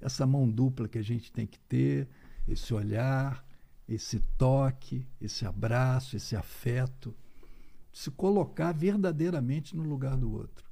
Essa 0.01 0.27
mão 0.27 0.49
dupla 0.49 0.89
que 0.89 0.97
a 0.97 1.01
gente 1.01 1.31
tem 1.31 1.47
que 1.47 1.57
ter, 1.59 2.09
esse 2.45 2.73
olhar, 2.73 3.45
esse 3.87 4.19
toque, 4.37 5.07
esse 5.21 5.45
abraço, 5.45 6.17
esse 6.17 6.35
afeto, 6.35 7.15
se 7.93 8.11
colocar 8.11 8.73
verdadeiramente 8.73 9.75
no 9.77 9.83
lugar 9.83 10.17
do 10.17 10.29
outro. 10.29 10.69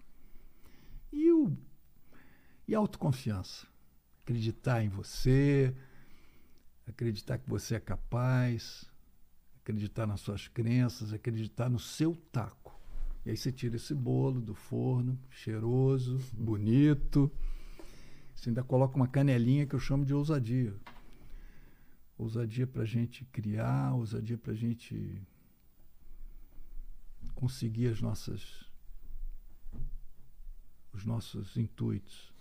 E, 1.11 1.31
o, 1.31 1.55
e 2.67 2.75
a 2.75 2.79
autoconfiança. 2.79 3.65
Acreditar 4.23 4.83
em 4.83 4.89
você, 4.89 5.73
acreditar 6.85 7.37
que 7.37 7.49
você 7.49 7.75
é 7.75 7.79
capaz, 7.79 8.85
acreditar 9.61 10.05
nas 10.05 10.19
suas 10.19 10.47
crenças, 10.47 11.13
acreditar 11.13 11.69
no 11.69 11.79
seu 11.79 12.15
taco. 12.31 12.62
E 13.25 13.29
aí 13.29 13.37
você 13.37 13.51
tira 13.51 13.77
esse 13.77 13.93
bolo 13.95 14.41
do 14.41 14.53
forno, 14.53 15.17
cheiroso, 15.29 16.19
bonito. 16.33 17.31
Você 18.35 18.49
ainda 18.49 18.63
coloca 18.63 18.95
uma 18.95 19.07
canelinha 19.07 19.65
que 19.65 19.73
eu 19.73 19.79
chamo 19.79 20.05
de 20.05 20.13
ousadia. 20.13 20.75
Ousadia 22.17 22.67
para 22.67 22.83
a 22.83 22.85
gente 22.85 23.23
criar, 23.25 23.93
ousadia 23.93 24.37
para 24.37 24.51
a 24.51 24.55
gente 24.55 25.21
conseguir 27.33 27.87
as 27.87 28.01
nossas 28.01 28.71
os 30.93 31.05
nossos 31.05 31.57
intuitos. 31.57 32.31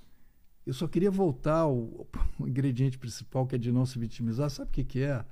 Eu 0.66 0.74
só 0.74 0.86
queria 0.86 1.10
voltar 1.10 1.60
ao, 1.60 2.06
ao 2.38 2.46
ingrediente 2.46 2.98
principal, 2.98 3.46
que 3.46 3.54
é 3.54 3.58
de 3.58 3.72
não 3.72 3.86
se 3.86 3.98
vitimizar. 3.98 4.50
Sabe 4.50 4.70
o 4.70 4.72
que, 4.72 4.84
que 4.84 5.00
é? 5.00 5.24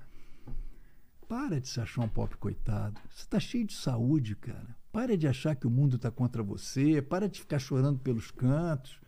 Para 1.29 1.61
de 1.61 1.69
se 1.69 1.81
achar 1.81 2.03
um 2.03 2.09
pobre 2.09 2.37
coitado. 2.37 2.99
Você 3.11 3.23
está 3.23 3.39
cheio 3.39 3.67
de 3.67 3.75
saúde, 3.75 4.35
cara. 4.35 4.80
Para 4.93 5.17
de 5.17 5.29
achar 5.29 5.55
que 5.55 5.67
o 5.67 5.71
mundo 5.71 5.97
está 5.97 6.11
contra 6.11 6.43
você. 6.43 7.01
Para 7.01 7.29
de 7.29 7.41
ficar 7.41 7.59
chorando 7.59 7.99
pelos 8.01 8.31
cantos. 8.31 9.01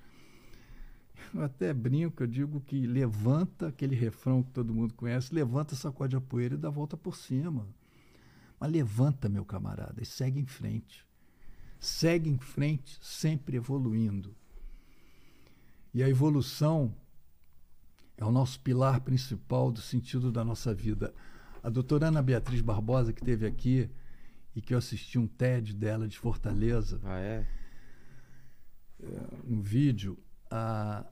Eu 1.34 1.42
até 1.42 1.72
brinco, 1.72 2.22
eu 2.22 2.26
digo 2.26 2.60
que 2.60 2.86
levanta 2.86 3.68
aquele 3.68 3.94
refrão 3.94 4.42
que 4.42 4.50
todo 4.50 4.74
mundo 4.74 4.94
conhece, 4.94 5.34
levanta, 5.34 5.74
sacode 5.74 6.16
a 6.16 6.20
poeira 6.20 6.54
e 6.54 6.58
dá 6.58 6.68
a 6.68 6.70
volta 6.70 6.96
por 6.96 7.16
cima. 7.16 7.66
Mas 8.60 8.70
levanta, 8.70 9.28
meu 9.28 9.44
camarada, 9.44 10.00
e 10.02 10.04
segue 10.04 10.38
em 10.38 10.46
frente. 10.46 11.06
Segue 11.80 12.30
em 12.30 12.38
frente, 12.38 12.98
sempre 13.00 13.56
evoluindo. 13.56 14.34
E 15.94 16.02
a 16.02 16.08
evolução 16.08 16.94
é 18.16 18.24
o 18.24 18.30
nosso 18.30 18.60
pilar 18.60 19.00
principal 19.00 19.72
do 19.72 19.80
sentido 19.80 20.30
da 20.30 20.44
nossa 20.44 20.72
vida. 20.74 21.14
A 21.62 21.68
doutora 21.68 22.08
Ana 22.08 22.22
Beatriz 22.22 22.60
Barbosa, 22.60 23.12
que 23.12 23.20
esteve 23.20 23.46
aqui 23.46 23.90
e 24.54 24.60
que 24.60 24.74
eu 24.74 24.78
assisti 24.78 25.18
um 25.18 25.26
TED 25.26 25.74
dela 25.74 26.06
de 26.06 26.18
Fortaleza, 26.18 27.00
Ah, 27.04 27.18
é? 27.18 27.46
um 29.48 29.60
vídeo, 29.60 30.16
a, 30.50 31.04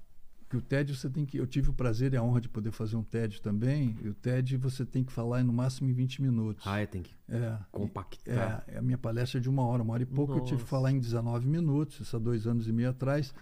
que 0.48 0.56
o 0.56 0.60
TED 0.60 0.94
você 0.96 1.08
tem 1.10 1.24
que. 1.26 1.36
Eu 1.38 1.46
tive 1.46 1.70
o 1.70 1.72
prazer 1.72 2.12
e 2.12 2.16
a 2.16 2.22
honra 2.22 2.40
de 2.40 2.48
poder 2.48 2.70
fazer 2.72 2.96
um 2.96 3.02
TED 3.02 3.40
também. 3.40 3.96
E 4.02 4.08
o 4.08 4.14
TED 4.14 4.56
você 4.56 4.84
tem 4.84 5.02
que 5.04 5.12
falar 5.12 5.42
no 5.44 5.52
máximo 5.52 5.88
em 5.88 5.92
20 5.92 6.22
minutos. 6.22 6.64
Ah, 6.66 6.78
é, 6.80 6.86
tem 6.86 7.02
que 7.02 7.14
É, 7.28 7.58
compactar. 7.72 8.64
é, 8.68 8.78
a 8.78 8.82
minha 8.82 8.98
palestra 8.98 9.38
é 9.38 9.40
de 9.42 9.48
uma 9.48 9.62
hora, 9.64 9.82
uma 9.82 9.92
hora 9.94 10.02
e 10.02 10.06
pouco. 10.06 10.32
Eu 10.34 10.40
tive 10.40 10.48
que 10.56 10.62
Nossa. 10.62 10.66
falar 10.66 10.92
em 10.92 10.98
19 11.00 11.46
minutos, 11.48 12.00
isso 12.00 12.16
há 12.16 12.18
dois 12.18 12.46
anos 12.46 12.68
e 12.68 12.72
meio 12.72 12.90
atrás. 12.90 13.32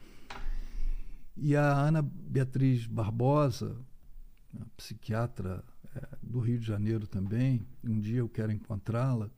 E 1.36 1.54
a 1.56 1.72
Ana 1.72 2.02
Beatriz 2.02 2.86
Barbosa, 2.86 3.76
psiquiatra 4.76 5.62
é, 5.94 6.08
do 6.22 6.40
Rio 6.40 6.58
de 6.58 6.66
Janeiro 6.66 7.06
também, 7.06 7.66
um 7.84 7.98
dia 8.00 8.18
eu 8.18 8.28
quero 8.28 8.50
encontrá-la, 8.52 9.30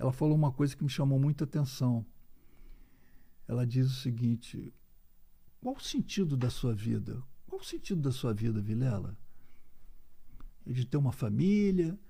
ela 0.00 0.12
falou 0.12 0.34
uma 0.34 0.50
coisa 0.50 0.74
que 0.74 0.82
me 0.82 0.88
chamou 0.88 1.20
muita 1.20 1.44
atenção. 1.44 2.06
Ela 3.46 3.66
diz 3.66 3.86
o 3.86 4.00
seguinte: 4.00 4.72
qual 5.60 5.76
o 5.76 5.80
sentido 5.80 6.38
da 6.38 6.48
sua 6.48 6.74
vida? 6.74 7.22
Qual 7.46 7.60
o 7.60 7.64
sentido 7.64 8.00
da 8.00 8.10
sua 8.10 8.32
vida, 8.32 8.62
Vilela? 8.62 9.14
É 10.66 10.72
de 10.72 10.86
ter 10.86 10.96
uma 10.96 11.12
família, 11.12 12.00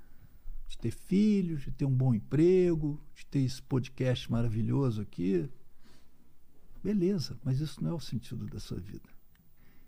de 0.69 0.79
ter 0.79 0.93
filhos, 0.93 1.63
de 1.63 1.73
ter 1.73 1.85
um 1.85 1.93
bom 1.93 2.15
emprego, 2.15 3.03
de 3.13 3.27
ter 3.27 3.41
esse 3.41 3.61
podcast 3.61 4.31
maravilhoso 4.31 5.03
aqui. 5.03 5.51
Beleza, 6.85 7.41
mas 7.43 7.59
isso 7.59 7.83
não 7.83 7.91
é 7.91 7.95
o 7.95 8.01
sentido 8.01 8.47
da 8.47 8.61
sua 8.61 8.79
vida. 8.79 9.09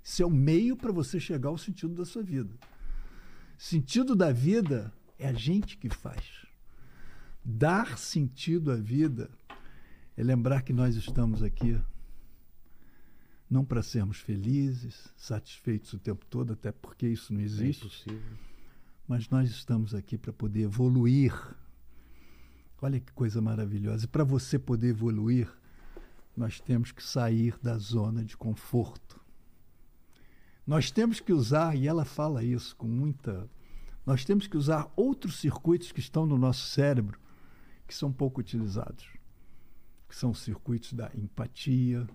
Isso 0.03 0.25
é 0.25 0.27
o 0.27 0.31
meio 0.31 0.77
para 0.77 0.91
você 0.91 1.21
chegar 1.21 1.51
ao 1.51 1.59
sentido 1.59 1.95
da 1.95 2.05
sua 2.05 2.25
vida. 2.25 2.53
Sentido 3.57 4.17
da 4.17 4.33
vida 4.33 4.93
é 5.21 5.29
a 5.29 5.33
gente 5.33 5.77
que 5.77 5.89
faz. 5.89 6.52
Dar 7.45 7.99
sentido 7.99 8.71
à 8.71 8.77
vida 8.77 9.31
é 10.17 10.23
lembrar 10.23 10.63
que 10.63 10.73
nós 10.73 10.95
estamos 10.95 11.43
aqui 11.43 11.81
não 13.51 13.65
para 13.65 13.83
sermos 13.83 14.19
felizes, 14.19 15.13
satisfeitos 15.15 15.93
o 15.93 15.99
tempo 15.99 16.25
todo, 16.25 16.55
até 16.55 16.73
porque 16.73 17.07
isso 17.07 17.35
não 17.35 17.41
É 17.41 17.45
existe 17.45 17.85
impossível. 17.85 18.37
mas 19.07 19.29
nós 19.29 19.51
estamos 19.51 19.95
aqui 19.95 20.17
para 20.17 20.33
poder 20.33 20.63
evoluir. 20.63 21.35
Olha 22.81 22.99
que 22.99 23.13
coisa 23.13 23.43
maravilhosa. 23.43 24.07
E 24.07 24.09
para 24.09 24.25
você 24.25 24.59
poder 24.59 24.89
evoluir, 24.89 25.53
nós 26.35 26.61
temos 26.61 26.93
que 26.93 27.03
sair 27.03 27.55
da 27.63 27.77
zona 27.77 28.25
de 28.25 28.37
conforto. 28.37 29.21
Nós 30.67 30.91
temos 30.91 31.21
que 31.21 31.33
usar, 31.33 31.77
e 31.77 31.87
ela 31.87 32.05
fala 32.05 32.43
isso 32.43 32.75
com 32.77 32.89
muita. 32.89 33.49
Nós 34.07 34.25
temos 34.25 34.47
que 34.47 34.57
usar 34.57 34.91
outros 34.97 35.37
circuitos 35.37 35.93
que 35.93 36.01
estão 36.01 36.25
no 36.25 36.39
nosso 36.39 36.67
cérebro 36.69 37.21
que 37.93 37.99
são 37.99 38.11
pouco 38.11 38.41
utilizados. 38.41 39.07
Que 40.09 40.17
são 40.17 40.31
os 40.31 40.41
circuitos 40.41 40.95
da 40.95 41.11
empatia, 41.15 42.09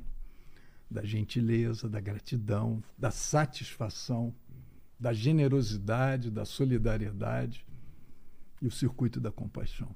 da 0.90 1.06
gentileza, 1.06 1.88
da 1.88 2.00
gratidão, 2.00 2.84
da 2.98 3.12
satisfação, 3.12 4.34
da 5.00 5.14
generosidade, 5.14 6.32
da 6.32 6.46
solidariedade 6.46 7.64
e 8.60 8.66
o 8.66 8.72
circuito 8.72 9.20
da 9.20 9.32
compaixão. 9.32 9.96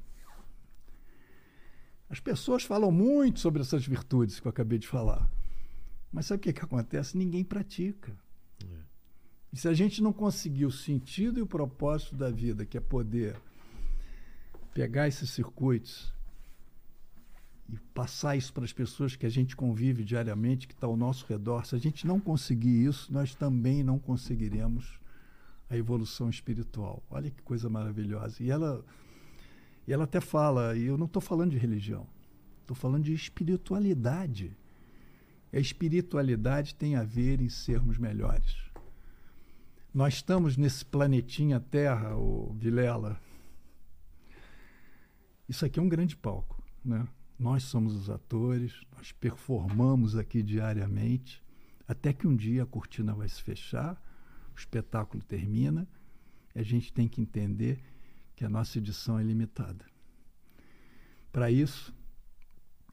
As 2.07 2.19
pessoas 2.19 2.63
falam 2.63 2.91
muito 2.91 3.39
sobre 3.39 3.61
essas 3.61 3.83
virtudes 3.83 4.39
que 4.39 4.45
eu 4.45 4.51
acabei 4.51 4.77
de 4.77 4.87
falar. 4.87 5.27
Mas 6.11 6.27
sabe 6.27 6.41
o 6.41 6.43
que, 6.43 6.53
que 6.53 6.63
acontece? 6.63 7.17
Ninguém 7.17 7.43
pratica. 7.43 8.15
E 9.51 9.57
se 9.57 9.67
a 9.67 9.73
gente 9.73 10.03
não 10.03 10.13
conseguir 10.13 10.65
o 10.65 10.71
sentido 10.71 11.39
e 11.39 11.41
o 11.41 11.47
propósito 11.47 12.15
da 12.15 12.29
vida, 12.29 12.67
que 12.67 12.77
é 12.77 12.81
poder 12.81 13.41
pegar 14.73 15.07
esses 15.07 15.29
circuitos 15.29 16.13
e 17.69 17.77
passar 17.93 18.35
isso 18.35 18.53
para 18.53 18.65
as 18.65 18.73
pessoas 18.73 19.15
que 19.15 19.25
a 19.25 19.29
gente 19.29 19.55
convive 19.55 20.03
diariamente, 20.03 20.67
que 20.67 20.73
está 20.73 20.87
ao 20.87 20.97
nosso 20.97 21.25
redor, 21.25 21.65
se 21.65 21.75
a 21.75 21.79
gente 21.79 22.05
não 22.05 22.19
conseguir 22.19 22.85
isso, 22.85 23.11
nós 23.11 23.33
também 23.33 23.83
não 23.83 23.97
conseguiremos 23.97 24.99
a 25.69 25.77
evolução 25.77 26.29
espiritual. 26.29 27.01
Olha 27.09 27.31
que 27.31 27.41
coisa 27.41 27.69
maravilhosa. 27.69 28.43
E 28.43 28.51
ela, 28.51 28.83
e 29.87 29.93
ela 29.93 30.03
até 30.03 30.19
fala, 30.19 30.75
e 30.75 30.83
eu 30.83 30.97
não 30.97 31.05
estou 31.05 31.21
falando 31.21 31.51
de 31.51 31.57
religião, 31.57 32.05
estou 32.61 32.75
falando 32.75 33.03
de 33.03 33.13
espiritualidade. 33.13 34.51
A 35.53 35.59
espiritualidade 35.59 36.75
tem 36.75 36.95
a 36.95 37.03
ver 37.03 37.39
em 37.39 37.47
sermos 37.47 37.97
melhores. 37.97 38.55
Nós 39.93 40.15
estamos 40.15 40.57
nesse 40.57 40.85
planetinha 40.85 41.59
Terra, 41.59 42.15
o 42.15 42.53
Vilela. 42.57 43.19
Isso 45.51 45.65
aqui 45.65 45.81
é 45.81 45.83
um 45.83 45.89
grande 45.89 46.15
palco, 46.15 46.63
né? 46.81 47.05
Nós 47.37 47.63
somos 47.63 47.93
os 47.93 48.09
atores, 48.09 48.73
nós 48.95 49.11
performamos 49.11 50.15
aqui 50.15 50.41
diariamente, 50.41 51.43
até 51.85 52.13
que 52.13 52.25
um 52.25 52.33
dia 52.33 52.63
a 52.63 52.65
cortina 52.65 53.13
vai 53.13 53.27
se 53.27 53.43
fechar, 53.43 54.01
o 54.55 54.57
espetáculo 54.57 55.21
termina, 55.21 55.85
e 56.55 56.59
a 56.59 56.63
gente 56.63 56.93
tem 56.93 57.05
que 57.05 57.19
entender 57.19 57.83
que 58.33 58.45
a 58.45 58.49
nossa 58.49 58.77
edição 58.77 59.19
é 59.19 59.23
limitada. 59.23 59.83
Para 61.33 61.51
isso, 61.51 61.93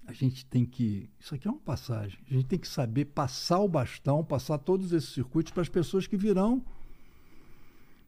a 0.05 0.13
gente 0.13 0.45
tem 0.45 0.67
que. 0.67 1.09
Isso 1.17 1.37
aqui 1.37 1.47
é 1.47 1.51
uma 1.53 1.61
passagem. 1.61 2.19
A 2.29 2.35
gente 2.35 2.47
tem 2.47 2.59
que 2.59 2.67
saber 2.67 3.05
passar 3.05 3.61
o 3.61 3.69
bastão, 3.69 4.25
passar 4.25 4.59
todos 4.59 4.93
esses 4.93 5.11
circuitos 5.11 5.53
para 5.53 5.63
as 5.63 5.69
pessoas 5.69 6.09
que 6.09 6.17
virão. 6.17 6.67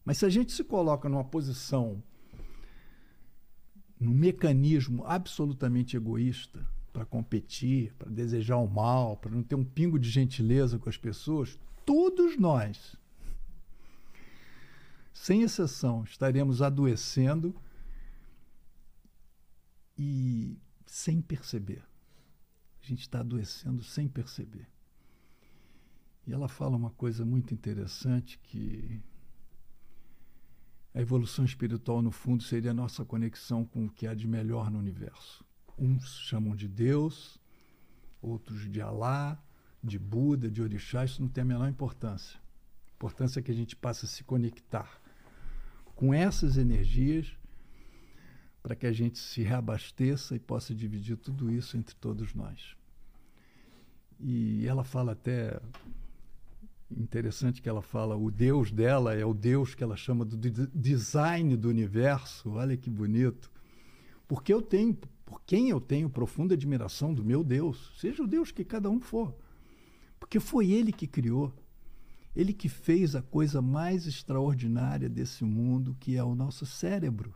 Mas 0.05 0.19
se 0.19 0.27
a 0.27 0.29
gente 0.29 0.51
se 0.51 0.65
coloca 0.65 1.09
numa 1.09 1.23
posição, 1.23 2.03
num 4.01 4.15
mecanismo 4.15 5.05
absolutamente 5.05 5.97
egoísta, 5.97 6.67
para 6.93 7.05
competir, 7.05 7.93
para 7.95 8.11
desejar 8.11 8.57
o 8.57 8.67
mal, 8.67 9.17
para 9.17 9.31
não 9.31 9.43
ter 9.43 9.55
um 9.55 9.65
pingo 9.65 9.99
de 9.99 10.11
gentileza 10.11 10.79
com 10.79 10.89
as 10.89 10.97
pessoas, 10.97 11.59
todos 11.87 12.37
nós, 12.37 12.97
sem 15.13 15.43
exceção, 15.43 16.03
estaremos 16.03 16.63
adoecendo 16.63 17.55
e 19.97 20.59
sem 20.87 21.21
perceber. 21.21 21.85
A 22.83 22.87
gente 22.87 23.03
está 23.03 23.21
adoecendo 23.21 23.85
sem 23.85 24.09
perceber. 24.09 24.67
E 26.27 26.33
ela 26.33 26.49
fala 26.49 26.77
uma 26.77 26.91
coisa 26.91 27.25
muito 27.25 27.55
interessante 27.55 28.39
que 28.39 29.01
a 30.95 31.01
evolução 31.01 31.45
espiritual, 31.45 32.03
no 32.03 32.11
fundo, 32.11 32.43
seria 32.43 32.73
a 32.73 32.75
nossa 32.75 33.05
conexão 33.05 33.65
com 33.65 33.87
o 33.87 33.91
que 33.91 34.07
há 34.07 34.15
de 34.15 34.27
melhor 34.27 34.71
no 34.71 34.79
universo. 34.79 35.45
Uns 35.79 36.19
chamam 36.19 36.55
de 36.55 36.67
Deus, 36.67 37.39
outros 38.21 38.71
de 38.71 38.81
Alá, 38.81 39.41
de 39.83 39.99
Buda, 39.99 40.51
de 40.51 40.61
Orixá, 40.61 41.05
isso 41.05 41.23
não 41.23 41.29
tem 41.29 41.43
a 41.43 41.45
menor 41.45 41.69
importância. 41.69 42.39
A 42.89 42.93
importância 42.95 43.41
é 43.41 43.43
que 43.43 43.51
a 43.51 43.55
gente 43.55 43.77
passe 43.77 44.05
a 44.05 44.09
se 44.09 44.25
conectar 44.25 45.01
com 45.95 46.13
essas 46.13 46.57
energias 46.57 47.37
para 48.63 48.75
que 48.75 48.87
a 48.87 48.93
gente 48.93 49.19
se 49.19 49.43
reabasteça 49.43 50.35
e 50.35 50.39
possa 50.39 50.75
dividir 50.75 51.17
tudo 51.17 51.51
isso 51.51 51.77
entre 51.77 51.95
todos 51.95 52.35
nós. 52.35 52.77
E 54.19 54.67
ela 54.67 54.85
fala 54.85 55.13
até 55.13 55.59
interessante 56.97 57.63
que 57.63 57.69
ela 57.69 57.83
fala 57.83 58.17
o 58.17 58.31
Deus 58.31 58.71
dela 58.71 59.15
é 59.15 59.25
o 59.25 59.35
Deus 59.35 59.75
que 59.75 59.83
ela 59.83 59.97
chama 59.97 60.25
do 60.25 60.37
design 60.37 61.57
do 61.57 61.69
universo. 61.69 62.51
Olha 62.51 62.77
que 62.77 62.91
bonito. 62.91 63.51
Porque 64.27 64.53
eu 64.53 64.63
tenho, 64.63 64.95
por 65.25 65.43
quem 65.43 65.71
eu 65.71 65.81
tenho 65.81 66.09
profunda 66.09 66.55
admiração 66.55 67.13
do 67.13 67.25
meu 67.25 67.43
Deus, 67.43 67.93
seja 67.99 68.23
o 68.23 68.27
Deus 68.27 68.53
que 68.53 68.65
cada 68.65 68.89
um 68.89 69.01
for. 69.01 69.35
Porque 70.19 70.39
foi 70.39 70.71
ele 70.71 70.93
que 70.93 71.07
criou. 71.07 71.53
Ele 72.35 72.53
que 72.53 72.69
fez 72.69 73.17
a 73.17 73.23
coisa 73.23 73.61
mais 73.61 74.07
extraordinária 74.07 75.09
desse 75.09 75.45
mundo, 75.45 75.97
que 75.99 76.17
é 76.17 76.23
o 76.23 76.35
nosso 76.35 76.65
cérebro. 76.65 77.35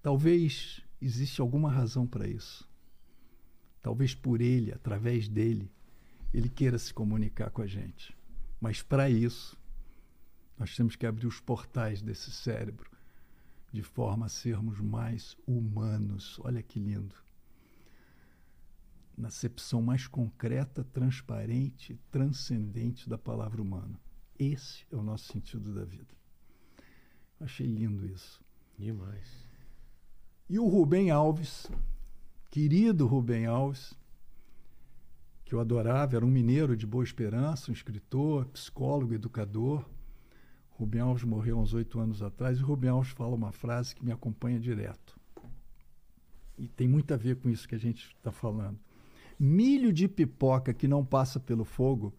Talvez 0.00 0.82
exista 1.00 1.42
alguma 1.42 1.70
razão 1.70 2.06
para 2.06 2.26
isso. 2.26 2.66
Talvez 3.82 4.14
por 4.14 4.40
ele, 4.40 4.72
através 4.72 5.28
dele, 5.28 5.70
ele 6.34 6.48
queira 6.48 6.78
se 6.78 6.92
comunicar 6.92 7.50
com 7.50 7.62
a 7.62 7.66
gente. 7.66 8.16
Mas 8.60 8.82
para 8.82 9.08
isso, 9.08 9.56
nós 10.58 10.74
temos 10.76 10.96
que 10.96 11.06
abrir 11.06 11.28
os 11.28 11.40
portais 11.40 12.02
desse 12.02 12.32
cérebro 12.32 12.90
de 13.72 13.82
forma 13.82 14.26
a 14.26 14.28
sermos 14.28 14.80
mais 14.80 15.36
humanos. 15.46 16.38
Olha 16.42 16.62
que 16.62 16.80
lindo. 16.80 17.14
Na 19.16 19.28
acepção 19.28 19.80
mais 19.80 20.08
concreta, 20.08 20.82
transparente, 20.82 22.00
transcendente 22.10 23.08
da 23.08 23.16
palavra 23.16 23.62
humano. 23.62 23.98
Esse 24.36 24.84
é 24.90 24.96
o 24.96 25.02
nosso 25.02 25.32
sentido 25.32 25.72
da 25.72 25.84
vida. 25.84 26.14
Achei 27.38 27.66
lindo 27.66 28.06
isso. 28.06 28.42
Demais. 28.76 29.48
E 30.48 30.58
o 30.58 30.66
Rubem 30.66 31.10
Alves, 31.10 31.70
querido 32.50 33.06
Rubem 33.06 33.46
Alves, 33.46 33.94
eu 35.54 35.60
adorava, 35.60 36.16
era 36.16 36.24
um 36.24 36.30
mineiro 36.30 36.76
de 36.76 36.86
boa 36.86 37.04
esperança, 37.04 37.70
um 37.70 37.74
escritor, 37.74 38.46
psicólogo, 38.46 39.14
educador. 39.14 39.84
Rubem 40.70 41.00
Alves 41.00 41.24
morreu 41.24 41.58
há 41.58 41.62
uns 41.62 41.72
oito 41.74 42.00
anos 42.00 42.22
atrás 42.22 42.58
e 42.58 42.62
Rubem 42.62 42.90
Alves 42.90 43.12
fala 43.12 43.34
uma 43.34 43.52
frase 43.52 43.94
que 43.94 44.04
me 44.04 44.10
acompanha 44.12 44.58
direto. 44.58 45.18
E 46.58 46.68
tem 46.68 46.88
muito 46.88 47.12
a 47.14 47.16
ver 47.16 47.36
com 47.36 47.48
isso 47.48 47.68
que 47.68 47.74
a 47.74 47.78
gente 47.78 48.14
está 48.16 48.30
falando. 48.32 48.78
Milho 49.38 49.92
de 49.92 50.08
pipoca 50.08 50.72
que 50.72 50.86
não 50.86 51.04
passa 51.04 51.40
pelo 51.40 51.64
fogo 51.64 52.14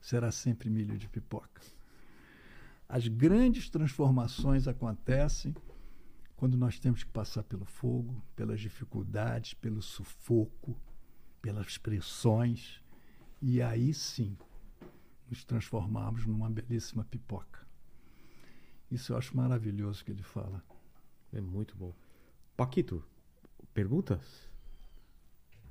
será 0.00 0.30
sempre 0.30 0.70
milho 0.70 0.98
de 0.98 1.08
pipoca. 1.08 1.62
As 2.88 3.08
grandes 3.08 3.70
transformações 3.70 4.68
acontecem 4.68 5.54
quando 6.36 6.56
nós 6.56 6.78
temos 6.78 7.04
que 7.04 7.10
passar 7.10 7.44
pelo 7.44 7.64
fogo, 7.64 8.22
pelas 8.34 8.60
dificuldades, 8.60 9.54
pelo 9.54 9.80
sufoco, 9.80 10.76
pelas 11.42 11.76
pressões, 11.76 12.80
e 13.40 13.60
aí 13.60 13.92
sim 13.92 14.36
nos 15.28 15.44
transformarmos 15.44 16.24
numa 16.24 16.48
belíssima 16.48 17.04
pipoca. 17.04 17.66
Isso 18.90 19.12
eu 19.12 19.18
acho 19.18 19.36
maravilhoso 19.36 20.04
que 20.04 20.10
ele 20.10 20.22
fala. 20.22 20.62
É 21.32 21.40
muito 21.40 21.76
bom. 21.76 21.92
Paquito, 22.56 23.04
perguntas? 23.74 24.48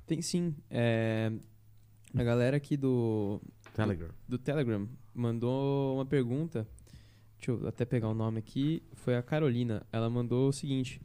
Tem 0.06 0.20
sim. 0.20 0.54
É, 0.68 1.32
a 2.14 2.22
galera 2.22 2.56
aqui 2.56 2.76
do 2.76 3.40
Telegram. 3.74 4.08
do, 4.28 4.36
do 4.36 4.38
Telegram 4.38 4.88
mandou 5.14 5.96
uma 5.96 6.04
pergunta 6.04 6.68
Deixa 7.44 7.60
eu 7.60 7.66
até 7.66 7.84
pegar 7.84 8.08
o 8.08 8.14
nome 8.14 8.38
aqui. 8.38 8.80
Foi 8.92 9.16
a 9.16 9.22
Carolina. 9.22 9.84
Ela 9.90 10.08
mandou 10.08 10.48
o 10.48 10.52
seguinte: 10.52 11.00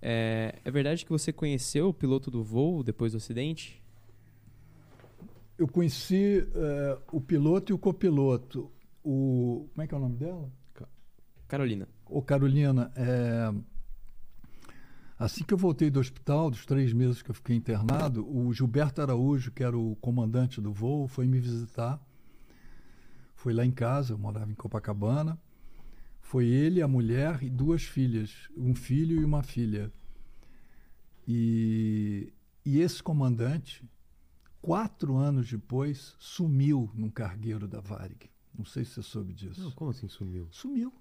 É, 0.00 0.60
é 0.64 0.70
verdade 0.70 1.04
que 1.04 1.10
você 1.10 1.32
conheceu 1.32 1.88
o 1.88 1.94
piloto 1.94 2.30
do 2.30 2.44
voo 2.44 2.84
depois 2.84 3.12
do 3.12 3.16
acidente? 3.16 3.81
Eu 5.62 5.68
conheci 5.68 6.40
uh, 6.40 7.00
o 7.12 7.20
piloto 7.20 7.70
e 7.70 7.72
o 7.72 7.78
copiloto. 7.78 8.68
O, 9.00 9.68
como 9.72 9.84
é 9.84 9.86
que 9.86 9.94
é 9.94 9.96
o 9.96 10.00
nome 10.00 10.16
dela? 10.16 10.52
Carolina. 11.46 11.88
Ô, 12.04 12.20
Carolina, 12.20 12.90
é, 12.96 13.54
assim 15.16 15.44
que 15.44 15.54
eu 15.54 15.58
voltei 15.58 15.88
do 15.88 16.00
hospital, 16.00 16.50
dos 16.50 16.66
três 16.66 16.92
meses 16.92 17.22
que 17.22 17.30
eu 17.30 17.34
fiquei 17.36 17.54
internado, 17.54 18.28
o 18.28 18.52
Gilberto 18.52 19.02
Araújo, 19.02 19.52
que 19.52 19.62
era 19.62 19.78
o 19.78 19.94
comandante 20.00 20.60
do 20.60 20.72
voo, 20.72 21.06
foi 21.06 21.28
me 21.28 21.38
visitar. 21.38 22.04
Foi 23.36 23.52
lá 23.52 23.64
em 23.64 23.70
casa, 23.70 24.14
eu 24.14 24.18
morava 24.18 24.50
em 24.50 24.56
Copacabana. 24.56 25.40
Foi 26.20 26.44
ele, 26.44 26.82
a 26.82 26.88
mulher 26.88 27.40
e 27.40 27.48
duas 27.48 27.84
filhas, 27.84 28.48
um 28.56 28.74
filho 28.74 29.20
e 29.20 29.24
uma 29.24 29.44
filha. 29.44 29.92
E, 31.28 32.32
e 32.66 32.80
esse 32.80 33.00
comandante, 33.00 33.88
quatro 34.62 35.16
anos 35.16 35.50
depois, 35.50 36.14
sumiu 36.18 36.90
num 36.94 37.10
cargueiro 37.10 37.66
da 37.66 37.80
Varig. 37.80 38.30
Não 38.56 38.64
sei 38.64 38.84
se 38.84 38.92
você 38.92 39.02
soube 39.02 39.34
disso. 39.34 39.60
Não, 39.60 39.70
como 39.72 39.90
assim 39.90 40.08
sumiu? 40.08 40.46
Sumiu. 40.50 40.92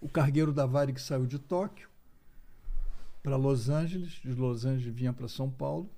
O 0.00 0.08
cargueiro 0.08 0.52
da 0.52 0.66
Varig 0.66 1.00
saiu 1.00 1.26
de 1.26 1.38
Tóquio 1.38 1.88
para 3.22 3.36
Los 3.36 3.68
Angeles, 3.68 4.20
de 4.22 4.34
Los 4.34 4.64
Angeles 4.64 4.94
vinha 4.94 5.12
para 5.12 5.28
São 5.28 5.48
Paulo. 5.48 5.88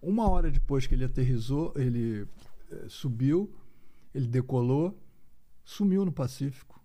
Uma 0.00 0.28
hora 0.28 0.50
depois 0.50 0.86
que 0.86 0.94
ele 0.94 1.04
aterrizou, 1.04 1.74
ele 1.76 2.26
eh, 2.70 2.86
subiu, 2.88 3.54
ele 4.14 4.26
decolou, 4.26 4.98
sumiu 5.62 6.04
no 6.04 6.12
Pacífico. 6.12 6.80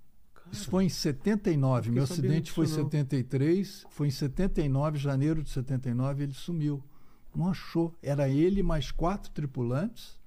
Isso 0.52 0.70
foi 0.70 0.84
em 0.84 0.90
79. 0.90 1.90
Meu 1.90 2.04
acidente 2.04 2.52
foi 2.52 2.66
em 2.66 2.70
73. 2.70 3.86
Foi 3.90 4.08
em 4.08 4.12
79, 4.12 4.98
janeiro 4.98 5.42
de 5.42 5.50
79, 5.50 6.24
ele 6.24 6.34
sumiu. 6.34 6.84
Não 7.36 7.50
achou. 7.50 7.94
Era 8.02 8.30
ele 8.30 8.64
mais 8.64 8.92
quatro 8.92 9.32
tripulantes. 9.32 10.20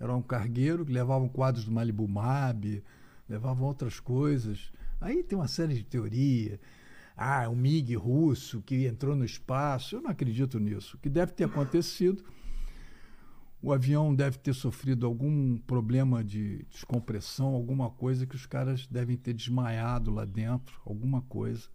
Era 0.00 0.14
um 0.14 0.22
cargueiro 0.22 0.84
que 0.84 0.92
levavam 0.92 1.28
quadros 1.28 1.64
do 1.64 1.72
Malibu 1.72 2.06
Mab, 2.06 2.82
levavam 3.28 3.66
outras 3.66 3.98
coisas. 3.98 4.72
Aí 5.00 5.22
tem 5.22 5.38
uma 5.38 5.48
série 5.48 5.74
de 5.74 5.84
teoria. 5.84 6.60
Ah, 7.16 7.48
um 7.48 7.56
MiG 7.56 7.96
russo 7.96 8.62
que 8.62 8.86
entrou 8.86 9.16
no 9.16 9.24
espaço. 9.24 9.96
Eu 9.96 10.02
não 10.02 10.10
acredito 10.10 10.58
nisso. 10.58 10.96
O 10.96 11.00
que 11.00 11.08
deve 11.08 11.32
ter 11.32 11.44
acontecido 11.44 12.24
o 13.60 13.72
avião 13.72 14.14
deve 14.14 14.38
ter 14.38 14.54
sofrido 14.54 15.04
algum 15.04 15.58
problema 15.58 16.22
de 16.22 16.64
descompressão, 16.70 17.48
alguma 17.54 17.90
coisa 17.90 18.24
que 18.24 18.36
os 18.36 18.46
caras 18.46 18.86
devem 18.86 19.16
ter 19.16 19.34
desmaiado 19.34 20.12
lá 20.12 20.24
dentro, 20.24 20.80
alguma 20.86 21.22
coisa. 21.22 21.68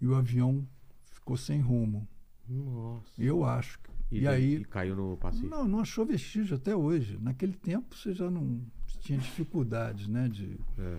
E 0.00 0.06
o 0.06 0.14
avião 0.14 0.66
ficou 1.12 1.36
sem 1.36 1.60
rumo. 1.60 2.08
Nossa. 2.48 3.22
Eu 3.22 3.44
acho. 3.44 3.78
E, 4.10 4.20
e 4.20 4.28
aí 4.28 4.56
e 4.56 4.64
caiu 4.64 4.94
no 4.94 5.16
Pacífico. 5.16 5.48
Não, 5.50 5.66
não 5.66 5.80
achou 5.80 6.06
vestígio 6.06 6.56
até 6.56 6.74
hoje. 6.76 7.18
Naquele 7.20 7.54
tempo 7.54 7.94
você 7.96 8.14
já 8.14 8.30
não 8.30 8.60
tinha 9.00 9.18
dificuldades, 9.18 10.06
né, 10.08 10.28
de 10.28 10.58
É. 10.78 10.98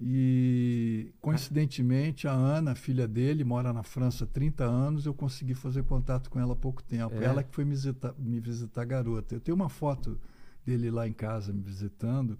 e, 0.00 1.12
coincidentemente, 1.20 2.28
a 2.28 2.32
Ana, 2.32 2.74
filha 2.74 3.08
dele, 3.08 3.44
mora 3.44 3.72
na 3.72 3.82
França 3.82 4.24
há 4.24 4.26
30 4.26 4.64
anos. 4.64 5.06
Eu 5.06 5.14
consegui 5.14 5.54
fazer 5.54 5.84
contato 5.84 6.28
com 6.28 6.38
ela 6.38 6.52
há 6.52 6.56
pouco 6.56 6.82
tempo. 6.82 7.14
É? 7.14 7.24
Ela 7.24 7.42
que 7.42 7.54
foi 7.54 7.64
me 7.64 7.70
visitar, 7.70 8.14
me 8.18 8.40
visitar 8.40 8.84
garota. 8.84 9.34
Eu 9.34 9.40
tenho 9.40 9.54
uma 9.54 9.68
foto 9.68 10.18
dele 10.64 10.90
lá 10.90 11.06
em 11.08 11.12
casa 11.12 11.52
me 11.52 11.62
visitando. 11.62 12.38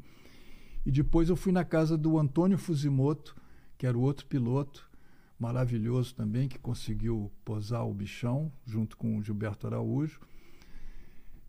E 0.85 0.91
depois 0.91 1.29
eu 1.29 1.37
fui 1.37 1.53
na 1.53 1.65
casa 1.65 1.97
do 1.97 2.19
Antônio 2.19 2.59
Fuzimoto, 2.59 3.35
que 3.79 3.87
era 3.87 3.97
o 3.97 4.01
outro 4.03 4.27
piloto, 4.27 4.89
maravilhoso 5.39 6.15
também, 6.15 6.49
que 6.49 6.59
conseguiu 6.59 7.31
posar 7.45 7.87
o 7.87 7.93
bichão 7.95 8.51
junto 8.65 8.97
com 8.97 9.17
o 9.19 9.23
Gilberto 9.23 9.67
Araújo. 9.67 10.21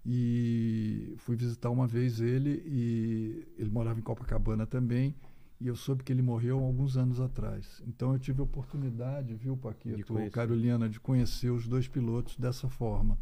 E 0.06 1.14
fui 1.18 1.36
visitar 1.36 1.70
uma 1.70 1.86
vez 1.88 2.22
ele 2.22 2.64
e 2.66 3.46
ele 3.58 3.70
morava 3.70 4.00
em 4.00 4.04
Copacabana 4.04 4.66
também 4.66 5.14
e 5.60 5.68
eu 5.68 5.76
soube 5.76 6.04
que 6.04 6.12
ele 6.14 6.22
morreu 6.22 6.60
alguns 6.60 6.96
anos 6.96 7.20
atrás. 7.20 7.82
Então 7.86 8.14
eu 8.14 8.20
tive 8.20 8.40
a 8.40 8.44
oportunidade, 8.44 9.34
viu, 9.36 9.56
De 9.56 9.62
Paquito, 9.62 10.14
conhecer. 10.14 10.32
Carolina, 10.32 10.88
de 10.88 11.00
conhecer 11.00 11.50
os 11.50 11.68
dois 11.68 11.88
pilotos 11.90 12.38
dessa 12.38 12.70
forma. 12.70 13.18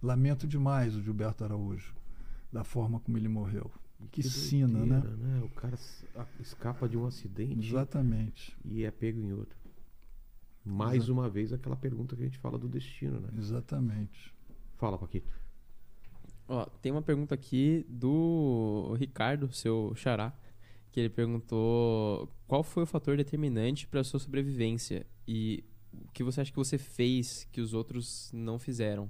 Lamento 0.00 0.46
demais 0.46 0.94
o 0.94 1.02
Gilberto 1.02 1.42
Araújo, 1.42 1.92
da 2.52 2.62
forma 2.62 3.00
como 3.00 3.18
ele 3.18 3.28
morreu. 3.28 3.68
Que, 4.12 4.22
sina, 4.22 4.86
né? 4.86 5.00
doideira, 5.00 5.44
O 5.44 5.48
cara 5.48 5.74
s- 5.74 6.06
a- 6.14 6.24
escapa 6.38 6.88
de 6.88 6.96
um 6.96 7.04
acidente 7.04 7.66
Exatamente, 7.66 8.56
e 8.64 8.84
é 8.84 8.90
pego 8.92 9.18
em 9.20 9.32
outro. 9.32 9.58
Mais 10.70 11.04
Exa- 11.04 11.12
uma 11.12 11.28
vez 11.28 11.52
aquela 11.52 11.76
pergunta 11.76 12.14
que 12.14 12.22
a 12.22 12.24
gente 12.26 12.38
fala 12.38 12.58
do 12.58 12.68
destino, 12.68 13.20
né? 13.20 13.28
exatamente. 13.38 14.32
Fala, 14.76 14.98
Paquito. 14.98 15.32
Ó, 16.46 16.64
tem 16.82 16.92
uma 16.92 17.02
pergunta 17.02 17.34
aqui 17.34 17.84
do 17.88 18.94
Ricardo, 18.98 19.52
seu 19.52 19.92
xará, 19.94 20.32
que 20.92 21.00
ele 21.00 21.08
perguntou 21.08 22.28
qual 22.46 22.62
foi 22.62 22.82
o 22.82 22.86
fator 22.86 23.16
determinante 23.16 23.86
para 23.86 24.04
sua 24.04 24.20
sobrevivência 24.20 25.06
e 25.26 25.64
o 25.92 26.08
que 26.12 26.22
você 26.22 26.40
acha 26.40 26.50
que 26.50 26.56
você 26.56 26.78
fez 26.78 27.46
que 27.50 27.60
os 27.60 27.74
outros 27.74 28.30
não 28.32 28.58
fizeram. 28.58 29.08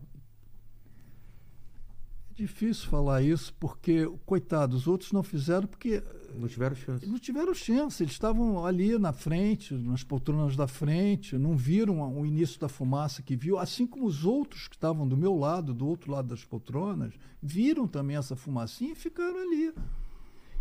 Difícil 2.35 2.89
falar 2.89 3.20
isso, 3.22 3.52
porque, 3.59 4.06
coitado, 4.24 4.76
os 4.76 4.86
outros 4.86 5.10
não 5.10 5.24
fizeram 5.24 5.66
porque 5.66 6.02
Não 6.35 6.47
tiveram 6.49 6.77
chance. 6.77 7.07
não 7.07 7.19
tiveram 7.19 7.55
chance. 7.55 8.03
Eles 8.03 8.13
estavam 8.13 8.65
ali 8.65 8.99
na 8.99 9.13
frente, 9.13 9.75
nas 9.75 10.03
poltronas 10.05 10.55
da 10.57 10.67
frente, 10.69 11.37
não 11.39 11.57
viram 11.57 12.01
o 12.19 12.25
início 12.27 12.61
da 12.61 12.69
fumaça 12.69 13.23
que 13.23 13.35
viu, 13.37 13.59
assim 13.59 13.87
como 13.87 14.07
os 14.07 14.25
outros 14.25 14.69
que 14.69 14.77
estavam 14.77 15.07
do 15.09 15.17
meu 15.17 15.37
lado, 15.37 15.73
do 15.75 15.87
outro 15.87 16.13
lado 16.13 16.29
das 16.29 16.45
poltronas, 16.45 17.15
viram 17.43 17.87
também 17.89 18.17
essa 18.17 18.37
fumacinha 18.37 18.93
e 18.93 18.95
ficaram 18.95 19.39
ali. 19.41 19.73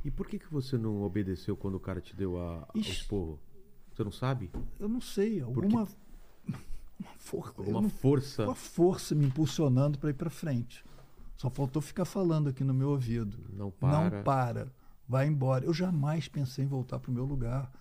E 0.06 0.12
por 0.12 0.28
que, 0.28 0.40
que 0.40 0.52
você 0.52 0.78
não 0.78 1.02
obedeceu 1.04 1.58
quando 1.58 1.76
o 1.76 1.80
cara 1.80 2.00
te 2.00 2.16
deu 2.16 2.40
a, 2.40 2.68
o 2.74 2.78
Ixi. 2.78 2.92
esporro? 2.92 3.40
Você 3.94 4.04
não 4.04 4.12
sabe? 4.12 4.50
Eu 4.80 4.88
não 4.88 5.02
sei, 5.02 5.42
alguma 5.42 5.88
uma 7.00 7.10
força, 7.18 7.54
eu 7.58 7.64
Alguma 7.66 7.82
não- 7.82 7.90
força. 7.90 8.44
uma 8.46 8.56
força 8.56 9.14
me 9.16 9.26
impulsionando 9.26 9.98
para 10.00 10.10
ir 10.12 10.14
para 10.14 10.30
frente. 10.30 10.84
Só 11.36 11.50
faltou 11.50 11.82
ficar 11.82 12.06
falando 12.06 12.50
aqui 12.50 12.64
no 12.64 12.74
meu 12.74 12.90
ouvido. 12.90 13.38
Não 13.54 13.70
para. 13.70 14.10
Não 14.10 14.24
para. 14.24 14.72
Vai 15.08 15.28
embora. 15.28 15.66
Eu 15.66 15.74
jamais 15.74 16.28
pensei 16.28 16.66
em 16.66 16.68
voltar 16.68 17.00
para 17.00 17.10
o 17.10 17.14
meu 17.14 17.24
lugar. 17.24 17.72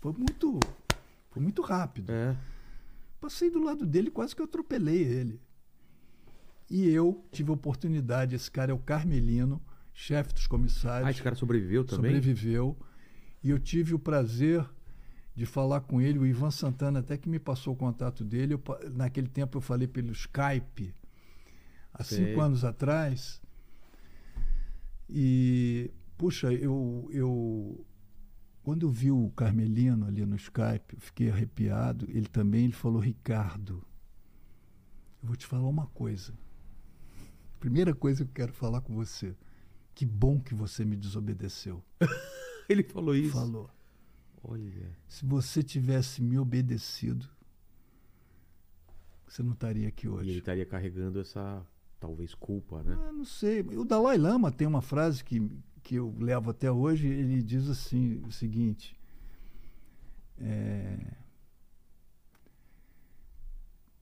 Foi 0.00 0.12
muito, 0.12 0.58
foi 1.30 1.42
muito 1.42 1.62
rápido. 1.62 2.10
É. 2.10 2.36
Passei 3.20 3.50
do 3.50 3.62
lado 3.62 3.84
dele, 3.84 4.10
quase 4.10 4.34
que 4.34 4.40
eu 4.40 4.46
atropelei 4.46 5.02
ele. 5.02 5.40
E 6.70 6.88
eu 6.88 7.22
tive 7.30 7.50
a 7.50 7.54
oportunidade, 7.54 8.34
esse 8.34 8.50
cara 8.50 8.70
é 8.70 8.74
o 8.74 8.78
Carmelino, 8.78 9.60
chefe 9.92 10.32
dos 10.32 10.46
comissários. 10.46 11.08
Ah, 11.08 11.10
esse 11.10 11.22
cara 11.22 11.34
sobreviveu 11.34 11.84
também? 11.84 12.12
sobreviveu. 12.12 12.76
E 13.42 13.50
eu 13.50 13.58
tive 13.58 13.94
o 13.94 13.98
prazer 13.98 14.64
de 15.34 15.44
falar 15.44 15.80
com 15.80 16.00
ele, 16.00 16.18
o 16.18 16.26
Ivan 16.26 16.50
Santana 16.50 17.00
até 17.00 17.16
que 17.16 17.28
me 17.28 17.38
passou 17.38 17.74
o 17.74 17.76
contato 17.76 18.24
dele. 18.24 18.54
Eu 18.54 18.62
naquele 18.92 19.28
tempo 19.28 19.58
eu 19.58 19.60
falei 19.60 19.88
pelo 19.88 20.12
Skype, 20.12 20.94
há 21.92 22.04
Sei. 22.04 22.26
cinco 22.26 22.40
anos 22.40 22.64
atrás. 22.64 23.40
E, 25.08 25.90
puxa, 26.20 26.52
eu, 26.52 27.08
eu 27.10 27.86
quando 28.62 28.84
eu 28.86 28.90
vi 28.90 29.10
o 29.10 29.30
Carmelino 29.30 30.04
ali 30.06 30.26
no 30.26 30.36
Skype, 30.36 30.92
eu 30.94 31.00
fiquei 31.00 31.30
arrepiado. 31.30 32.04
Ele 32.10 32.26
também 32.26 32.64
ele 32.64 32.74
falou, 32.74 33.00
Ricardo, 33.00 33.82
eu 35.22 35.28
vou 35.28 35.34
te 35.34 35.46
falar 35.46 35.66
uma 35.66 35.86
coisa. 35.86 36.34
Primeira 37.58 37.94
coisa 37.94 38.22
que 38.22 38.30
eu 38.30 38.34
quero 38.34 38.52
falar 38.52 38.82
com 38.82 38.94
você. 38.94 39.34
Que 39.94 40.04
bom 40.04 40.38
que 40.38 40.54
você 40.54 40.84
me 40.84 40.94
desobedeceu. 40.94 41.82
Ele 42.68 42.82
falou 42.82 43.16
isso. 43.16 43.32
Falou. 43.32 43.68
Olha. 44.42 44.96
Se 45.08 45.24
você 45.26 45.62
tivesse 45.62 46.22
me 46.22 46.38
obedecido, 46.38 47.28
você 49.26 49.42
não 49.42 49.52
estaria 49.52 49.88
aqui 49.88 50.06
E 50.06 50.08
ele 50.08 50.16
hoje. 50.16 50.38
estaria 50.38 50.64
carregando 50.64 51.18
essa, 51.20 51.66
talvez, 51.98 52.34
culpa, 52.34 52.82
né? 52.82 52.96
Ah, 52.98 53.12
não 53.12 53.24
sei. 53.24 53.60
O 53.62 53.84
Dalai 53.84 54.16
Lama 54.16 54.52
tem 54.52 54.66
uma 54.68 54.80
frase 54.80 55.22
que, 55.24 55.40
que 55.82 55.96
eu 55.96 56.14
levo 56.18 56.50
até 56.50 56.70
hoje. 56.70 57.06
Ele 57.06 57.42
diz 57.42 57.68
assim: 57.68 58.22
o 58.26 58.30
seguinte. 58.32 58.96
é, 60.38 60.98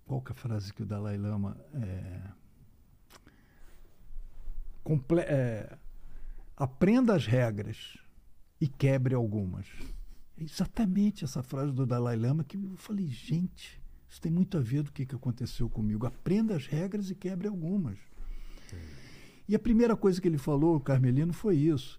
Qual 0.04 0.22
que 0.22 0.30
é 0.32 0.34
a 0.34 0.36
frase 0.36 0.72
que 0.72 0.82
o 0.82 0.86
Dalai 0.86 1.16
Lama. 1.18 1.56
é, 1.74 2.22
comple- 4.82 5.20
é, 5.20 5.78
Aprenda 6.56 7.14
as 7.14 7.24
regras 7.26 7.96
e 8.60 8.66
quebre 8.66 9.14
algumas. 9.14 9.66
É 10.36 10.42
exatamente 10.42 11.24
essa 11.24 11.40
frase 11.42 11.72
do 11.72 11.86
Dalai 11.86 12.16
Lama 12.16 12.42
que 12.42 12.56
eu 12.56 12.76
falei, 12.76 13.06
gente, 13.06 13.80
isso 14.08 14.20
tem 14.20 14.32
muito 14.32 14.56
a 14.58 14.60
ver 14.60 14.82
do 14.82 14.90
que, 14.90 15.06
que 15.06 15.14
aconteceu 15.14 15.68
comigo. 15.70 16.04
Aprenda 16.06 16.56
as 16.56 16.66
regras 16.66 17.10
e 17.10 17.14
quebre 17.14 17.46
algumas. 17.46 17.96
E 19.48 19.54
a 19.54 19.58
primeira 19.58 19.96
coisa 19.96 20.20
que 20.20 20.28
ele 20.28 20.36
falou, 20.36 20.76
o 20.76 20.80
Carmelino, 20.80 21.32
foi 21.32 21.56
isso. 21.56 21.98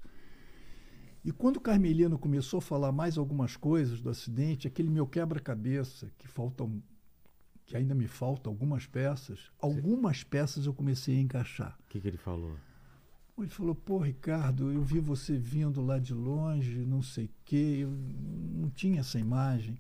E 1.26 1.32
quando 1.32 1.58
o 1.58 1.62
Carmelino 1.62 2.18
começou 2.18 2.60
a 2.60 2.62
falar 2.62 2.92
mais 2.92 3.18
algumas 3.18 3.58
coisas 3.58 4.00
do 4.02 4.10
acidente, 4.10 4.68
aquele 4.68 4.90
meu 4.90 5.08
quebra-cabeça, 5.08 6.12
que 6.18 6.28
faltam, 6.28 6.82
que 7.66 7.76
ainda 7.76 7.96
me 7.96 8.08
faltam 8.08 8.54
algumas 8.54 8.86
peças, 8.86 9.52
algumas 9.60 10.24
peças 10.24 10.66
eu 10.66 10.74
comecei 10.74 11.18
a 11.18 11.22
encaixar. 11.22 11.78
O 11.86 11.90
que, 11.90 12.00
que 12.00 12.08
ele 12.08 12.18
falou? 12.18 12.56
Ele 13.38 13.50
falou, 13.50 13.74
pô, 13.74 14.00
Ricardo, 14.00 14.72
eu 14.72 14.82
vi 14.82 15.00
você 15.00 15.38
vindo 15.38 15.82
lá 15.82 15.98
de 15.98 16.14
longe, 16.14 16.86
não 16.86 17.02
sei 17.02 17.26
o 17.26 17.30
quê, 17.46 17.80
eu 17.82 17.90
não 17.90 18.70
tinha 18.70 19.00
essa 19.00 19.18
imagem. 19.18 19.78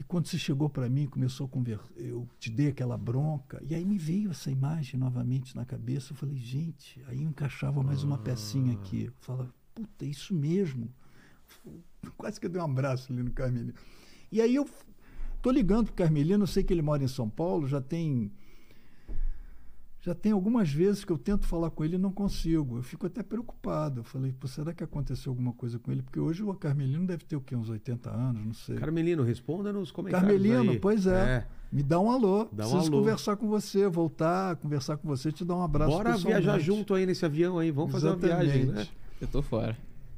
E 0.00 0.02
quando 0.02 0.26
você 0.26 0.38
chegou 0.38 0.70
para 0.70 0.88
mim, 0.88 1.06
começou 1.06 1.44
a 1.44 1.48
conversar, 1.50 1.92
eu 1.94 2.26
te 2.38 2.50
dei 2.50 2.68
aquela 2.68 2.96
bronca, 2.96 3.62
e 3.68 3.74
aí 3.74 3.84
me 3.84 3.98
veio 3.98 4.30
essa 4.30 4.50
imagem 4.50 4.98
novamente 4.98 5.54
na 5.54 5.62
cabeça. 5.62 6.12
Eu 6.12 6.16
falei, 6.16 6.38
gente, 6.38 7.04
aí 7.06 7.22
encaixava 7.22 7.82
mais 7.82 8.02
uma 8.02 8.16
pecinha 8.16 8.72
aqui. 8.72 9.04
Eu 9.04 9.12
falava, 9.20 9.54
puta, 9.74 10.06
é 10.06 10.08
isso 10.08 10.34
mesmo. 10.34 10.90
Quase 12.16 12.40
que 12.40 12.46
eu 12.46 12.50
dei 12.50 12.62
um 12.62 12.64
abraço 12.64 13.12
ali 13.12 13.22
no 13.22 13.30
Carmelino. 13.30 13.74
E 14.32 14.40
aí 14.40 14.54
eu 14.54 14.66
tô 15.42 15.50
ligando 15.50 15.88
pro 15.88 15.94
Carmelino, 15.94 16.44
eu 16.44 16.48
sei 16.48 16.64
que 16.64 16.72
ele 16.72 16.80
mora 16.80 17.04
em 17.04 17.08
São 17.08 17.28
Paulo, 17.28 17.68
já 17.68 17.82
tem 17.82 18.32
já 20.02 20.14
tem 20.14 20.32
algumas 20.32 20.70
vezes 20.70 21.04
que 21.04 21.12
eu 21.12 21.18
tento 21.18 21.46
falar 21.46 21.70
com 21.70 21.84
ele 21.84 21.96
e 21.96 21.98
não 21.98 22.10
consigo. 22.10 22.78
Eu 22.78 22.82
fico 22.82 23.06
até 23.06 23.22
preocupado. 23.22 24.00
Eu 24.00 24.04
falei, 24.04 24.32
Pô, 24.32 24.48
será 24.48 24.72
que 24.72 24.82
aconteceu 24.82 25.30
alguma 25.30 25.52
coisa 25.52 25.78
com 25.78 25.92
ele? 25.92 26.00
Porque 26.00 26.18
hoje 26.18 26.42
o 26.42 26.54
Carmelino 26.54 27.06
deve 27.06 27.24
ter 27.24 27.36
o 27.36 27.40
quê? 27.40 27.54
Uns 27.54 27.68
80 27.68 28.10
anos, 28.10 28.46
não 28.46 28.54
sei. 28.54 28.76
Carmelino, 28.76 29.22
responda 29.22 29.72
nos 29.72 29.90
comentários. 29.90 30.30
Carmelino, 30.30 30.72
aí. 30.72 30.78
pois 30.78 31.06
é. 31.06 31.46
Me 31.70 31.82
dá 31.82 32.00
um 32.00 32.10
alô. 32.10 32.48
Dá 32.50 32.66
um 32.66 32.70
Preciso 32.70 32.90
alô. 32.92 32.98
conversar 32.98 33.36
com 33.36 33.46
você, 33.46 33.86
voltar, 33.88 34.56
conversar 34.56 34.96
com 34.96 35.06
você, 35.06 35.30
te 35.30 35.44
dar 35.44 35.56
um 35.56 35.62
abraço. 35.62 35.90
Bora 35.90 36.16
viajar 36.16 36.58
junto 36.58 36.94
aí 36.94 37.04
nesse 37.04 37.24
avião 37.24 37.58
aí. 37.58 37.70
Vamos 37.70 37.92
fazer 37.92 38.08
uma 38.08 38.16
viagem, 38.16 38.46
né? 38.46 38.62
Exatamente. 38.62 38.92
Eu 39.20 39.28
tô 39.28 39.42
fora. 39.42 39.76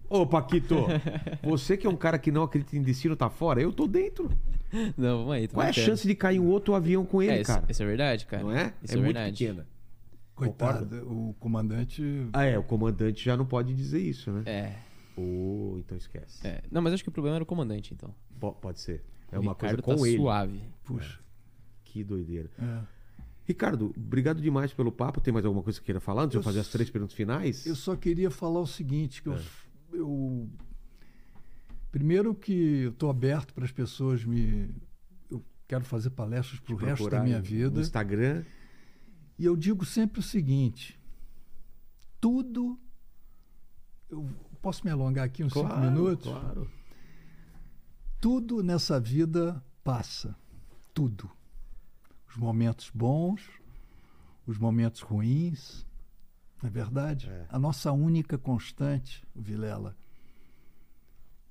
Ô, 0.09 0.27
Paquito, 0.27 0.77
você 1.43 1.77
que 1.77 1.87
é 1.87 1.91
um 1.91 1.97
cara 1.97 2.19
que 2.19 2.31
não 2.31 2.45
acredita 2.45 2.77
em 2.77 2.83
destino, 2.83 3.17
tá 3.17 3.29
fora? 3.29 3.61
Eu 3.61 3.73
tô 3.73 3.89
dentro. 3.89 4.31
Não, 4.97 5.19
vamos 5.19 5.33
aí. 5.33 5.49
Qual 5.49 5.67
é 5.67 5.71
a 5.71 5.73
chance 5.73 6.07
de 6.07 6.15
cair 6.15 6.39
um 6.39 6.47
outro 6.47 6.75
avião 6.75 7.05
com 7.05 7.23
ele, 7.23 7.41
é, 7.41 7.45
cara? 7.45 7.65
isso 7.69 7.83
é 7.83 7.87
verdade, 7.87 8.27
cara. 8.27 8.43
Não 8.43 8.53
é? 8.53 8.73
Isso 8.83 8.95
é 8.95 8.99
é, 8.99 9.03
muito 9.03 9.15
verdade. 9.15 9.45
pequena. 9.45 9.67
Coitado, 10.49 11.09
o 11.13 11.35
comandante. 11.41 12.03
Ah, 12.33 12.45
é. 12.45 12.59
O 12.59 12.63
comandante 12.63 13.25
já 13.25 13.37
não 13.37 13.47
pode 13.47 13.75
dizer 13.75 14.01
isso, 14.01 14.31
né? 14.33 14.43
É, 14.47 14.77
Ô, 15.21 15.77
então 15.79 15.97
esquece. 15.97 16.47
é. 16.47 16.63
Não, 16.71 16.81
mas 16.83 16.93
acho 16.95 17.03
que 17.03 17.09
o 17.09 17.13
problema 17.13 17.37
era 17.37 17.43
o 17.43 17.47
comandante, 17.47 17.93
então. 17.95 18.15
Po- 18.41 18.53
pode 18.55 18.81
ser. 18.81 19.05
É 19.31 19.39
uma 19.39 19.53
Ricardo 19.53 19.83
coisa 19.83 19.97
com 19.99 20.03
tá 20.03 20.09
ele. 20.09 20.17
suave. 20.19 20.61
Puxa. 20.85 21.19
Que 21.85 22.03
doideira. 22.05 22.51
é. 22.59 23.03
Ricardo, 23.45 23.93
obrigado 23.97 24.41
demais 24.41 24.73
pelo 24.73 24.93
papo. 24.93 25.21
Tem 25.21 25.33
mais 25.35 25.45
alguma 25.45 25.65
coisa 25.65 25.79
que 25.81 25.85
queira 25.85 25.99
falar 26.01 26.23
antes 26.23 26.31
de 26.33 26.37
eu 26.37 26.41
Eu 26.41 26.45
fazer 26.45 26.61
as 26.61 26.69
três 26.69 26.89
perguntas 26.89 27.15
finais? 27.17 27.67
Eu 27.67 27.75
só 27.75 27.97
queria 27.97 28.31
falar 28.31 28.61
o 28.61 28.67
seguinte, 28.67 29.21
que 29.21 29.29
eu, 29.29 29.35
É. 29.35 29.41
eu- 29.95 30.49
primeiro 31.91 32.35
que 32.35 32.83
eu 32.85 32.91
estou 32.91 33.11
aberto 33.11 33.53
para 33.53 33.65
as 33.65 33.73
pessoas 33.73 34.25
me 34.25 34.71
eu 35.31 35.45
quero 35.67 35.85
fazer 35.85 36.11
palestras 36.11 36.61
para 36.61 36.73
o 36.75 36.77
resto 36.77 36.97
Procurar 37.03 37.19
da 37.19 37.25
minha 37.25 37.39
no 37.39 37.45
vida 37.45 37.81
Instagram. 37.81 38.45
E 39.39 39.45
eu 39.45 39.57
digo 39.57 39.85
sempre 39.85 40.21
o 40.21 40.23
seguinte: 40.23 40.99
tudo 42.21 42.79
eu 44.09 44.29
posso 44.61 44.85
me 44.85 44.91
alongar 44.91 45.25
aqui 45.25 45.43
uns 45.43 45.53
cinco 45.53 45.67
Claro, 45.67 45.91
minutos? 45.91 46.31
Claro. 46.31 46.71
Tudo 48.21 48.63
nessa 48.63 49.01
vida 49.01 49.65
passa, 49.83 50.37
tudo. 50.95 51.31
Os 52.29 52.37
momentos 52.37 52.91
bons, 52.95 53.43
os 54.47 54.59
momentos 54.59 55.01
ruins, 55.01 55.87
não 56.63 56.69
é 56.69 56.71
verdade? 56.71 57.29
É. 57.29 57.47
A 57.49 57.59
nossa 57.59 57.91
única 57.91 58.39
constante, 58.39 59.27
Vilela, 59.35 59.97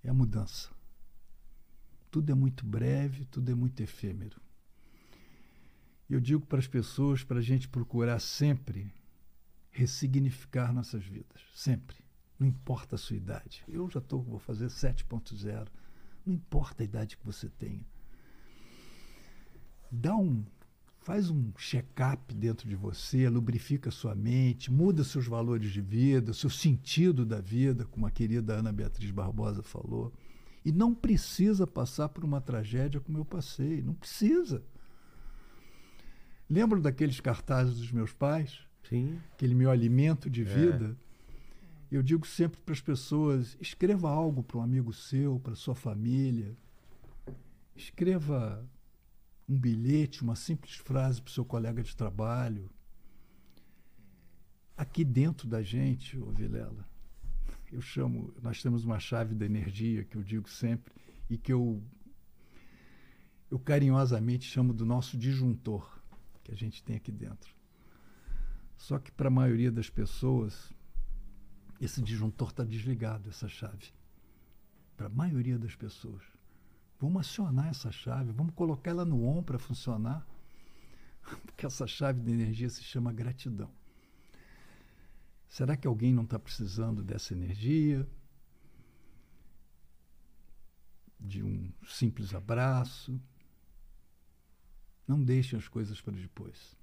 é 0.04 0.10
a 0.10 0.14
mudança. 0.14 0.70
Tudo 2.10 2.32
é 2.32 2.36
muito 2.36 2.66
breve, 2.66 3.26
tudo 3.26 3.52
é 3.52 3.56
muito 3.56 3.82
efêmero. 3.82 4.40
Eu 6.12 6.20
digo 6.20 6.46
para 6.46 6.60
as 6.60 6.68
pessoas 6.68 7.24
para 7.24 7.40
a 7.40 7.42
gente 7.42 7.70
procurar 7.70 8.20
sempre 8.20 8.94
ressignificar 9.70 10.74
nossas 10.74 11.06
vidas, 11.06 11.42
sempre. 11.56 11.96
Não 12.38 12.46
importa 12.46 12.96
a 12.96 12.98
sua 12.98 13.16
idade. 13.16 13.64
Eu 13.66 13.90
já 13.90 14.02
tô, 14.02 14.20
vou 14.20 14.38
fazer 14.38 14.68
7.0. 14.68 15.70
Não 16.26 16.34
importa 16.34 16.84
a 16.84 16.86
idade 16.86 17.16
que 17.16 17.26
você 17.26 17.48
tenha. 17.48 17.86
Dá 19.90 20.14
um, 20.14 20.44
faz 21.00 21.30
um 21.30 21.54
check-up 21.58 22.36
dentro 22.36 22.68
de 22.68 22.76
você, 22.76 23.30
lubrifica 23.30 23.90
sua 23.90 24.14
mente, 24.14 24.70
muda 24.70 25.06
seus 25.06 25.28
valores 25.28 25.72
de 25.72 25.80
vida, 25.80 26.34
seu 26.34 26.50
sentido 26.50 27.26
da 27.26 27.40
vida, 27.40 27.86
como 27.86 28.06
a 28.06 28.12
querida 28.12 28.56
Ana 28.56 28.74
Beatriz 28.74 29.12
Barbosa 29.12 29.64
falou. 29.64 30.12
E 30.66 30.74
não 30.74 30.94
precisa 30.94 31.66
passar 31.66 32.10
por 32.10 32.26
uma 32.26 32.42
tragédia 32.42 33.00
como 33.00 33.18
eu 33.18 33.24
passei, 33.24 33.82
não 33.82 33.94
precisa. 33.94 34.62
Lembro 36.52 36.82
daqueles 36.82 37.22
cartazes 37.22 37.78
dos 37.78 37.94
meus 37.94 38.12
pais? 38.12 38.68
Sim. 38.84 39.18
aquele 39.32 39.56
meu 39.56 39.72
alimento 39.72 40.30
de 40.30 40.42
É. 40.42 40.44
vida, 40.44 40.98
eu 41.90 42.04
digo 42.04 42.28
sempre 42.28 42.60
para 42.60 42.74
as 42.74 42.82
pessoas: 42.82 43.56
escreva 43.62 44.10
algo 44.10 44.44
para 44.44 44.58
um 44.58 44.62
amigo 44.62 44.92
seu, 44.92 45.40
para 45.40 45.56
sua 45.56 45.74
família. 45.74 46.58
Escreva 47.74 48.68
um 49.48 49.58
bilhete, 49.58 50.24
uma 50.24 50.36
simples 50.36 50.76
frase 50.76 51.22
para 51.22 51.30
o 51.30 51.32
seu 51.32 51.46
colega 51.46 51.82
de 51.82 51.96
trabalho. 51.96 52.70
Aqui 54.76 55.06
dentro 55.06 55.48
da 55.48 55.62
gente, 55.62 56.18
ô 56.20 56.32
Vilela, 56.32 56.86
eu 57.72 57.80
chamo, 57.80 58.34
nós 58.42 58.62
temos 58.62 58.84
uma 58.84 59.00
chave 59.00 59.34
da 59.34 59.46
energia 59.46 60.04
que 60.04 60.18
eu 60.18 60.24
digo 60.24 60.50
sempre 60.50 60.94
e 61.30 61.38
que 61.38 61.54
eu 61.54 61.82
eu 63.50 63.58
carinhosamente 63.58 64.46
chamo 64.46 64.74
do 64.74 64.86
nosso 64.86 65.18
disjuntor 65.18 66.01
que 66.44 66.52
a 66.52 66.56
gente 66.56 66.84
tem 66.84 66.96
aqui 66.96 67.12
dentro. 67.12 67.56
Só 68.78 68.98
que 68.98 69.12
para 69.12 69.28
a 69.28 69.32
maioria 69.32 69.72
das 69.72 69.90
pessoas 69.90 70.74
esse 71.80 72.00
disjuntor 72.02 72.50
está 72.50 72.64
desligado, 72.64 73.30
essa 73.30 73.48
chave. 73.48 73.92
Para 74.96 75.08
a 75.08 75.10
maioria 75.10 75.58
das 75.58 75.76
pessoas. 75.76 76.24
Vamos 77.00 77.22
acionar 77.22 77.70
essa 77.70 77.92
chave, 77.92 78.32
vamos 78.32 78.54
colocar 78.54 78.92
ela 78.92 79.04
no 79.04 79.26
on 79.26 79.42
para 79.42 79.58
funcionar. 79.58 80.26
Porque 81.44 81.66
essa 81.66 81.88
chave 81.88 82.22
de 82.22 82.32
energia 82.32 82.70
se 82.70 82.84
chama 82.84 83.12
gratidão. 83.12 83.72
Será 85.48 85.76
que 85.76 85.88
alguém 85.88 86.14
não 86.14 86.24
está 86.24 86.38
precisando 86.38 87.04
dessa 87.04 87.34
energia? 87.34 88.08
De 91.20 91.44
um 91.44 91.72
simples 91.86 92.34
abraço? 92.34 93.20
Não 95.12 95.22
deixem 95.22 95.60
as 95.60 95.68
coisas 95.68 96.00
para 96.00 96.14
depois. 96.14 96.74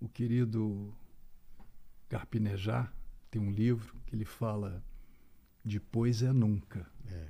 O 0.00 0.08
querido 0.08 0.90
Carpinejar 2.08 2.90
tem 3.30 3.42
um 3.42 3.50
livro 3.50 3.94
que 4.06 4.16
ele 4.16 4.24
fala 4.24 4.82
depois 5.62 6.22
é 6.22 6.32
nunca. 6.32 6.90
É. 7.10 7.28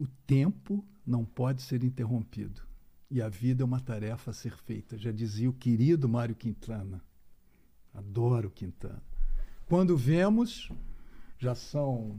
O 0.00 0.08
tempo 0.26 0.84
não 1.06 1.24
pode 1.24 1.62
ser 1.62 1.84
interrompido 1.84 2.60
e 3.08 3.22
a 3.22 3.28
vida 3.28 3.62
é 3.62 3.64
uma 3.64 3.80
tarefa 3.80 4.32
a 4.32 4.34
ser 4.34 4.56
feita. 4.56 4.98
Já 4.98 5.12
dizia 5.12 5.48
o 5.48 5.52
querido 5.52 6.08
Mário 6.08 6.34
Quintana. 6.34 7.00
Adoro 7.94 8.50
Quintana. 8.50 9.00
Quando 9.64 9.96
vemos, 9.96 10.72
já 11.38 11.54
são 11.54 12.18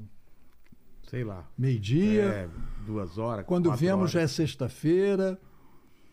Sei 1.10 1.24
lá. 1.24 1.50
meio-dia. 1.58 2.24
É, 2.24 2.50
duas 2.86 3.18
horas. 3.18 3.44
Quando 3.44 3.74
vemos, 3.76 4.02
horas. 4.02 4.12
já 4.12 4.22
é 4.22 4.28
sexta-feira. 4.28 5.42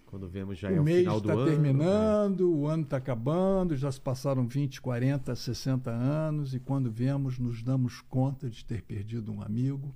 Quando 0.06 0.26
vemos 0.26 0.56
já 0.56 0.70
é 0.70 0.78
o 0.78 0.80
o 0.80 0.84
mês 0.84 1.00
final 1.00 1.20
do 1.20 1.28
está 1.28 1.32
ano. 1.34 1.44
né? 1.44 1.50
terminando, 1.50 2.56
o 2.56 2.66
ano 2.66 2.82
está 2.82 2.96
acabando, 2.96 3.76
já 3.76 3.92
se 3.92 4.00
passaram 4.00 4.48
20, 4.48 4.80
40, 4.80 5.36
60 5.36 5.90
anos, 5.90 6.54
e 6.54 6.60
quando 6.60 6.90
vemos, 6.90 7.38
nos 7.38 7.62
damos 7.62 8.00
conta 8.00 8.48
de 8.48 8.64
ter 8.64 8.82
perdido 8.82 9.30
um 9.30 9.42
amigo. 9.42 9.94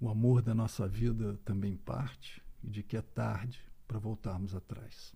O 0.00 0.08
amor 0.08 0.42
da 0.42 0.52
nossa 0.52 0.88
vida 0.88 1.38
também 1.44 1.76
parte, 1.76 2.42
e 2.64 2.68
de 2.68 2.82
que 2.82 2.96
é 2.96 3.02
tarde 3.02 3.60
para 3.86 4.00
voltarmos 4.00 4.52
atrás. 4.52 5.14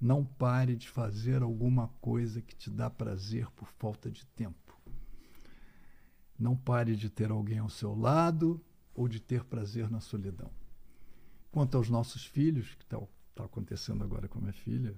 Não 0.00 0.24
pare 0.24 0.74
de 0.74 0.88
fazer 0.88 1.42
alguma 1.42 1.88
coisa 2.00 2.40
que 2.40 2.56
te 2.56 2.70
dá 2.70 2.88
prazer 2.88 3.50
por 3.50 3.68
falta 3.78 4.10
de 4.10 4.24
tempo. 4.28 4.67
Não 6.38 6.56
pare 6.56 6.94
de 6.94 7.10
ter 7.10 7.30
alguém 7.30 7.58
ao 7.58 7.68
seu 7.68 7.94
lado 7.94 8.62
ou 8.94 9.08
de 9.08 9.20
ter 9.20 9.44
prazer 9.44 9.90
na 9.90 10.00
solidão. 10.00 10.50
Quanto 11.50 11.76
aos 11.76 11.88
nossos 11.88 12.24
filhos, 12.24 12.74
que 12.74 12.84
está 12.84 13.00
tá 13.34 13.44
acontecendo 13.44 14.04
agora 14.04 14.28
com 14.28 14.38
a 14.38 14.42
minha 14.42 14.52
filha, 14.52 14.94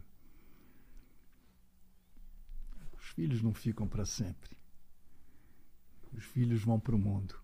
os 2.99 3.07
filhos 3.09 3.41
não 3.41 3.55
ficam 3.55 3.89
para 3.89 4.05
sempre. 4.05 4.57
Os 6.13 6.25
filhos 6.25 6.63
vão 6.63 6.79
para 6.79 6.95
o 6.95 6.99
mundo. 6.99 7.35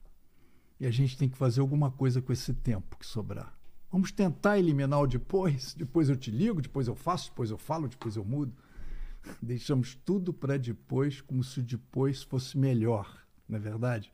E 0.79 0.87
a 0.87 0.91
gente 0.91 1.17
tem 1.17 1.29
que 1.29 1.39
fazer 1.39 1.61
alguma 1.61 1.91
coisa 1.91 2.21
com 2.21 2.33
esse 2.33 2.53
tempo 2.53 2.99
que 2.99 3.07
sobrar. 3.07 3.57
Vamos 3.91 4.13
tentar 4.13 4.59
eliminar 4.59 5.01
o 5.01 5.07
depois. 5.07 5.73
Depois 5.75 6.09
eu 6.09 6.17
te 6.17 6.31
ligo, 6.31 6.61
depois 6.61 6.87
eu 6.87 6.95
faço, 6.95 7.31
depois 7.31 7.51
eu 7.51 7.57
falo, 7.57 7.89
depois 7.89 8.17
eu 8.17 8.25
mudo. 8.25 8.55
Deixamos 9.41 9.95
tudo 9.95 10.33
para 10.33 10.59
depois, 10.59 11.21
como 11.21 11.43
se 11.43 11.63
depois 11.63 12.23
fosse 12.23 12.59
melhor, 12.59 13.26
não 13.49 13.57
é 13.57 13.61
verdade? 13.61 14.13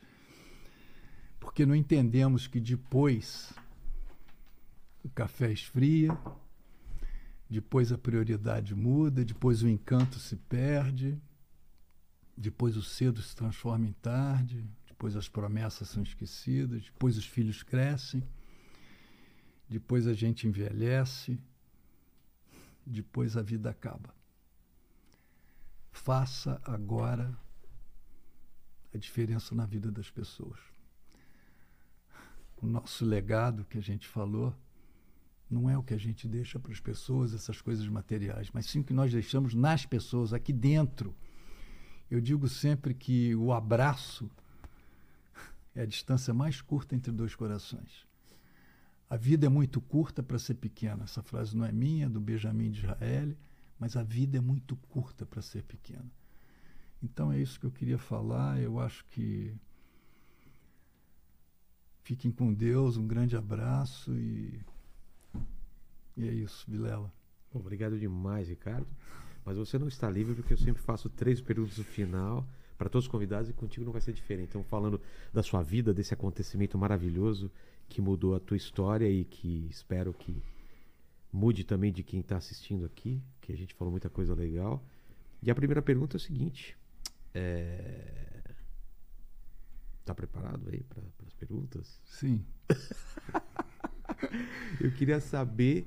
Porque 1.40 1.66
não 1.66 1.74
entendemos 1.74 2.46
que 2.46 2.60
depois 2.60 3.52
o 5.02 5.08
café 5.08 5.50
esfria, 5.50 6.16
depois 7.48 7.92
a 7.92 7.98
prioridade 7.98 8.74
muda, 8.74 9.24
depois 9.24 9.62
o 9.62 9.68
encanto 9.68 10.18
se 10.18 10.36
perde, 10.36 11.20
depois 12.36 12.76
o 12.76 12.82
cedo 12.82 13.20
se 13.20 13.34
transforma 13.34 13.86
em 13.86 13.92
tarde, 13.92 14.64
depois 14.86 15.16
as 15.16 15.28
promessas 15.28 15.88
são 15.88 16.02
esquecidas, 16.02 16.84
depois 16.84 17.18
os 17.18 17.26
filhos 17.26 17.62
crescem, 17.62 18.22
depois 19.68 20.06
a 20.06 20.14
gente 20.14 20.46
envelhece, 20.46 21.38
depois 22.86 23.36
a 23.36 23.42
vida 23.42 23.70
acaba. 23.70 24.14
Faça 25.90 26.60
agora 26.64 27.36
a 28.94 28.98
diferença 28.98 29.54
na 29.54 29.66
vida 29.66 29.90
das 29.90 30.10
pessoas. 30.10 30.58
O 32.56 32.66
nosso 32.66 33.04
legado 33.04 33.64
que 33.64 33.78
a 33.78 33.82
gente 33.82 34.06
falou 34.06 34.54
não 35.50 35.68
é 35.68 35.76
o 35.76 35.82
que 35.82 35.94
a 35.94 35.98
gente 35.98 36.26
deixa 36.26 36.58
para 36.58 36.72
as 36.72 36.80
pessoas, 36.80 37.34
essas 37.34 37.60
coisas 37.60 37.86
materiais, 37.88 38.50
mas 38.52 38.66
sim 38.66 38.80
o 38.80 38.84
que 38.84 38.94
nós 38.94 39.12
deixamos 39.12 39.54
nas 39.54 39.84
pessoas, 39.84 40.32
aqui 40.32 40.52
dentro. 40.52 41.14
Eu 42.10 42.20
digo 42.20 42.48
sempre 42.48 42.94
que 42.94 43.34
o 43.34 43.52
abraço 43.52 44.30
é 45.74 45.82
a 45.82 45.86
distância 45.86 46.32
mais 46.32 46.60
curta 46.60 46.94
entre 46.94 47.12
dois 47.12 47.34
corações. 47.34 48.06
A 49.08 49.16
vida 49.16 49.44
é 49.44 49.48
muito 49.48 49.80
curta 49.80 50.22
para 50.22 50.38
ser 50.38 50.54
pequena. 50.54 51.04
Essa 51.04 51.22
frase 51.22 51.54
não 51.54 51.66
é 51.66 51.72
minha, 51.72 52.06
é 52.06 52.08
do 52.08 52.20
Benjamin 52.20 52.70
de 52.70 52.80
Israel, 52.80 53.36
mas 53.78 53.94
a 53.96 54.02
vida 54.02 54.38
é 54.38 54.40
muito 54.40 54.74
curta 54.76 55.26
para 55.26 55.42
ser 55.42 55.62
pequena. 55.64 56.10
Então 57.02 57.32
é 57.32 57.38
isso 57.40 57.58
que 57.58 57.66
eu 57.66 57.70
queria 57.70 57.98
falar. 57.98 58.60
Eu 58.60 58.78
acho 58.78 59.04
que 59.06 59.52
fiquem 62.02 62.30
com 62.30 62.52
Deus, 62.52 62.96
um 62.96 63.06
grande 63.06 63.36
abraço 63.36 64.12
e, 64.14 64.60
e 66.16 66.28
é 66.28 66.32
isso, 66.32 66.64
Vilela. 66.70 67.12
Obrigado 67.52 67.98
demais, 67.98 68.48
Ricardo. 68.48 68.86
Mas 69.44 69.56
você 69.56 69.78
não 69.78 69.88
está 69.88 70.08
livre 70.08 70.34
porque 70.34 70.52
eu 70.52 70.58
sempre 70.58 70.82
faço 70.82 71.08
três 71.08 71.40
perguntas 71.40 71.76
no 71.76 71.84
final 71.84 72.46
para 72.78 72.88
todos 72.88 73.06
os 73.06 73.10
convidados 73.10 73.50
e 73.50 73.52
contigo 73.52 73.84
não 73.84 73.92
vai 73.92 74.00
ser 74.00 74.12
diferente. 74.12 74.50
Então, 74.50 74.64
falando 74.64 75.00
da 75.32 75.42
sua 75.42 75.62
vida, 75.62 75.92
desse 75.92 76.14
acontecimento 76.14 76.78
maravilhoso 76.78 77.50
que 77.88 78.00
mudou 78.00 78.34
a 78.34 78.40
tua 78.40 78.56
história 78.56 79.08
e 79.08 79.24
que 79.24 79.66
espero 79.70 80.12
que 80.12 80.42
mude 81.32 81.64
também 81.64 81.92
de 81.92 82.02
quem 82.02 82.20
está 82.20 82.36
assistindo 82.36 82.84
aqui, 82.84 83.20
que 83.40 83.52
a 83.52 83.56
gente 83.56 83.74
falou 83.74 83.90
muita 83.90 84.08
coisa 84.08 84.34
legal. 84.34 84.82
E 85.42 85.50
a 85.50 85.54
primeira 85.54 85.82
pergunta 85.82 86.16
é 86.16 86.18
o 86.18 86.20
seguinte: 86.20 86.76
é... 87.34 88.54
tá 90.04 90.14
preparado 90.14 90.68
aí 90.70 90.82
para 90.82 91.02
as 91.26 91.34
perguntas? 91.34 92.00
Sim. 92.04 92.44
Eu 94.80 94.92
queria 94.92 95.20
saber 95.20 95.86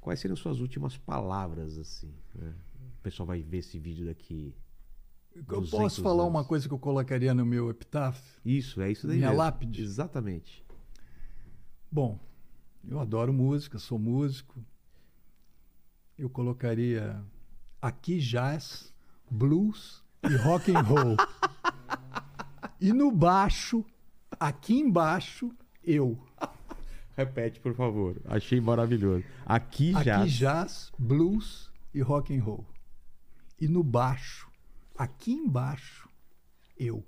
quais 0.00 0.20
seriam 0.20 0.36
suas 0.36 0.60
últimas 0.60 0.96
palavras 0.96 1.78
assim. 1.78 2.12
Né? 2.34 2.54
O 2.98 3.02
pessoal 3.02 3.26
vai 3.26 3.42
ver 3.42 3.58
esse 3.58 3.78
vídeo 3.78 4.06
daqui. 4.06 4.54
Eu 5.34 5.44
200 5.44 5.70
posso 5.70 6.02
falar 6.02 6.22
anos. 6.22 6.34
uma 6.34 6.44
coisa 6.44 6.66
que 6.66 6.74
eu 6.74 6.78
colocaria 6.78 7.32
no 7.32 7.46
meu 7.46 7.70
epitáfio? 7.70 8.40
Isso, 8.44 8.80
é 8.80 8.90
isso 8.90 9.06
daí. 9.06 9.18
Minha 9.18 9.28
mesmo. 9.28 9.42
lápide. 9.42 9.82
Exatamente. 9.82 10.64
Bom, 11.90 12.18
eu 12.86 13.00
adoro 13.00 13.32
música, 13.32 13.78
sou 13.78 13.98
músico. 13.98 14.62
Eu 16.18 16.28
colocaria 16.28 17.22
aqui 17.80 18.18
jazz, 18.18 18.92
blues 19.30 20.04
e 20.22 20.36
rock 20.36 20.70
and 20.74 20.82
roll. 20.82 21.16
e 22.80 22.92
no 22.92 23.10
baixo, 23.10 23.84
aqui 24.38 24.78
embaixo, 24.78 25.52
eu. 25.82 26.18
Repete, 27.16 27.60
por 27.60 27.74
favor. 27.74 28.20
Achei 28.24 28.60
maravilhoso. 28.60 29.24
Aqui, 29.44 29.92
já. 30.04 30.22
Aqui 30.22 30.30
jazz, 30.30 30.92
blues 30.98 31.70
e 31.92 32.00
rock 32.00 32.36
and 32.36 32.42
roll. 32.42 32.66
E 33.60 33.68
no 33.68 33.82
baixo, 33.82 34.50
aqui 34.96 35.32
embaixo, 35.32 36.08
eu. 36.78 37.04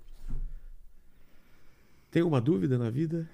Tem 2.11 2.21
uma 2.21 2.39
dúvida 2.39 2.77
na 2.77 2.89
vida? 2.91 3.27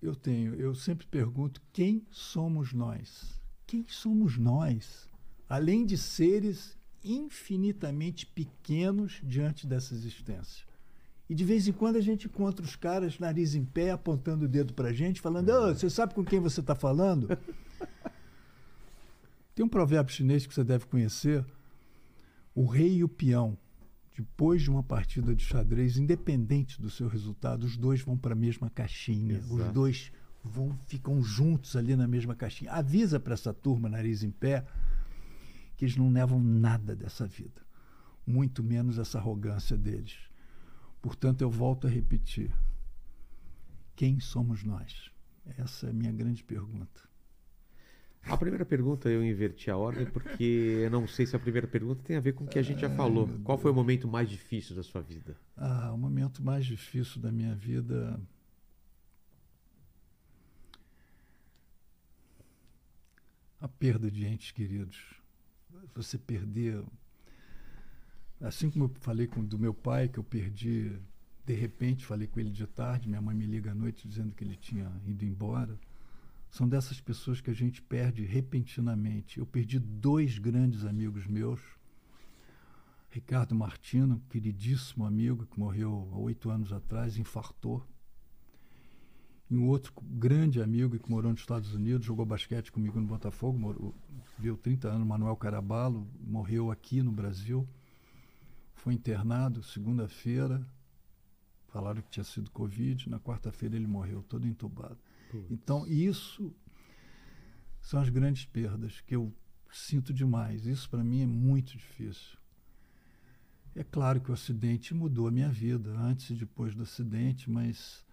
Eu 0.00 0.14
tenho, 0.14 0.54
eu 0.54 0.74
sempre 0.74 1.06
pergunto 1.06 1.60
quem 1.72 2.06
somos 2.10 2.72
nós? 2.72 3.40
Quem 3.66 3.84
somos 3.88 4.38
nós? 4.38 5.08
Além 5.48 5.84
de 5.84 5.98
seres 5.98 6.77
infinitamente 7.04 8.26
pequenos 8.26 9.20
diante 9.22 9.66
dessa 9.66 9.94
existência. 9.94 10.66
E 11.28 11.34
de 11.34 11.44
vez 11.44 11.68
em 11.68 11.72
quando 11.72 11.96
a 11.96 12.00
gente 12.00 12.26
encontra 12.26 12.64
os 12.64 12.74
caras, 12.74 13.18
nariz 13.18 13.54
em 13.54 13.64
pé, 13.64 13.90
apontando 13.90 14.46
o 14.46 14.48
dedo 14.48 14.72
pra 14.72 14.92
gente, 14.92 15.20
falando: 15.20 15.50
"Ô, 15.50 15.74
você 15.74 15.90
sabe 15.90 16.14
com 16.14 16.24
quem 16.24 16.40
você 16.40 16.60
está 16.60 16.74
falando? 16.74 17.28
Tem 19.54 19.64
um 19.64 19.68
provérbio 19.68 20.14
chinês 20.14 20.46
que 20.46 20.54
você 20.54 20.64
deve 20.64 20.86
conhecer: 20.86 21.44
o 22.54 22.64
rei 22.64 22.98
e 22.98 23.04
o 23.04 23.08
peão. 23.08 23.58
Depois 24.16 24.62
de 24.62 24.70
uma 24.70 24.82
partida 24.82 25.32
de 25.34 25.44
xadrez, 25.44 25.96
independente 25.96 26.80
do 26.80 26.90
seu 26.90 27.06
resultado, 27.06 27.64
os 27.64 27.76
dois 27.76 28.00
vão 28.00 28.16
para 28.16 28.32
a 28.32 28.36
mesma 28.36 28.68
caixinha. 28.68 29.38
Os 29.38 29.60
Exato. 29.60 29.72
dois 29.72 30.12
vão 30.42 30.76
ficam 30.86 31.22
juntos 31.22 31.76
ali 31.76 31.94
na 31.94 32.08
mesma 32.08 32.34
caixinha. 32.34 32.72
Avisa 32.72 33.20
para 33.20 33.34
essa 33.34 33.52
turma, 33.52 33.88
nariz 33.88 34.22
em 34.22 34.30
pé, 34.30 34.64
que 35.78 35.84
eles 35.84 35.96
não 35.96 36.10
levam 36.10 36.42
nada 36.42 36.94
dessa 36.94 37.24
vida, 37.24 37.62
muito 38.26 38.64
menos 38.64 38.98
essa 38.98 39.16
arrogância 39.16 39.76
deles. 39.76 40.18
Portanto, 41.00 41.40
eu 41.40 41.48
volto 41.48 41.86
a 41.86 41.90
repetir: 41.90 42.52
quem 43.94 44.18
somos 44.18 44.64
nós? 44.64 45.12
Essa 45.56 45.86
é 45.86 45.90
a 45.90 45.92
minha 45.92 46.10
grande 46.12 46.42
pergunta. 46.42 47.08
A 48.24 48.36
primeira 48.36 48.66
pergunta 48.66 49.08
eu 49.08 49.24
inverti 49.24 49.70
a 49.70 49.76
ordem 49.76 50.04
porque 50.04 50.42
eu 50.84 50.90
não 50.90 51.06
sei 51.06 51.24
se 51.24 51.36
a 51.36 51.38
primeira 51.38 51.68
pergunta 51.68 52.02
tem 52.02 52.16
a 52.16 52.20
ver 52.20 52.32
com 52.32 52.44
o 52.44 52.48
que 52.48 52.58
a 52.58 52.62
gente 52.62 52.80
já 52.80 52.90
falou. 52.90 53.28
Qual 53.44 53.56
foi 53.56 53.70
o 53.70 53.74
momento 53.74 54.08
mais 54.08 54.28
difícil 54.28 54.74
da 54.74 54.82
sua 54.82 55.00
vida? 55.00 55.38
Ah, 55.56 55.92
o 55.92 55.96
momento 55.96 56.42
mais 56.42 56.66
difícil 56.66 57.22
da 57.22 57.30
minha 57.30 57.54
vida. 57.54 58.20
A 63.60 63.68
perda 63.68 64.10
de 64.10 64.26
entes 64.26 64.50
queridos. 64.50 65.17
Você 65.94 66.18
perder. 66.18 66.82
Assim 68.40 68.70
como 68.70 68.84
eu 68.84 68.92
falei 69.00 69.26
com, 69.26 69.44
do 69.44 69.58
meu 69.58 69.74
pai, 69.74 70.08
que 70.08 70.18
eu 70.18 70.24
perdi, 70.24 70.96
de 71.44 71.54
repente, 71.54 72.06
falei 72.06 72.28
com 72.28 72.38
ele 72.38 72.50
de 72.50 72.66
tarde, 72.66 73.08
minha 73.08 73.20
mãe 73.20 73.34
me 73.34 73.46
liga 73.46 73.72
à 73.72 73.74
noite 73.74 74.06
dizendo 74.06 74.34
que 74.34 74.44
ele 74.44 74.56
tinha 74.56 74.90
ido 75.06 75.24
embora. 75.24 75.78
São 76.50 76.68
dessas 76.68 77.00
pessoas 77.00 77.40
que 77.40 77.50
a 77.50 77.54
gente 77.54 77.82
perde 77.82 78.24
repentinamente. 78.24 79.38
Eu 79.38 79.46
perdi 79.46 79.78
dois 79.78 80.38
grandes 80.38 80.84
amigos 80.84 81.26
meus. 81.26 81.60
Ricardo 83.10 83.54
Martino, 83.54 84.22
queridíssimo 84.28 85.04
amigo, 85.04 85.46
que 85.46 85.58
morreu 85.58 86.08
há 86.12 86.18
oito 86.18 86.50
anos 86.50 86.72
atrás, 86.72 87.16
infartou. 87.16 87.84
E 89.50 89.56
um 89.56 89.66
outro 89.66 89.92
grande 90.02 90.60
amigo 90.60 90.98
que 90.98 91.10
morou 91.10 91.30
nos 91.30 91.40
Estados 91.40 91.74
Unidos, 91.74 92.06
jogou 92.06 92.26
basquete 92.26 92.70
comigo 92.70 93.00
no 93.00 93.06
Botafogo, 93.06 93.58
morou, 93.58 93.94
viveu 94.36 94.56
30 94.56 94.88
anos, 94.88 95.06
Manuel 95.06 95.36
Carabalo, 95.36 96.06
morreu 96.20 96.70
aqui 96.70 97.02
no 97.02 97.10
Brasil. 97.10 97.66
Foi 98.74 98.92
internado 98.92 99.62
segunda-feira. 99.62 100.64
Falaram 101.68 102.02
que 102.02 102.10
tinha 102.10 102.24
sido 102.24 102.50
Covid. 102.50 103.08
Na 103.08 103.18
quarta-feira 103.18 103.76
ele 103.76 103.86
morreu, 103.86 104.22
todo 104.22 104.46
entubado. 104.46 104.98
Então, 105.50 105.86
isso 105.86 106.54
são 107.80 108.00
as 108.00 108.08
grandes 108.08 108.44
perdas 108.44 109.00
que 109.00 109.16
eu 109.16 109.32
sinto 109.70 110.12
demais. 110.12 110.66
Isso 110.66 110.88
para 110.88 111.04
mim 111.04 111.22
é 111.22 111.26
muito 111.26 111.76
difícil. 111.76 112.38
É 113.74 113.84
claro 113.84 114.20
que 114.20 114.30
o 114.30 114.34
acidente 114.34 114.94
mudou 114.94 115.28
a 115.28 115.30
minha 115.30 115.48
vida, 115.48 115.90
antes 115.90 116.30
e 116.30 116.34
depois 116.34 116.74
do 116.74 116.82
acidente, 116.82 117.50
mas 117.50 118.04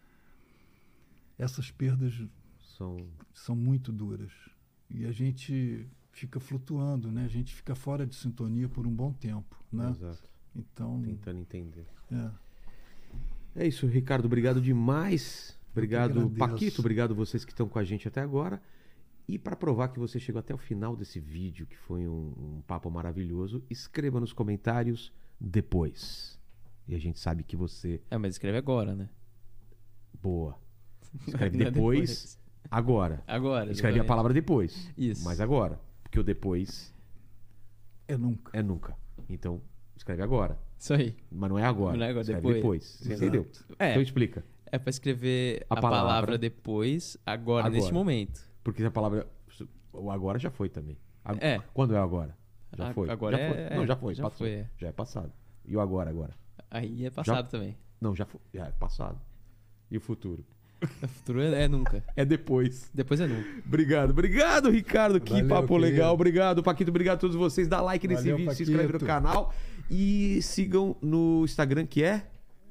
essas 1.38 1.72
perdas 1.72 2.14
são, 2.78 2.98
são 3.34 3.56
muito 3.56 3.92
duras. 3.92 4.32
E 4.90 5.06
a 5.06 5.12
gente 5.12 5.88
fica 6.12 6.40
flutuando, 6.40 7.12
né? 7.12 7.26
A 7.26 7.30
gente 7.30 7.54
fica 7.54 7.76
fora 7.76 8.06
de 8.06 8.16
sintonia 8.16 8.70
por 8.70 8.88
um 8.88 8.94
bom 8.94 9.12
tempo, 9.12 9.56
né? 9.72 9.90
Exato. 9.90 10.30
Então, 10.56 11.02
tentando 11.02 11.40
entender. 11.40 11.86
É. 12.12 12.32
É 13.64 13.68
isso, 13.68 13.88
Ricardo, 13.88 14.26
obrigado 14.26 14.62
demais. 14.62 15.58
Obrigado, 15.72 16.30
Paquito, 16.30 16.80
obrigado 16.80 17.14
vocês 17.14 17.44
que 17.44 17.52
estão 17.52 17.68
com 17.68 17.78
a 17.78 17.84
gente 17.84 18.08
até 18.08 18.22
agora. 18.22 18.62
E 19.28 19.38
para 19.38 19.56
provar 19.56 19.90
que 19.90 20.00
você 20.00 20.20
chegou 20.20 20.40
até 20.40 20.54
o 20.54 20.58
final 20.58 20.96
desse 20.96 21.20
vídeo, 21.20 21.66
que 21.66 21.76
foi 21.76 22.08
um, 22.08 22.34
um 22.38 22.62
papo 22.66 22.90
maravilhoso, 22.90 23.64
escreva 23.70 24.20
nos 24.20 24.32
comentários 24.32 25.12
depois. 25.40 26.40
E 26.88 26.96
a 26.96 27.00
gente 27.00 27.20
sabe 27.20 27.44
que 27.44 27.56
você. 27.56 28.02
É, 28.10 28.18
mas 28.18 28.36
escreve 28.36 28.58
agora, 28.58 28.96
né? 28.96 29.10
Boa. 30.22 30.58
Escreve 31.28 31.58
depois, 31.66 31.72
depois, 31.72 32.40
agora. 32.70 33.24
Agora. 33.28 33.72
Escreve 33.72 34.00
a 34.00 34.04
palavra 34.06 34.34
depois. 34.34 34.92
Isso. 34.98 35.24
Mas 35.24 35.40
agora. 35.40 35.80
Porque 36.04 36.20
o 36.20 36.24
depois. 36.24 36.94
É 38.08 38.18
nunca. 38.18 38.58
É 38.58 38.62
nunca. 38.62 38.96
Então, 39.30 39.62
escreve 39.96 40.22
agora. 40.22 40.58
Isso 40.78 40.94
aí. 40.94 41.16
Mas 41.32 41.50
não 41.50 41.58
é 41.58 41.64
agora. 41.66 41.98
Não 41.98 42.06
é 42.06 42.10
agora, 42.10 42.22
escreve 42.22 42.54
depois. 42.54 43.00
depois. 43.02 43.18
Entendeu? 43.18 43.48
É. 43.80 43.92
Então 43.92 44.02
explica. 44.02 44.46
É 44.72 44.78
para 44.78 44.90
escrever 44.90 45.66
A 45.70 45.76
a, 45.76 45.82
palavra. 45.82 46.08
palavra. 46.08 46.38
depois, 46.38 47.18
agora, 47.26 47.68
Agora. 47.68 47.70
neste 47.80 47.94
momento. 47.94 48.42
Porque 48.64 48.84
a 48.84 48.92
palavra. 48.92 49.28
O 49.94 50.12
agora 50.12 50.38
já 50.38 50.52
foi 50.52 50.68
também. 50.70 50.98
A- 51.24 51.36
É. 51.40 51.60
Quando 51.74 51.96
é 51.96 51.98
agora? 51.98 52.38
Já 52.78 52.90
A- 52.90 52.94
foi. 52.94 53.10
agora 53.10 53.38
já 53.38 53.44
é- 53.44 53.50
foi. 53.70 53.76
Não, 53.78 53.84
é, 53.84 53.88
já 53.88 53.96
foi. 53.96 54.16
já 54.16 54.24
passou. 54.24 54.38
foi, 54.40 54.50
é. 54.52 54.70
Já 54.78 54.88
é 54.90 54.92
passado. 54.92 55.32
E 55.64 55.76
o 55.76 55.80
agora, 55.80 56.10
agora? 56.10 56.34
Aí 56.70 57.06
é 57.06 57.10
passado 57.10 57.50
também. 57.50 57.78
Não, 58.02 58.14
já 58.14 58.26
foi. 58.26 58.42
Já 58.54 58.66
é 58.68 58.72
passado. 58.72 59.20
E 59.90 59.96
o 59.98 60.02
futuro? 60.02 60.46
O 60.82 61.08
futuro 61.08 61.42
é, 61.42 61.64
é 61.64 61.68
nunca. 61.68 62.04
É 62.16 62.24
depois. 62.26 62.90
Depois 62.94 63.20
é 63.20 63.28
nunca. 63.28 63.48
Obrigado, 63.66 64.10
obrigado, 64.12 64.70
Ricardo. 64.70 65.20
Que 65.20 65.34
Valeu, 65.34 65.48
papo 65.48 65.68
querido. 65.70 65.82
legal. 65.86 66.14
Obrigado, 66.14 66.62
Paquito. 66.64 66.92
Obrigado 66.92 67.16
a 67.16 67.20
todos 67.20 67.36
vocês. 67.36 67.68
Dá 67.68 67.82
like 67.82 68.08
nesse 68.08 68.24
Valeu, 68.24 68.38
vídeo, 68.38 68.54
se 68.54 68.64
inscreve 68.64 68.84
no 68.84 69.00
Paquito. 69.00 69.06
canal. 69.06 69.54
E 69.90 70.40
sigam 70.42 70.96
no 71.02 71.44
Instagram, 71.46 71.86
que 71.86 72.04
é. 72.04 72.24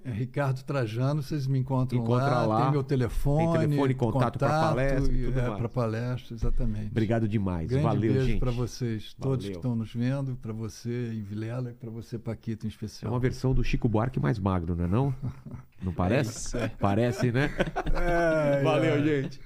É 0.06 0.10
Ricardo 0.10 0.62
Trajano, 0.64 1.22
vocês 1.22 1.46
me 1.46 1.58
encontram 1.58 1.98
Encontra 1.98 2.26
lá, 2.26 2.44
lá. 2.46 2.62
tem 2.64 2.72
meu 2.72 2.84
telefone, 2.84 3.58
Tem 3.58 3.68
telefone, 3.70 3.94
contato 3.94 4.38
palestra 4.38 5.10
e 5.10 5.16
e- 5.22 5.24
tudo 5.24 5.40
é, 5.40 5.56
para 5.56 5.68
palestra, 5.68 6.34
exatamente. 6.34 6.90
Obrigado 6.90 7.26
demais. 7.26 7.68
Grande 7.68 7.84
Valeu, 7.86 8.12
beijo 8.12 8.26
gente. 8.26 8.38
para 8.38 8.50
vocês, 8.50 9.14
todos 9.14 9.44
Valeu. 9.46 9.50
que 9.52 9.56
estão 9.56 9.74
nos 9.74 9.94
vendo, 9.94 10.36
para 10.36 10.52
você 10.52 11.10
em 11.14 11.22
Vilela 11.22 11.70
e 11.70 11.72
para 11.74 11.88
você 11.90 12.18
Paquito 12.18 12.66
em 12.66 12.68
É 12.68 12.70
especial. 12.70 13.12
uma 13.12 13.18
versão 13.18 13.54
do 13.54 13.64
Chico 13.64 13.88
Buarque 13.88 14.20
mais 14.20 14.38
magro, 14.38 14.76
não 14.76 14.84
é 14.84 14.88
não? 14.88 15.14
Não 15.82 15.92
parece? 15.92 16.30
isso, 16.48 16.56
é. 16.56 16.68
Parece, 16.80 17.30
né? 17.32 17.50
É, 17.94 18.62
Valeu, 18.62 18.94
é. 18.94 19.02
gente. 19.02 19.40